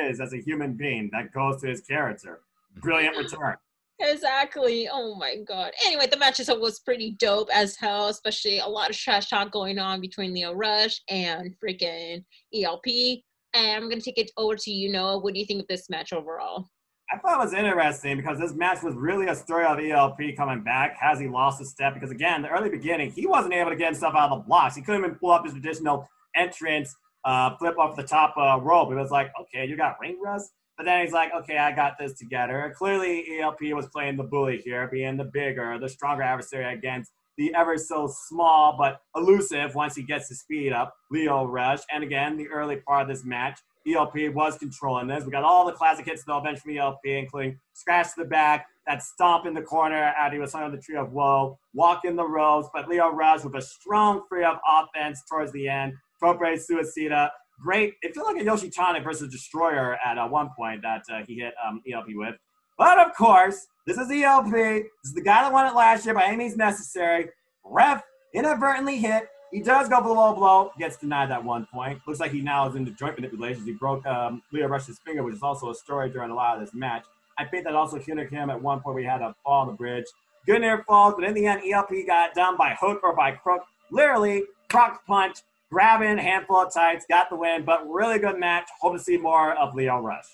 is 0.05 0.19
as 0.19 0.33
a 0.33 0.37
human 0.37 0.73
being 0.73 1.09
that 1.11 1.31
goes 1.31 1.61
to 1.61 1.67
his 1.67 1.81
character. 1.81 2.41
Brilliant 2.77 3.15
mm-hmm. 3.15 3.25
return. 3.25 3.55
Exactly. 3.99 4.89
Oh 4.91 5.15
my 5.15 5.37
god. 5.47 5.71
Anyway, 5.85 6.07
the 6.07 6.17
match 6.17 6.39
itself 6.39 6.59
was 6.59 6.79
pretty 6.79 7.11
dope 7.19 7.49
as 7.53 7.75
hell, 7.75 8.07
especially 8.07 8.59
a 8.59 8.67
lot 8.67 8.89
of 8.89 8.97
trash 8.97 9.29
talk 9.29 9.51
going 9.51 9.79
on 9.79 10.01
between 10.01 10.33
Lio 10.33 10.53
Rush 10.53 10.99
and 11.09 11.53
freaking 11.63 12.23
ELP. 12.53 13.21
And 13.53 13.83
I'm 13.83 13.89
gonna 13.89 14.01
take 14.01 14.17
it 14.17 14.31
over 14.37 14.55
to 14.55 14.71
you, 14.71 14.91
Noah. 14.91 15.19
What 15.19 15.33
do 15.33 15.39
you 15.39 15.45
think 15.45 15.61
of 15.61 15.67
this 15.67 15.89
match 15.89 16.11
overall? 16.11 16.67
I 17.11 17.17
thought 17.19 17.35
it 17.35 17.43
was 17.43 17.53
interesting 17.53 18.17
because 18.17 18.39
this 18.39 18.53
match 18.55 18.81
was 18.81 18.95
really 18.95 19.27
a 19.27 19.35
story 19.35 19.65
of 19.65 19.77
ELP 19.77 20.35
coming 20.35 20.63
back. 20.63 20.97
Has 20.99 21.19
he 21.19 21.27
lost 21.27 21.61
a 21.61 21.65
step? 21.65 21.93
Because 21.93 22.09
again, 22.09 22.41
the 22.41 22.49
early 22.49 22.69
beginning, 22.69 23.11
he 23.11 23.27
wasn't 23.27 23.53
able 23.53 23.69
to 23.69 23.75
get 23.75 23.91
himself 23.93 24.15
out 24.15 24.31
of 24.31 24.39
the 24.39 24.43
blocks. 24.45 24.75
He 24.75 24.81
couldn't 24.81 25.01
even 25.03 25.15
pull 25.15 25.29
up 25.29 25.43
his 25.43 25.53
traditional 25.53 26.09
entrance, 26.35 26.95
uh, 27.23 27.55
flip 27.57 27.77
off 27.77 27.95
the 27.95 28.03
top 28.03 28.33
uh, 28.35 28.59
rope. 28.59 28.91
It 28.91 28.95
was 28.95 29.11
like, 29.11 29.31
okay, 29.39 29.67
you 29.67 29.77
got 29.77 29.99
ring 30.01 30.19
rust 30.23 30.51
then 30.85 31.03
he's 31.03 31.13
like, 31.13 31.31
okay, 31.33 31.57
I 31.57 31.71
got 31.71 31.97
this 31.99 32.13
together. 32.13 32.73
Clearly, 32.77 33.39
ELP 33.39 33.61
was 33.73 33.87
playing 33.87 34.17
the 34.17 34.23
bully 34.23 34.61
here, 34.63 34.87
being 34.91 35.17
the 35.17 35.25
bigger, 35.25 35.77
the 35.79 35.89
stronger 35.89 36.23
adversary 36.23 36.73
against 36.73 37.11
the 37.37 37.53
ever 37.55 37.77
so 37.77 38.07
small 38.27 38.75
but 38.77 39.01
elusive 39.15 39.73
once 39.75 39.95
he 39.95 40.03
gets 40.03 40.29
his 40.29 40.41
speed 40.41 40.71
up, 40.71 40.93
Lio 41.11 41.45
Rush. 41.45 41.79
And 41.91 42.03
again, 42.03 42.37
the 42.37 42.47
early 42.47 42.77
part 42.77 43.03
of 43.03 43.07
this 43.07 43.25
match, 43.25 43.59
ELP 43.87 44.33
was 44.33 44.57
controlling 44.57 45.07
this. 45.07 45.25
We 45.25 45.31
got 45.31 45.43
all 45.43 45.65
the 45.65 45.73
classic 45.73 46.05
hits 46.05 46.23
though, 46.23 46.41
from 46.41 46.77
ELP, 46.77 46.99
including 47.05 47.59
scratch 47.73 48.07
to 48.15 48.23
the 48.23 48.25
back, 48.25 48.67
that 48.87 49.01
stomp 49.01 49.45
in 49.45 49.53
the 49.53 49.61
corner 49.61 49.95
after 49.95 50.35
he 50.35 50.41
was 50.41 50.53
under 50.53 50.75
the 50.75 50.81
tree 50.81 50.97
of 50.97 51.11
woe, 51.11 51.57
walk 51.73 52.05
in 52.05 52.15
the 52.15 52.27
ropes, 52.27 52.69
but 52.73 52.87
Lio 52.87 53.09
Rush 53.09 53.43
with 53.43 53.55
a 53.55 53.61
strong 53.61 54.23
free 54.29 54.43
up 54.43 54.61
offense 54.67 55.23
towards 55.29 55.51
the 55.53 55.67
end, 55.67 55.93
Tope 56.19 56.39
Suicida, 56.39 57.29
great. 57.61 57.95
It 58.01 58.15
felt 58.15 58.27
like 58.27 58.41
a 58.41 58.45
Yoshi 58.45 58.69
Tonic 58.69 59.03
versus 59.03 59.31
Destroyer 59.31 59.97
at 60.05 60.17
uh, 60.17 60.27
one 60.27 60.49
point 60.55 60.81
that 60.81 61.03
uh, 61.11 61.21
he 61.27 61.35
hit 61.35 61.53
um, 61.65 61.81
ELP 61.91 62.07
with. 62.15 62.35
But 62.77 62.99
of 62.99 63.15
course, 63.15 63.67
this 63.85 63.97
is 63.97 64.09
ELP. 64.09 64.51
This 64.51 64.85
is 65.05 65.13
the 65.13 65.21
guy 65.21 65.43
that 65.43 65.53
won 65.53 65.67
it 65.67 65.75
last 65.75 66.05
year 66.05 66.15
by 66.15 66.25
any 66.25 66.37
means 66.37 66.55
necessary. 66.55 67.29
Ref 67.63 68.03
inadvertently 68.33 68.97
hit. 68.97 69.27
He 69.51 69.61
does 69.61 69.87
go 69.87 70.01
below 70.01 70.33
blow, 70.33 70.71
gets 70.79 70.97
denied 70.97 71.29
that 71.29 71.43
one 71.43 71.67
point. 71.71 71.99
Looks 72.07 72.19
like 72.19 72.31
he 72.31 72.41
now 72.41 72.67
is 72.67 72.75
into 72.75 72.89
joint 72.91 73.15
manipulations. 73.15 73.67
He 73.67 73.73
broke 73.73 74.03
um, 74.07 74.41
Lio 74.51 74.67
Rush's 74.67 74.97
finger, 75.05 75.21
which 75.21 75.35
is 75.35 75.43
also 75.43 75.69
a 75.69 75.75
story 75.75 76.09
during 76.09 76.31
a 76.31 76.33
lot 76.33 76.57
of 76.57 76.65
this 76.65 76.73
match. 76.73 77.05
I 77.37 77.45
think 77.45 77.63
that 77.65 77.75
also 77.75 77.99
hindered 77.99 78.31
him 78.31 78.49
at 78.49 78.59
one 78.59 78.79
point 78.79 78.95
We 78.95 79.03
had 79.03 79.21
a 79.21 79.35
fall 79.43 79.61
on 79.61 79.67
the 79.67 79.73
bridge. 79.73 80.05
Good 80.47 80.61
near 80.61 80.83
falls, 80.83 81.13
but 81.17 81.23
in 81.23 81.35
the 81.35 81.45
end, 81.45 81.61
ELP 81.69 81.91
got 82.07 82.33
done 82.33 82.57
by 82.57 82.75
hook 82.79 83.01
or 83.03 83.15
by 83.15 83.31
crook. 83.31 83.61
Literally, 83.91 84.43
croc 84.69 85.05
punch 85.05 85.37
grabbing, 85.73 86.19
handful 86.19 86.57
of 86.57 86.73
tights, 86.73 87.05
got 87.09 87.29
the 87.29 87.35
win, 87.35 87.65
but 87.65 87.89
really 87.89 88.19
good 88.19 88.39
match. 88.39 88.67
Hope 88.79 88.95
to 88.95 88.99
see 88.99 89.17
more 89.17 89.53
of 89.55 89.73
Lio 89.73 89.99
Rush. 89.99 90.25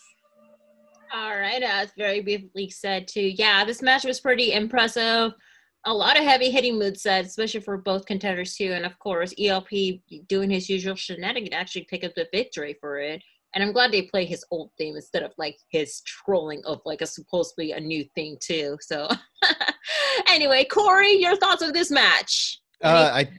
All 1.14 1.40
right, 1.40 1.64
as 1.64 1.92
very 1.98 2.22
briefly 2.22 2.70
said 2.70 3.08
too. 3.08 3.22
Yeah, 3.36 3.66
this 3.66 3.82
match 3.82 4.04
was 4.04 4.20
pretty 4.20 4.52
impressive. 4.52 5.34
A 5.86 5.94
lot 5.94 6.18
of 6.18 6.26
heavy 6.26 6.52
hitting 6.52 6.78
moves 6.78 7.02
sets, 7.02 7.30
especially 7.30 7.62
for 7.62 7.78
both 7.78 8.06
contenders 8.06 8.56
too. 8.56 8.74
And 8.74 8.86
of 8.86 9.00
course, 9.00 9.34
ELP 9.40 9.70
doing 10.28 10.50
his 10.50 10.70
usual 10.70 10.96
shenanigans 10.96 11.54
actually 11.54 11.88
pick 11.90 12.04
up 12.04 12.14
the 12.16 12.28
victory 12.34 12.76
for 12.80 13.00
it. 13.00 13.24
And 13.56 13.64
I'm 13.64 13.72
glad 13.72 13.92
they 13.92 14.04
play 14.04 14.26
his 14.26 14.46
old 14.52 14.70
theme 14.78 14.96
instead 14.96 15.24
of 15.24 15.32
like 15.38 15.58
his 15.72 16.02
trolling 16.02 16.62
of 16.66 16.82
like 16.86 17.02
a 17.02 17.08
supposed 17.08 17.52
to 17.52 17.56
be 17.58 17.72
a 17.72 17.80
new 17.80 18.06
thing 18.14 18.38
too. 18.40 18.78
So 18.82 19.08
anyway, 20.28 20.68
Korey, 20.70 21.20
your 21.20 21.38
thoughts 21.38 21.64
of 21.64 21.74
this 21.74 21.90
match? 21.90 22.60
Uh, 22.84 23.10
I 23.12 23.30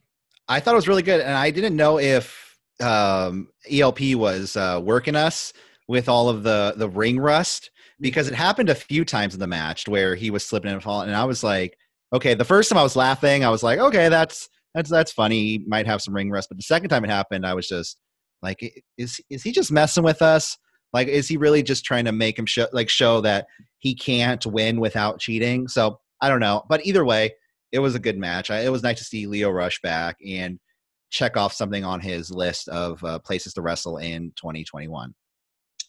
I 0.51 0.59
thought 0.59 0.73
it 0.73 0.77
was 0.77 0.89
really 0.89 1.05
good, 1.05 1.21
and 1.21 1.33
I 1.33 1.53
didn't 1.53 1.77
know 1.77 2.01
if 2.01 2.59
um, 2.83 3.49
ELP 3.71 4.17
was 4.17 4.57
uh, 4.57 4.81
working 4.83 5.15
us 5.15 5.53
with 5.87 6.09
all 6.09 6.29
of 6.29 6.43
the 6.43 6.75
the 6.77 6.89
ring 6.89 7.21
rust 7.21 7.71
because 8.01 8.27
it 8.27 8.35
happened 8.35 8.69
a 8.69 8.75
few 8.75 9.05
times 9.05 9.33
in 9.33 9.41
the 9.41 9.47
match 9.47 9.87
where 9.87 10.17
he 10.17 10.31
was 10.31 10.45
slipping 10.45 10.73
and 10.73 10.83
falling, 10.83 11.09
and 11.09 11.17
I 11.17 11.25
was 11.25 11.45
like, 11.45 11.77
okay. 12.13 12.35
The 12.35 12.45
first 12.45 12.69
time 12.69 12.79
I 12.79 12.83
was 12.83 12.97
laughing, 12.97 13.45
I 13.45 13.49
was 13.49 13.63
like, 13.63 13.79
okay, 13.79 14.09
that's 14.09 14.49
that's 14.75 14.91
that's 14.91 15.13
funny. 15.13 15.41
He 15.41 15.65
might 15.69 15.87
have 15.87 16.03
some 16.03 16.15
ring 16.15 16.31
rust, 16.31 16.49
but 16.51 16.59
the 16.59 16.65
second 16.65 16.89
time 16.89 17.05
it 17.05 17.11
happened, 17.11 17.47
I 17.47 17.55
was 17.55 17.69
just 17.69 17.97
like, 18.43 18.59
is 18.99 19.21
is 19.31 19.45
he 19.45 19.53
just 19.53 19.71
messing 19.71 20.03
with 20.03 20.21
us? 20.21 20.59
Like, 20.93 21.07
is 21.07 21.29
he 21.29 21.37
really 21.37 21.63
just 21.63 21.85
trying 21.85 22.07
to 22.07 22.13
make 22.13 22.37
him 22.37 22.47
show 22.47 22.67
like 22.73 22.89
show 22.89 23.21
that 23.21 23.47
he 23.79 23.95
can't 23.95 24.45
win 24.47 24.81
without 24.81 25.21
cheating? 25.21 25.69
So 25.69 26.01
I 26.21 26.29
don't 26.29 26.41
know, 26.41 26.65
but 26.69 26.85
either 26.85 27.05
way, 27.05 27.35
it 27.73 27.79
was 27.79 27.95
a 27.95 28.01
good 28.01 28.19
match. 28.19 28.51
I, 28.51 28.61
it 28.61 28.73
was 28.73 28.83
nice 28.83 28.99
to 28.99 29.05
see 29.05 29.27
Lio 29.27 29.51
Rush 29.51 29.81
back 29.83 30.17
and 30.27 30.59
check 31.11 31.37
off 31.37 31.53
something 31.53 31.85
on 31.85 32.01
his 32.01 32.31
list 32.31 32.69
of 32.69 33.03
uh, 33.05 33.19
places 33.19 33.55
to 33.55 33.63
wrestle 33.63 33.99
in 33.99 34.33
2021. 34.37 35.15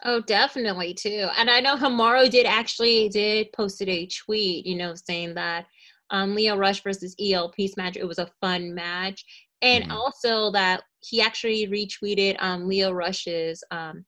Oh, 0.03 0.21
definitely 0.21 0.93
too. 0.93 1.27
And 1.37 1.49
I 1.49 1.59
know 1.59 1.75
Hiromu 1.75 2.29
did 2.29 2.45
actually 2.45 3.09
did 3.09 3.51
posted 3.53 3.87
a 3.87 4.07
tweet, 4.07 4.65
you 4.65 4.75
know, 4.75 4.95
saying 4.95 5.35
that 5.35 5.67
um, 6.09 6.35
Lio 6.35 6.57
Rush 6.57 6.81
versus 6.83 7.15
ELP's 7.19 7.77
match 7.77 7.97
it 7.97 8.07
was 8.07 8.19
a 8.19 8.29
fun 8.41 8.73
match, 8.73 9.23
and 9.61 9.83
mm-hmm. 9.83 9.93
also 9.93 10.51
that 10.51 10.81
he 11.01 11.21
actually 11.21 11.67
retweeted 11.67 12.35
um, 12.41 12.67
Lio 12.67 12.91
Rush's 12.91 13.63
um, 13.71 14.03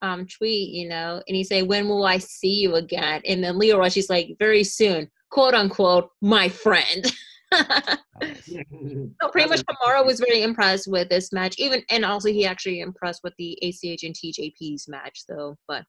um, 0.00 0.26
tweet, 0.26 0.70
you 0.70 0.88
know, 0.88 1.22
and 1.28 1.36
he 1.36 1.44
said, 1.44 1.68
"When 1.68 1.88
will 1.88 2.06
I 2.06 2.18
see 2.18 2.54
you 2.54 2.76
again?" 2.76 3.20
And 3.26 3.44
then 3.44 3.58
Lio 3.58 3.78
Rush 3.78 3.96
is 3.96 4.10
like, 4.10 4.34
"Very 4.38 4.64
soon." 4.64 5.08
Quote 5.32 5.54
unquote 5.54 6.10
my 6.20 6.48
friend. 6.48 7.10
so 7.52 9.28
pretty 9.32 9.48
much 9.48 9.62
Hiromu 9.82 10.06
was 10.06 10.20
very 10.20 10.42
impressed 10.42 10.86
with 10.86 11.08
this 11.08 11.32
match, 11.32 11.56
even 11.58 11.82
and 11.90 12.04
also 12.04 12.28
he 12.28 12.46
actually 12.46 12.80
impressed 12.80 13.22
with 13.24 13.34
the 13.38 13.58
ACH 13.62 14.04
and 14.04 14.14
TJP's 14.14 14.86
match 14.88 15.24
though. 15.28 15.56
But 15.66 15.84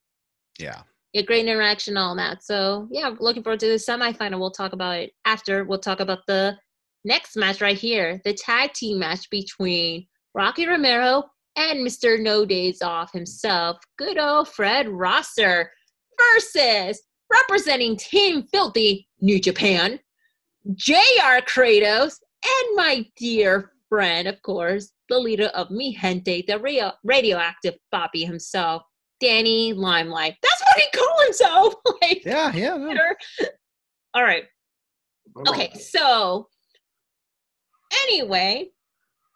yeah. 0.58 0.82
Yeah, 1.14 1.22
great 1.22 1.46
interaction, 1.46 1.96
all 1.96 2.16
that. 2.16 2.44
So 2.44 2.88
yeah, 2.90 3.12
looking 3.20 3.44
forward 3.44 3.60
to 3.60 3.68
the 3.68 3.76
semifinal. 3.76 4.40
We'll 4.40 4.50
talk 4.50 4.74
about 4.74 4.98
it 4.98 5.12
after. 5.26 5.64
We'll 5.64 5.78
talk 5.78 6.00
about 6.00 6.20
the 6.28 6.58
next 7.06 7.36
match 7.36 7.62
right 7.62 7.78
here, 7.78 8.20
the 8.24 8.34
tag 8.34 8.74
team 8.74 8.98
match 8.98 9.30
between 9.30 10.08
Rocky 10.34 10.66
Romero 10.66 11.24
and 11.56 11.86
Mr. 11.86 12.20
No 12.20 12.46
Days 12.46 12.82
Off 12.82 13.12
himself, 13.14 13.78
good 14.00 14.18
old 14.18 14.48
Fred 14.48 14.90
Rosser 14.90 15.70
versus 16.34 17.00
representing 17.34 17.98
Team 17.98 18.44
Filthy 18.44 19.08
New 19.22 19.40
Japan, 19.40 20.00
JR 20.76 21.42
Kratos, 21.46 22.16
and 22.46 22.76
my 22.76 23.06
dear 23.18 23.72
friend, 23.90 24.28
of 24.28 24.42
course, 24.42 24.92
the 25.10 25.20
leader 25.20 25.48
of 25.48 25.70
Mi 25.72 25.94
Gente, 25.96 26.44
the 26.48 26.60
radio- 26.60 26.94
radioactive 27.04 27.76
Bobby 27.92 28.24
himself, 28.26 28.84
Danny 29.20 29.74
Limelight. 29.74 30.36
That's 30.42 30.62
what 30.62 30.80
he 30.80 30.98
called 30.98 31.24
himself. 31.26 31.74
like, 32.02 32.26
Yeah, 32.26 32.52
yeah. 32.54 32.78
Twitter. 32.78 33.16
All 34.14 34.24
right. 34.24 34.44
Okay, 35.48 35.72
so 35.74 36.48
anyway, 38.04 38.70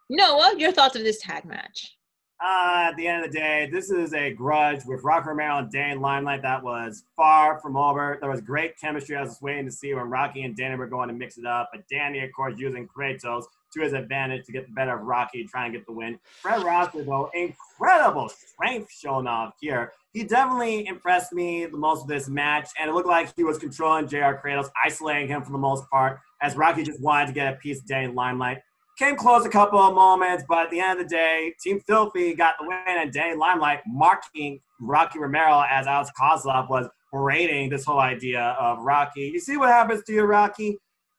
Noah, 0.09 0.55
your 0.57 0.71
thoughts 0.71 0.95
of 0.95 1.03
this 1.03 1.21
tag 1.21 1.45
match? 1.45 1.96
Uh, 2.39 2.89
at 2.89 2.95
the 2.97 3.07
end 3.07 3.25
of 3.25 3.31
the 3.31 3.37
day, 3.37 3.67
this 3.71 3.89
is 3.89 4.13
a 4.13 4.31
grudge 4.31 4.85
with 4.85 5.03
Rock 5.03 5.25
Romero 5.25 5.57
and 5.57 5.71
Danny 5.71 5.99
Limelight 5.99 6.43
that 6.43 6.63
was 6.63 7.03
far 7.15 7.59
from 7.59 7.75
over. 7.75 8.19
There 8.21 8.29
was 8.29 8.41
great 8.41 8.79
chemistry. 8.79 9.15
I 9.15 9.21
was 9.21 9.31
just 9.31 9.41
waiting 9.41 9.65
to 9.65 9.71
see 9.71 9.91
when 9.95 10.07
Rocky 10.07 10.43
and 10.43 10.55
Danny 10.55 10.75
were 10.75 10.85
going 10.85 11.07
to 11.07 11.15
mix 11.15 11.39
it 11.39 11.47
up. 11.47 11.69
But 11.73 11.87
Danny, 11.89 12.23
of 12.23 12.31
course, 12.31 12.53
using 12.57 12.87
Kratos 12.87 13.45
to 13.73 13.81
his 13.81 13.93
advantage 13.93 14.45
to 14.45 14.51
get 14.51 14.67
the 14.67 14.73
better 14.73 14.95
of 14.95 15.01
Rocky, 15.03 15.45
trying 15.45 15.71
to 15.71 15.79
get 15.79 15.87
the 15.87 15.93
win. 15.93 16.19
Fred 16.41 16.63
Rosser, 16.63 17.03
though, 17.03 17.31
incredible 17.33 18.29
strength 18.29 18.91
shown 18.91 19.25
off 19.25 19.55
here. 19.59 19.93
He 20.13 20.23
definitely 20.23 20.85
impressed 20.85 21.33
me 21.33 21.65
the 21.65 21.77
most 21.77 22.03
of 22.03 22.07
this 22.07 22.29
match, 22.29 22.69
and 22.79 22.89
it 22.89 22.93
looked 22.93 23.07
like 23.07 23.33
he 23.35 23.43
was 23.43 23.57
controlling 23.57 24.07
JR 24.07 24.35
Kratos, 24.35 24.69
isolating 24.85 25.27
him 25.27 25.41
for 25.41 25.51
the 25.51 25.57
most 25.57 25.89
part, 25.89 26.19
as 26.41 26.55
Rocky 26.55 26.83
just 26.83 27.01
wanted 27.01 27.27
to 27.27 27.33
get 27.33 27.53
a 27.53 27.57
piece 27.57 27.79
of 27.79 27.87
Danny 27.87 28.13
Limelight 28.13 28.59
came 28.97 29.15
close 29.15 29.45
a 29.45 29.49
couple 29.49 29.79
of 29.79 29.93
moments, 29.93 30.43
but 30.47 30.65
at 30.65 30.71
the 30.71 30.79
end 30.79 30.99
of 30.99 31.07
the 31.07 31.15
day, 31.15 31.53
Team 31.61 31.79
Filthy 31.79 32.33
got 32.33 32.55
the 32.59 32.67
win, 32.67 32.79
and 32.87 33.11
Danny 33.11 33.35
Limelight 33.35 33.81
marking 33.85 34.59
Rocky 34.79 35.19
Romero 35.19 35.63
as 35.69 35.87
Alex 35.87 36.09
Koslov 36.19 36.69
was 36.69 36.87
berating 37.11 37.69
this 37.69 37.85
whole 37.85 37.99
idea 37.99 38.55
of 38.59 38.79
Rocky. 38.79 39.31
You 39.33 39.39
see 39.39 39.57
what 39.57 39.69
happens 39.69 40.03
to 40.05 40.13
you, 40.13 40.23
Rocky? 40.23 40.77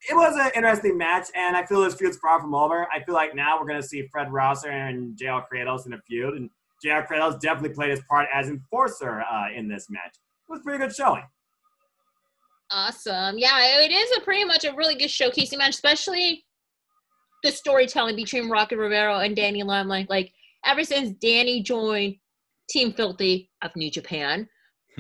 It 0.09 0.15
was 0.15 0.37
an 0.37 0.51
interesting 0.55 0.97
match, 0.97 1.29
and 1.35 1.57
I 1.57 1.65
feel 1.67 1.83
this 1.83 1.95
feud's 1.95 2.19
far 2.19 2.41
from 2.41 2.55
over. 2.55 2.87
I 2.93 3.03
feel 3.03 3.15
like 3.15 3.35
now 3.35 3.59
we're 3.59 3.67
going 3.67 3.81
to 3.81 3.87
see 3.87 4.07
Fred 4.13 4.33
Rosser 4.33 4.71
and 4.71 5.17
JR 5.17 5.41
Kratos 5.53 5.87
in 5.87 5.93
a 5.93 6.01
feud, 6.07 6.35
and 6.35 6.51
JR 6.83 7.07
Kratos 7.11 7.41
definitely 7.41 7.75
played 7.75 7.91
his 7.91 8.01
part 8.09 8.29
as 8.33 8.49
enforcer 8.49 9.23
uh, 9.23 9.47
in 9.55 9.69
this 9.69 9.89
match. 9.91 10.15
It 10.49 10.53
was 10.53 10.61
pretty 10.63 10.79
good 10.79 10.95
showing. 10.95 11.25
Awesome. 12.71 13.39
Yeah, 13.39 13.81
it 13.83 13.91
is 13.91 14.17
a 14.19 14.21
pretty 14.21 14.45
much 14.45 14.65
a 14.65 14.75
really 14.75 14.95
good 14.95 15.09
showcasing 15.09 15.59
match, 15.59 15.71
especially 15.71 16.45
the 17.43 17.51
storytelling 17.51 18.17
between 18.17 18.51
Rocky 18.51 18.77
Romero 18.77 19.19
and 19.19 19.37
Danny 19.37 19.63
Limelight. 19.63 20.11
Like 20.11 20.33
ever 20.65 20.85
since 20.85 21.11
Danny 21.21 21.63
joined 21.63 22.17
Team 22.69 22.93
Filthy 22.93 23.51
of 23.63 23.75
New 23.77 23.91
Japan 23.91 24.49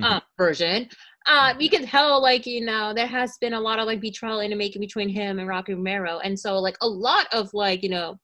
uh, 0.02 0.20
version, 0.36 0.88
uh, 1.26 1.54
you 1.58 1.68
can 1.68 1.84
tell 1.84 2.22
like 2.22 2.46
you 2.46 2.64
know 2.64 2.94
there 2.94 3.06
has 3.06 3.36
been 3.40 3.54
a 3.54 3.60
lot 3.60 3.78
of 3.78 3.86
like 3.86 4.00
betrayal 4.00 4.40
in 4.40 4.50
the 4.50 4.56
making 4.56 4.80
between 4.80 5.08
him 5.08 5.38
and 5.38 5.48
Rocky 5.48 5.74
Romero, 5.74 6.18
and 6.18 6.38
so 6.38 6.58
like 6.58 6.76
a 6.80 6.88
lot 6.88 7.26
of 7.32 7.52
like 7.52 7.82
you 7.82 7.90
know, 7.90 8.16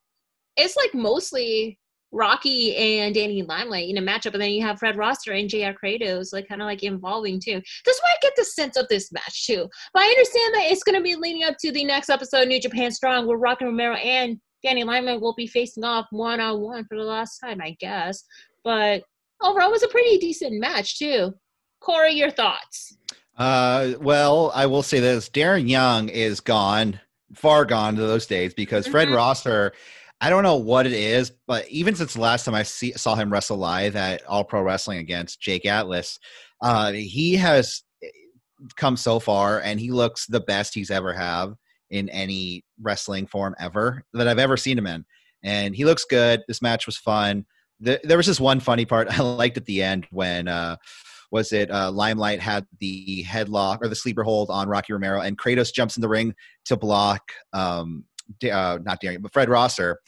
it's 0.57 0.75
like 0.75 0.93
mostly 0.93 1.77
Rocky 2.15 2.75
and 2.77 3.13
Danny 3.13 3.43
Limelight 3.43 3.89
in 3.89 3.97
a 3.97 4.01
matchup, 4.01 4.33
and 4.33 4.41
then 4.41 4.51
you 4.51 4.61
have 4.61 4.79
Fred 4.79 4.97
Rosser 4.97 5.33
and 5.33 5.49
JR 5.49 5.71
Kratos 5.83 6.31
like 6.31 6.47
kind 6.47 6.61
of 6.61 6.65
like 6.65 6.81
involving 6.81 7.39
too. 7.39 7.61
That's 7.85 8.01
why 8.01 8.09
I 8.11 8.15
get 8.21 8.33
the 8.37 8.45
sense 8.45 8.77
of 8.77 8.87
this 8.87 9.11
match 9.11 9.45
too. 9.45 9.67
But 9.93 10.03
I 10.03 10.07
understand 10.07 10.53
that 10.55 10.67
it's 10.71 10.83
going 10.83 10.95
to 10.95 11.03
be 11.03 11.15
leading 11.15 11.43
up 11.43 11.57
to 11.59 11.71
the 11.71 11.83
next 11.83 12.09
episode 12.09 12.43
of 12.43 12.47
New 12.47 12.61
Japan 12.61 12.89
Strong, 12.91 13.27
where 13.27 13.37
Rocky 13.37 13.65
Romero 13.65 13.95
and 13.95 14.39
Danny 14.63 14.83
Limelight 14.85 15.19
will 15.21 15.35
be 15.35 15.45
facing 15.45 15.83
off 15.83 16.07
one 16.11 16.39
on 16.39 16.61
one 16.61 16.85
for 16.85 16.97
the 16.97 17.03
last 17.03 17.37
time, 17.39 17.59
I 17.61 17.75
guess. 17.79 18.23
But 18.63 19.03
overall, 19.41 19.67
it 19.67 19.71
was 19.73 19.83
a 19.83 19.87
pretty 19.89 20.17
decent 20.17 20.59
match 20.59 20.97
too. 20.97 21.33
Korey, 21.83 22.15
your 22.15 22.31
thoughts? 22.31 22.97
Uh, 23.37 23.93
well, 23.99 24.51
I 24.55 24.65
will 24.65 24.83
say 24.83 25.01
this: 25.01 25.29
Darren 25.29 25.69
Young 25.69 26.07
is 26.07 26.39
gone, 26.39 26.99
far 27.33 27.65
gone 27.65 27.95
to 27.95 28.01
those 28.01 28.25
days, 28.25 28.53
because 28.53 28.87
Fred 28.87 29.09
Mhm. 29.09 29.15
Rosser. 29.17 29.73
I 30.25 30.31
don't 30.31 30.41
know 30.41 30.55
what 30.55 30.87
it 30.87 30.93
is, 30.93 31.31
but 31.45 31.69
even 31.69 31.93
since 31.93 32.15
the 32.15 32.19
last 32.19 32.45
time 32.45 32.55
I 32.55 32.63
see, 32.63 32.93
saw 32.93 33.13
him 33.13 33.31
wrestle 33.31 33.57
live 33.57 33.95
at 33.95 34.25
All 34.25 34.43
Pro 34.43 34.63
Wrestling 34.63 34.97
against 34.97 35.39
Jake 35.39 35.67
Atlas, 35.67 36.17
uh, 36.63 36.93
he 36.93 37.35
has 37.35 37.83
come 38.75 38.97
so 38.97 39.19
far, 39.19 39.61
and 39.61 39.79
he 39.79 39.91
looks 39.91 40.25
the 40.25 40.39
best 40.39 40.73
he's 40.73 40.89
ever 40.89 41.13
have 41.13 41.53
in 41.91 42.09
any 42.09 42.65
wrestling 42.81 43.27
form 43.27 43.53
ever 43.59 44.01
that 44.13 44.27
I've 44.27 44.39
ever 44.39 44.57
seen 44.57 44.79
him 44.79 44.87
in. 44.87 45.05
And 45.43 45.75
he 45.75 45.85
looks 45.85 46.05
good. 46.05 46.41
This 46.47 46.59
match 46.59 46.87
was 46.87 46.97
fun. 46.97 47.45
The, 47.79 47.99
there 48.03 48.17
was 48.17 48.25
this 48.25 48.39
one 48.39 48.59
funny 48.59 48.85
part 48.85 49.07
I 49.19 49.21
liked 49.21 49.57
at 49.57 49.65
the 49.65 49.83
end 49.83 50.07
when 50.09 50.47
uh, 50.47 50.77
was 51.29 51.51
it 51.51 51.69
uh, 51.69 51.91
Limelight 51.91 52.39
had 52.39 52.65
the 52.79 53.23
headlock 53.25 53.77
or 53.79 53.89
the 53.89 53.95
sleeper 53.95 54.23
hold 54.23 54.49
on 54.49 54.69
Rocky 54.69 54.91
Romero, 54.91 55.21
and 55.21 55.37
Kratos 55.37 55.71
jumps 55.71 55.97
in 55.97 56.01
the 56.01 56.09
ring 56.09 56.33
to 56.65 56.75
block 56.75 57.21
um, 57.53 58.05
uh, 58.51 58.79
not 58.83 58.99
Darian, 58.99 59.21
but 59.21 59.31
Fred 59.31 59.49
Rosser. 59.49 59.99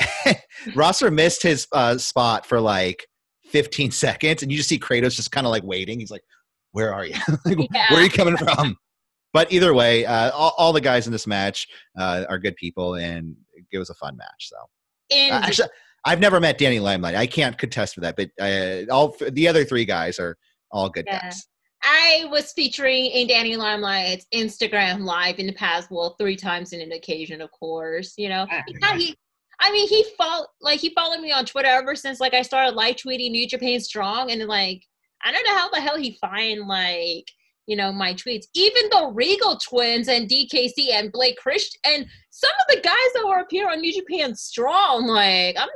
Rosser 0.74 1.10
missed 1.10 1.42
his 1.42 1.66
uh, 1.72 1.98
spot 1.98 2.46
for 2.46 2.60
like 2.60 3.06
15 3.46 3.90
seconds, 3.90 4.42
and 4.42 4.50
you 4.50 4.56
just 4.58 4.68
see 4.68 4.78
Kratos 4.78 5.14
just 5.14 5.30
kind 5.32 5.46
of 5.46 5.50
like 5.50 5.62
waiting. 5.64 6.00
He's 6.00 6.10
like, 6.10 6.24
"Where 6.72 6.92
are 6.92 7.04
you? 7.04 7.14
like, 7.44 7.58
Yeah. 7.72 7.90
Where 7.92 8.00
are 8.00 8.04
you 8.04 8.10
coming 8.10 8.36
from?" 8.36 8.76
But 9.32 9.52
either 9.52 9.74
way, 9.74 10.06
uh, 10.06 10.30
all, 10.30 10.54
all 10.56 10.72
the 10.72 10.80
guys 10.80 11.06
in 11.06 11.12
this 11.12 11.26
match 11.26 11.66
uh, 11.98 12.24
are 12.28 12.38
good 12.38 12.56
people, 12.56 12.94
and 12.94 13.36
it 13.70 13.78
was 13.78 13.90
a 13.90 13.94
fun 13.94 14.16
match. 14.16 14.48
So 14.48 14.56
uh, 15.12 15.40
actually, 15.42 15.68
I've 16.04 16.20
never 16.20 16.40
met 16.40 16.56
Danny 16.58 16.80
Limelight. 16.80 17.14
I 17.14 17.26
can't 17.26 17.56
contest 17.58 17.94
for 17.94 18.00
that, 18.00 18.16
but 18.16 18.30
uh, 18.40 18.90
all 18.92 19.16
the 19.30 19.46
other 19.48 19.64
three 19.64 19.84
guys 19.84 20.18
are 20.18 20.36
all 20.70 20.88
good 20.88 21.04
Yeah. 21.06 21.20
guys. 21.22 21.46
I 21.82 22.24
was 22.30 22.52
featuring 22.52 23.06
in 23.06 23.28
Danny 23.28 23.56
Limelight's 23.56 24.26
Instagram 24.34 25.00
live 25.00 25.38
in 25.38 25.46
the 25.46 25.52
past, 25.52 25.88
well, 25.90 26.16
three 26.18 26.34
times 26.34 26.72
in 26.72 26.80
an 26.80 26.92
occasion, 26.92 27.40
of 27.40 27.50
course. 27.52 28.14
You 28.16 28.30
know, 28.30 28.46
he. 28.96 29.16
I 29.60 29.72
mean, 29.72 29.88
he 29.88 30.04
followed 30.18 30.46
like 30.60 30.80
he 30.80 30.90
followed 30.90 31.20
me 31.20 31.32
on 31.32 31.44
Twitter 31.44 31.68
ever 31.68 31.94
since 31.94 32.20
like 32.20 32.34
I 32.34 32.42
started 32.42 32.74
live 32.74 32.96
tweeting 32.96 33.30
New 33.30 33.48
Japan 33.48 33.80
Strong, 33.80 34.30
and 34.30 34.42
like 34.46 34.82
I 35.24 35.32
don't 35.32 35.46
know 35.46 35.56
how 35.56 35.70
the 35.70 35.80
hell 35.80 35.96
he 35.96 36.18
find 36.20 36.66
like 36.66 37.24
you 37.66 37.76
know 37.76 37.92
my 37.92 38.14
tweets. 38.14 38.46
Even 38.54 38.88
the 38.90 39.10
Riegel 39.14 39.58
Twins 39.58 40.08
and 40.08 40.28
DKC 40.28 40.92
and 40.92 41.12
Blake 41.12 41.36
Christian 41.38 41.80
and 41.86 42.06
some 42.30 42.50
of 42.60 42.74
the 42.74 42.82
guys 42.82 43.12
that 43.14 43.26
were 43.26 43.38
up 43.38 43.46
here 43.50 43.68
on 43.68 43.80
New 43.80 43.92
Japan 43.92 44.34
Strong, 44.34 45.06
like 45.06 45.56
I'm 45.58 45.68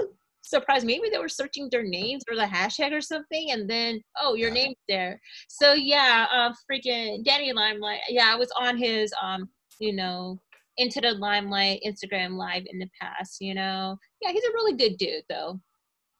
surprised 0.43 0.85
maybe 0.85 1.09
they 1.11 1.19
were 1.19 1.29
searching 1.29 1.69
their 1.71 1.85
names 1.85 2.23
or 2.29 2.37
the 2.37 2.43
hashtag 2.43 2.93
or 2.93 3.01
something, 3.01 3.51
and 3.51 3.69
then 3.69 4.01
oh 4.21 4.35
your 4.35 4.51
name's 4.51 4.77
there. 4.89 5.19
So 5.49 5.73
yeah, 5.73 6.27
uh, 6.31 6.53
freaking 6.71 7.25
Danny 7.25 7.53
Limelight. 7.53 8.01
Yeah, 8.09 8.31
I 8.31 8.37
was 8.37 8.53
on 8.59 8.77
his 8.77 9.13
um, 9.23 9.49
you 9.79 9.95
know, 9.95 10.41
into 10.81 11.01
the 11.01 11.13
limelight 11.13 11.83
Instagram 11.87 12.37
live 12.37 12.65
in 12.67 12.79
the 12.79 12.89
past. 13.01 13.41
You 13.41 13.55
know, 13.55 13.97
yeah, 14.21 14.33
he's 14.33 14.45
a 14.45 14.53
really 14.53 14.77
good 14.77 14.97
dude 14.97 15.23
though. 15.29 15.61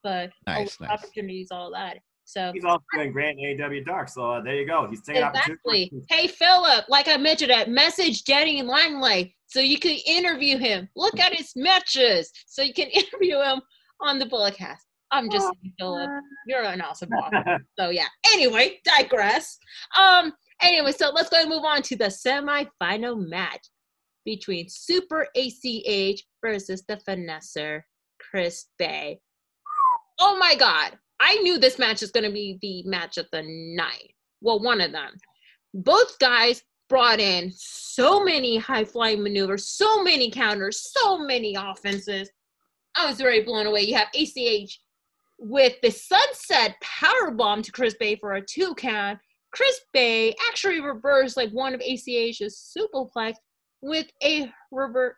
But 0.03 0.31
Nice, 0.47 0.79
oh, 0.81 0.85
nice. 0.85 0.93
opportunities, 0.93 1.49
all 1.51 1.73
that. 1.73 1.99
So 2.25 2.53
He's 2.55 2.65
also 2.65 2.85
doing 2.95 3.13
great 3.13 3.37
in 3.37 3.59
AEW 3.59 3.85
Dark, 3.85 4.09
so 4.09 4.31
uh, 4.31 4.41
there 4.41 4.55
you 4.55 4.67
go. 4.67 4.87
He's 4.89 5.03
taking 5.03 5.23
exactly. 5.23 5.91
opportunities. 5.91 6.07
Hey 6.09 6.29
Philip, 6.29 6.85
like 6.89 7.09
I 7.09 7.17
mentioned, 7.17 7.51
that 7.51 7.69
message 7.69 8.23
Danny 8.25 8.63
Limelight 8.63 9.33
so 9.49 9.59
you 9.59 9.81
can 9.81 9.99
interview 10.07 10.57
him. 10.57 10.89
Look 10.95 11.19
at 11.19 11.35
his 11.35 11.53
matches 11.57 12.31
so 12.47 12.63
you 12.63 12.73
can 12.73 12.89
interview 12.93 13.41
him 13.41 13.61
on 14.01 14.19
the 14.19 14.27
podcast. 14.27 14.79
I'm 15.11 15.29
just 15.29 15.45
saying, 15.45 15.75
Philip, 15.77 16.09
you're 16.47 16.63
an 16.63 16.81
awesome 16.81 17.09
boss. 17.11 17.33
So 17.79 17.91
yeah. 17.91 18.07
Anyway, 18.33 18.81
digress. 18.85 19.59
Um. 19.99 20.33
Anyway, 20.63 20.93
so 20.93 21.11
let's 21.11 21.31
go 21.31 21.41
and 21.41 21.49
move 21.49 21.65
on 21.65 21.81
to 21.83 21.97
the 21.97 22.11
semi-final 22.11 23.17
match 23.17 23.67
between 24.25 24.69
Super 24.69 25.27
ACH 25.37 26.23
versus 26.45 26.85
the 26.87 26.97
Finesser 27.09 27.83
Chris 28.21 28.67
Bey. 28.79 29.21
Oh 30.19 30.37
my 30.39 30.55
God! 30.55 30.99
I 31.21 31.37
knew 31.37 31.59
this 31.59 31.79
match 31.79 32.03
is 32.03 32.11
going 32.11 32.25
to 32.25 32.33
be 32.33 32.59
the 32.63 32.83
match 32.89 33.19
of 33.19 33.27
the 33.33 33.43
night. 33.43 34.15
Well, 34.41 34.63
one 34.63 34.81
of 34.81 34.93
them. 34.93 35.13
Both 35.75 36.19
guys 36.19 36.63
brought 36.89 37.21
in 37.21 37.53
so 37.55 38.25
many 38.25 38.57
high-flying 38.59 39.23
maneuvers, 39.23 39.69
so 39.69 40.03
many 40.03 40.31
counters, 40.31 40.91
so 40.93 41.19
many 41.19 41.55
offenses. 41.55 42.31
I 42.97 43.07
was 43.07 43.19
very 43.19 43.43
blown 43.43 43.67
away. 43.67 43.83
You 43.83 43.95
have 43.95 44.09
ACH 44.15 44.81
with 45.39 45.81
the 45.83 45.91
sunset 45.91 46.77
power 46.83 47.31
bomb 47.31 47.63
to 47.63 47.73
Chris 47.73 47.95
Bey 47.99 48.17
for 48.17 48.35
a 48.35 48.45
two 48.45 48.75
count. 48.75 49.19
Chris 49.53 49.81
Bey 49.93 50.35
actually 50.49 50.81
reversed 50.81 51.37
like 51.37 51.51
one 51.51 51.75
of 51.75 51.81
ACH's 51.81 52.75
superplex 52.77 53.35
with 53.83 54.07
a 54.23 54.51
revert 54.71 55.17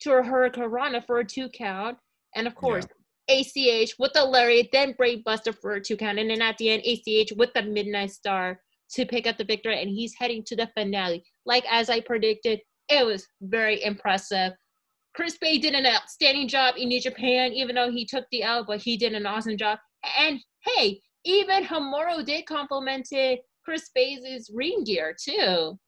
to 0.00 0.12
a 0.14 0.22
Hurricane 0.22 1.00
for 1.06 1.18
a 1.18 1.24
two 1.24 1.48
count. 1.48 1.98
And 2.34 2.46
of 2.46 2.54
course, 2.54 2.86
ACH 3.28 3.94
with 3.98 4.12
the 4.12 4.24
lariat, 4.24 4.68
then 4.72 4.94
Brainbuster 4.94 5.54
for 5.54 5.74
a 5.74 5.80
two 5.80 5.96
count. 5.96 6.18
And 6.18 6.30
then 6.30 6.42
at 6.42 6.58
the 6.58 6.70
end, 6.70 6.82
ACH 6.84 7.32
with 7.36 7.52
the 7.54 7.62
Midnight 7.62 8.10
Star 8.10 8.60
to 8.92 9.06
pick 9.06 9.26
up 9.26 9.38
the 9.38 9.44
victory. 9.44 9.80
And 9.80 9.90
he's 9.90 10.14
heading 10.18 10.42
to 10.46 10.56
the 10.56 10.68
finale. 10.76 11.24
Like 11.46 11.64
as 11.70 11.90
I 11.90 12.00
predicted, 12.00 12.60
it 12.88 13.06
was 13.06 13.26
very 13.40 13.82
impressive. 13.82 14.52
Chris 15.14 15.38
Bey 15.38 15.58
did 15.58 15.74
an 15.74 15.86
outstanding 15.86 16.48
job 16.48 16.74
in 16.76 16.88
New 16.88 17.00
Japan, 17.00 17.52
even 17.52 17.76
though 17.76 17.90
he 17.90 18.04
took 18.04 18.24
the 18.30 18.42
L, 18.42 18.64
but 18.64 18.82
he 18.82 18.96
did 18.96 19.12
an 19.12 19.26
awesome 19.26 19.56
job. 19.56 19.78
And 20.18 20.40
hey, 20.64 21.00
even 21.24 21.64
Hiromu 21.64 22.24
did 22.24 22.46
complimented 22.46 23.38
Chris 23.64 23.90
Bey's 23.94 24.50
ring 24.52 24.84
gear 24.84 25.16
too. 25.18 25.78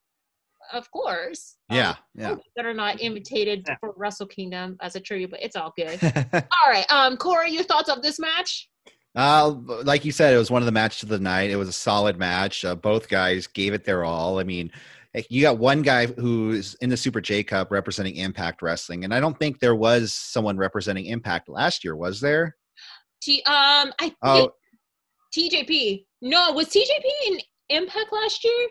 Of 0.73 0.91
course. 0.91 1.57
Yeah, 1.71 1.91
Um, 1.91 1.97
yeah. 2.15 2.35
That 2.57 2.67
are 2.67 2.75
not 2.75 3.01
imitated 3.01 3.65
Yeah. 3.69 3.77
for 3.81 3.93
Wrestle 3.97 4.27
Kingdom 4.27 4.77
as 4.81 4.97
a 4.97 5.01
tribute, 5.01 5.31
but 5.31 5.43
it's 5.43 5.57
all 5.57 5.73
good. 5.77 5.99
all 6.33 6.71
right. 6.71 6.87
Um, 6.91 7.17
Korey, 7.17 7.51
your 7.53 7.63
thoughts 7.65 7.89
of 7.89 8.03
this 8.03 8.19
match? 8.19 8.69
Uh, 9.15 9.55
like 9.85 10.05
you 10.05 10.13
said, 10.13 10.35
it 10.35 10.39
was 10.39 10.51
one 10.51 10.61
of 10.63 10.67
the 10.67 10.73
matches 10.73 11.03
of 11.05 11.09
the 11.09 11.19
night. 11.19 11.51
It 11.51 11.57
was 11.57 11.69
a 11.69 11.73
solid 11.73 12.19
match. 12.19 12.65
Uh, 12.65 12.75
both 12.75 13.09
guys 13.09 13.47
gave 13.47 13.73
it 13.73 13.85
their 13.85 14.05
all. 14.05 14.39
I 14.39 14.45
mean, 14.45 14.71
eh, 15.15 15.23
you 15.31 15.41
got 15.41 15.57
one 15.59 15.81
guy 15.83 16.07
who's 16.07 16.75
in 16.83 16.91
the 16.91 16.97
Super 16.99 17.21
J 17.23 17.43
Cup 17.43 17.71
representing 17.71 18.17
Impact 18.17 18.61
Wrestling, 18.61 19.05
and 19.05 19.15
I 19.15 19.21
don't 19.21 19.39
think 19.39 19.59
there 19.59 19.75
was 19.75 20.13
someone 20.13 20.59
representing 20.59 21.07
Impact 21.07 21.49
last 21.49 21.83
year, 21.83 21.97
was 21.97 22.21
there? 22.21 22.57
T 23.23 23.43
um 23.47 23.91
I 23.99 24.15
Oh, 24.23 24.51
TJP. 25.37 26.05
No, 26.23 26.53
was 26.53 26.69
TJP 26.69 27.05
in 27.29 27.39
Impact 27.71 28.13
last 28.13 28.45
year? 28.45 28.69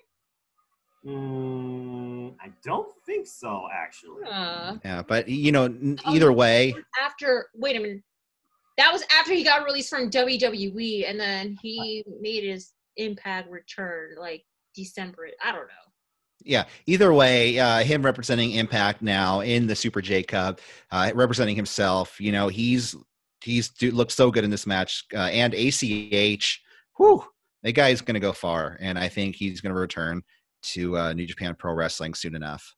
Mm, 1.05 2.35
I 2.41 2.51
don't 2.63 2.89
think 3.05 3.27
so, 3.27 3.67
actually. 3.73 4.23
Uh, 4.29 4.75
yeah, 4.83 5.03
but 5.07 5.27
you 5.27 5.51
know, 5.51 5.65
n- 5.65 5.99
Oh, 6.05 6.13
either 6.15 6.31
way, 6.33 6.73
after 7.01 7.47
wait 7.55 7.75
a 7.75 7.79
minute. 7.79 8.01
That 8.77 8.91
was 8.91 9.03
after 9.17 9.33
he 9.33 9.43
got 9.43 9.63
released 9.63 9.89
from 9.89 10.09
WWE 10.09 11.09
and 11.09 11.17
then 11.17 11.57
he 11.61 12.03
made 12.19 12.43
his 12.43 12.71
Impact 12.97 13.49
return 13.49 14.15
like 14.19 14.43
December. 14.75 15.29
I 15.43 15.51
don't 15.51 15.61
know. 15.67 15.91
yeah, 16.43 16.65
either 16.85 17.13
way, 17.13 17.57
uh, 17.59 17.79
him 17.83 18.03
representing 18.03 18.51
Impact 18.51 19.01
now 19.01 19.41
in 19.41 19.67
the 19.67 19.75
Super 19.75 20.01
J 20.01 20.23
Cup, 20.23 20.59
uh, 20.91 21.11
representing 21.13 21.55
himself. 21.55 22.19
You 22.19 22.31
know, 22.31 22.47
he's 22.47 22.95
he's 23.43 23.69
dude, 23.69 23.93
looks 23.93 24.15
so 24.15 24.31
good 24.31 24.43
in 24.43 24.49
this 24.49 24.65
match, 24.67 25.05
uh, 25.13 25.19
and 25.31 25.53
ACH. 25.53 26.61
Whew, 26.97 27.23
that 27.63 27.73
guy's 27.73 28.01
going 28.01 28.13
to 28.15 28.19
go 28.21 28.31
far, 28.33 28.77
and 28.81 28.97
I 28.97 29.07
think 29.09 29.35
he's 29.35 29.59
going 29.61 29.73
to 29.73 29.79
return 29.79 30.21
to 30.73 30.97
uh, 30.97 31.13
New 31.13 31.25
Japan 31.25 31.55
Pro 31.57 31.73
Wrestling 31.73 32.13
soon 32.13 32.35
enough. 32.35 32.75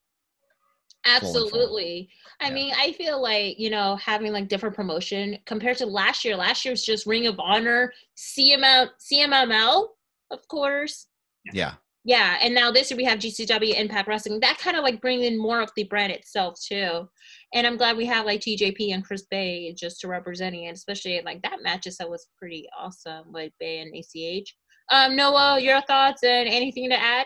Absolutely. 1.05 2.09
I 2.41 2.47
Yeah. 2.49 2.53
mean, 2.53 2.73
I 2.77 2.91
feel 2.93 3.21
like, 3.21 3.57
you 3.59 3.69
know, 3.69 3.95
having 3.95 4.33
like 4.33 4.47
different 4.49 4.75
promotion 4.75 5.37
compared 5.45 5.77
to 5.77 5.85
last 5.85 6.25
year. 6.25 6.35
Last 6.35 6.65
year 6.65 6.71
was 6.73 6.83
just 6.83 7.05
Ring 7.05 7.27
of 7.27 7.39
Honor, 7.39 7.93
CML, 8.17 8.89
CMML, 8.99 9.87
of 10.31 10.47
course. 10.47 11.07
Yeah, 11.53 11.75
Yeah, 12.03 12.37
and 12.41 12.53
now 12.53 12.71
this 12.71 12.89
year 12.91 12.97
we 12.97 13.05
have 13.05 13.19
GCW 13.19 13.73
Impact 13.79 14.07
Wrestling. 14.07 14.39
That 14.41 14.57
kind 14.57 14.75
of 14.75 14.83
like 14.83 15.01
bring 15.01 15.23
in 15.23 15.37
more 15.37 15.61
of 15.61 15.71
the 15.75 15.83
brand 15.85 16.11
itself 16.11 16.59
too. 16.61 17.07
And 17.53 17.65
I'm 17.65 17.77
glad 17.77 17.95
we 17.95 18.05
have 18.05 18.25
like 18.25 18.41
TJP 18.41 18.93
and 18.93 19.03
Chris 19.05 19.25
Bey 19.31 19.73
just 19.77 20.01
to 20.01 20.07
representing 20.09 20.65
it, 20.65 20.75
especially 20.75 21.21
like 21.23 21.41
that 21.43 21.63
match 21.63 21.85
that 21.85 22.09
was 22.09 22.27
pretty 22.37 22.67
awesome 22.77 23.31
with 23.31 23.53
Bey 23.59 23.79
and 23.79 23.93
ACH. 23.95 24.55
Um, 24.91 25.15
Noah, 25.15 25.59
your 25.59 25.81
thoughts 25.81 26.23
and 26.23 26.47
anything 26.49 26.89
to 26.89 26.99
add? 26.99 27.25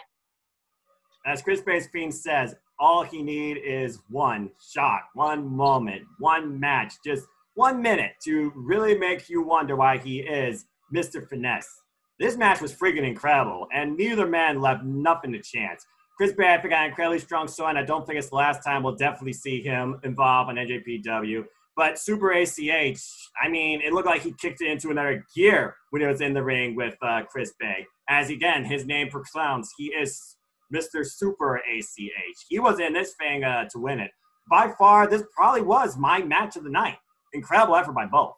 As 1.26 1.42
Chris 1.42 1.62
Bey's 1.62 1.88
Fiend 1.88 2.14
says, 2.14 2.56
all 2.80 3.04
he 3.04 3.22
need 3.22 3.58
is 3.58 4.00
one 4.10 4.50
shot, 4.74 5.02
one 5.14 5.46
moment, 5.46 6.02
one 6.18 6.60
match, 6.60 6.96
just 7.06 7.28
one 7.54 7.82
minute 7.82 8.14
to 8.24 8.52
really 8.56 8.98
make 8.98 9.30
you 9.30 9.44
wonder 9.44 9.76
why 9.76 9.98
he 9.98 10.20
is 10.20 10.66
Mr. 10.94 11.28
Finesse. 11.28 11.82
This 12.20 12.38
match 12.38 12.60
was 12.60 12.74
freaking 12.74 13.08
incredible, 13.08 13.68
and 13.74 13.96
neither 13.96 14.28
man 14.28 14.62
left 14.62 14.84
nothing 14.84 15.32
to 15.34 15.42
chance. 15.42 15.86
Chris 16.18 16.34
Bey, 16.34 16.58
got 16.58 16.74
an 16.74 16.90
incredibly 16.90 17.20
strong 17.20 17.48
showing. 17.48 17.78
I 17.78 17.84
don't 17.84 18.06
think 18.06 18.20
it's 18.20 18.30
the 18.30 18.36
last 18.36 18.64
time 18.64 18.84
we'll 18.84 18.96
definitely 18.96 19.34
see 19.34 19.62
him 19.62 20.00
involved 20.04 20.52
in 20.52 20.58
NJPW. 20.58 21.46
But 21.76 21.98
Super 21.98 22.32
ACH, 22.32 23.00
I 23.42 23.48
mean, 23.50 23.82
it 23.82 23.94
looked 23.94 24.08
like 24.08 24.22
he 24.22 24.34
kicked 24.34 24.62
it 24.62 24.70
into 24.70 24.92
another 24.92 25.26
gear 25.36 25.76
when 25.90 26.02
he 26.02 26.08
was 26.08 26.22
in 26.22 26.34
the 26.34 26.44
ring 26.44 26.76
with 26.76 26.96
uh, 27.02 27.24
Chris 27.30 27.54
Bey. 27.60 27.88
As 28.10 28.30
again, 28.30 28.66
his 28.66 28.86
name 28.86 29.10
proclaims, 29.10 29.72
he 29.78 29.86
is 29.88 30.36
Mr. 30.74 31.06
Super 31.06 31.58
ACH. 31.58 32.46
He 32.50 32.60
was 32.60 32.80
in 32.80 32.94
this 32.94 33.14
thing 33.14 33.44
uh, 33.44 33.68
to 33.70 33.80
win 33.80 34.00
it. 34.00 34.12
By 34.50 34.74
far, 34.78 35.08
this 35.08 35.24
probably 35.36 35.62
was 35.62 35.98
my 35.98 36.22
match 36.22 36.56
of 36.56 36.64
the 36.64 36.70
night. 36.70 36.98
Incredible 37.34 37.76
effort 37.76 37.94
by 37.94 38.06
both. 38.06 38.36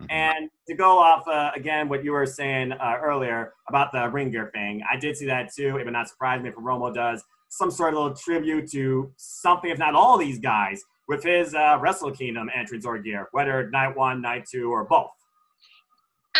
Mhm. 0.00 0.06
And 0.10 0.50
to 0.68 0.74
go 0.74 0.98
off 0.98 1.26
uh, 1.26 1.52
again 1.54 1.88
what 1.88 2.04
you 2.04 2.12
were 2.12 2.26
saying 2.26 2.72
uh, 2.72 2.98
earlier 3.00 3.54
about 3.68 3.92
the 3.92 4.08
ring 4.10 4.30
gear 4.30 4.50
thing, 4.52 4.82
I 4.90 4.96
did 4.96 5.16
see 5.16 5.26
that 5.26 5.52
too. 5.54 5.78
It 5.78 5.84
would 5.84 5.92
not 5.92 6.08
surprise 6.08 6.42
me 6.42 6.50
if 6.50 6.54
Romo 6.56 6.92
does 6.94 7.24
some 7.48 7.70
sort 7.70 7.94
of 7.94 8.00
little 8.00 8.16
tribute 8.16 8.70
to 8.72 9.10
something, 9.16 9.70
if 9.70 9.78
not 9.78 9.94
all 9.94 10.18
these 10.18 10.38
guys, 10.38 10.82
with 11.08 11.22
his 11.22 11.54
uh, 11.54 11.78
Wrestle 11.80 12.10
Kingdom 12.10 12.50
entrance 12.54 12.84
or 12.84 12.98
gear, 12.98 13.28
whether 13.32 13.70
night 13.70 13.96
one, 13.96 14.20
night 14.20 14.44
two, 14.50 14.70
or 14.70 14.84
both. 14.84 15.10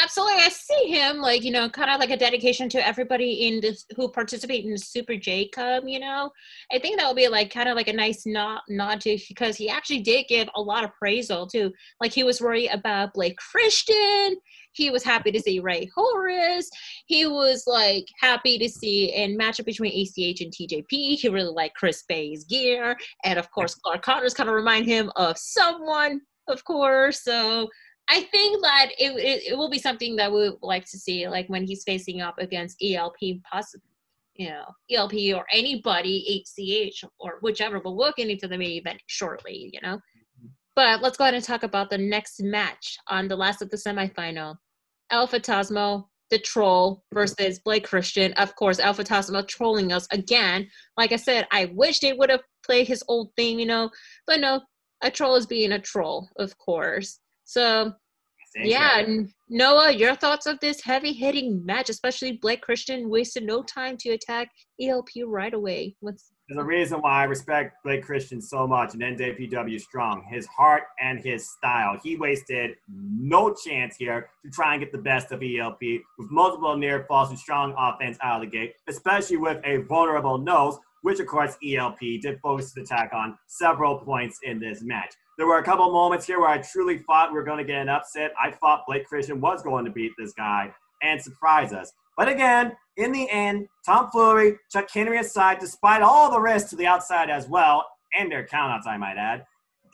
Absolutely, 0.03 0.43
I 0.43 0.49
see 0.51 0.89
him 0.89 1.19
like 1.19 1.43
you 1.43 1.51
know, 1.51 1.71
kind 1.71 1.91
of 1.91 1.99
like 1.99 2.11
a 2.11 2.17
dedication 2.19 2.69
to 2.69 2.87
everybody 2.87 3.49
in 3.49 3.61
this 3.61 3.87
who 3.97 4.11
participate 4.11 4.65
in 4.67 4.77
Super 4.77 5.17
J 5.17 5.49
Cup. 5.49 5.85
You 5.87 6.01
know, 6.01 6.31
I 6.71 6.79
think 6.79 6.99
that 6.99 7.07
would 7.07 7.17
be 7.17 7.29
like 7.29 7.51
kind 7.51 7.69
of 7.69 7.77
like 7.77 7.89
a 7.89 7.95
nice 7.95 8.27
nod, 8.27 8.61
nod 8.69 9.01
to 9.03 9.19
because 9.29 9.57
he 9.57 9.71
actually 9.71 10.01
did 10.01 10.27
give 10.29 10.49
a 10.55 10.61
lot 10.61 10.85
of 10.85 10.91
though 11.29 11.47
too. 11.47 11.73
Like 12.01 12.13
he 12.13 12.25
was 12.25 12.43
worried 12.43 12.69
about 12.69 13.15
Blake 13.15 13.39
Christian. 13.39 14.37
He 14.73 14.91
was 14.91 15.03
happy 15.03 15.33
to 15.33 15.41
see 15.41 15.61
Rey 15.61 15.91
Horus. 15.95 16.69
He 17.07 17.27
was 17.27 17.65
like 17.67 18.05
happy 18.21 18.59
to 18.59 18.69
see 18.69 19.15
and 19.15 19.41
matchup 19.41 19.65
between 19.65 19.93
ACH 19.93 20.41
and 20.43 20.53
TJP. 20.53 21.19
He 21.19 21.29
really 21.31 21.53
liked 21.53 21.77
Chris 21.77 22.05
Bey's 22.07 22.45
gear, 22.45 22.99
and 23.25 23.39
of 23.39 23.51
course 23.51 23.75
Clark 23.75 24.03
Connors 24.03 24.35
kind 24.35 24.51
of 24.51 24.55
remind 24.55 24.85
him 24.85 25.11
of 25.17 25.39
someone, 25.39 26.21
of 26.49 26.63
course. 26.65 27.25
So 27.25 27.69
I 28.09 28.21
think 28.21 28.63
that 28.63 28.91
it, 28.99 29.13
it, 29.17 29.53
it 29.53 29.59
will 29.59 29.71
be 29.71 29.79
something 29.79 30.17
that 30.17 30.31
we 30.31 30.51
would 30.51 30.59
like 30.63 30.85
to 30.87 30.99
see, 30.99 31.29
like 31.29 31.49
when 31.49 31.67
he's 31.67 31.83
facing 31.85 32.21
up 32.21 32.37
against 32.39 32.83
ELP, 32.83 33.17
possibly, 33.51 33.89
you 34.35 34.49
know, 34.49 34.65
ELP 34.91 35.35
or 35.35 35.45
anybody, 35.53 36.45
HCH 36.47 37.05
or 37.19 37.39
whichever. 37.41 37.81
But 37.81 37.93
we'll 37.93 38.13
get 38.17 38.31
into 38.31 38.47
the 38.47 38.59
main 38.59 38.79
event 38.79 39.01
shortly, 39.07 39.71
you 39.73 39.81
know. 39.83 39.99
But 40.77 41.03
let's 41.03 41.17
go 41.17 41.25
ahead 41.25 41.35
and 41.35 41.43
talk 41.43 41.63
about 41.63 41.91
the 41.91 41.99
next 41.99 42.43
match 42.43 42.97
on 43.09 43.29
the 43.29 43.37
last 43.37 43.63
of 43.63 43.71
the 43.71 43.77
semifinal: 43.77 44.57
El 45.11 45.27
Phantasmo, 45.27 46.05
the 46.31 46.39
Troll 46.39 47.03
versus 47.13 47.59
Blake 47.59 47.89
Christian. 47.89 48.33
Of 48.35 48.55
course, 48.57 48.79
El 48.79 48.95
Phantasmo 48.95 49.47
trolling 49.49 49.93
us 49.93 50.07
again. 50.13 50.69
Like 50.97 51.13
I 51.13 51.17
said, 51.17 51.49
I 51.51 51.73
wish 51.75 52.01
they 52.01 52.13
would 52.13 52.31
have 52.31 52.43
played 52.65 52.87
his 52.87 53.03
old 53.09 53.31
thing, 53.37 53.59
you 53.59 53.67
know, 53.67 53.91
but 54.27 54.41
no, 54.41 54.61
a 55.03 55.11
troll 55.11 55.37
is 55.37 55.47
being 55.47 55.73
a 55.73 55.79
troll, 55.79 56.29
of 56.37 56.57
course. 56.59 57.21
So 57.47 57.95
yeah, 58.63 59.07
Noah, 59.49 59.93
your 59.93 60.15
thoughts 60.15 60.47
of 60.47 60.59
this 60.61 60.81
heavy 60.81 61.13
hitting 61.13 61.65
match, 61.65 61.91
especially 61.91 62.33
Blake 62.33 62.63
Christian 62.63 63.09
wasted 63.11 63.45
no 63.45 63.63
time 63.63 63.97
to 63.99 64.11
attack 64.11 64.49
ELP 64.81 65.09
right 65.27 65.53
away. 65.53 65.95
What's 66.01 66.33
There's 66.49 66.59
a 66.59 66.65
reason 66.65 67.01
why 67.01 67.21
I 67.21 67.25
respect 67.25 67.77
Blake 67.85 68.03
Christian 68.03 68.41
so 68.41 68.67
much 68.67 68.95
and 68.95 69.03
NJPW 69.03 69.81
strong. 69.81 70.25
His 70.31 70.47
heart 70.47 70.85
and 71.01 71.21
his 71.21 71.51
style. 71.51 71.99
He 72.03 72.17
wasted 72.17 72.77
no 72.89 73.55
chance 73.55 73.97
here 73.97 74.31
to 74.45 74.51
try 74.51 74.75
and 74.75 74.83
get 74.83 74.93
the 74.93 74.99
best 74.99 75.33
of 75.33 75.43
ELP 75.43 75.81
with 76.19 76.31
multiple 76.31 76.77
near 76.77 77.05
falls 77.09 77.31
and 77.31 77.39
strong 77.39 77.75
offense 77.79 78.17
out 78.23 78.43
of 78.43 78.51
the 78.51 78.57
gate, 78.57 78.75
especially 78.89 79.37
with 79.37 79.59
a 79.65 79.79
vulnerable 79.89 80.39
nose, 80.39 80.79
which 81.03 81.21
of 81.21 81.27
course 81.27 81.57
ELP 81.65 82.01
did 82.23 82.41
focus 82.43 82.73
the 82.73 82.83
attack 82.83 83.13
on 83.13 83.37
several 83.47 83.99
points 83.99 84.39
in 84.43 84.59
this 84.59 84.83
match. 84.83 85.13
There 85.39 85.47
were 85.47 85.59
a 85.59 85.63
couple 85.63 85.91
moments 85.93 86.27
here 86.27 86.41
where 86.41 86.49
I 86.49 86.59
truly 86.59 86.99
thought 86.99 87.31
we 87.31 87.37
were 87.37 87.45
going 87.45 87.59
to 87.59 87.65
get 87.65 87.83
an 87.83 87.91
upset. 87.91 88.33
I 88.43 88.51
thought 88.51 88.85
Blake 88.87 89.07
Christian 89.07 89.41
was 89.41 89.63
going 89.63 89.85
to 89.85 89.91
beat 89.91 90.13
this 90.19 90.33
guy 90.33 90.73
and 91.03 91.21
surprise 91.21 91.73
us. 91.75 91.93
But 92.17 92.29
again, 92.29 92.73
in 92.97 93.13
the 93.13 93.29
end, 93.31 93.69
tomfoolery, 93.85 94.57
Chuck 94.73 94.89
Henry 94.91 95.19
aside, 95.19 95.59
despite 95.59 96.01
all 96.01 96.31
the 96.31 96.41
risks 96.41 96.71
to 96.71 96.77
the 96.77 96.87
outside 96.87 97.29
as 97.29 97.49
well, 97.49 97.85
and 98.19 98.33
their 98.33 98.47
countouts, 98.47 98.87
I 98.87 98.97
might 98.97 99.19
add, 99.19 99.45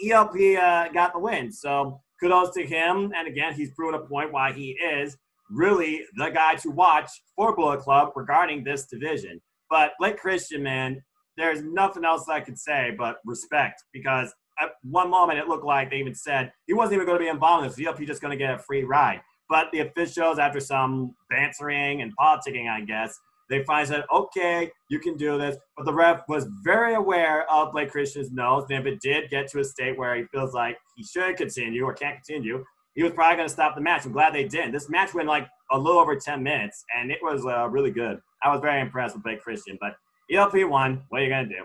ELP 0.05 0.36
uh, 0.60 0.89
got 0.89 1.12
the 1.12 1.19
win. 1.19 1.51
So 1.51 2.01
kudos 2.20 2.55
to 2.55 2.64
him. 2.64 3.12
And 3.16 3.27
again, 3.27 3.55
he's 3.55 3.73
proven 3.73 4.01
a 4.01 4.06
point 4.06 4.32
why 4.32 4.52
he 4.52 4.70
is 4.70 5.16
really 5.51 6.05
the 6.16 6.28
guy 6.28 6.55
to 6.56 6.70
watch 6.70 7.10
for 7.35 7.55
Bullet 7.56 7.81
Club 7.81 8.12
regarding 8.14 8.62
this 8.62 8.86
division. 8.86 9.40
But 9.69 9.93
Blake 9.98 10.19
Christian, 10.19 10.62
man, 10.62 11.02
there's 11.36 11.62
nothing 11.62 12.05
else 12.05 12.28
I 12.28 12.40
could 12.40 12.59
say 12.59 12.94
but 12.97 13.16
respect 13.24 13.82
because 13.93 14.32
at 14.61 14.70
one 14.83 15.11
moment 15.11 15.39
it 15.39 15.49
looked 15.49 15.65
like 15.65 15.91
they 15.91 15.97
even 15.97 16.15
said 16.15 16.53
he 16.66 16.74
wasn't 16.74 16.95
even 16.95 17.07
going 17.07 17.19
to 17.19 17.24
be 17.24 17.29
involved 17.29 17.65
in 17.65 17.70
this. 17.70 17.87
ELP 17.87 18.01
just 18.07 18.20
going 18.20 18.37
to 18.37 18.43
get 18.43 18.55
a 18.55 18.59
free 18.59 18.85
ride. 18.85 19.20
But 19.49 19.70
the 19.73 19.81
officials, 19.81 20.39
after 20.39 20.61
some 20.61 21.15
bantering 21.29 22.01
and 22.01 22.12
politicking, 22.16 22.70
I 22.70 22.81
guess, 22.83 23.19
they 23.51 23.62
finally 23.65 23.87
said, 23.87 24.05
okay, 24.11 24.70
you 24.89 24.99
can 24.99 25.16
do 25.16 25.37
this. 25.37 25.57
But 25.77 25.85
the 25.85 25.93
ref 25.93 26.23
was 26.27 26.49
very 26.65 26.95
aware 26.95 27.51
of 27.53 27.73
Blake 27.73 27.91
Christian's 27.91 28.33
nose. 28.33 28.65
And 28.70 28.79
if 28.79 28.87
it 28.87 29.01
did 29.01 29.29
get 29.29 29.49
to 29.49 29.61
a 29.61 29.65
state 29.65 29.99
where 29.99 30.16
he 30.16 30.24
feels 30.33 30.55
like 30.55 30.79
he 30.97 31.05
should 31.05 31.37
continue 31.37 31.85
or 31.85 31.93
can't 31.93 32.16
continue, 32.24 32.65
he 32.95 33.03
was 33.03 33.12
probably 33.12 33.37
going 33.37 33.49
to 33.49 33.53
stop 33.53 33.74
the 33.74 33.81
match. 33.81 34.07
I'm 34.07 34.12
glad 34.12 34.35
they 34.35 34.49
didn't. 34.49 34.73
This 34.73 34.89
match 34.89 35.12
went 35.12 35.29
like 35.29 35.47
a 35.70 35.79
little 35.79 36.01
over 36.01 36.16
10 36.16 36.43
minutes, 36.43 36.85
and 36.97 37.11
it 37.11 37.19
was 37.23 37.45
uh, 37.45 37.69
really 37.69 37.91
good. 37.91 38.19
I 38.43 38.51
was 38.51 38.61
very 38.61 38.81
impressed 38.81 39.15
with 39.15 39.24
Blake 39.24 39.43
Christian. 39.43 39.77
But 39.81 39.97
ELP 40.31 40.69
won. 40.69 41.03
What 41.09 41.20
are 41.20 41.24
you 41.24 41.31
going 41.31 41.49
to 41.49 41.55
do? 41.55 41.65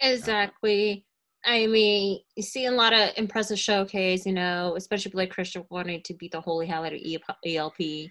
exactly? 0.00 1.04
I 1.44 1.66
mean, 1.66 2.20
you 2.36 2.42
see 2.42 2.66
a 2.66 2.70
lot 2.70 2.92
of 2.92 3.10
impressive 3.16 3.58
showcase, 3.58 4.24
you 4.24 4.32
know, 4.32 4.74
especially 4.76 5.12
Blake 5.12 5.30
Christian 5.30 5.64
wanting 5.70 6.02
to 6.02 6.14
beat 6.14 6.32
the 6.32 6.40
holy 6.40 6.66
hell 6.66 6.84
out 6.84 6.94
of 6.94 7.00
ELP. 7.44 7.80
You 7.80 8.08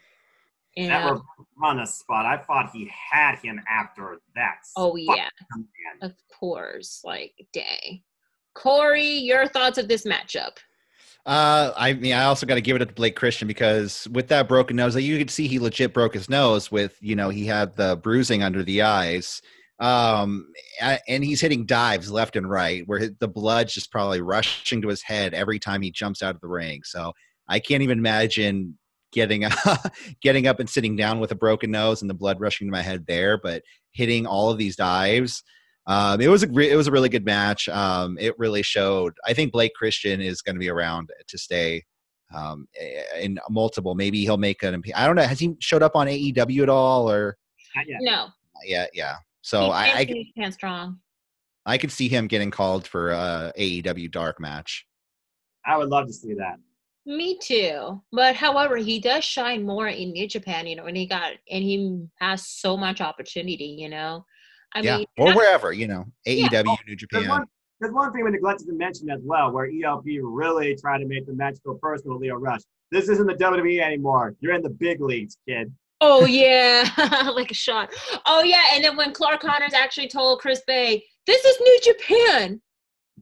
That 0.78 1.06
know? 1.06 1.14
was 1.14 1.22
on 1.64 1.80
a 1.80 1.88
spot. 1.88 2.26
I 2.26 2.38
thought 2.38 2.72
he 2.72 2.90
had 3.12 3.38
him 3.40 3.62
after 3.70 4.20
that. 4.36 4.58
Oh 4.76 4.96
yeah, 4.96 5.30
man. 5.56 5.66
of 6.02 6.14
course. 6.40 7.02
Like, 7.04 7.34
day, 7.54 8.04
Korey, 8.56 9.24
your 9.24 9.48
thoughts 9.48 9.78
of 9.78 9.88
this 9.88 10.06
matchup? 10.06 10.58
Uh, 11.26 11.72
I 11.78 11.94
mean, 11.94 12.14
I 12.14 12.26
also 12.26 12.46
got 12.46 12.56
to 12.56 12.62
give 12.62 12.76
it 12.76 12.82
up 12.82 12.90
to 12.90 12.94
Blake 12.94 13.16
Christian 13.16 13.48
because 13.48 14.08
with 14.12 14.28
that 14.28 14.48
broken 14.48 14.76
nose, 14.76 14.94
like 14.96 15.06
you 15.06 15.18
could 15.18 15.32
see 15.32 15.48
he 15.48 15.58
legit 15.58 15.94
broke 15.94 16.14
his 16.14 16.30
nose 16.30 16.70
with, 16.70 16.98
you 17.00 17.16
know, 17.16 17.30
he 17.30 17.46
had 17.46 17.76
the 17.76 17.96
bruising 17.96 18.44
under 18.44 18.62
the 18.62 18.82
eyes. 18.82 19.42
Um, 19.80 20.48
and 21.08 21.24
he's 21.24 21.42
hitting 21.42 21.66
dives 21.66 22.12
left 22.12 22.36
and 22.36 22.50
right 22.50 22.84
where 22.86 23.10
the 23.20 23.28
blood's 23.28 23.74
just 23.74 23.92
probably 23.92 24.22
rushing 24.22 24.82
to 24.82 24.88
his 24.88 25.02
head 25.02 25.34
every 25.34 25.60
time 25.60 25.82
he 25.82 25.92
jumps 25.92 26.22
out 26.22 26.36
of 26.36 26.42
the 26.42 26.48
ring. 26.48 26.82
So 26.84 27.12
I 27.48 27.60
can't 27.60 27.84
even 27.84 27.98
imagine 27.98 28.78
getting 29.12 29.44
getting 30.22 30.48
up 30.48 30.60
and 30.60 30.70
sitting 30.70 30.96
down 30.96 31.20
with 31.20 31.32
a 31.32 31.36
broken 31.36 31.72
nose 31.72 32.02
and 32.02 32.10
the 32.10 32.16
blood 32.16 32.40
rushing 32.40 32.68
to 32.68 32.72
my 32.72 32.82
head 32.82 33.06
there, 33.08 33.38
but 33.38 33.64
hitting 33.92 34.26
all 34.26 34.50
of 34.50 34.58
these 34.58 34.76
dives 34.76 35.44
um, 35.86 36.22
it 36.22 36.30
was 36.30 36.44
a 36.44 36.48
re- 36.48 36.70
it 36.70 36.76
was 36.76 36.88
a 36.88 36.92
really 36.92 37.10
good 37.10 37.26
match. 37.26 37.68
Um, 37.68 38.18
it 38.20 38.38
really 38.40 38.64
showed. 38.64 39.14
I 39.26 39.34
think 39.34 39.52
Blake 39.52 39.74
Christian 39.74 40.22
is 40.22 40.42
going 40.42 40.56
to 40.56 40.60
be 40.60 40.70
around 40.70 41.10
to 41.28 41.38
stay 41.38 41.84
um, 42.34 42.68
in 43.20 43.38
multiple. 43.50 43.94
Maybe 43.94 44.22
he'll 44.22 44.38
make 44.38 44.64
an. 44.64 44.82
I 44.96 45.06
don't 45.06 45.16
know. 45.16 45.24
Has 45.24 45.40
he 45.40 45.56
showed 45.60 45.84
up 45.84 45.96
on 45.96 46.08
AEW 46.08 46.64
at 46.64 46.70
all 46.70 47.10
or? 47.10 47.38
No. 48.02 48.28
Yeah, 48.66 48.86
yeah. 48.94 49.16
So 49.44 49.68
I, 49.68 50.00
I 50.00 50.24
can 50.38 50.52
strong. 50.52 51.00
I 51.66 51.78
could 51.78 51.92
see 51.92 52.08
him 52.08 52.28
getting 52.28 52.50
called 52.50 52.88
for 52.88 53.12
a 53.12 53.54
AEW 53.58 54.10
dark 54.10 54.40
match. 54.40 54.86
I 55.66 55.78
would 55.78 55.90
love 55.90 56.08
to 56.08 56.14
see 56.14 56.34
that. 56.34 56.58
Me 57.06 57.38
too. 57.38 58.02
But 58.14 58.36
however, 58.36 58.78
he 58.78 59.00
does 59.00 59.26
shine 59.26 59.66
more 59.66 59.90
in 59.90 60.14
New 60.14 60.28
Japan, 60.28 60.66
you 60.66 60.78
know, 60.78 60.86
and 60.86 60.96
he 60.96 61.06
got 61.06 61.34
and 61.52 61.64
he 61.64 62.06
has 62.22 62.48
so 62.48 62.78
much 62.78 63.02
opportunity, 63.02 63.76
you 63.78 63.90
know. 63.90 64.26
I 64.74 64.80
yeah, 64.80 64.98
mean, 64.98 65.06
or 65.18 65.36
wherever 65.36 65.74
you 65.74 65.88
know, 65.88 66.06
AEW, 66.26 66.52
yeah. 66.52 66.76
New 66.88 66.96
Japan. 66.96 67.22
There's 67.22 67.30
one, 67.30 67.46
there's 67.82 67.94
one 67.94 68.14
thing 68.14 68.24
we 68.24 68.32
neglected 68.32 68.68
to 68.68 68.74
mention 68.74 69.10
as 69.10 69.20
well, 69.24 69.52
where 69.52 69.70
ELP 69.70 70.06
really 70.22 70.76
tried 70.78 71.00
to 71.00 71.06
make 71.06 71.26
the 71.26 71.34
match 71.34 71.58
go 71.66 71.74
personal 71.76 72.18
with 72.18 72.24
Lio 72.24 72.38
Rush. 72.38 72.62
This 72.92 73.10
isn't 73.10 73.28
the 73.28 73.36
WWE 73.36 73.82
anymore. 73.82 74.36
You're 74.40 74.54
in 74.54 74.62
the 74.62 74.70
big 74.70 75.02
leagues, 75.02 75.36
kid. 75.48 75.74
Oh 76.06 76.26
yeah, 76.26 77.32
like 77.34 77.50
a 77.50 77.54
shot. 77.54 77.94
Oh 78.26 78.44
yeah, 78.44 78.64
and 78.74 78.84
then 78.84 78.98
when 78.98 79.14
Clark 79.14 79.40
Connors 79.40 79.74
actually 79.74 80.10
told 80.10 80.40
Chris 80.40 80.62
Bey, 80.68 81.02
"This 81.26 81.46
is 81.46 81.58
New 81.62 81.80
Japan," 81.82 82.62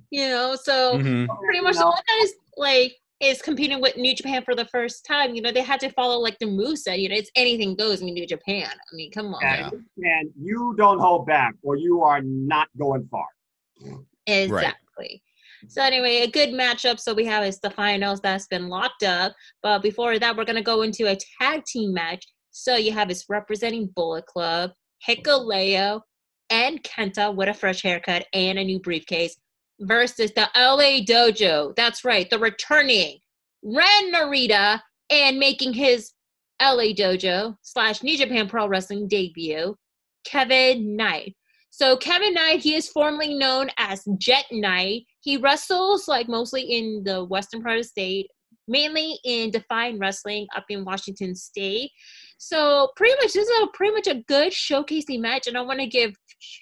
you 0.09 0.27
know, 0.27 0.55
so 0.59 0.97
mm-hmm. 0.97 1.31
pretty 1.45 1.61
much 1.61 1.75
you 1.75 1.81
know, 1.81 1.85
the 1.85 1.91
one 1.91 2.03
that 2.07 2.23
is 2.23 2.33
like 2.57 2.95
is 3.19 3.39
competing 3.39 3.81
with 3.81 3.95
New 3.97 4.15
Japan 4.15 4.43
for 4.43 4.55
the 4.55 4.65
first 4.65 5.05
time, 5.05 5.35
you 5.35 5.43
know, 5.43 5.51
they 5.51 5.61
had 5.61 5.79
to 5.81 5.91
follow 5.91 6.17
like 6.17 6.39
the 6.39 6.47
Musa, 6.47 6.97
you 6.97 7.07
know, 7.07 7.15
it's 7.15 7.29
anything 7.35 7.75
goes 7.75 8.01
in 8.01 8.07
New 8.07 8.25
Japan. 8.25 8.67
I 8.67 8.95
mean, 8.95 9.11
come 9.11 9.35
on. 9.35 9.43
And, 9.43 9.73
and 9.97 10.31
you 10.35 10.73
don't 10.75 10.97
hold 10.97 11.27
back 11.27 11.53
or 11.61 11.75
you 11.75 12.01
are 12.01 12.21
not 12.23 12.67
going 12.79 13.07
far. 13.11 13.27
Exactly. 14.25 14.73
Right. 14.97 15.21
So 15.67 15.83
anyway, 15.83 16.21
a 16.21 16.27
good 16.27 16.49
matchup. 16.49 16.99
So 16.99 17.13
we 17.13 17.25
have 17.25 17.43
is 17.43 17.59
the 17.59 17.69
finals 17.69 18.21
that's 18.21 18.47
been 18.47 18.69
locked 18.69 19.03
up. 19.03 19.35
But 19.61 19.83
before 19.83 20.17
that, 20.17 20.35
we're 20.35 20.45
gonna 20.45 20.63
go 20.63 20.81
into 20.81 21.05
a 21.05 21.17
tag 21.39 21.63
team 21.65 21.93
match. 21.93 22.25
So 22.51 22.75
you 22.75 22.91
have 22.91 23.09
is 23.09 23.25
representing 23.29 23.89
Bullet 23.95 24.25
Club, 24.25 24.71
Hikuleo, 25.07 26.01
and 26.49 26.83
Kenta 26.83 27.33
with 27.33 27.49
a 27.49 27.53
fresh 27.53 27.81
haircut 27.81 28.25
and 28.33 28.59
a 28.59 28.63
new 28.63 28.79
briefcase 28.79 29.37
versus 29.79 30.31
the 30.33 30.49
LA 30.55 30.99
Dojo. 31.03 31.75
That's 31.75 32.03
right, 32.05 32.29
the 32.29 32.39
returning 32.39 33.19
Ren 33.63 34.13
Narita 34.13 34.81
and 35.09 35.37
making 35.37 35.73
his 35.73 36.11
LA 36.61 36.93
Dojo 36.93 37.55
slash 37.61 38.03
New 38.03 38.17
Japan 38.17 38.47
Pro 38.47 38.67
Wrestling 38.67 39.07
debut, 39.07 39.75
Kevin 40.25 40.95
Knight. 40.95 41.35
So 41.69 41.95
Kevin 41.95 42.33
Knight, 42.33 42.59
he 42.59 42.75
is 42.75 42.89
formerly 42.89 43.33
known 43.33 43.69
as 43.77 44.03
Jet 44.17 44.45
Knight. 44.51 45.03
He 45.21 45.37
wrestles 45.37 46.07
like 46.07 46.27
mostly 46.27 46.63
in 46.63 47.03
the 47.05 47.23
western 47.23 47.61
part 47.61 47.77
of 47.77 47.83
the 47.83 47.87
state, 47.87 48.27
mainly 48.67 49.17
in 49.23 49.51
DEFY 49.51 49.97
Wrestling 49.99 50.47
up 50.55 50.65
in 50.69 50.83
Washington 50.83 51.33
State. 51.33 51.91
So 52.43 52.89
pretty 52.95 53.13
much 53.21 53.33
this 53.33 53.47
is 53.47 53.61
a 53.61 53.67
pretty 53.67 53.93
much 53.93 54.07
a 54.07 54.23
good 54.27 54.51
showcasing 54.51 55.19
match, 55.19 55.45
and 55.45 55.55
I 55.55 55.61
want 55.61 55.79
to 55.79 55.85
give 55.85 56.15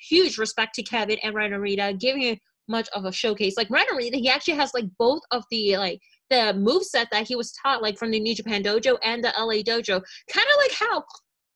huge 0.10 0.38
respect 0.38 0.76
to 0.76 0.84
Kevin 0.84 1.18
and 1.24 1.34
Ren 1.34 1.52
Narita, 1.52 1.98
giving 1.98 2.38
much 2.68 2.90
of 2.94 3.06
a 3.06 3.14
showcase. 3.14 3.56
Like 3.56 3.70
Rennery, 3.70 4.10
he 4.14 4.28
actually 4.28 4.56
has 4.56 4.74
like 4.74 4.84
both 4.98 5.22
of 5.32 5.46
the 5.50 5.78
like 5.78 6.02
the 6.30 6.54
move 6.54 6.84
set 6.84 7.08
that 7.14 7.26
he 7.26 7.38
was 7.38 7.54
taught 7.54 7.82
like 7.82 7.98
from 7.98 8.12
the 8.12 8.20
New 8.20 8.36
Japan 8.36 8.62
Dojo 8.62 8.98
and 9.06 9.24
the 9.24 9.34
LA 9.40 9.64
Dojo. 9.64 10.02
Kind 10.30 10.48
of 10.48 10.58
like 10.58 10.74
how 10.74 11.04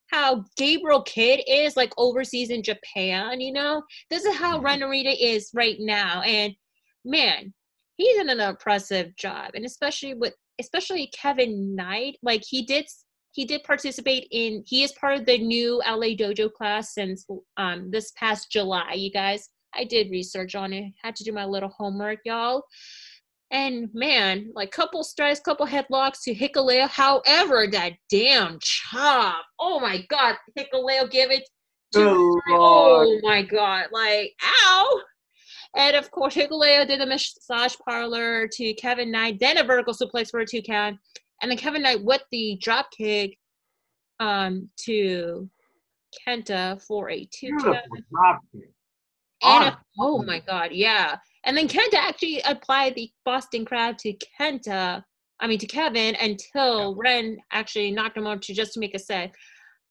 how 0.08 0.45
Gabriel 0.56 1.02
Kidd 1.02 1.41
is 1.45 1.76
like 1.76 1.91
overseas 1.98 2.50
in 2.50 2.64
Japan, 2.64 3.41
you 3.41 3.52
know? 3.52 3.84
This 4.10 4.24
is 4.24 4.38
how 4.38 4.56
mm-hmm. 4.56 4.66
Ren 4.66 4.80
Narita 4.80 5.14
is 5.20 5.50
right 5.54 5.76
now. 5.80 6.22
And 6.22 6.54
man, 7.04 7.54
he's 7.98 8.16
done 8.16 8.30
an 8.30 8.40
impressive 8.40 9.14
job. 9.18 9.52
And 9.54 9.66
especially 9.66 10.14
with 10.14 10.34
especially 10.62 11.12
Kevin 11.14 11.76
Knight, 11.76 12.16
like 12.24 12.44
he 12.48 12.66
did 12.66 12.86
he 13.34 13.45
did 13.45 13.64
participate 13.64 14.27
in 14.31 14.64
he 14.65 14.84
is 14.84 14.91
part 14.93 15.19
of 15.19 15.26
the 15.26 15.38
new 15.39 15.81
LA 15.88 16.15
Dojo 16.15 16.51
class 16.51 16.93
since 16.93 17.26
um 17.57 17.89
this 17.91 18.11
past 18.15 18.51
July, 18.51 18.93
you 18.93 19.11
guys. 19.11 19.49
I 19.76 19.84
did 19.85 20.11
research 20.11 20.53
on 20.53 20.72
it. 20.72 20.93
Had 21.03 21.15
to 21.15 21.23
do 21.23 21.31
my 21.31 21.45
little 21.45 21.73
homework, 21.76 22.19
y'all. 22.26 22.64
And 23.49 23.89
man, 23.93 24.51
like 24.53 24.72
couple 24.72 25.03
strikes, 25.03 25.39
couple 25.39 25.65
headlocks 25.65 26.22
to 26.23 26.34
Hikuleo. 26.34 26.88
However, 26.88 27.68
that 27.72 27.93
damn 28.10 28.60
chop. 28.61 29.43
Oh 29.60 29.80
my 29.80 30.05
god, 30.10 30.35
Hikuleo 30.57 31.10
give 31.10 31.31
it 31.31 31.43
to 31.93 32.01
oh, 32.01 32.41
oh 32.49 33.19
my 33.23 33.41
god, 33.41 33.88
like 33.91 34.31
ow. 34.43 35.01
And 35.76 35.95
of 35.95 36.11
course, 36.11 36.35
Hikuleo 36.35 36.88
did 36.88 37.01
a 37.01 37.05
massage 37.07 37.76
parlor 37.88 38.47
to 38.47 38.73
Kevin 38.76 39.11
Knight, 39.11 39.39
then 39.39 39.57
a 39.57 39.64
vertical 39.64 39.93
suplex 39.93 40.30
for 40.30 40.41
a 40.41 40.45
two 40.45 40.61
count, 40.61 40.97
and 41.44 41.52
then 41.52 41.57
Kevin 41.60 41.84
Knight 41.84 42.03
with 42.03 42.24
the 42.32 42.57
drop 42.60 42.90
kick 42.91 43.38
um 44.20 44.70
to 44.78 45.49
Kenta 46.28 46.82
for 46.88 47.10
a 47.10 47.28
two 47.32 47.56
count. 47.61 47.78
And 49.44 49.65
a, 49.65 49.78
oh 49.99 50.24
my 50.24 50.40
god, 50.40 50.72
yeah. 50.72 51.18
And 51.44 51.57
then 51.57 51.68
Kenta 51.68 51.95
actually 51.95 52.40
applied 52.41 52.95
the 52.95 53.11
Boston 53.26 53.65
crab 53.65 53.98
to 53.99 54.15
Kenta, 54.40 55.03
I 55.41 55.48
mean 55.48 55.60
to 55.60 55.68
Kevin, 55.68 56.15
until 56.22 56.91
yeah. 56.91 56.95
Ren 56.95 57.38
actually 57.52 57.91
knocked 57.91 58.18
him 58.18 58.26
out 58.26 58.41
to 58.44 58.53
just 58.53 58.74
to 58.74 58.80
make 58.80 58.95
a 58.95 58.99
set. 58.99 59.36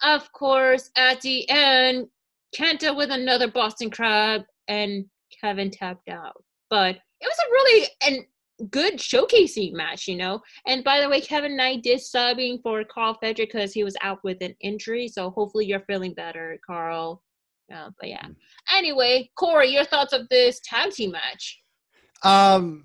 Of 0.03 0.33
course, 0.33 0.91
at 0.97 1.21
the 1.21 1.49
end, 1.51 2.09
Kenta 2.57 2.97
with 2.97 3.11
another 3.11 3.49
Boston 3.51 3.91
crab, 3.91 4.43
and 4.69 5.05
Kevin 5.41 5.71
tapped 5.71 6.09
out. 6.09 6.43
But 6.71 6.97
it 7.21 7.27
was 7.27 7.39
a 7.47 7.51
really 7.51 7.89
and 8.07 8.25
good 8.71 8.95
showcasing 8.95 9.73
match, 9.73 10.09
you 10.09 10.17
know. 10.17 10.41
And 10.67 10.85
by 10.85 11.01
the 11.01 11.09
way, 11.09 11.21
Kevin 11.21 11.57
Knight 11.57 11.83
did 11.83 11.99
subbing 11.99 12.63
for 12.63 12.85
Karl 12.85 13.15
Frederick 13.15 13.53
because 13.53 13.73
he 13.73 13.85
was 13.85 13.97
out 14.03 14.23
with 14.25 14.41
an 14.41 14.55
injury. 14.61 15.09
So 15.09 15.31
hopefully 15.31 15.67
you're 15.67 15.81
feeling 15.81 16.15
better, 16.15 16.59
Karl. 16.67 17.23
Uh, 17.73 17.91
but 17.99 18.09
yeah. 18.09 18.25
Mm. 18.25 18.37
Anyway, 18.77 19.31
Korey, 19.39 19.73
your 19.73 19.85
thoughts 19.85 20.13
of 20.13 20.29
this 20.29 20.61
tag 20.65 20.93
team 20.93 21.13
match? 21.13 21.61
Um, 22.23 22.85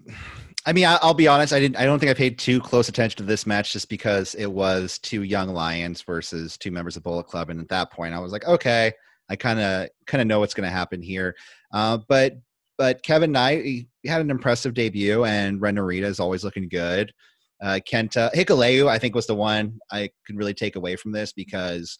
I 0.66 0.74
mean, 0.74 0.86
I, 0.86 0.98
will 1.04 1.14
be 1.14 1.28
honest. 1.28 1.54
I 1.54 1.60
didn't. 1.60 1.78
I 1.78 1.86
don't 1.86 2.00
think 2.00 2.10
I 2.10 2.14
paid 2.14 2.40
too 2.40 2.60
close 2.60 2.90
attention 2.90 3.18
to 3.18 3.24
this 3.24 3.46
match 3.46 3.74
just 3.74 3.90
because 3.90 4.36
it 4.36 4.52
was 4.52 4.98
two 5.00 5.24
young 5.24 5.50
lions 5.50 6.02
versus 6.02 6.58
two 6.58 6.72
members 6.72 6.98
of 6.98 7.04
Bullet 7.04 7.28
Club, 7.28 7.50
and 7.50 7.60
at 7.60 7.70
that 7.70 7.92
point, 7.92 8.14
I 8.14 8.20
was 8.20 8.32
like, 8.32 8.46
okay, 8.46 8.92
I 9.30 9.36
kind 9.36 9.60
of 9.60 9.90
kind 10.08 10.22
of 10.22 10.28
know 10.28 10.40
what's 10.40 10.54
going 10.54 10.68
to 10.68 10.76
happen 10.76 11.02
here. 11.02 11.36
Uh, 11.72 12.00
but 12.10 12.34
but 12.78 13.02
Kevin 13.04 13.32
Knight 13.32 13.88
he 14.08 14.12
had 14.12 14.22
an 14.22 14.32
impressive 14.32 14.74
debut, 14.74 15.26
and 15.26 15.62
Ren 15.62 15.76
Narita 15.76 16.06
is 16.06 16.22
always 16.22 16.46
looking 16.46 16.70
good. 16.70 17.12
Uh, 17.62 17.80
Kenta 17.92 18.34
Hikuleo, 18.34 18.88
I 18.88 18.98
think, 18.98 19.16
was 19.16 19.28
the 19.28 19.36
one 19.36 19.80
I 19.92 20.10
could 20.26 20.38
really 20.38 20.54
take 20.54 20.78
away 20.78 20.96
from 20.96 21.12
this 21.12 21.34
because 21.34 22.00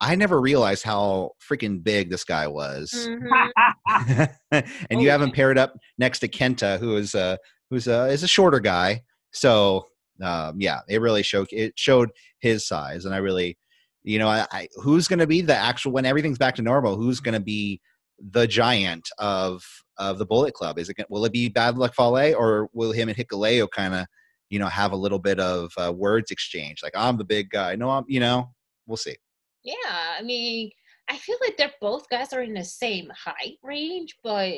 I 0.00 0.16
never 0.16 0.40
realized 0.40 0.82
how 0.82 1.30
freaking 1.48 1.84
big 1.84 2.10
this 2.10 2.24
guy 2.24 2.48
was. 2.48 2.92
Mm-hmm. 3.08 4.24
and 4.50 4.66
oh, 4.90 4.98
you 4.98 5.10
have 5.10 5.22
him 5.22 5.30
paired 5.30 5.56
up 5.56 5.76
next 5.96 6.18
to 6.20 6.28
Kenta, 6.28 6.80
who 6.80 6.96
is 6.96 7.14
a 7.14 7.38
who's 7.70 7.86
a 7.86 8.06
is 8.06 8.24
a 8.24 8.28
shorter 8.28 8.58
guy. 8.58 9.02
So 9.32 9.86
um, 10.20 10.60
yeah, 10.60 10.80
it 10.88 11.00
really 11.00 11.22
showed 11.22 11.46
it 11.52 11.74
showed 11.76 12.10
his 12.40 12.66
size, 12.66 13.04
and 13.04 13.14
I 13.14 13.18
really, 13.18 13.58
you 14.02 14.18
know, 14.18 14.28
I, 14.28 14.44
I 14.50 14.68
who's 14.82 15.06
going 15.06 15.20
to 15.20 15.26
be 15.28 15.40
the 15.40 15.54
actual 15.54 15.92
when 15.92 16.04
everything's 16.04 16.38
back 16.38 16.56
to 16.56 16.62
normal? 16.62 16.96
Who's 16.96 17.20
going 17.20 17.34
to 17.34 17.40
be 17.40 17.80
the 18.30 18.46
giant 18.46 19.08
of 19.18 19.62
of 19.98 20.18
the 20.18 20.26
Bullet 20.26 20.54
Club? 20.54 20.78
Is 20.78 20.88
it 20.88 20.96
will 21.08 21.24
it 21.24 21.32
be 21.32 21.48
Bad 21.48 21.78
Luck 21.78 21.94
Fale 21.94 22.34
or 22.36 22.68
will 22.72 22.92
him 22.92 23.08
and 23.08 23.16
Hikuleo 23.16 23.70
kind 23.70 23.94
of 23.94 24.06
you 24.50 24.58
know 24.58 24.66
have 24.66 24.92
a 24.92 24.96
little 24.96 25.18
bit 25.18 25.38
of 25.38 25.72
uh, 25.78 25.92
words 25.92 26.30
exchange? 26.30 26.80
Like 26.82 26.94
I'm 26.96 27.16
the 27.16 27.24
big 27.24 27.50
guy. 27.50 27.76
No, 27.76 27.90
I'm 27.90 28.04
you 28.08 28.20
know 28.20 28.50
we'll 28.86 28.96
see. 28.96 29.16
Yeah, 29.62 29.74
I 30.18 30.22
mean, 30.22 30.70
I 31.08 31.16
feel 31.16 31.36
like 31.40 31.56
they're 31.56 31.72
both 31.80 32.08
guys 32.10 32.32
are 32.32 32.42
in 32.42 32.54
the 32.54 32.64
same 32.64 33.10
height 33.14 33.56
range, 33.62 34.16
but 34.22 34.52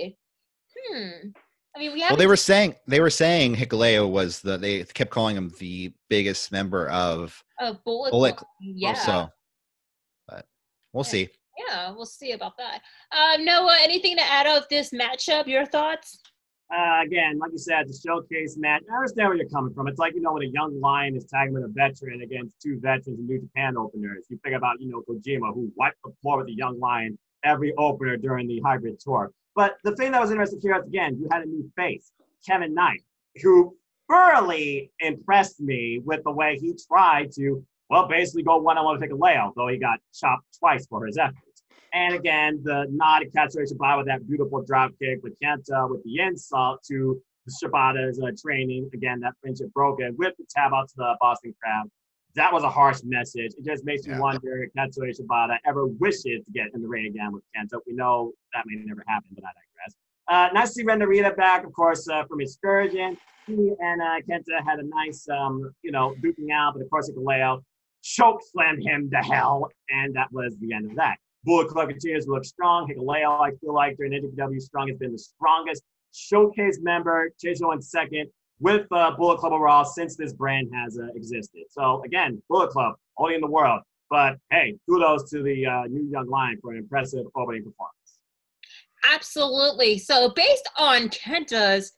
hmm. 0.77 1.29
I 1.75 1.79
mean, 1.79 1.93
we 1.93 2.01
have 2.01 2.13
Well, 2.13 2.17
they 2.17 2.27
were 2.27 2.37
saying 2.37 2.75
they 2.87 3.01
were 3.01 3.11
saying 3.11 3.57
Hikuleo 3.57 4.11
was 4.11 4.41
the 4.41 4.57
they 4.57 4.83
kept 4.85 5.11
calling 5.11 5.37
him 5.37 5.53
the 5.59 5.93
biggest 6.09 6.51
member 6.51 6.89
of 6.89 7.43
uh, 7.61 7.75
Bullet. 7.85 8.11
Bullet. 8.11 8.37
Yeah. 8.61 8.95
So, 8.95 9.29
but 10.29 10.47
we'll 10.93 11.05
yeah. 11.05 11.11
see. 11.11 11.29
Yeah, 11.57 11.93
we'll 11.93 12.07
see 12.07 12.33
about 12.33 12.57
that. 12.59 12.83
Uh, 13.13 13.39
Noah, 13.41 13.77
anything 13.83 14.17
to 14.17 14.23
add 14.23 14.47
of 14.47 14.65
this 14.69 14.91
matchup? 14.91 15.47
Your 15.47 15.65
thoughts? 15.65 16.21
Uh, 16.75 17.01
again, 17.05 17.39
like 17.39 17.53
you 17.53 17.59
said, 17.59 17.87
a 17.87 17.97
showcase 17.97 18.57
match. 18.59 18.83
I 18.91 18.97
understand 18.97 19.29
where 19.29 19.37
you're 19.37 19.49
coming 19.49 19.73
from. 19.73 19.87
It's 19.87 20.01
like, 20.01 20.15
you 20.15 20.21
know, 20.21 20.33
when 20.33 20.43
a 20.43 20.47
young 20.47 20.81
lion 20.81 21.15
is 21.15 21.25
tagging 21.27 21.55
with 21.55 21.63
a 21.63 21.69
veteran 21.69 22.23
against 22.23 22.55
two 22.61 22.81
veterans 22.81 23.21
in 23.21 23.27
New 23.27 23.41
Japan 23.41 23.77
openers. 23.77 24.27
You 24.29 24.39
think 24.43 24.57
about, 24.57 24.81
you 24.81 24.91
know, 24.91 25.03
Kojima, 25.09 25.55
who 25.55 25.71
wiped 25.77 25.99
the 26.05 26.13
floor 26.23 26.39
with 26.39 26.49
the 26.49 26.55
young 26.55 26.81
lion 26.81 27.17
every 27.45 27.73
opener 27.79 28.17
during 28.17 28.49
the 28.49 28.61
hybrid 28.65 28.99
tour. 28.99 29.31
But 29.55 29.77
the 29.85 29.95
thing 29.95 30.11
that 30.13 30.21
was 30.21 30.33
interesting 30.33 30.61
here, 30.61 30.75
again, 30.75 31.17
you 31.21 31.29
had 31.31 31.43
a 31.43 31.47
new 31.47 31.71
face, 31.77 32.11
Kevin 32.45 32.75
Knight, 32.75 33.03
who 33.43 33.77
thoroughly 34.11 34.91
impressed 34.99 35.61
me 35.61 36.01
with 36.05 36.25
the 36.25 36.33
way 36.33 36.59
he 36.61 36.75
tried 36.89 37.31
to, 37.33 37.65
well, 37.89 38.09
basically 38.09 38.43
go 38.43 38.59
one 38.59 38.77
on 38.77 38.85
one 38.85 39.01
with 39.01 39.09
Hikuleo, 39.09 39.53
though 39.57 39.69
he 39.69 39.79
got 39.79 40.01
chopped 40.13 40.59
twice 40.59 40.87
for 40.87 41.07
his 41.07 41.17
efforts. 41.17 41.39
And 41.97 42.15
again, 42.15 42.61
the 42.63 42.87
nod 42.91 43.21
to 43.21 43.27
Katsuyori 43.31 43.73
Shibata 43.73 43.97
with 43.97 44.07
that 44.07 44.29
beautiful 44.29 44.63
drop 44.63 44.93
kick, 45.01 45.23
but 45.23 45.33
Kenta 45.43 45.89
with 45.89 46.05
the 46.05 46.21
insult 46.21 46.83
to 46.91 47.19
Shibata's 47.49 48.21
uh, 48.21 48.33
training. 48.39 48.91
Again, 48.93 49.19
that 49.21 49.33
friendship 49.41 49.73
broken 49.73 50.15
with 50.19 50.35
the 50.37 50.45
tab 50.55 50.75
out 50.75 50.91
to 50.91 50.95
the 50.99 51.17
Boston 51.23 51.55
crab. 51.59 51.89
That 52.35 52.53
was 52.53 52.65
a 52.65 52.69
harsh 52.69 52.99
message. 53.03 53.53
It 53.57 53.65
just 53.65 53.87
makes 53.87 54.07
yeah. 54.07 54.17
me 54.17 54.21
wonder 54.21 54.63
if 54.63 54.71
Katsuyori 54.77 55.19
Shibata 55.19 55.57
ever 55.67 55.87
wishes 55.87 56.45
to 56.45 56.51
get 56.53 56.67
in 56.75 56.83
the 56.83 56.89
ring 56.89 57.07
again 57.07 57.33
with 57.33 57.43
Kenta. 57.57 57.81
We 57.87 57.95
know 57.95 58.33
that 58.53 58.65
may 58.67 58.77
never 58.85 59.03
happen, 59.07 59.31
but 59.35 59.45
I 59.45 59.53
digress. 59.57 59.97
Uh, 60.29 60.53
nice 60.53 60.69
to 60.69 60.75
see 60.75 60.83
Ren 60.85 61.01
Narita 61.01 61.35
back, 61.35 61.65
of 61.65 61.73
course, 61.73 62.07
uh, 62.11 62.25
from 62.27 62.43
Excursion. 62.43 63.17
He 63.47 63.73
and 63.81 64.03
uh, 64.03 64.21
Kenta 64.29 64.63
had 64.67 64.81
a 64.81 64.87
nice, 64.87 65.27
um, 65.31 65.73
you 65.83 65.93
know, 65.93 66.15
duking 66.23 66.53
out, 66.53 66.75
but 66.75 66.83
of 66.83 66.91
course, 66.91 67.11
Hikuleo 67.11 67.63
choke 68.03 68.43
slammed 68.53 68.83
him 68.83 69.09
to 69.13 69.17
hell, 69.17 69.71
and 69.89 70.15
that 70.15 70.31
was 70.31 70.59
the 70.61 70.75
end 70.75 70.91
of 70.91 70.97
that. 70.97 71.17
Bullet 71.47 71.69
Club 71.69 71.89
continues 71.89 72.25
to 72.25 72.33
look 72.33 72.45
strong. 72.45 72.89
Hikuleo, 72.89 73.41
I 73.41 73.53
feel 73.61 73.73
like 73.73 73.97
during 73.97 74.13
NJPW, 74.13 74.61
Strong 74.61 74.89
has 74.89 74.99
been 74.99 75.13
the 75.13 75.19
strongest 75.19 75.85
showcase 76.13 76.81
member. 76.83 77.31
Chijo 77.43 77.73
in 77.73 77.81
second 77.81 78.29
with 78.59 78.87
uh, 78.91 79.13
Bullet 79.13 79.39
Club 79.39 79.53
overall 79.53 79.85
since 79.85 80.17
this 80.17 80.33
brand 80.33 80.69
has 80.75 80.99
uh, 80.99 81.07
existed. 81.15 81.63
So 81.71 82.03
again, 82.05 82.43
Bullet 82.49 82.71
Club, 82.71 82.97
only 83.17 83.37
in 83.37 83.41
the 83.41 83.47
world. 83.47 83.83
But 84.11 84.39
hey, 84.51 84.77
kudos 84.89 85.31
to 85.31 85.43
the 85.43 85.67
uh, 85.67 85.85
new 85.85 86.11
young 86.11 86.29
lion 86.29 86.59
for 86.61 86.73
an 86.73 86.79
impressive 86.79 87.27
opening 87.37 87.63
performance. 87.63 87.95
Absolutely. 89.15 89.99
So 89.99 90.31
based 90.31 90.69
on 90.77 91.09
Kenta's 91.11 91.93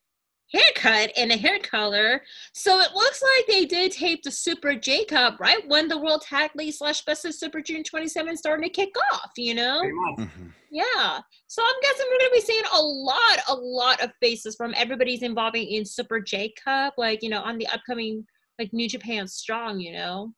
haircut 0.52 1.10
and 1.16 1.30
a 1.30 1.36
hair 1.36 1.58
color. 1.58 2.22
So 2.52 2.80
it 2.80 2.94
looks 2.94 3.22
like 3.22 3.46
they 3.46 3.64
did 3.64 3.92
tape 3.92 4.22
the 4.22 4.30
Super 4.30 4.74
J 4.74 5.04
Cup 5.04 5.38
right 5.40 5.66
when 5.68 5.88
the 5.88 5.98
World 5.98 6.22
Tag 6.22 6.50
League 6.54 6.74
slash 6.74 7.04
Best 7.04 7.24
of 7.24 7.34
Super 7.34 7.60
June 7.60 7.84
27 7.84 8.36
starting 8.36 8.68
to 8.68 8.70
kick 8.70 8.94
off, 9.12 9.30
you 9.36 9.54
know? 9.54 9.82
Mm-hmm. 9.82 10.48
Yeah. 10.70 11.20
So 11.46 11.62
I'm 11.62 11.80
guessing 11.82 12.06
we're 12.10 12.18
going 12.18 12.30
to 12.30 12.34
be 12.34 12.40
seeing 12.40 12.64
a 12.74 12.80
lot, 12.80 13.38
a 13.48 13.54
lot 13.54 14.02
of 14.02 14.12
faces 14.20 14.56
from 14.56 14.74
everybody's 14.76 15.22
involving 15.22 15.66
in 15.66 15.84
Super 15.84 16.20
J 16.20 16.52
Cup, 16.62 16.94
like, 16.96 17.22
you 17.22 17.28
know, 17.28 17.40
on 17.40 17.58
the 17.58 17.66
upcoming, 17.68 18.24
like, 18.58 18.72
New 18.72 18.88
Japan 18.88 19.26
Strong, 19.28 19.80
you 19.80 19.92
know? 19.92 20.32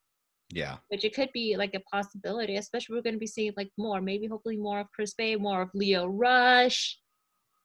Yeah. 0.53 0.79
Which 0.89 1.05
it 1.05 1.15
could 1.15 1.31
be 1.33 1.57
like 1.57 1.75
a 1.75 1.81
possibility, 1.81 2.57
especially 2.57 2.97
we're 2.97 3.03
going 3.03 3.15
to 3.15 3.21
be 3.21 3.27
seeing 3.27 3.53
like 3.57 3.71
more, 3.79 4.01
maybe 4.01 4.27
hopefully 4.27 4.57
more 4.57 4.81
of 4.81 4.91
Chris 4.93 5.15
Bey, 5.15 5.37
more 5.37 5.63
of 5.63 5.71
Lio 5.75 6.07
Rush, 6.07 6.99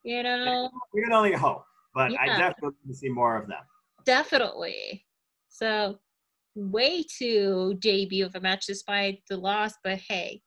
you 0.04 0.22
know? 0.22 0.70
We 0.94 1.02
can 1.02 1.12
only 1.12 1.34
hope 1.34 1.64
but 1.96 2.12
yeah. 2.12 2.22
I 2.22 2.26
definitely 2.28 2.62
want 2.62 2.88
to 2.90 2.94
see 2.94 3.10
more 3.10 3.38
of 3.38 3.48
them. 3.48 3.64
Definitely. 4.06 5.06
So, 5.50 5.98
way 6.56 7.04
to 7.20 7.76
debut 7.80 8.26
of 8.26 8.36
a 8.36 8.40
match 8.40 8.66
despite 8.68 9.22
the 9.30 9.38
loss, 9.38 9.74
but 9.84 9.98
hey, 9.98 10.42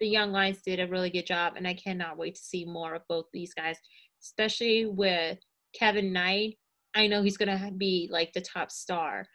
the 0.00 0.08
Young 0.08 0.32
Lions 0.32 0.62
did 0.64 0.80
a 0.80 0.88
really 0.88 1.10
good 1.10 1.26
job, 1.26 1.54
and 1.56 1.68
I 1.68 1.74
cannot 1.74 2.16
wait 2.16 2.34
to 2.34 2.40
see 2.40 2.64
more 2.64 2.94
of 2.94 3.02
both 3.08 3.26
these 3.32 3.52
guys, 3.54 3.76
especially 4.22 4.86
with 4.86 5.38
Kevin 5.78 6.12
Knight. 6.12 6.56
I 6.94 7.06
know 7.06 7.22
he's 7.22 7.36
gonna 7.36 7.70
be 7.76 8.08
like 8.10 8.32
the 8.32 8.40
top 8.40 8.70
star. 8.70 9.26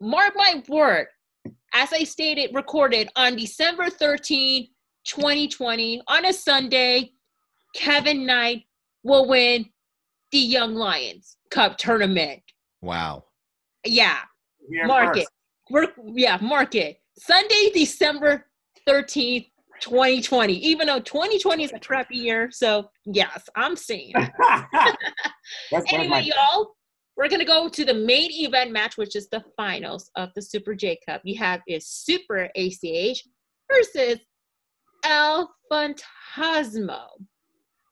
Mark 0.00 0.34
my 0.36 0.62
word, 0.68 1.06
as 1.74 1.92
I 1.92 2.04
stated, 2.04 2.54
recorded 2.54 3.08
on 3.16 3.36
December 3.36 3.90
13, 3.90 4.68
2020, 5.06 6.02
on 6.08 6.24
a 6.24 6.32
Sunday, 6.32 7.12
Kevin 7.74 8.24
Knight 8.24 8.64
will 9.02 9.28
win 9.28 9.66
the 10.32 10.38
Young 10.38 10.74
Lions 10.74 11.36
Cup 11.50 11.76
tournament. 11.78 12.42
Wow. 12.82 13.24
Yeah. 13.84 14.18
Mark 14.70 15.16
it. 15.16 15.28
We're, 15.70 15.88
yeah, 16.14 16.38
mark 16.40 16.74
it. 16.74 16.98
Sunday, 17.18 17.70
December 17.72 18.46
13th, 18.88 19.46
2020. 19.80 20.54
Even 20.54 20.86
though 20.86 21.00
2020 21.00 21.64
is 21.64 21.72
a 21.72 21.80
crappy 21.80 22.16
year. 22.16 22.50
So, 22.50 22.88
yes, 23.04 23.48
I'm 23.56 23.76
seeing. 23.76 24.12
anyway, 25.88 26.22
y'all, 26.22 26.74
we're 27.16 27.28
going 27.28 27.40
to 27.40 27.46
go 27.46 27.68
to 27.68 27.84
the 27.84 27.94
main 27.94 28.30
event 28.30 28.72
match, 28.72 28.96
which 28.96 29.16
is 29.16 29.28
the 29.28 29.42
finals 29.56 30.10
of 30.16 30.30
the 30.34 30.42
Super 30.42 30.74
J 30.74 30.98
Cup. 31.08 31.22
You 31.24 31.38
have 31.38 31.60
is 31.66 31.88
Super 31.88 32.50
ACH 32.54 33.22
versus 33.70 34.18
El 35.04 35.54
Phantasmo 35.70 37.06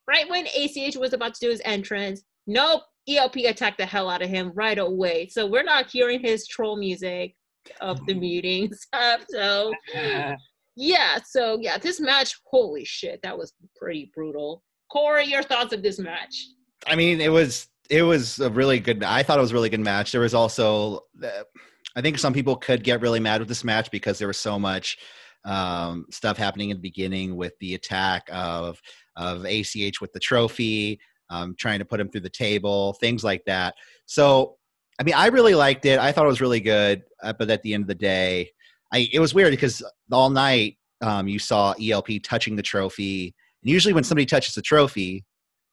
right 0.09 0.29
when 0.29 0.47
ACH 0.47 0.97
was 0.97 1.13
about 1.13 1.35
to 1.35 1.41
do 1.41 1.51
his 1.51 1.63
entrance, 1.65 2.23
nope, 2.47 2.83
ELP 3.09 3.37
attacked 3.37 3.79
the 3.79 3.87
hell 3.87 4.09
out 4.09 4.23
of 4.23 4.29
him 4.29 4.53
right 4.55 4.79
away. 4.79 5.29
So 5.29 5.47
we're 5.47 5.63
not 5.63 5.91
hearing 5.91 6.21
his 6.21 6.47
troll 6.47 6.77
music 6.77 7.35
of 7.81 8.05
the 8.07 8.15
meetings. 8.15 8.87
so 9.31 9.73
yeah, 10.77 11.19
so 11.25 11.59
yeah, 11.61 11.79
this 11.79 12.01
match, 12.01 12.35
holy 12.45 12.85
shit, 12.85 13.21
that 13.23 13.37
was 13.37 13.53
pretty 13.77 14.11
brutal. 14.15 14.63
Korey, 14.93 15.29
your 15.29 15.43
thoughts 15.43 15.73
of 15.73 15.83
this 15.83 15.99
match? 15.99 16.47
I 16.87 16.95
mean, 16.95 17.21
it 17.21 17.31
was 17.31 17.69
it 17.91 18.03
was 18.03 18.39
a 18.41 18.51
really 18.51 18.81
good. 18.81 19.03
I 19.03 19.23
thought 19.23 19.39
it 19.39 19.43
was 19.43 19.53
a 19.53 19.55
really 19.55 19.71
good 19.71 19.81
match. 19.81 20.13
There 20.13 20.21
was 20.21 20.35
also, 20.35 21.01
I 21.97 22.01
think 22.01 22.19
some 22.19 22.33
people 22.33 22.57
could 22.57 22.83
get 22.83 23.01
really 23.01 23.21
mad 23.21 23.41
with 23.41 23.49
this 23.49 23.65
match 23.65 23.91
because 23.91 24.19
there 24.19 24.29
was 24.29 24.39
so 24.39 24.59
much 24.59 24.99
um, 25.45 26.07
stuff 26.11 26.37
happening 26.37 26.71
in 26.71 26.77
the 26.79 26.83
beginning 26.83 27.37
with 27.37 27.53
the 27.61 27.75
attack 27.75 28.29
of 28.33 28.81
of 29.17 29.45
ACH 29.45 30.01
with 30.01 30.13
the 30.13 30.21
trophy, 30.21 30.99
um, 31.31 31.55
trying 31.59 31.79
to 31.79 31.85
put 31.85 32.01
him 32.01 32.09
through 32.09 32.23
the 32.23 32.31
table, 32.31 32.95
things 32.95 33.25
like 33.25 33.45
that. 33.47 33.75
So, 34.07 34.57
I 35.01 35.03
mean, 35.03 35.15
I 35.15 35.27
really 35.27 35.55
liked 35.55 35.85
it. 35.87 35.99
I 35.99 36.13
thought 36.13 36.25
it 36.25 36.29
was 36.29 36.41
really 36.41 36.61
good. 36.61 37.03
Uh, 37.23 37.33
but 37.33 37.51
at 37.51 37.63
the 37.63 37.75
end 37.75 37.83
of 37.83 37.89
the 37.89 37.95
day, 37.95 38.51
I, 38.93 39.09
it 39.13 39.19
was 39.21 39.35
weird 39.35 39.51
because 39.51 39.83
all 40.13 40.31
night 40.31 40.77
um, 41.01 41.29
you 41.29 41.39
saw 41.39 41.75
ELP 41.83 42.23
touching 42.23 42.57
the 42.57 42.63
trophy. 42.63 43.35
And 43.63 43.71
usually, 43.71 43.95
when 43.95 44.05
somebody 44.05 44.27
touches 44.27 44.55
the 44.55 44.63
trophy, 44.63 45.25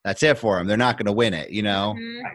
that's 0.03 0.23
it 0.23 0.37
for 0.37 0.57
them. 0.57 0.67
They're 0.67 0.77
not 0.77 0.97
going 0.97 1.05
to 1.05 1.11
win 1.11 1.33
it, 1.33 1.49
you 1.49 1.61
know. 1.61 1.95
Mm-hmm. 1.97 2.27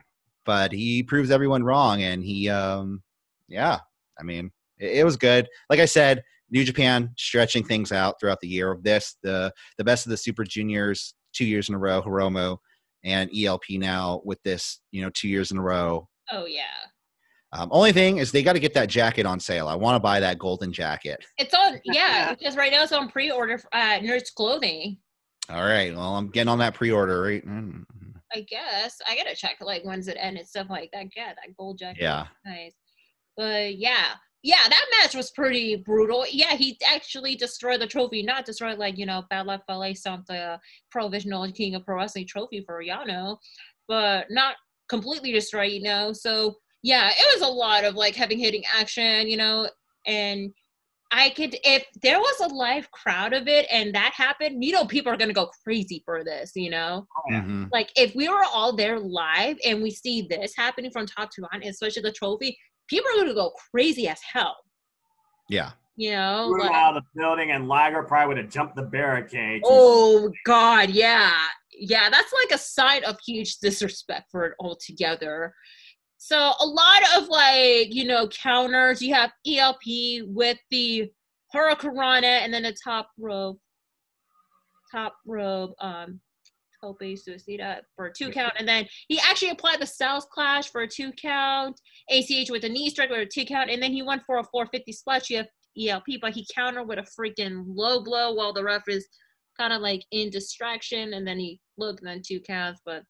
But 0.44 0.70
he 0.70 1.02
proves 1.02 1.30
everyone 1.32 1.64
wrong, 1.64 2.02
and 2.02 2.22
he, 2.22 2.48
um, 2.48 3.02
yeah, 3.48 3.80
I 4.18 4.22
mean, 4.22 4.52
it, 4.78 4.98
it 4.98 5.04
was 5.04 5.16
good. 5.16 5.48
Like 5.68 5.80
I 5.80 5.86
said, 5.86 6.22
New 6.50 6.64
Japan 6.64 7.10
stretching 7.16 7.64
things 7.64 7.92
out 7.92 8.16
throughout 8.20 8.40
the 8.40 8.48
year. 8.48 8.70
of 8.72 8.82
This 8.82 9.16
the 9.22 9.52
the 9.78 9.84
best 9.84 10.06
of 10.06 10.10
the 10.10 10.16
Super 10.16 10.44
Juniors 10.44 11.14
two 11.34 11.44
years 11.44 11.68
in 11.68 11.74
a 11.74 11.78
row, 11.78 12.02
Hiromu 12.02 12.56
and 13.04 13.30
ELP 13.36 13.64
now 13.70 14.20
with 14.24 14.42
this, 14.42 14.80
you 14.90 15.02
know, 15.02 15.10
two 15.14 15.28
years 15.28 15.50
in 15.50 15.58
a 15.58 15.62
row. 15.62 16.08
Oh 16.32 16.46
yeah. 16.46 16.64
Um, 17.52 17.68
only 17.70 17.92
thing 17.92 18.18
is 18.18 18.32
they 18.32 18.42
got 18.42 18.54
to 18.54 18.60
get 18.60 18.74
that 18.74 18.88
jacket 18.88 19.24
on 19.24 19.38
sale. 19.38 19.68
I 19.68 19.76
want 19.76 19.94
to 19.94 20.00
buy 20.00 20.18
that 20.20 20.38
golden 20.38 20.72
jacket. 20.72 21.24
It's 21.38 21.54
on, 21.54 21.80
yeah, 21.84 22.34
because 22.34 22.56
right 22.56 22.72
now 22.72 22.82
it's 22.82 22.92
on 22.92 23.08
pre-order 23.08 23.60
at 23.72 24.02
Nerds 24.02 24.34
Clothing. 24.34 24.98
All 25.48 25.62
right, 25.62 25.94
well, 25.94 26.16
I'm 26.16 26.28
getting 26.28 26.48
on 26.48 26.58
that 26.58 26.74
pre-order. 26.74 27.22
Right? 27.22 27.46
Mm-hmm. 27.46 27.82
I 28.34 28.40
guess 28.40 28.98
I 29.08 29.16
gotta 29.16 29.36
check 29.36 29.58
like 29.60 29.84
when's 29.84 30.08
it 30.08 30.16
end 30.20 30.36
and 30.36 30.46
stuff 30.46 30.66
like 30.68 30.90
that. 30.92 31.06
Yeah, 31.16 31.28
that 31.28 31.56
gold 31.56 31.78
jacket. 31.78 32.02
Yeah. 32.02 32.26
Nice. 32.44 32.74
But 33.36 33.76
yeah, 33.76 34.14
yeah, 34.46 34.68
that 34.68 34.86
match 35.02 35.16
was 35.16 35.32
pretty 35.32 35.74
brutal. 35.74 36.24
Yeah, 36.30 36.54
he 36.54 36.78
actually 36.86 37.34
destroyed 37.34 37.80
the 37.80 37.86
trophy, 37.88 38.22
not 38.22 38.44
destroyed 38.44 38.78
like, 38.78 38.96
you 38.96 39.04
know, 39.04 39.24
Bad 39.28 39.46
Luck 39.46 39.62
Fale 39.66 39.92
Santa 39.96 40.60
Provisional 40.92 41.50
King 41.50 41.74
of 41.74 41.84
Pro 41.84 41.96
Wrestling 41.96 42.28
trophy 42.28 42.62
for 42.64 42.80
Yano, 42.80 43.38
but 43.88 44.26
not 44.30 44.54
completely 44.88 45.32
destroyed, 45.32 45.72
you 45.72 45.82
know. 45.82 46.12
So 46.12 46.54
yeah, 46.84 47.10
it 47.10 47.34
was 47.34 47.42
a 47.42 47.52
lot 47.52 47.82
of 47.82 47.96
like 47.96 48.14
heavy 48.14 48.40
hitting 48.40 48.62
action, 48.72 49.26
you 49.26 49.36
know, 49.36 49.68
and 50.06 50.52
I 51.10 51.30
could 51.30 51.56
if 51.64 51.84
there 52.00 52.20
was 52.20 52.40
a 52.48 52.54
live 52.54 52.88
crowd 52.92 53.32
of 53.32 53.48
it 53.48 53.66
and 53.68 53.92
that 53.96 54.12
happened, 54.14 54.62
you 54.62 54.70
know, 54.70 54.86
people 54.86 55.12
are 55.12 55.16
gonna 55.16 55.32
go 55.32 55.50
crazy 55.64 56.02
for 56.04 56.22
this, 56.22 56.52
you 56.54 56.70
know. 56.70 57.04
Mm-hmm. 57.32 57.64
Like 57.72 57.90
if 57.96 58.14
we 58.14 58.28
were 58.28 58.44
all 58.44 58.76
there 58.76 59.00
live 59.00 59.56
and 59.66 59.82
we 59.82 59.90
see 59.90 60.22
this 60.30 60.54
happening 60.56 60.92
from 60.92 61.06
top 61.06 61.30
to 61.32 61.42
bottom, 61.42 61.62
especially 61.62 62.02
the 62.02 62.12
trophy, 62.12 62.56
people 62.88 63.10
are 63.10 63.16
going 63.16 63.28
to 63.28 63.34
go 63.34 63.52
crazy 63.70 64.08
as 64.08 64.20
hell. 64.32 64.56
Yeah. 65.48 65.72
You 65.98 66.12
know, 66.12 66.54
like, 66.58 66.70
out 66.72 66.96
of 66.96 67.04
the 67.04 67.20
building, 67.20 67.52
and 67.52 67.68
Liger 67.68 68.02
probably 68.02 68.28
would 68.28 68.44
have 68.44 68.52
jumped 68.52 68.76
the 68.76 68.82
barricade. 68.82 69.62
Oh 69.64 70.30
God, 70.44 70.90
yeah, 70.90 71.32
yeah. 71.72 72.10
That's 72.10 72.34
like 72.34 72.54
a 72.54 72.62
sign 72.62 73.02
of 73.04 73.16
huge 73.26 73.56
disrespect 73.60 74.26
for 74.30 74.44
it 74.44 74.54
altogether. 74.60 75.54
So 76.18 76.52
a 76.60 76.66
lot 76.66 77.02
of 77.16 77.28
like 77.28 77.94
you 77.94 78.04
know 78.04 78.28
counters. 78.28 79.00
You 79.00 79.14
have 79.14 79.32
ELP 79.46 80.26
with 80.26 80.58
the 80.70 81.10
Hurricanrana 81.54 82.42
and 82.42 82.52
then 82.52 82.64
the 82.64 82.76
top 82.84 83.08
rope, 83.18 83.58
top 84.92 85.16
rope, 85.26 85.74
um, 85.80 86.20
Tope 86.86 87.00
Suicida 87.00 87.78
uh, 87.78 87.80
for 87.94 88.06
a 88.06 88.12
two 88.12 88.30
count, 88.30 88.52
and 88.58 88.68
then 88.68 88.86
he 89.08 89.18
actually 89.20 89.50
applied 89.50 89.80
the 89.80 89.86
Styles 89.86 90.26
Clash 90.30 90.70
for 90.70 90.82
a 90.82 90.88
two 90.88 91.12
count, 91.12 91.80
ACH 92.10 92.50
with 92.50 92.64
a 92.64 92.68
knee 92.68 92.90
strike 92.90 93.10
with 93.10 93.20
a 93.20 93.26
two 93.26 93.44
count, 93.44 93.70
and 93.70 93.82
then 93.82 93.92
he 93.92 94.02
went 94.02 94.22
for 94.26 94.38
a 94.38 94.44
450 94.44 94.92
splash 94.92 95.30
You 95.30 95.38
have 95.38 95.48
ELP, 95.78 96.20
but 96.20 96.32
he 96.32 96.46
countered 96.54 96.88
with 96.88 96.98
a 96.98 97.02
freaking 97.02 97.64
low 97.66 98.02
blow 98.02 98.34
while 98.34 98.52
the 98.52 98.64
ref 98.64 98.88
is 98.88 99.06
kind 99.58 99.72
of 99.72 99.82
like 99.82 100.02
in 100.12 100.30
distraction, 100.30 101.14
and 101.14 101.26
then 101.26 101.38
he 101.38 101.60
looked 101.78 102.00
and 102.00 102.08
then 102.08 102.22
two 102.24 102.40
counts, 102.40 102.80
but 102.84 103.02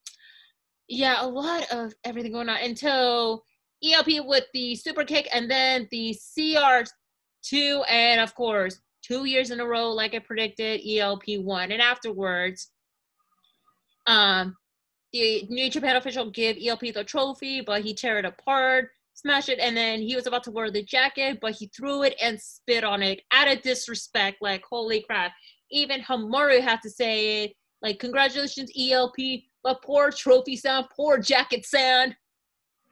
yeah, 0.88 1.24
a 1.24 1.26
lot 1.26 1.64
of 1.72 1.92
everything 2.04 2.32
going 2.32 2.48
on 2.48 2.58
until 2.62 3.42
ELP 3.84 4.24
with 4.24 4.44
the 4.54 4.74
super 4.74 5.04
kick 5.04 5.28
and 5.34 5.50
then 5.50 5.88
the 5.90 6.16
CR2, 6.38 7.82
and 7.90 8.20
of 8.20 8.34
course, 8.34 8.80
two 9.02 9.24
years 9.24 9.50
in 9.50 9.60
a 9.60 9.66
row, 9.66 9.90
like 9.90 10.14
I 10.14 10.18
predicted, 10.18 10.80
ELP 10.86 11.24
won. 11.38 11.72
And 11.72 11.82
afterwards, 11.82 12.70
um, 14.06 14.56
the 15.12 15.46
New 15.48 15.70
Japan 15.70 15.96
official 15.96 16.30
gave 16.30 16.58
ELP 16.64 16.92
the 16.94 17.04
trophy, 17.04 17.60
but 17.60 17.82
he 17.82 17.94
tear 17.94 18.18
it 18.18 18.24
apart, 18.24 18.90
smash 19.14 19.48
it, 19.48 19.58
and 19.58 19.76
then 19.76 20.00
he 20.00 20.14
was 20.14 20.26
about 20.26 20.44
to 20.44 20.50
wear 20.50 20.70
the 20.70 20.82
jacket, 20.82 21.38
but 21.40 21.52
he 21.52 21.70
threw 21.76 22.02
it 22.02 22.14
and 22.22 22.40
spit 22.40 22.84
on 22.84 23.02
it 23.02 23.22
out 23.32 23.50
of 23.50 23.62
disrespect. 23.62 24.38
Like, 24.40 24.62
holy 24.68 25.02
crap. 25.02 25.32
Even 25.70 26.00
Hiromu 26.00 26.60
had 26.60 26.80
to 26.82 26.90
say 26.90 27.44
it. 27.44 27.52
Like, 27.82 27.98
congratulations, 27.98 28.70
ELP, 28.78 29.16
but 29.62 29.82
poor 29.82 30.10
trophy 30.10 30.56
sound, 30.56 30.86
poor 30.94 31.18
jacket 31.18 31.64
sound. 31.64 32.16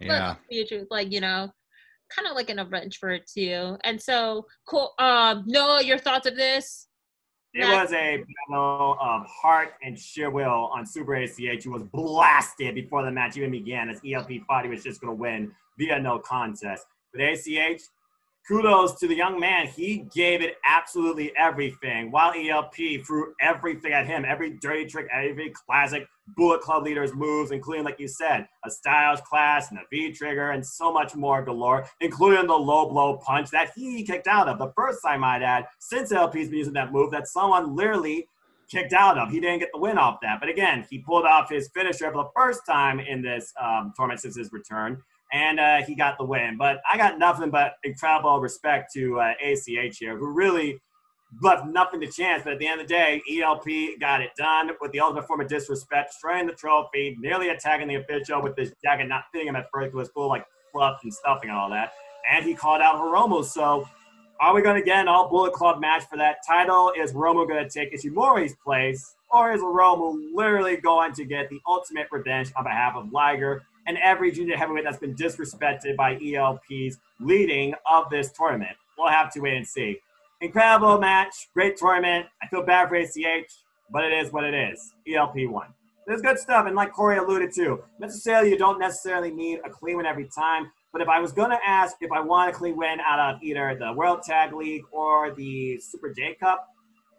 Yeah. 0.01 0.37
Like, 0.91 1.13
you 1.13 1.21
know, 1.21 1.51
kind 2.15 2.29
of 2.29 2.35
like 2.35 2.51
an 2.51 2.59
revenge 2.59 2.99
for 2.99 3.11
it 3.11 3.29
too. 3.33 3.77
And 3.85 4.01
so, 4.01 4.47
cool. 4.67 4.93
Um, 4.99 5.45
Noah, 5.47 5.83
your 5.83 5.99
thoughts 5.99 6.27
of 6.27 6.37
this? 6.37 6.89
It 7.55 7.69
was 7.69 7.93
a 7.93 8.25
battle 8.49 8.99
of 9.01 9.27
heart 9.27 9.75
and 9.83 9.97
sheer 9.97 10.29
will 10.29 10.71
on 10.73 10.85
Super 10.85 11.15
ACH. 11.15 11.37
He 11.39 11.69
was 11.69 11.85
blasted 11.85 12.75
before 12.75 13.05
the 13.05 13.13
match 13.13 13.37
even 13.37 13.53
began 13.53 13.89
as 13.89 14.01
ELP 14.05 14.45
thought 14.49 14.65
he 14.65 14.71
was 14.71 14.83
just 14.83 15.01
going 15.01 15.13
to 15.13 15.21
win 15.21 15.53
via 15.79 16.01
no 16.01 16.19
contest. 16.19 16.87
But 17.13 17.23
ACH 17.23 17.83
kudos 18.47 18.93
to 19.01 19.09
the 19.09 19.15
young 19.15 19.41
man. 19.41 19.67
He 19.67 20.07
gave 20.15 20.43
it 20.43 20.57
absolutely 20.65 21.33
everything. 21.37 22.11
While 22.11 22.33
ELP 22.37 22.75
threw 23.07 23.35
everything 23.41 23.93
at 23.93 24.07
him, 24.07 24.25
every 24.27 24.51
dirty 24.59 24.87
trick, 24.87 25.09
every 25.13 25.51
classic 25.51 26.07
Bullet 26.37 26.61
Club 26.61 26.85
leaders 26.85 27.15
moves, 27.15 27.51
including, 27.51 27.85
like 27.85 27.99
you 27.99 28.09
said, 28.09 28.47
a 28.65 28.71
Styles 28.71 29.21
Clash 29.23 29.65
and 29.71 29.79
a 29.79 29.83
V 29.91 30.13
trigger 30.13 30.51
and 30.51 30.65
so 30.65 30.93
much 30.93 31.15
more 31.15 31.43
galore, 31.43 31.87
including 32.01 32.47
the 32.47 32.55
low 32.55 32.89
blow 32.89 33.19
punch 33.19 33.51
that 33.51 33.73
he 33.75 34.05
kicked 34.05 34.27
out 34.27 34.49
of. 34.49 34.59
The 34.59 34.73
first 34.77 35.01
time 35.05 35.25
I'd 35.25 35.43
add, 35.43 35.67
since 35.79 36.13
LP's 36.13 36.49
been 36.49 36.59
using 36.59 36.73
that 36.75 36.93
move, 36.93 37.11
that 37.13 37.29
someone 37.29 37.75
literally 37.75 38.29
kicked 38.71 38.93
out 38.93 39.19
of. 39.19 39.31
He 39.31 39.41
didn't 39.41 39.59
get 39.59 39.69
the 39.73 39.81
win 39.81 39.99
off 39.99 40.19
that. 40.23 40.41
But 40.41 40.49
again, 40.49 40.87
he 40.91 40.99
pulled 40.99 41.27
off 41.27 41.51
his 41.51 41.69
finisher 41.75 42.11
for 42.11 42.25
the 42.25 42.31
first 42.35 42.63
time 42.67 43.01
in 43.01 43.23
this 43.23 43.53
um, 43.63 43.93
tournament 43.95 44.21
since 44.21 44.37
his 44.37 44.53
return 44.53 45.03
and 45.35 45.59
uh, 45.59 45.83
he 45.83 45.97
got 45.97 46.17
the 46.17 46.25
win. 46.25 46.57
But 46.57 46.81
I 46.91 46.97
got 46.97 47.19
nothing 47.19 47.51
but 47.51 47.75
incredible 47.83 48.41
respect 48.41 48.93
to 48.95 49.19
uh, 49.19 49.33
ACH 49.45 49.99
here, 49.99 50.17
who 50.17 50.33
really 50.33 50.81
left 51.43 51.67
nothing 51.67 52.01
to 52.01 52.07
chance. 52.07 52.45
But 52.45 52.53
at 52.53 52.59
the 52.61 52.69
end 52.69 52.81
of 52.81 52.87
the 52.87 52.95
day, 52.95 53.21
ELP 53.29 53.99
got 54.01 54.23
it 54.23 54.31
done 54.39 54.71
with 54.81 54.93
the 54.93 55.01
ultimate 55.01 55.27
form 55.27 55.41
of 55.41 55.49
disrespect, 55.49 56.13
destroying 56.13 56.47
the 56.47 56.53
trophy, 56.53 57.17
nearly 57.19 57.49
attacking 57.49 57.89
the 57.89 57.97
official 57.97 58.41
with 58.41 58.55
this 58.55 58.73
jacket 58.83 59.09
not 59.09 59.25
fitting 59.33 59.49
him 59.49 59.57
at 59.57 59.67
first. 59.75 59.93
Was 59.93 60.09
full 60.11 60.29
like 60.29 60.47
fluff 60.73 61.01
and 61.03 61.13
stuffing 61.13 61.51
and 61.51 61.59
all 61.59 61.69
that. 61.71 61.93
And 62.31 62.45
he 62.45 62.55
called 62.55 62.81
out 62.81 62.95
Hiromu. 62.95 63.45
So 63.45 63.89
are 64.41 64.55
we 64.55 64.63
going 64.63 64.81
to 64.81 64.87
get 64.87 65.01
an 65.01 65.09
all 65.09 65.29
Bullet 65.29 65.53
Club 65.53 65.81
match 65.81 66.05
for 66.09 66.17
that 66.17 66.37
title? 66.47 66.93
Is 66.97 67.13
Hiromu 67.13 67.49
going 67.49 67.69
to 67.69 67.69
take 67.69 67.93
Ishimori's 67.93 68.55
place? 68.65 69.17
Or 69.33 69.53
is 69.53 69.61
Hiromu 69.61 70.29
literally 70.33 70.77
going 70.77 71.13
to 71.15 71.25
get 71.25 71.51
the 71.51 71.59
ultimate 71.67 72.07
revenge 72.13 72.53
on 72.57 72.63
behalf 72.63 72.95
of 72.95 73.11
Liger? 73.11 73.65
And 73.87 73.99
every 74.03 74.33
junior 74.33 74.57
heavyweight 74.57 74.85
that's 74.85 74.99
been 74.99 75.15
disrespected 75.15 75.97
by 75.97 76.19
ELP's 76.25 76.99
leading 77.21 77.75
of 77.91 78.09
this 78.11 78.33
tournament. 78.33 78.77
We'll 78.97 79.11
have 79.11 79.33
to 79.35 79.41
wait 79.41 79.57
and 79.57 79.67
see. 79.67 79.99
Incredible 80.41 80.99
match, 80.99 81.49
great 81.55 81.77
tournament. 81.77 82.27
I 82.43 82.47
feel 82.49 82.63
bad 82.63 82.89
for 82.89 82.97
ACH, 82.97 83.51
but 83.91 84.05
it 84.05 84.13
is 84.13 84.33
what 84.33 84.45
it 84.45 84.55
is. 84.55 84.93
ELP 85.07 85.35
won. 85.49 85.69
There's 86.07 86.21
good 86.21 86.39
stuff, 86.39 86.67
and 86.67 86.77
like 86.77 86.93
Korey 86.93 87.19
alluded 87.19 87.55
to, 87.55 87.83
necessarily 87.99 88.51
you 88.51 88.59
don't 88.59 88.79
necessarily 88.79 89.31
need 89.31 89.61
a 89.65 89.71
clean 89.71 89.97
win 89.97 90.07
every 90.07 90.29
time. 90.29 90.71
But 90.93 91.01
if 91.01 91.09
I 91.09 91.19
was 91.19 91.33
gonna 91.33 91.59
ask 91.67 91.97
if 92.01 92.13
I 92.13 92.21
want 92.21 92.51
a 92.51 92.53
clean 92.53 92.77
win 92.77 93.01
out 93.01 93.19
of 93.19 93.43
either 93.43 93.75
the 93.79 93.93
World 93.95 94.21
Tag 94.23 94.53
League 94.53 94.85
or 94.93 95.35
the 95.35 95.79
Super 95.81 96.13
J 96.13 96.35
Cup, 96.35 96.69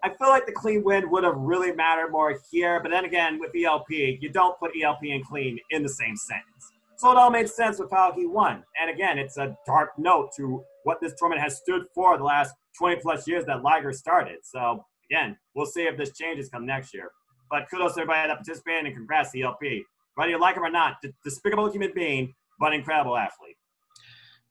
I 0.05 0.09
feel 0.09 0.27
like 0.27 0.45
the 0.45 0.51
clean 0.51 0.83
win 0.83 1.09
would 1.09 1.23
have 1.23 1.35
really 1.35 1.71
mattered 1.71 2.11
more 2.11 2.37
here. 2.51 2.79
But 2.79 2.91
then 2.91 3.05
again, 3.05 3.39
with 3.39 3.49
ELP, 3.55 3.89
you 3.89 4.29
don't 4.29 4.55
put 4.59 4.69
ELP 4.79 4.99
and 5.01 5.25
clean 5.25 5.57
in 5.71 5.81
the 5.81 5.89
same 5.89 6.15
sentence. 6.15 6.71
So 6.97 7.11
it 7.11 7.17
all 7.17 7.31
made 7.31 7.49
sense 7.49 7.79
with 7.79 7.89
how 7.89 8.13
he 8.15 8.27
won. 8.27 8.63
And 8.79 8.91
again, 8.91 9.17
it's 9.17 9.37
a 9.37 9.57
dark 9.65 9.97
note 9.97 10.29
to 10.37 10.63
what 10.83 11.01
this 11.01 11.13
tournament 11.17 11.41
has 11.41 11.57
stood 11.57 11.87
for 11.95 12.19
the 12.19 12.23
last 12.23 12.53
20 12.77 13.01
plus 13.01 13.27
years 13.27 13.45
that 13.47 13.63
Liger 13.63 13.91
started. 13.91 14.37
So 14.43 14.85
again, 15.09 15.35
we'll 15.55 15.65
see 15.65 15.81
if 15.81 15.97
this 15.97 16.15
changes 16.15 16.49
come 16.49 16.67
next 16.67 16.93
year. 16.93 17.09
But 17.49 17.67
kudos 17.71 17.95
to 17.95 18.01
everybody 18.01 18.27
that 18.27 18.37
participated 18.37 18.85
and 18.85 18.95
congrats 18.95 19.31
to 19.31 19.41
ELP. 19.41 19.63
Whether 20.13 20.29
you 20.29 20.39
like 20.39 20.55
him 20.55 20.63
or 20.63 20.69
not, 20.69 20.97
despicable 21.23 21.71
human 21.71 21.93
being, 21.95 22.31
but 22.59 22.73
incredible 22.73 23.17
athlete. 23.17 23.57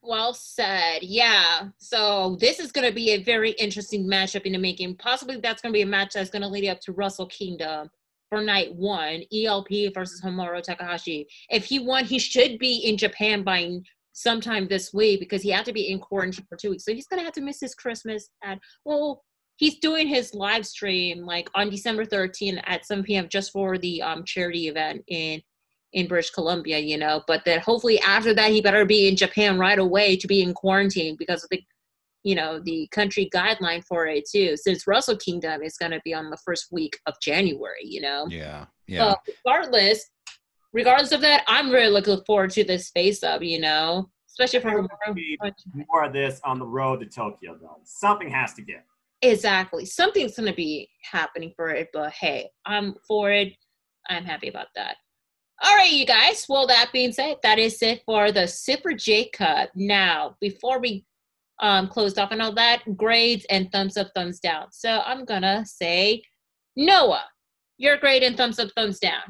Well 0.06 0.34
said. 0.34 1.02
Yeah. 1.02 1.68
So 1.78 2.36
this 2.40 2.60
is 2.60 2.72
going 2.72 2.86
to 2.86 2.94
be 2.94 3.10
a 3.10 3.22
very 3.22 3.52
interesting 3.52 4.06
matchup 4.06 4.42
in 4.42 4.52
the 4.52 4.58
making. 4.58 4.96
Possibly 4.96 5.40
that's 5.40 5.62
going 5.62 5.72
to 5.72 5.76
be 5.76 5.82
a 5.82 5.86
match 5.86 6.14
that's 6.14 6.30
going 6.30 6.42
to 6.42 6.48
lead 6.48 6.68
up 6.68 6.80
to 6.80 6.92
Wrestle 6.92 7.26
Kingdom 7.26 7.88
for 8.28 8.42
night 8.42 8.74
one. 8.74 9.22
ELP 9.32 9.94
versus 9.94 10.20
Hiromu 10.22 10.62
Takahashi. 10.62 11.26
If 11.50 11.64
he 11.64 11.78
won, 11.78 12.04
he 12.04 12.18
should 12.18 12.58
be 12.58 12.76
in 12.78 12.96
Japan 12.96 13.42
by 13.42 13.78
sometime 14.12 14.68
this 14.68 14.92
week 14.92 15.20
because 15.20 15.42
he 15.42 15.50
had 15.50 15.64
to 15.64 15.72
be 15.72 15.90
in 15.90 15.98
quarantine 15.98 16.46
for 16.48 16.56
two 16.56 16.70
weeks. 16.70 16.84
So 16.84 16.94
he's 16.94 17.06
going 17.06 17.20
to 17.20 17.24
have 17.24 17.34
to 17.34 17.40
miss 17.40 17.60
his 17.60 17.74
Christmas 17.74 18.28
at 18.42 18.58
well. 18.84 19.22
He's 19.56 19.78
doing 19.78 20.08
his 20.08 20.34
live 20.34 20.66
stream 20.66 21.24
like 21.24 21.48
on 21.54 21.70
December 21.70 22.04
13th 22.04 22.60
at 22.66 22.84
7 22.84 23.04
p.m. 23.04 23.28
just 23.28 23.52
for 23.52 23.78
the 23.78 24.02
um, 24.02 24.24
charity 24.24 24.66
event 24.66 25.02
in 25.06 25.40
in 25.94 26.08
British 26.08 26.30
Columbia, 26.30 26.78
you 26.78 26.98
know, 26.98 27.22
but 27.26 27.44
that 27.46 27.62
hopefully 27.62 27.98
after 28.00 28.34
that 28.34 28.50
he 28.50 28.60
better 28.60 28.84
be 28.84 29.08
in 29.08 29.16
Japan 29.16 29.58
right 29.58 29.78
away 29.78 30.16
to 30.16 30.26
be 30.26 30.42
in 30.42 30.52
quarantine 30.52 31.16
because 31.18 31.42
of 31.42 31.50
the 31.50 31.62
you 32.24 32.34
know 32.34 32.58
the 32.58 32.88
country 32.90 33.28
guideline 33.34 33.84
for 33.84 34.06
it 34.06 34.28
too 34.28 34.56
since 34.56 34.86
Wrestle 34.86 35.16
Kingdom 35.16 35.62
is 35.62 35.76
going 35.76 35.92
to 35.92 36.00
be 36.04 36.12
on 36.12 36.30
the 36.30 36.38
first 36.38 36.66
week 36.72 36.98
of 37.06 37.14
January, 37.22 37.82
you 37.84 38.00
know. 38.00 38.26
Yeah. 38.28 38.66
Yeah. 38.86 39.14
regardless 39.44 40.10
regardless 40.72 41.12
of 41.12 41.20
that, 41.22 41.44
I'm 41.46 41.70
really 41.70 41.90
looking 41.90 42.20
forward 42.26 42.50
to 42.50 42.64
this 42.64 42.90
face 42.90 43.22
up, 43.22 43.42
you 43.42 43.60
know, 43.60 44.10
especially 44.28 44.60
for 44.60 44.86
more 45.90 46.04
of 46.04 46.12
this 46.12 46.40
on 46.44 46.58
the 46.58 46.66
road 46.66 47.00
to 47.00 47.06
Tokyo 47.06 47.56
though. 47.60 47.78
Something 47.84 48.30
has 48.30 48.54
to 48.54 48.62
get. 48.62 48.84
Exactly. 49.22 49.86
Something's 49.86 50.36
going 50.36 50.48
to 50.48 50.54
be 50.54 50.88
happening 51.10 51.52
for 51.56 51.70
it, 51.70 51.88
but 51.92 52.12
hey, 52.12 52.50
I'm 52.66 52.94
for 53.06 53.30
it. 53.30 53.52
I'm 54.08 54.24
happy 54.24 54.48
about 54.48 54.66
that. 54.74 54.96
All 55.66 55.76
right, 55.76 55.90
you 55.90 56.04
guys. 56.04 56.44
Well, 56.46 56.66
that 56.66 56.90
being 56.92 57.10
said, 57.10 57.36
that 57.42 57.58
is 57.58 57.80
it 57.80 58.02
for 58.04 58.30
the 58.30 58.46
Super 58.46 58.92
J 58.92 59.30
Cup. 59.30 59.70
Now, 59.74 60.36
before 60.38 60.78
we 60.78 61.06
um, 61.58 61.88
closed 61.88 62.18
off 62.18 62.32
and 62.32 62.42
all 62.42 62.54
that, 62.54 62.82
grades 62.98 63.46
and 63.48 63.72
thumbs 63.72 63.96
up, 63.96 64.08
thumbs 64.14 64.40
down. 64.40 64.66
So 64.72 65.00
I'm 65.06 65.24
gonna 65.24 65.64
say, 65.64 66.22
Noah, 66.76 67.24
your 67.78 67.96
grade 67.96 68.22
and 68.22 68.36
thumbs 68.36 68.58
up, 68.58 68.68
thumbs 68.76 68.98
down. 68.98 69.22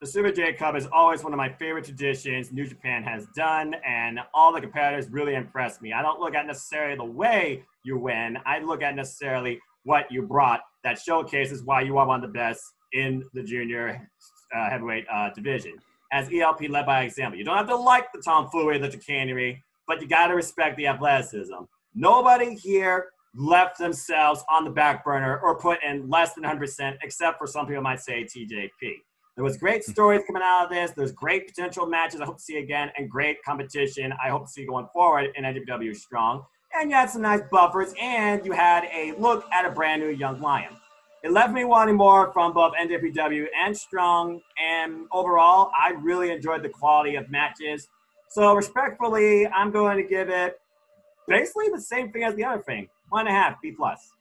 The 0.00 0.06
Super 0.06 0.30
J 0.30 0.52
Cup 0.52 0.76
is 0.76 0.86
always 0.92 1.24
one 1.24 1.32
of 1.32 1.36
my 1.36 1.48
favorite 1.48 1.84
traditions 1.84 2.52
New 2.52 2.68
Japan 2.68 3.02
has 3.02 3.26
done, 3.34 3.74
and 3.84 4.20
all 4.32 4.52
the 4.52 4.60
competitors 4.60 5.10
really 5.10 5.34
impressed 5.34 5.82
me. 5.82 5.92
I 5.92 6.00
don't 6.00 6.20
look 6.20 6.36
at 6.36 6.46
necessarily 6.46 6.96
the 6.96 7.04
way 7.04 7.64
you 7.84 7.98
win, 7.98 8.38
I 8.46 8.60
look 8.60 8.84
at 8.84 8.94
necessarily 8.94 9.58
what 9.82 10.12
you 10.12 10.22
brought 10.22 10.60
that 10.84 11.00
showcases 11.00 11.64
why 11.64 11.80
you 11.80 11.98
are 11.98 12.06
one 12.06 12.22
of 12.22 12.30
the 12.30 12.38
best 12.38 12.62
in 12.92 13.24
the 13.34 13.42
junior 13.42 14.08
uh, 14.54 14.70
heavyweight 14.70 15.06
uh, 15.12 15.30
division. 15.34 15.74
As 16.12 16.28
ELP 16.32 16.68
led 16.68 16.86
by 16.86 17.02
example, 17.02 17.38
you 17.38 17.44
don't 17.44 17.56
have 17.56 17.68
to 17.68 17.76
like 17.76 18.12
the 18.12 18.20
tomfoolery, 18.20 18.78
the 18.78 18.90
chicanery, 18.90 19.62
but 19.86 20.00
you 20.00 20.08
got 20.08 20.28
to 20.28 20.34
respect 20.34 20.76
the 20.76 20.86
athleticism. 20.86 21.54
Nobody 21.94 22.54
here 22.54 23.10
left 23.34 23.78
themselves 23.78 24.42
on 24.50 24.64
the 24.64 24.70
back 24.70 25.04
burner 25.04 25.38
or 25.38 25.56
put 25.58 25.82
in 25.84 26.08
less 26.08 26.34
than 26.34 26.44
100%, 26.44 26.96
except 27.02 27.38
for 27.38 27.46
some 27.46 27.66
people 27.66 27.82
might 27.82 28.00
say 28.00 28.24
TJP. 28.24 28.94
There 29.36 29.44
was 29.44 29.56
great 29.56 29.84
stories 29.84 30.22
coming 30.26 30.42
out 30.44 30.64
of 30.64 30.70
this. 30.70 30.90
There's 30.90 31.12
great 31.12 31.46
potential 31.46 31.86
matches 31.86 32.20
I 32.20 32.24
hope 32.24 32.38
to 32.38 32.42
see 32.42 32.58
again 32.58 32.90
and 32.98 33.08
great 33.08 33.42
competition 33.42 34.12
I 34.22 34.28
hope 34.28 34.46
to 34.46 34.52
see 34.52 34.66
going 34.66 34.88
forward 34.92 35.30
in 35.36 35.44
NJPW 35.44 35.96
Strong. 35.96 36.44
And 36.74 36.90
you 36.90 36.96
had 36.96 37.10
some 37.10 37.22
nice 37.22 37.40
buffers 37.50 37.94
and 38.00 38.44
you 38.44 38.52
had 38.52 38.84
a 38.92 39.12
look 39.18 39.44
at 39.52 39.64
a 39.64 39.70
brand 39.70 40.02
new 40.02 40.10
young 40.10 40.40
lion 40.40 40.76
it 41.22 41.32
left 41.32 41.52
me 41.52 41.64
wanting 41.64 41.96
more 41.96 42.32
from 42.32 42.52
both 42.54 42.72
NJPW 42.80 43.46
and 43.64 43.76
Strong. 43.76 44.40
And 44.58 45.06
overall, 45.12 45.70
I 45.78 45.90
really 45.90 46.30
enjoyed 46.30 46.62
the 46.62 46.68
quality 46.68 47.16
of 47.16 47.30
matches. 47.30 47.88
So 48.28 48.54
respectfully, 48.54 49.46
I'm 49.48 49.70
going 49.70 49.96
to 49.98 50.08
give 50.08 50.28
it 50.28 50.60
basically 51.28 51.66
the 51.72 51.80
same 51.80 52.10
thing 52.10 52.24
as 52.24 52.34
the 52.36 52.44
other 52.44 52.62
thing. 52.62 52.88
One 53.10 53.26
and 53.26 53.36
a 53.36 53.38
half, 53.38 53.60
B 53.60 53.72
plus. 53.72 54.12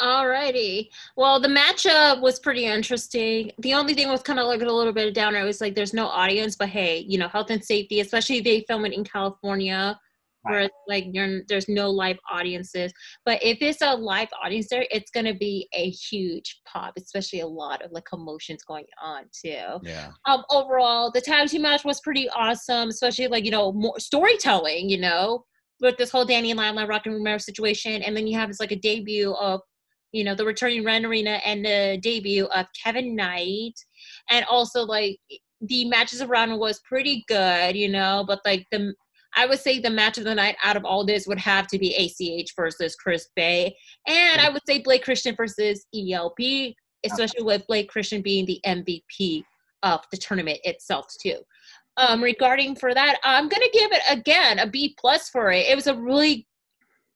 Alrighty. 0.00 0.88
Well, 1.16 1.40
the 1.40 1.48
matchup 1.48 2.20
was 2.20 2.38
pretty 2.38 2.64
interesting. 2.64 3.52
The 3.58 3.74
only 3.74 3.94
thing 3.94 4.08
was 4.08 4.22
kind 4.22 4.38
of 4.38 4.46
like 4.46 4.62
a 4.62 4.64
little 4.64 4.92
bit 4.92 5.08
of 5.08 5.14
downer. 5.14 5.40
It 5.40 5.44
was 5.44 5.60
like 5.60 5.74
there's 5.74 5.92
no 5.92 6.06
audience, 6.06 6.56
but 6.56 6.68
hey, 6.68 7.04
you 7.08 7.18
know, 7.18 7.28
health 7.28 7.50
and 7.50 7.62
safety, 7.62 8.00
especially 8.00 8.40
they 8.40 8.60
film 8.62 8.84
it 8.86 8.92
in 8.92 9.04
California, 9.04 9.98
Right. 10.44 10.64
it's 10.64 10.74
like 10.88 11.06
you're, 11.12 11.42
there's 11.48 11.68
no 11.68 11.90
live 11.90 12.18
audiences. 12.30 12.92
But 13.24 13.42
if 13.42 13.58
it's 13.60 13.82
a 13.82 13.94
live 13.94 14.28
audience 14.42 14.68
there, 14.68 14.86
it's 14.90 15.10
gonna 15.10 15.34
be 15.34 15.68
a 15.74 15.90
huge 15.90 16.60
pop, 16.66 16.94
especially 16.96 17.40
a 17.40 17.46
lot 17.46 17.82
of 17.82 17.92
like 17.92 18.04
commotions 18.04 18.62
going 18.64 18.86
on 19.02 19.24
too. 19.32 19.78
Yeah. 19.82 20.10
Um, 20.26 20.44
overall, 20.50 21.10
the 21.12 21.20
tag 21.20 21.48
team 21.48 21.62
match 21.62 21.84
was 21.84 22.00
pretty 22.00 22.28
awesome, 22.30 22.88
especially 22.88 23.28
like 23.28 23.44
you 23.44 23.50
know 23.50 23.72
more 23.72 23.98
storytelling. 24.00 24.88
You 24.88 24.98
know, 24.98 25.44
with 25.80 25.96
this 25.96 26.10
whole 26.10 26.24
Danny 26.24 26.50
and 26.50 26.88
Rock 26.88 27.06
and 27.06 27.14
Romero 27.14 27.38
situation, 27.38 28.02
and 28.02 28.16
then 28.16 28.26
you 28.26 28.38
have 28.38 28.48
this 28.48 28.60
like 28.60 28.72
a 28.72 28.76
debut 28.76 29.32
of 29.34 29.60
you 30.12 30.24
know 30.24 30.34
the 30.34 30.44
returning 30.44 30.84
Ren 30.84 31.04
Arena 31.04 31.40
and 31.44 31.64
the 31.64 31.98
debut 32.02 32.46
of 32.46 32.66
Kevin 32.82 33.14
Knight, 33.14 33.74
and 34.30 34.44
also 34.50 34.82
like 34.82 35.18
the 35.60 35.84
matches 35.88 36.20
around 36.20 36.58
was 36.58 36.80
pretty 36.88 37.24
good. 37.28 37.76
You 37.76 37.88
know, 37.88 38.24
but 38.26 38.40
like 38.44 38.66
the 38.72 38.94
I 39.34 39.46
would 39.46 39.58
say 39.58 39.78
the 39.78 39.90
match 39.90 40.18
of 40.18 40.24
the 40.24 40.34
night 40.34 40.56
out 40.62 40.76
of 40.76 40.84
all 40.84 41.04
this 41.04 41.26
would 41.26 41.38
have 41.38 41.66
to 41.68 41.78
be 41.78 41.94
ACH 41.94 42.54
versus 42.54 42.94
Chris 42.96 43.28
Bey, 43.34 43.76
and 44.06 44.40
I 44.40 44.50
would 44.50 44.62
say 44.66 44.80
Blake 44.80 45.04
Christian 45.04 45.34
versus 45.34 45.86
ELP, 45.94 46.74
especially 47.04 47.42
with 47.42 47.66
Blake 47.66 47.88
Christian 47.88 48.22
being 48.22 48.46
the 48.46 48.60
MVP 48.66 49.44
of 49.82 50.00
the 50.10 50.16
tournament 50.16 50.58
itself 50.64 51.06
too. 51.20 51.38
Um, 51.96 52.22
regarding 52.22 52.76
for 52.76 52.94
that, 52.94 53.18
I'm 53.22 53.48
gonna 53.48 53.66
give 53.72 53.92
it 53.92 54.02
again 54.08 54.58
a 54.58 54.66
B 54.66 54.96
plus 54.98 55.28
for 55.28 55.50
it. 55.50 55.66
It 55.66 55.74
was 55.74 55.86
a 55.86 55.94
really 55.94 56.46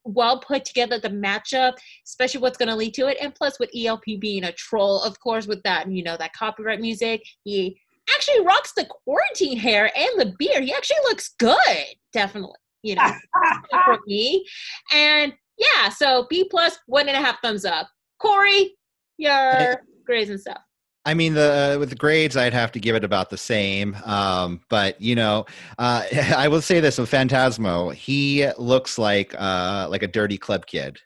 well 0.04 0.38
put 0.40 0.64
together 0.64 0.98
the 0.98 1.08
matchup, 1.08 1.74
especially 2.06 2.40
what's 2.40 2.58
gonna 2.58 2.76
lead 2.76 2.94
to 2.94 3.08
it, 3.08 3.18
and 3.20 3.34
plus 3.34 3.58
with 3.58 3.70
ELP 3.74 4.04
being 4.20 4.44
a 4.44 4.52
troll, 4.52 5.02
of 5.02 5.18
course, 5.20 5.46
with 5.46 5.62
that 5.62 5.90
you 5.90 6.02
know 6.02 6.16
that 6.16 6.32
copyright 6.34 6.80
music, 6.80 7.22
he 7.44 7.78
actually 8.14 8.44
rocks 8.44 8.72
the 8.76 8.86
quarantine 8.86 9.58
hair 9.58 9.90
and 9.96 10.20
the 10.20 10.34
beard. 10.38 10.64
He 10.64 10.72
actually 10.72 10.96
looks 11.04 11.34
good, 11.38 11.86
definitely. 12.16 12.56
You 12.82 12.96
know, 12.96 13.12
for 13.84 13.98
me, 14.06 14.44
and 14.92 15.32
yeah, 15.58 15.88
so 15.88 16.26
B 16.28 16.48
plus, 16.50 16.78
one 16.86 17.08
and 17.08 17.16
a 17.16 17.20
half 17.20 17.40
thumbs 17.42 17.64
up. 17.64 17.88
Korey, 18.22 18.70
your 19.18 19.82
grades 20.04 20.30
and 20.30 20.40
stuff. 20.40 20.60
I 21.04 21.14
mean, 21.14 21.34
the 21.34 21.76
with 21.78 21.90
the 21.90 21.96
grades, 21.96 22.36
I'd 22.36 22.52
have 22.52 22.72
to 22.72 22.80
give 22.80 22.96
it 22.96 23.04
about 23.04 23.30
the 23.30 23.36
same. 23.36 23.96
Um, 24.04 24.60
but 24.68 25.00
you 25.00 25.14
know, 25.14 25.46
uh, 25.78 26.04
I 26.36 26.48
will 26.48 26.62
say 26.62 26.80
this 26.80 26.98
with 26.98 27.10
Phantasmo, 27.10 27.94
he 27.94 28.48
looks 28.58 28.98
like 28.98 29.34
uh, 29.38 29.86
like 29.90 30.02
a 30.02 30.08
dirty 30.08 30.38
club 30.38 30.66
kid. 30.66 30.98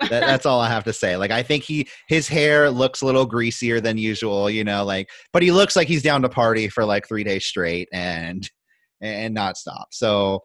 That, 0.00 0.20
that's 0.20 0.46
all 0.46 0.60
I 0.60 0.68
have 0.68 0.84
to 0.84 0.92
say. 0.92 1.16
Like, 1.16 1.32
I 1.32 1.42
think 1.42 1.64
he 1.64 1.88
his 2.08 2.28
hair 2.28 2.70
looks 2.70 3.02
a 3.02 3.06
little 3.06 3.26
greasier 3.26 3.80
than 3.80 3.98
usual. 3.98 4.48
You 4.48 4.64
know, 4.64 4.84
like, 4.84 5.08
but 5.32 5.42
he 5.42 5.50
looks 5.50 5.74
like 5.74 5.88
he's 5.88 6.02
down 6.02 6.22
to 6.22 6.28
party 6.28 6.68
for 6.68 6.84
like 6.84 7.08
three 7.08 7.24
days 7.24 7.44
straight 7.44 7.88
and 7.92 8.48
and 9.00 9.34
not 9.34 9.56
stop. 9.56 9.88
So 9.90 10.44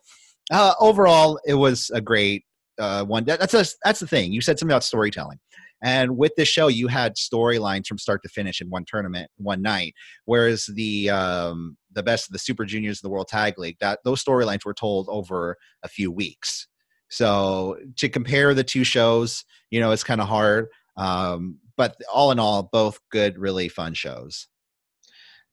uh, 0.51 0.73
overall, 0.79 1.39
it 1.45 1.55
was 1.55 1.89
a 1.93 2.01
great 2.01 2.43
uh, 2.79 3.05
one. 3.05 3.23
That, 3.25 3.39
that's 3.39 3.53
a, 3.53 3.65
that's 3.83 3.99
the 3.99 4.07
thing. 4.07 4.33
You 4.33 4.41
said 4.41 4.59
something 4.59 4.71
about 4.71 4.83
storytelling. 4.83 5.39
And 5.83 6.17
with 6.17 6.31
this 6.37 6.47
show, 6.47 6.67
you 6.67 6.87
had 6.87 7.15
storylines 7.17 7.87
from 7.87 7.97
start 7.97 8.21
to 8.23 8.29
finish 8.29 8.61
in 8.61 8.69
one 8.69 8.85
tournament, 8.87 9.29
one 9.35 9.61
night. 9.61 9.93
Whereas 10.23 10.65
the 10.73 11.09
um, 11.09 11.77
the 11.91 12.03
best 12.03 12.29
of 12.29 12.33
the 12.33 12.39
Super 12.39 12.63
Juniors 12.63 12.99
of 12.99 13.01
the 13.01 13.09
World 13.09 13.27
Tag 13.27 13.59
League, 13.59 13.75
that 13.81 13.99
those 14.05 14.23
storylines 14.23 14.63
were 14.63 14.73
told 14.73 15.07
over 15.09 15.57
a 15.83 15.89
few 15.89 16.09
weeks. 16.09 16.67
So 17.09 17.77
to 17.97 18.07
compare 18.07 18.53
the 18.53 18.63
two 18.63 18.85
shows, 18.85 19.43
you 19.71 19.81
know, 19.81 19.91
it's 19.91 20.05
kind 20.05 20.21
of 20.21 20.29
hard. 20.29 20.67
Um, 20.95 21.59
but 21.75 21.97
all 22.11 22.31
in 22.31 22.39
all, 22.39 22.69
both 22.71 22.97
good, 23.11 23.37
really 23.37 23.67
fun 23.67 23.93
shows. 23.93 24.47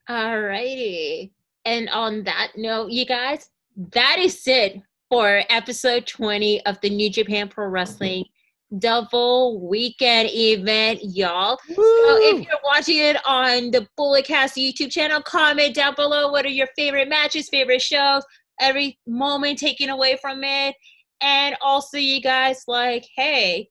Alrighty. 0.09 1.33
And 1.65 1.89
on 1.91 2.25
that 2.25 2.53
note, 2.57 2.91
you 2.91 3.05
guys, 3.05 3.51
that 3.93 4.17
is 4.19 4.43
it 4.47 4.81
for 5.09 5.43
episode 5.51 6.07
20 6.07 6.65
of 6.67 6.81
the 6.81 6.91
New 6.91 7.11
Japan 7.11 7.49
Pro 7.49 7.67
Wrestling 7.67 8.25
double 8.79 9.69
weekend 9.69 10.31
event, 10.33 11.01
y'all. 11.03 11.59
So 11.75 11.75
if 11.77 12.47
you're 12.47 12.59
watching 12.65 12.99
it 12.99 13.17
on 13.27 13.71
the 13.71 13.87
Bulletcast 13.99 14.57
YouTube 14.57 14.91
channel, 14.91 15.21
comment 15.23 15.75
down 15.75 15.95
below 15.95 16.31
what 16.31 16.45
are 16.45 16.51
your 16.51 16.69
favorite 16.77 17.09
matches, 17.09 17.49
favorite 17.49 17.83
shows, 17.83 18.23
every 18.61 18.99
moment 19.07 19.59
taken 19.59 19.91
away 19.91 20.17
from 20.21 20.45
it. 20.45 20.77
And 21.21 21.57
also, 21.61 21.99
you 21.99 22.21
guys, 22.21 22.65
like, 22.67 23.07
hey, 23.17 23.69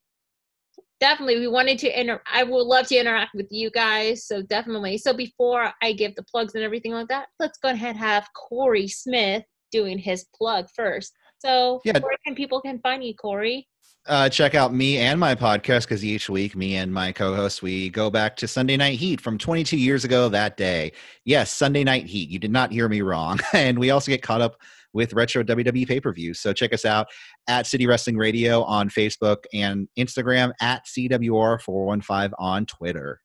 definitely 1.00 1.40
we 1.40 1.48
wanted 1.48 1.80
to 1.80 2.00
inter 2.00 2.22
i 2.32 2.44
would 2.44 2.64
love 2.64 2.88
to 2.88 2.96
interact 2.96 3.34
with 3.34 3.48
you 3.50 3.70
guys 3.72 4.26
so 4.26 4.42
definitely 4.42 4.98
so 4.98 5.14
before 5.14 5.72
i 5.82 5.92
give 5.94 6.16
the 6.16 6.24
plugs 6.24 6.56
and 6.56 6.64
everything 6.64 6.92
like 6.92 7.08
that 7.08 7.28
let's 7.40 7.58
go 7.60 7.70
ahead 7.70 7.92
and 7.96 7.98
have 8.00 8.28
korey 8.36 8.90
smith 8.90 9.44
doing 9.72 9.98
his 9.98 10.26
plug 10.36 10.68
first 10.76 11.14
so 11.40 11.80
Yeah. 11.86 12.00
where 12.00 12.18
can 12.26 12.36
people 12.36 12.62
can 12.62 12.80
find 12.80 13.04
you 13.04 13.14
korey 13.16 13.66
uh, 14.08 14.28
check 14.28 14.56
out 14.56 14.74
me 14.74 14.98
and 14.98 15.20
my 15.20 15.36
podcast 15.36 15.82
because 15.82 16.04
each 16.04 16.30
week, 16.30 16.56
me 16.56 16.78
and 16.78 16.92
my 16.92 17.12
co-host, 17.12 17.62
we 17.62 17.90
go 17.90 18.10
back 18.10 18.36
to 18.38 18.48
Sunday 18.48 18.76
Night 18.76 18.98
Heat 18.98 19.22
from 19.22 19.38
22 19.38 19.78
years 19.78 20.04
ago 20.04 20.30
that 20.30 20.58
day. 20.58 20.94
Yes, 21.26 21.52
Sunday 21.52 21.84
Night 21.84 22.08
Heat. 22.08 22.30
You 22.30 22.40
did 22.40 22.50
not 22.50 22.72
hear 22.72 22.90
me 22.90 23.02
wrong. 23.02 23.40
And 23.54 23.78
we 23.78 23.92
also 23.92 24.10
get 24.10 24.24
caught 24.24 24.42
up 24.42 24.60
with 24.94 25.14
retro 25.14 25.44
WWE 25.44 25.88
pay-per-views. 25.88 26.40
So 26.40 26.54
check 26.54 26.74
us 26.74 26.86
out 26.86 27.08
at 27.48 27.68
City 27.68 27.86
Wrestling 27.88 28.18
Radio 28.18 28.64
on 28.64 28.90
Facebook 28.90 29.44
and 29.54 29.88
Instagram 29.98 30.52
at 30.62 30.86
CWR415 30.88 32.32
on 32.40 32.66
Twitter. 32.66 33.22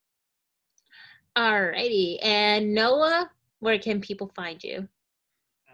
All 1.37 1.63
righty. 1.63 2.19
and 2.23 2.75
noah 2.75 3.31
where 3.61 3.79
can 3.79 4.01
people 4.01 4.31
find 4.37 4.63
you 4.63 4.87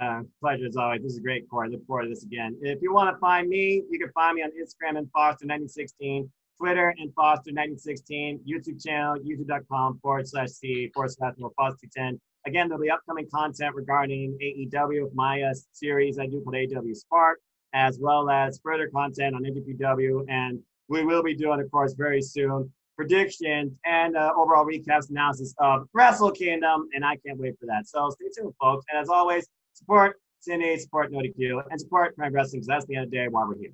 Uh, 0.00 0.22
pleasure 0.40 0.64
as 0.66 0.76
always. 0.76 1.02
This 1.02 1.12
is 1.12 1.18
a 1.18 1.20
great, 1.20 1.46
Korey. 1.50 1.70
Look 1.70 1.84
forward 1.86 2.04
to 2.04 2.08
this 2.08 2.22
again. 2.24 2.56
If 2.62 2.80
you 2.80 2.94
want 2.94 3.14
to 3.14 3.18
find 3.20 3.48
me, 3.48 3.82
you 3.90 3.98
can 3.98 4.10
find 4.12 4.36
me 4.36 4.42
on 4.42 4.50
Instagram 4.52 4.96
and 4.96 5.06
Foster1916, 5.12 6.30
Twitter 6.56 6.94
and 6.98 7.14
Foster1916, 7.14 8.40
YouTube 8.48 8.82
channel, 8.82 9.16
youtube.com 9.16 9.98
forward 10.00 10.26
slash 10.26 10.48
C 10.50 10.90
forward 10.94 11.10
slash 11.10 11.34
more 11.36 11.52
Foster10. 11.60 12.18
Again, 12.46 12.68
there'll 12.68 12.82
be 12.82 12.90
upcoming 12.90 13.28
content 13.32 13.74
regarding 13.74 14.36
AEW 14.42 15.04
with 15.04 15.14
my 15.14 15.42
uh, 15.42 15.52
series 15.72 16.18
I 16.18 16.26
do 16.26 16.40
called 16.40 16.54
AEW 16.54 16.96
Spark, 16.96 17.38
as 17.74 17.98
well 18.00 18.30
as 18.30 18.60
further 18.62 18.88
content 18.88 19.34
on 19.34 19.44
NJPW. 19.44 20.24
And 20.28 20.60
we 20.88 21.04
will 21.04 21.22
be 21.22 21.34
doing, 21.34 21.60
of 21.60 21.70
course, 21.70 21.92
very 21.94 22.22
soon 22.22 22.72
predictions 22.96 23.72
and 23.86 24.14
uh, 24.16 24.32
overall 24.36 24.66
recaps 24.66 25.08
analysis 25.08 25.54
of 25.58 25.88
Wrestle 25.94 26.30
Kingdom. 26.30 26.88
And 26.92 27.04
I 27.04 27.16
can't 27.16 27.38
wait 27.38 27.58
for 27.58 27.66
that. 27.66 27.86
So 27.86 28.10
stay 28.10 28.26
tuned, 28.36 28.54
folks. 28.60 28.84
And 28.90 29.00
as 29.00 29.08
always, 29.08 29.48
support 29.74 30.16
Cindy, 30.40 30.78
support 30.78 31.12
NODQ, 31.12 31.62
and 31.70 31.80
support 31.80 32.16
Prime 32.16 32.32
Wrestling 32.32 32.60
because 32.60 32.66
that's 32.66 32.86
the 32.86 32.96
end 32.96 33.04
of 33.04 33.10
the 33.10 33.16
day 33.16 33.28
why 33.28 33.44
we're 33.46 33.58
here. 33.58 33.72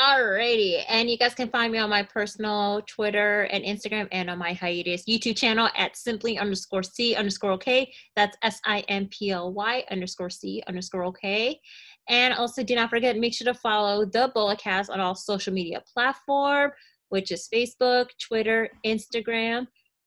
Alrighty, 0.00 0.82
and 0.88 1.10
you 1.10 1.18
guys 1.18 1.34
can 1.34 1.50
find 1.50 1.70
me 1.70 1.78
on 1.78 1.90
my 1.90 2.02
personal 2.02 2.80
Twitter 2.88 3.42
and 3.42 3.62
Instagram 3.62 4.08
and 4.10 4.30
on 4.30 4.38
my 4.38 4.54
hiatus 4.54 5.04
YouTube 5.04 5.36
channel 5.36 5.68
at 5.76 5.96
simply 5.98 6.38
underscore 6.38 6.82
C 6.82 7.14
underscore 7.14 7.52
OK. 7.52 7.92
That's 8.16 8.36
S 8.42 8.58
I 8.64 8.80
M 8.88 9.06
P 9.08 9.30
L 9.30 9.52
Y 9.52 9.84
underscore 9.90 10.30
C 10.30 10.62
underscore 10.66 11.04
OK. 11.04 11.60
And 12.08 12.32
also, 12.32 12.64
do 12.64 12.74
not 12.74 12.88
forget, 12.88 13.18
make 13.18 13.34
sure 13.34 13.44
to 13.44 13.58
follow 13.58 14.06
the 14.06 14.32
Bulletcast 14.34 14.88
on 14.88 14.98
all 14.98 15.14
social 15.14 15.52
media 15.52 15.82
platform, 15.92 16.72
which 17.10 17.30
is 17.30 17.46
Facebook, 17.52 18.06
Twitter, 18.18 18.70
Instagram, 18.86 19.66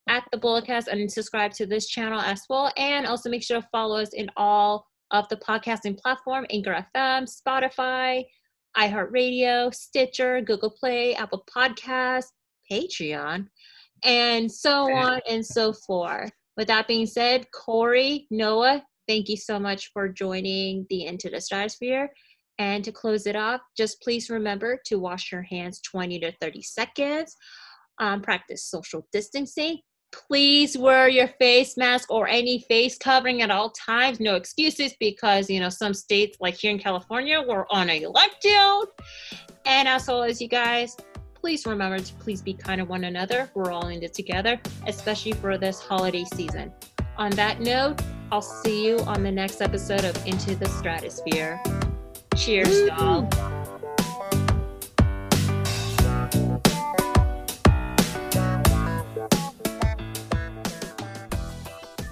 at 0.10 0.24
the 0.32 0.40
Bulletcast, 0.40 0.88
and 0.88 1.10
subscribe 1.10 1.52
to 1.53 1.68
this 1.68 1.88
channel 1.88 2.20
as 2.20 2.41
well. 2.49 2.74
And 2.76 3.06
also 3.06 3.30
make 3.30 3.44
sure 3.44 3.62
to 3.62 3.68
follow 3.72 3.99
us 3.99 4.14
in 4.14 4.32
all 4.36 4.88
of 5.12 5.30
the 5.30 5.38
podcasting 5.38 5.98
platform, 5.98 6.48
Anchor 6.49 6.86
FM, 6.95 7.30
Spotify, 7.30 8.26
iHeartRadio, 8.77 9.73
Stitcher, 9.73 10.41
Google 10.41 10.69
Play, 10.69 11.15
Apple 11.15 11.45
Podcasts, 11.53 12.31
Patreon, 12.72 13.47
and 14.03 14.52
so 14.52 14.91
on 14.93 15.22
and 15.30 15.45
so 15.45 15.73
forth. 15.73 16.31
With 16.57 16.68
that 16.68 16.88
being 16.88 17.06
said, 17.06 17.47
Korey, 17.53 18.27
Noah, 18.31 18.84
thank 19.07 19.30
you 19.30 19.38
so 19.38 19.60
much 19.60 19.91
for 19.93 20.07
joining 20.07 20.85
the 20.89 21.06
Into 21.06 21.30
the 21.30 21.38
Stratusphere. 21.38 22.07
And 22.57 22.84
to 22.85 22.91
close 22.91 23.27
it 23.27 23.35
off, 23.35 23.61
just 23.76 24.02
please 24.02 24.30
remember 24.30 24.80
to 24.85 24.99
wash 24.99 25.31
your 25.31 25.41
hands 25.41 25.81
20 25.81 26.19
to 26.19 26.31
30 26.39 26.61
seconds. 26.61 27.35
Um, 27.99 28.22
practice 28.22 28.65
social 28.65 29.07
distancing. 29.11 29.80
Please 30.28 30.78
wear 30.78 31.10
your 31.10 31.28
face 31.28 31.76
mask 31.78 32.10
or 32.10 32.28
any 32.28 32.60
face 32.70 32.98
covering 32.98 33.42
at 33.42 33.52
all 33.52 33.70
times. 33.72 34.20
No 34.20 34.36
excuses 34.36 34.94
because, 35.00 35.50
you 35.50 35.60
know, 35.60 35.70
some 35.70 35.94
states, 35.94 36.38
like 36.40 36.56
here 36.56 36.72
in 36.72 36.80
California, 36.80 37.44
we're 37.46 37.66
on 37.70 37.90
a 37.90 38.02
lockdown. 38.04 38.86
And 39.66 39.88
as 39.88 40.08
always, 40.08 40.42
you 40.42 40.48
guys, 40.48 40.96
please 41.34 41.66
remember 41.66 42.00
to 42.00 42.14
please 42.16 42.42
be 42.42 42.54
kind 42.54 42.80
to 42.80 42.86
one 42.86 43.04
another. 43.04 43.52
We're 43.54 43.72
all 43.72 43.88
in 43.90 44.02
it 44.02 44.14
together, 44.14 44.60
especially 44.88 45.34
for 45.34 45.58
this 45.58 45.80
holiday 45.80 46.26
season. 46.34 46.72
On 47.18 47.30
that 47.32 47.60
note, 47.60 48.02
I'll 48.32 48.42
see 48.42 48.88
you 48.88 49.00
on 49.02 49.22
the 49.22 49.32
next 49.32 49.62
episode 49.62 50.06
of 50.06 50.26
Into 50.26 50.56
the 50.56 50.66
Stratusphere. 50.66 51.60
Cheers, 52.36 52.88
y'all. 52.88 53.55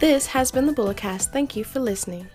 This 0.03 0.25
has 0.25 0.51
been 0.51 0.65
the 0.65 0.73
Bulletcast. 0.73 1.31
Thank 1.31 1.55
you 1.55 1.63
for 1.63 1.79
listening. 1.79 2.27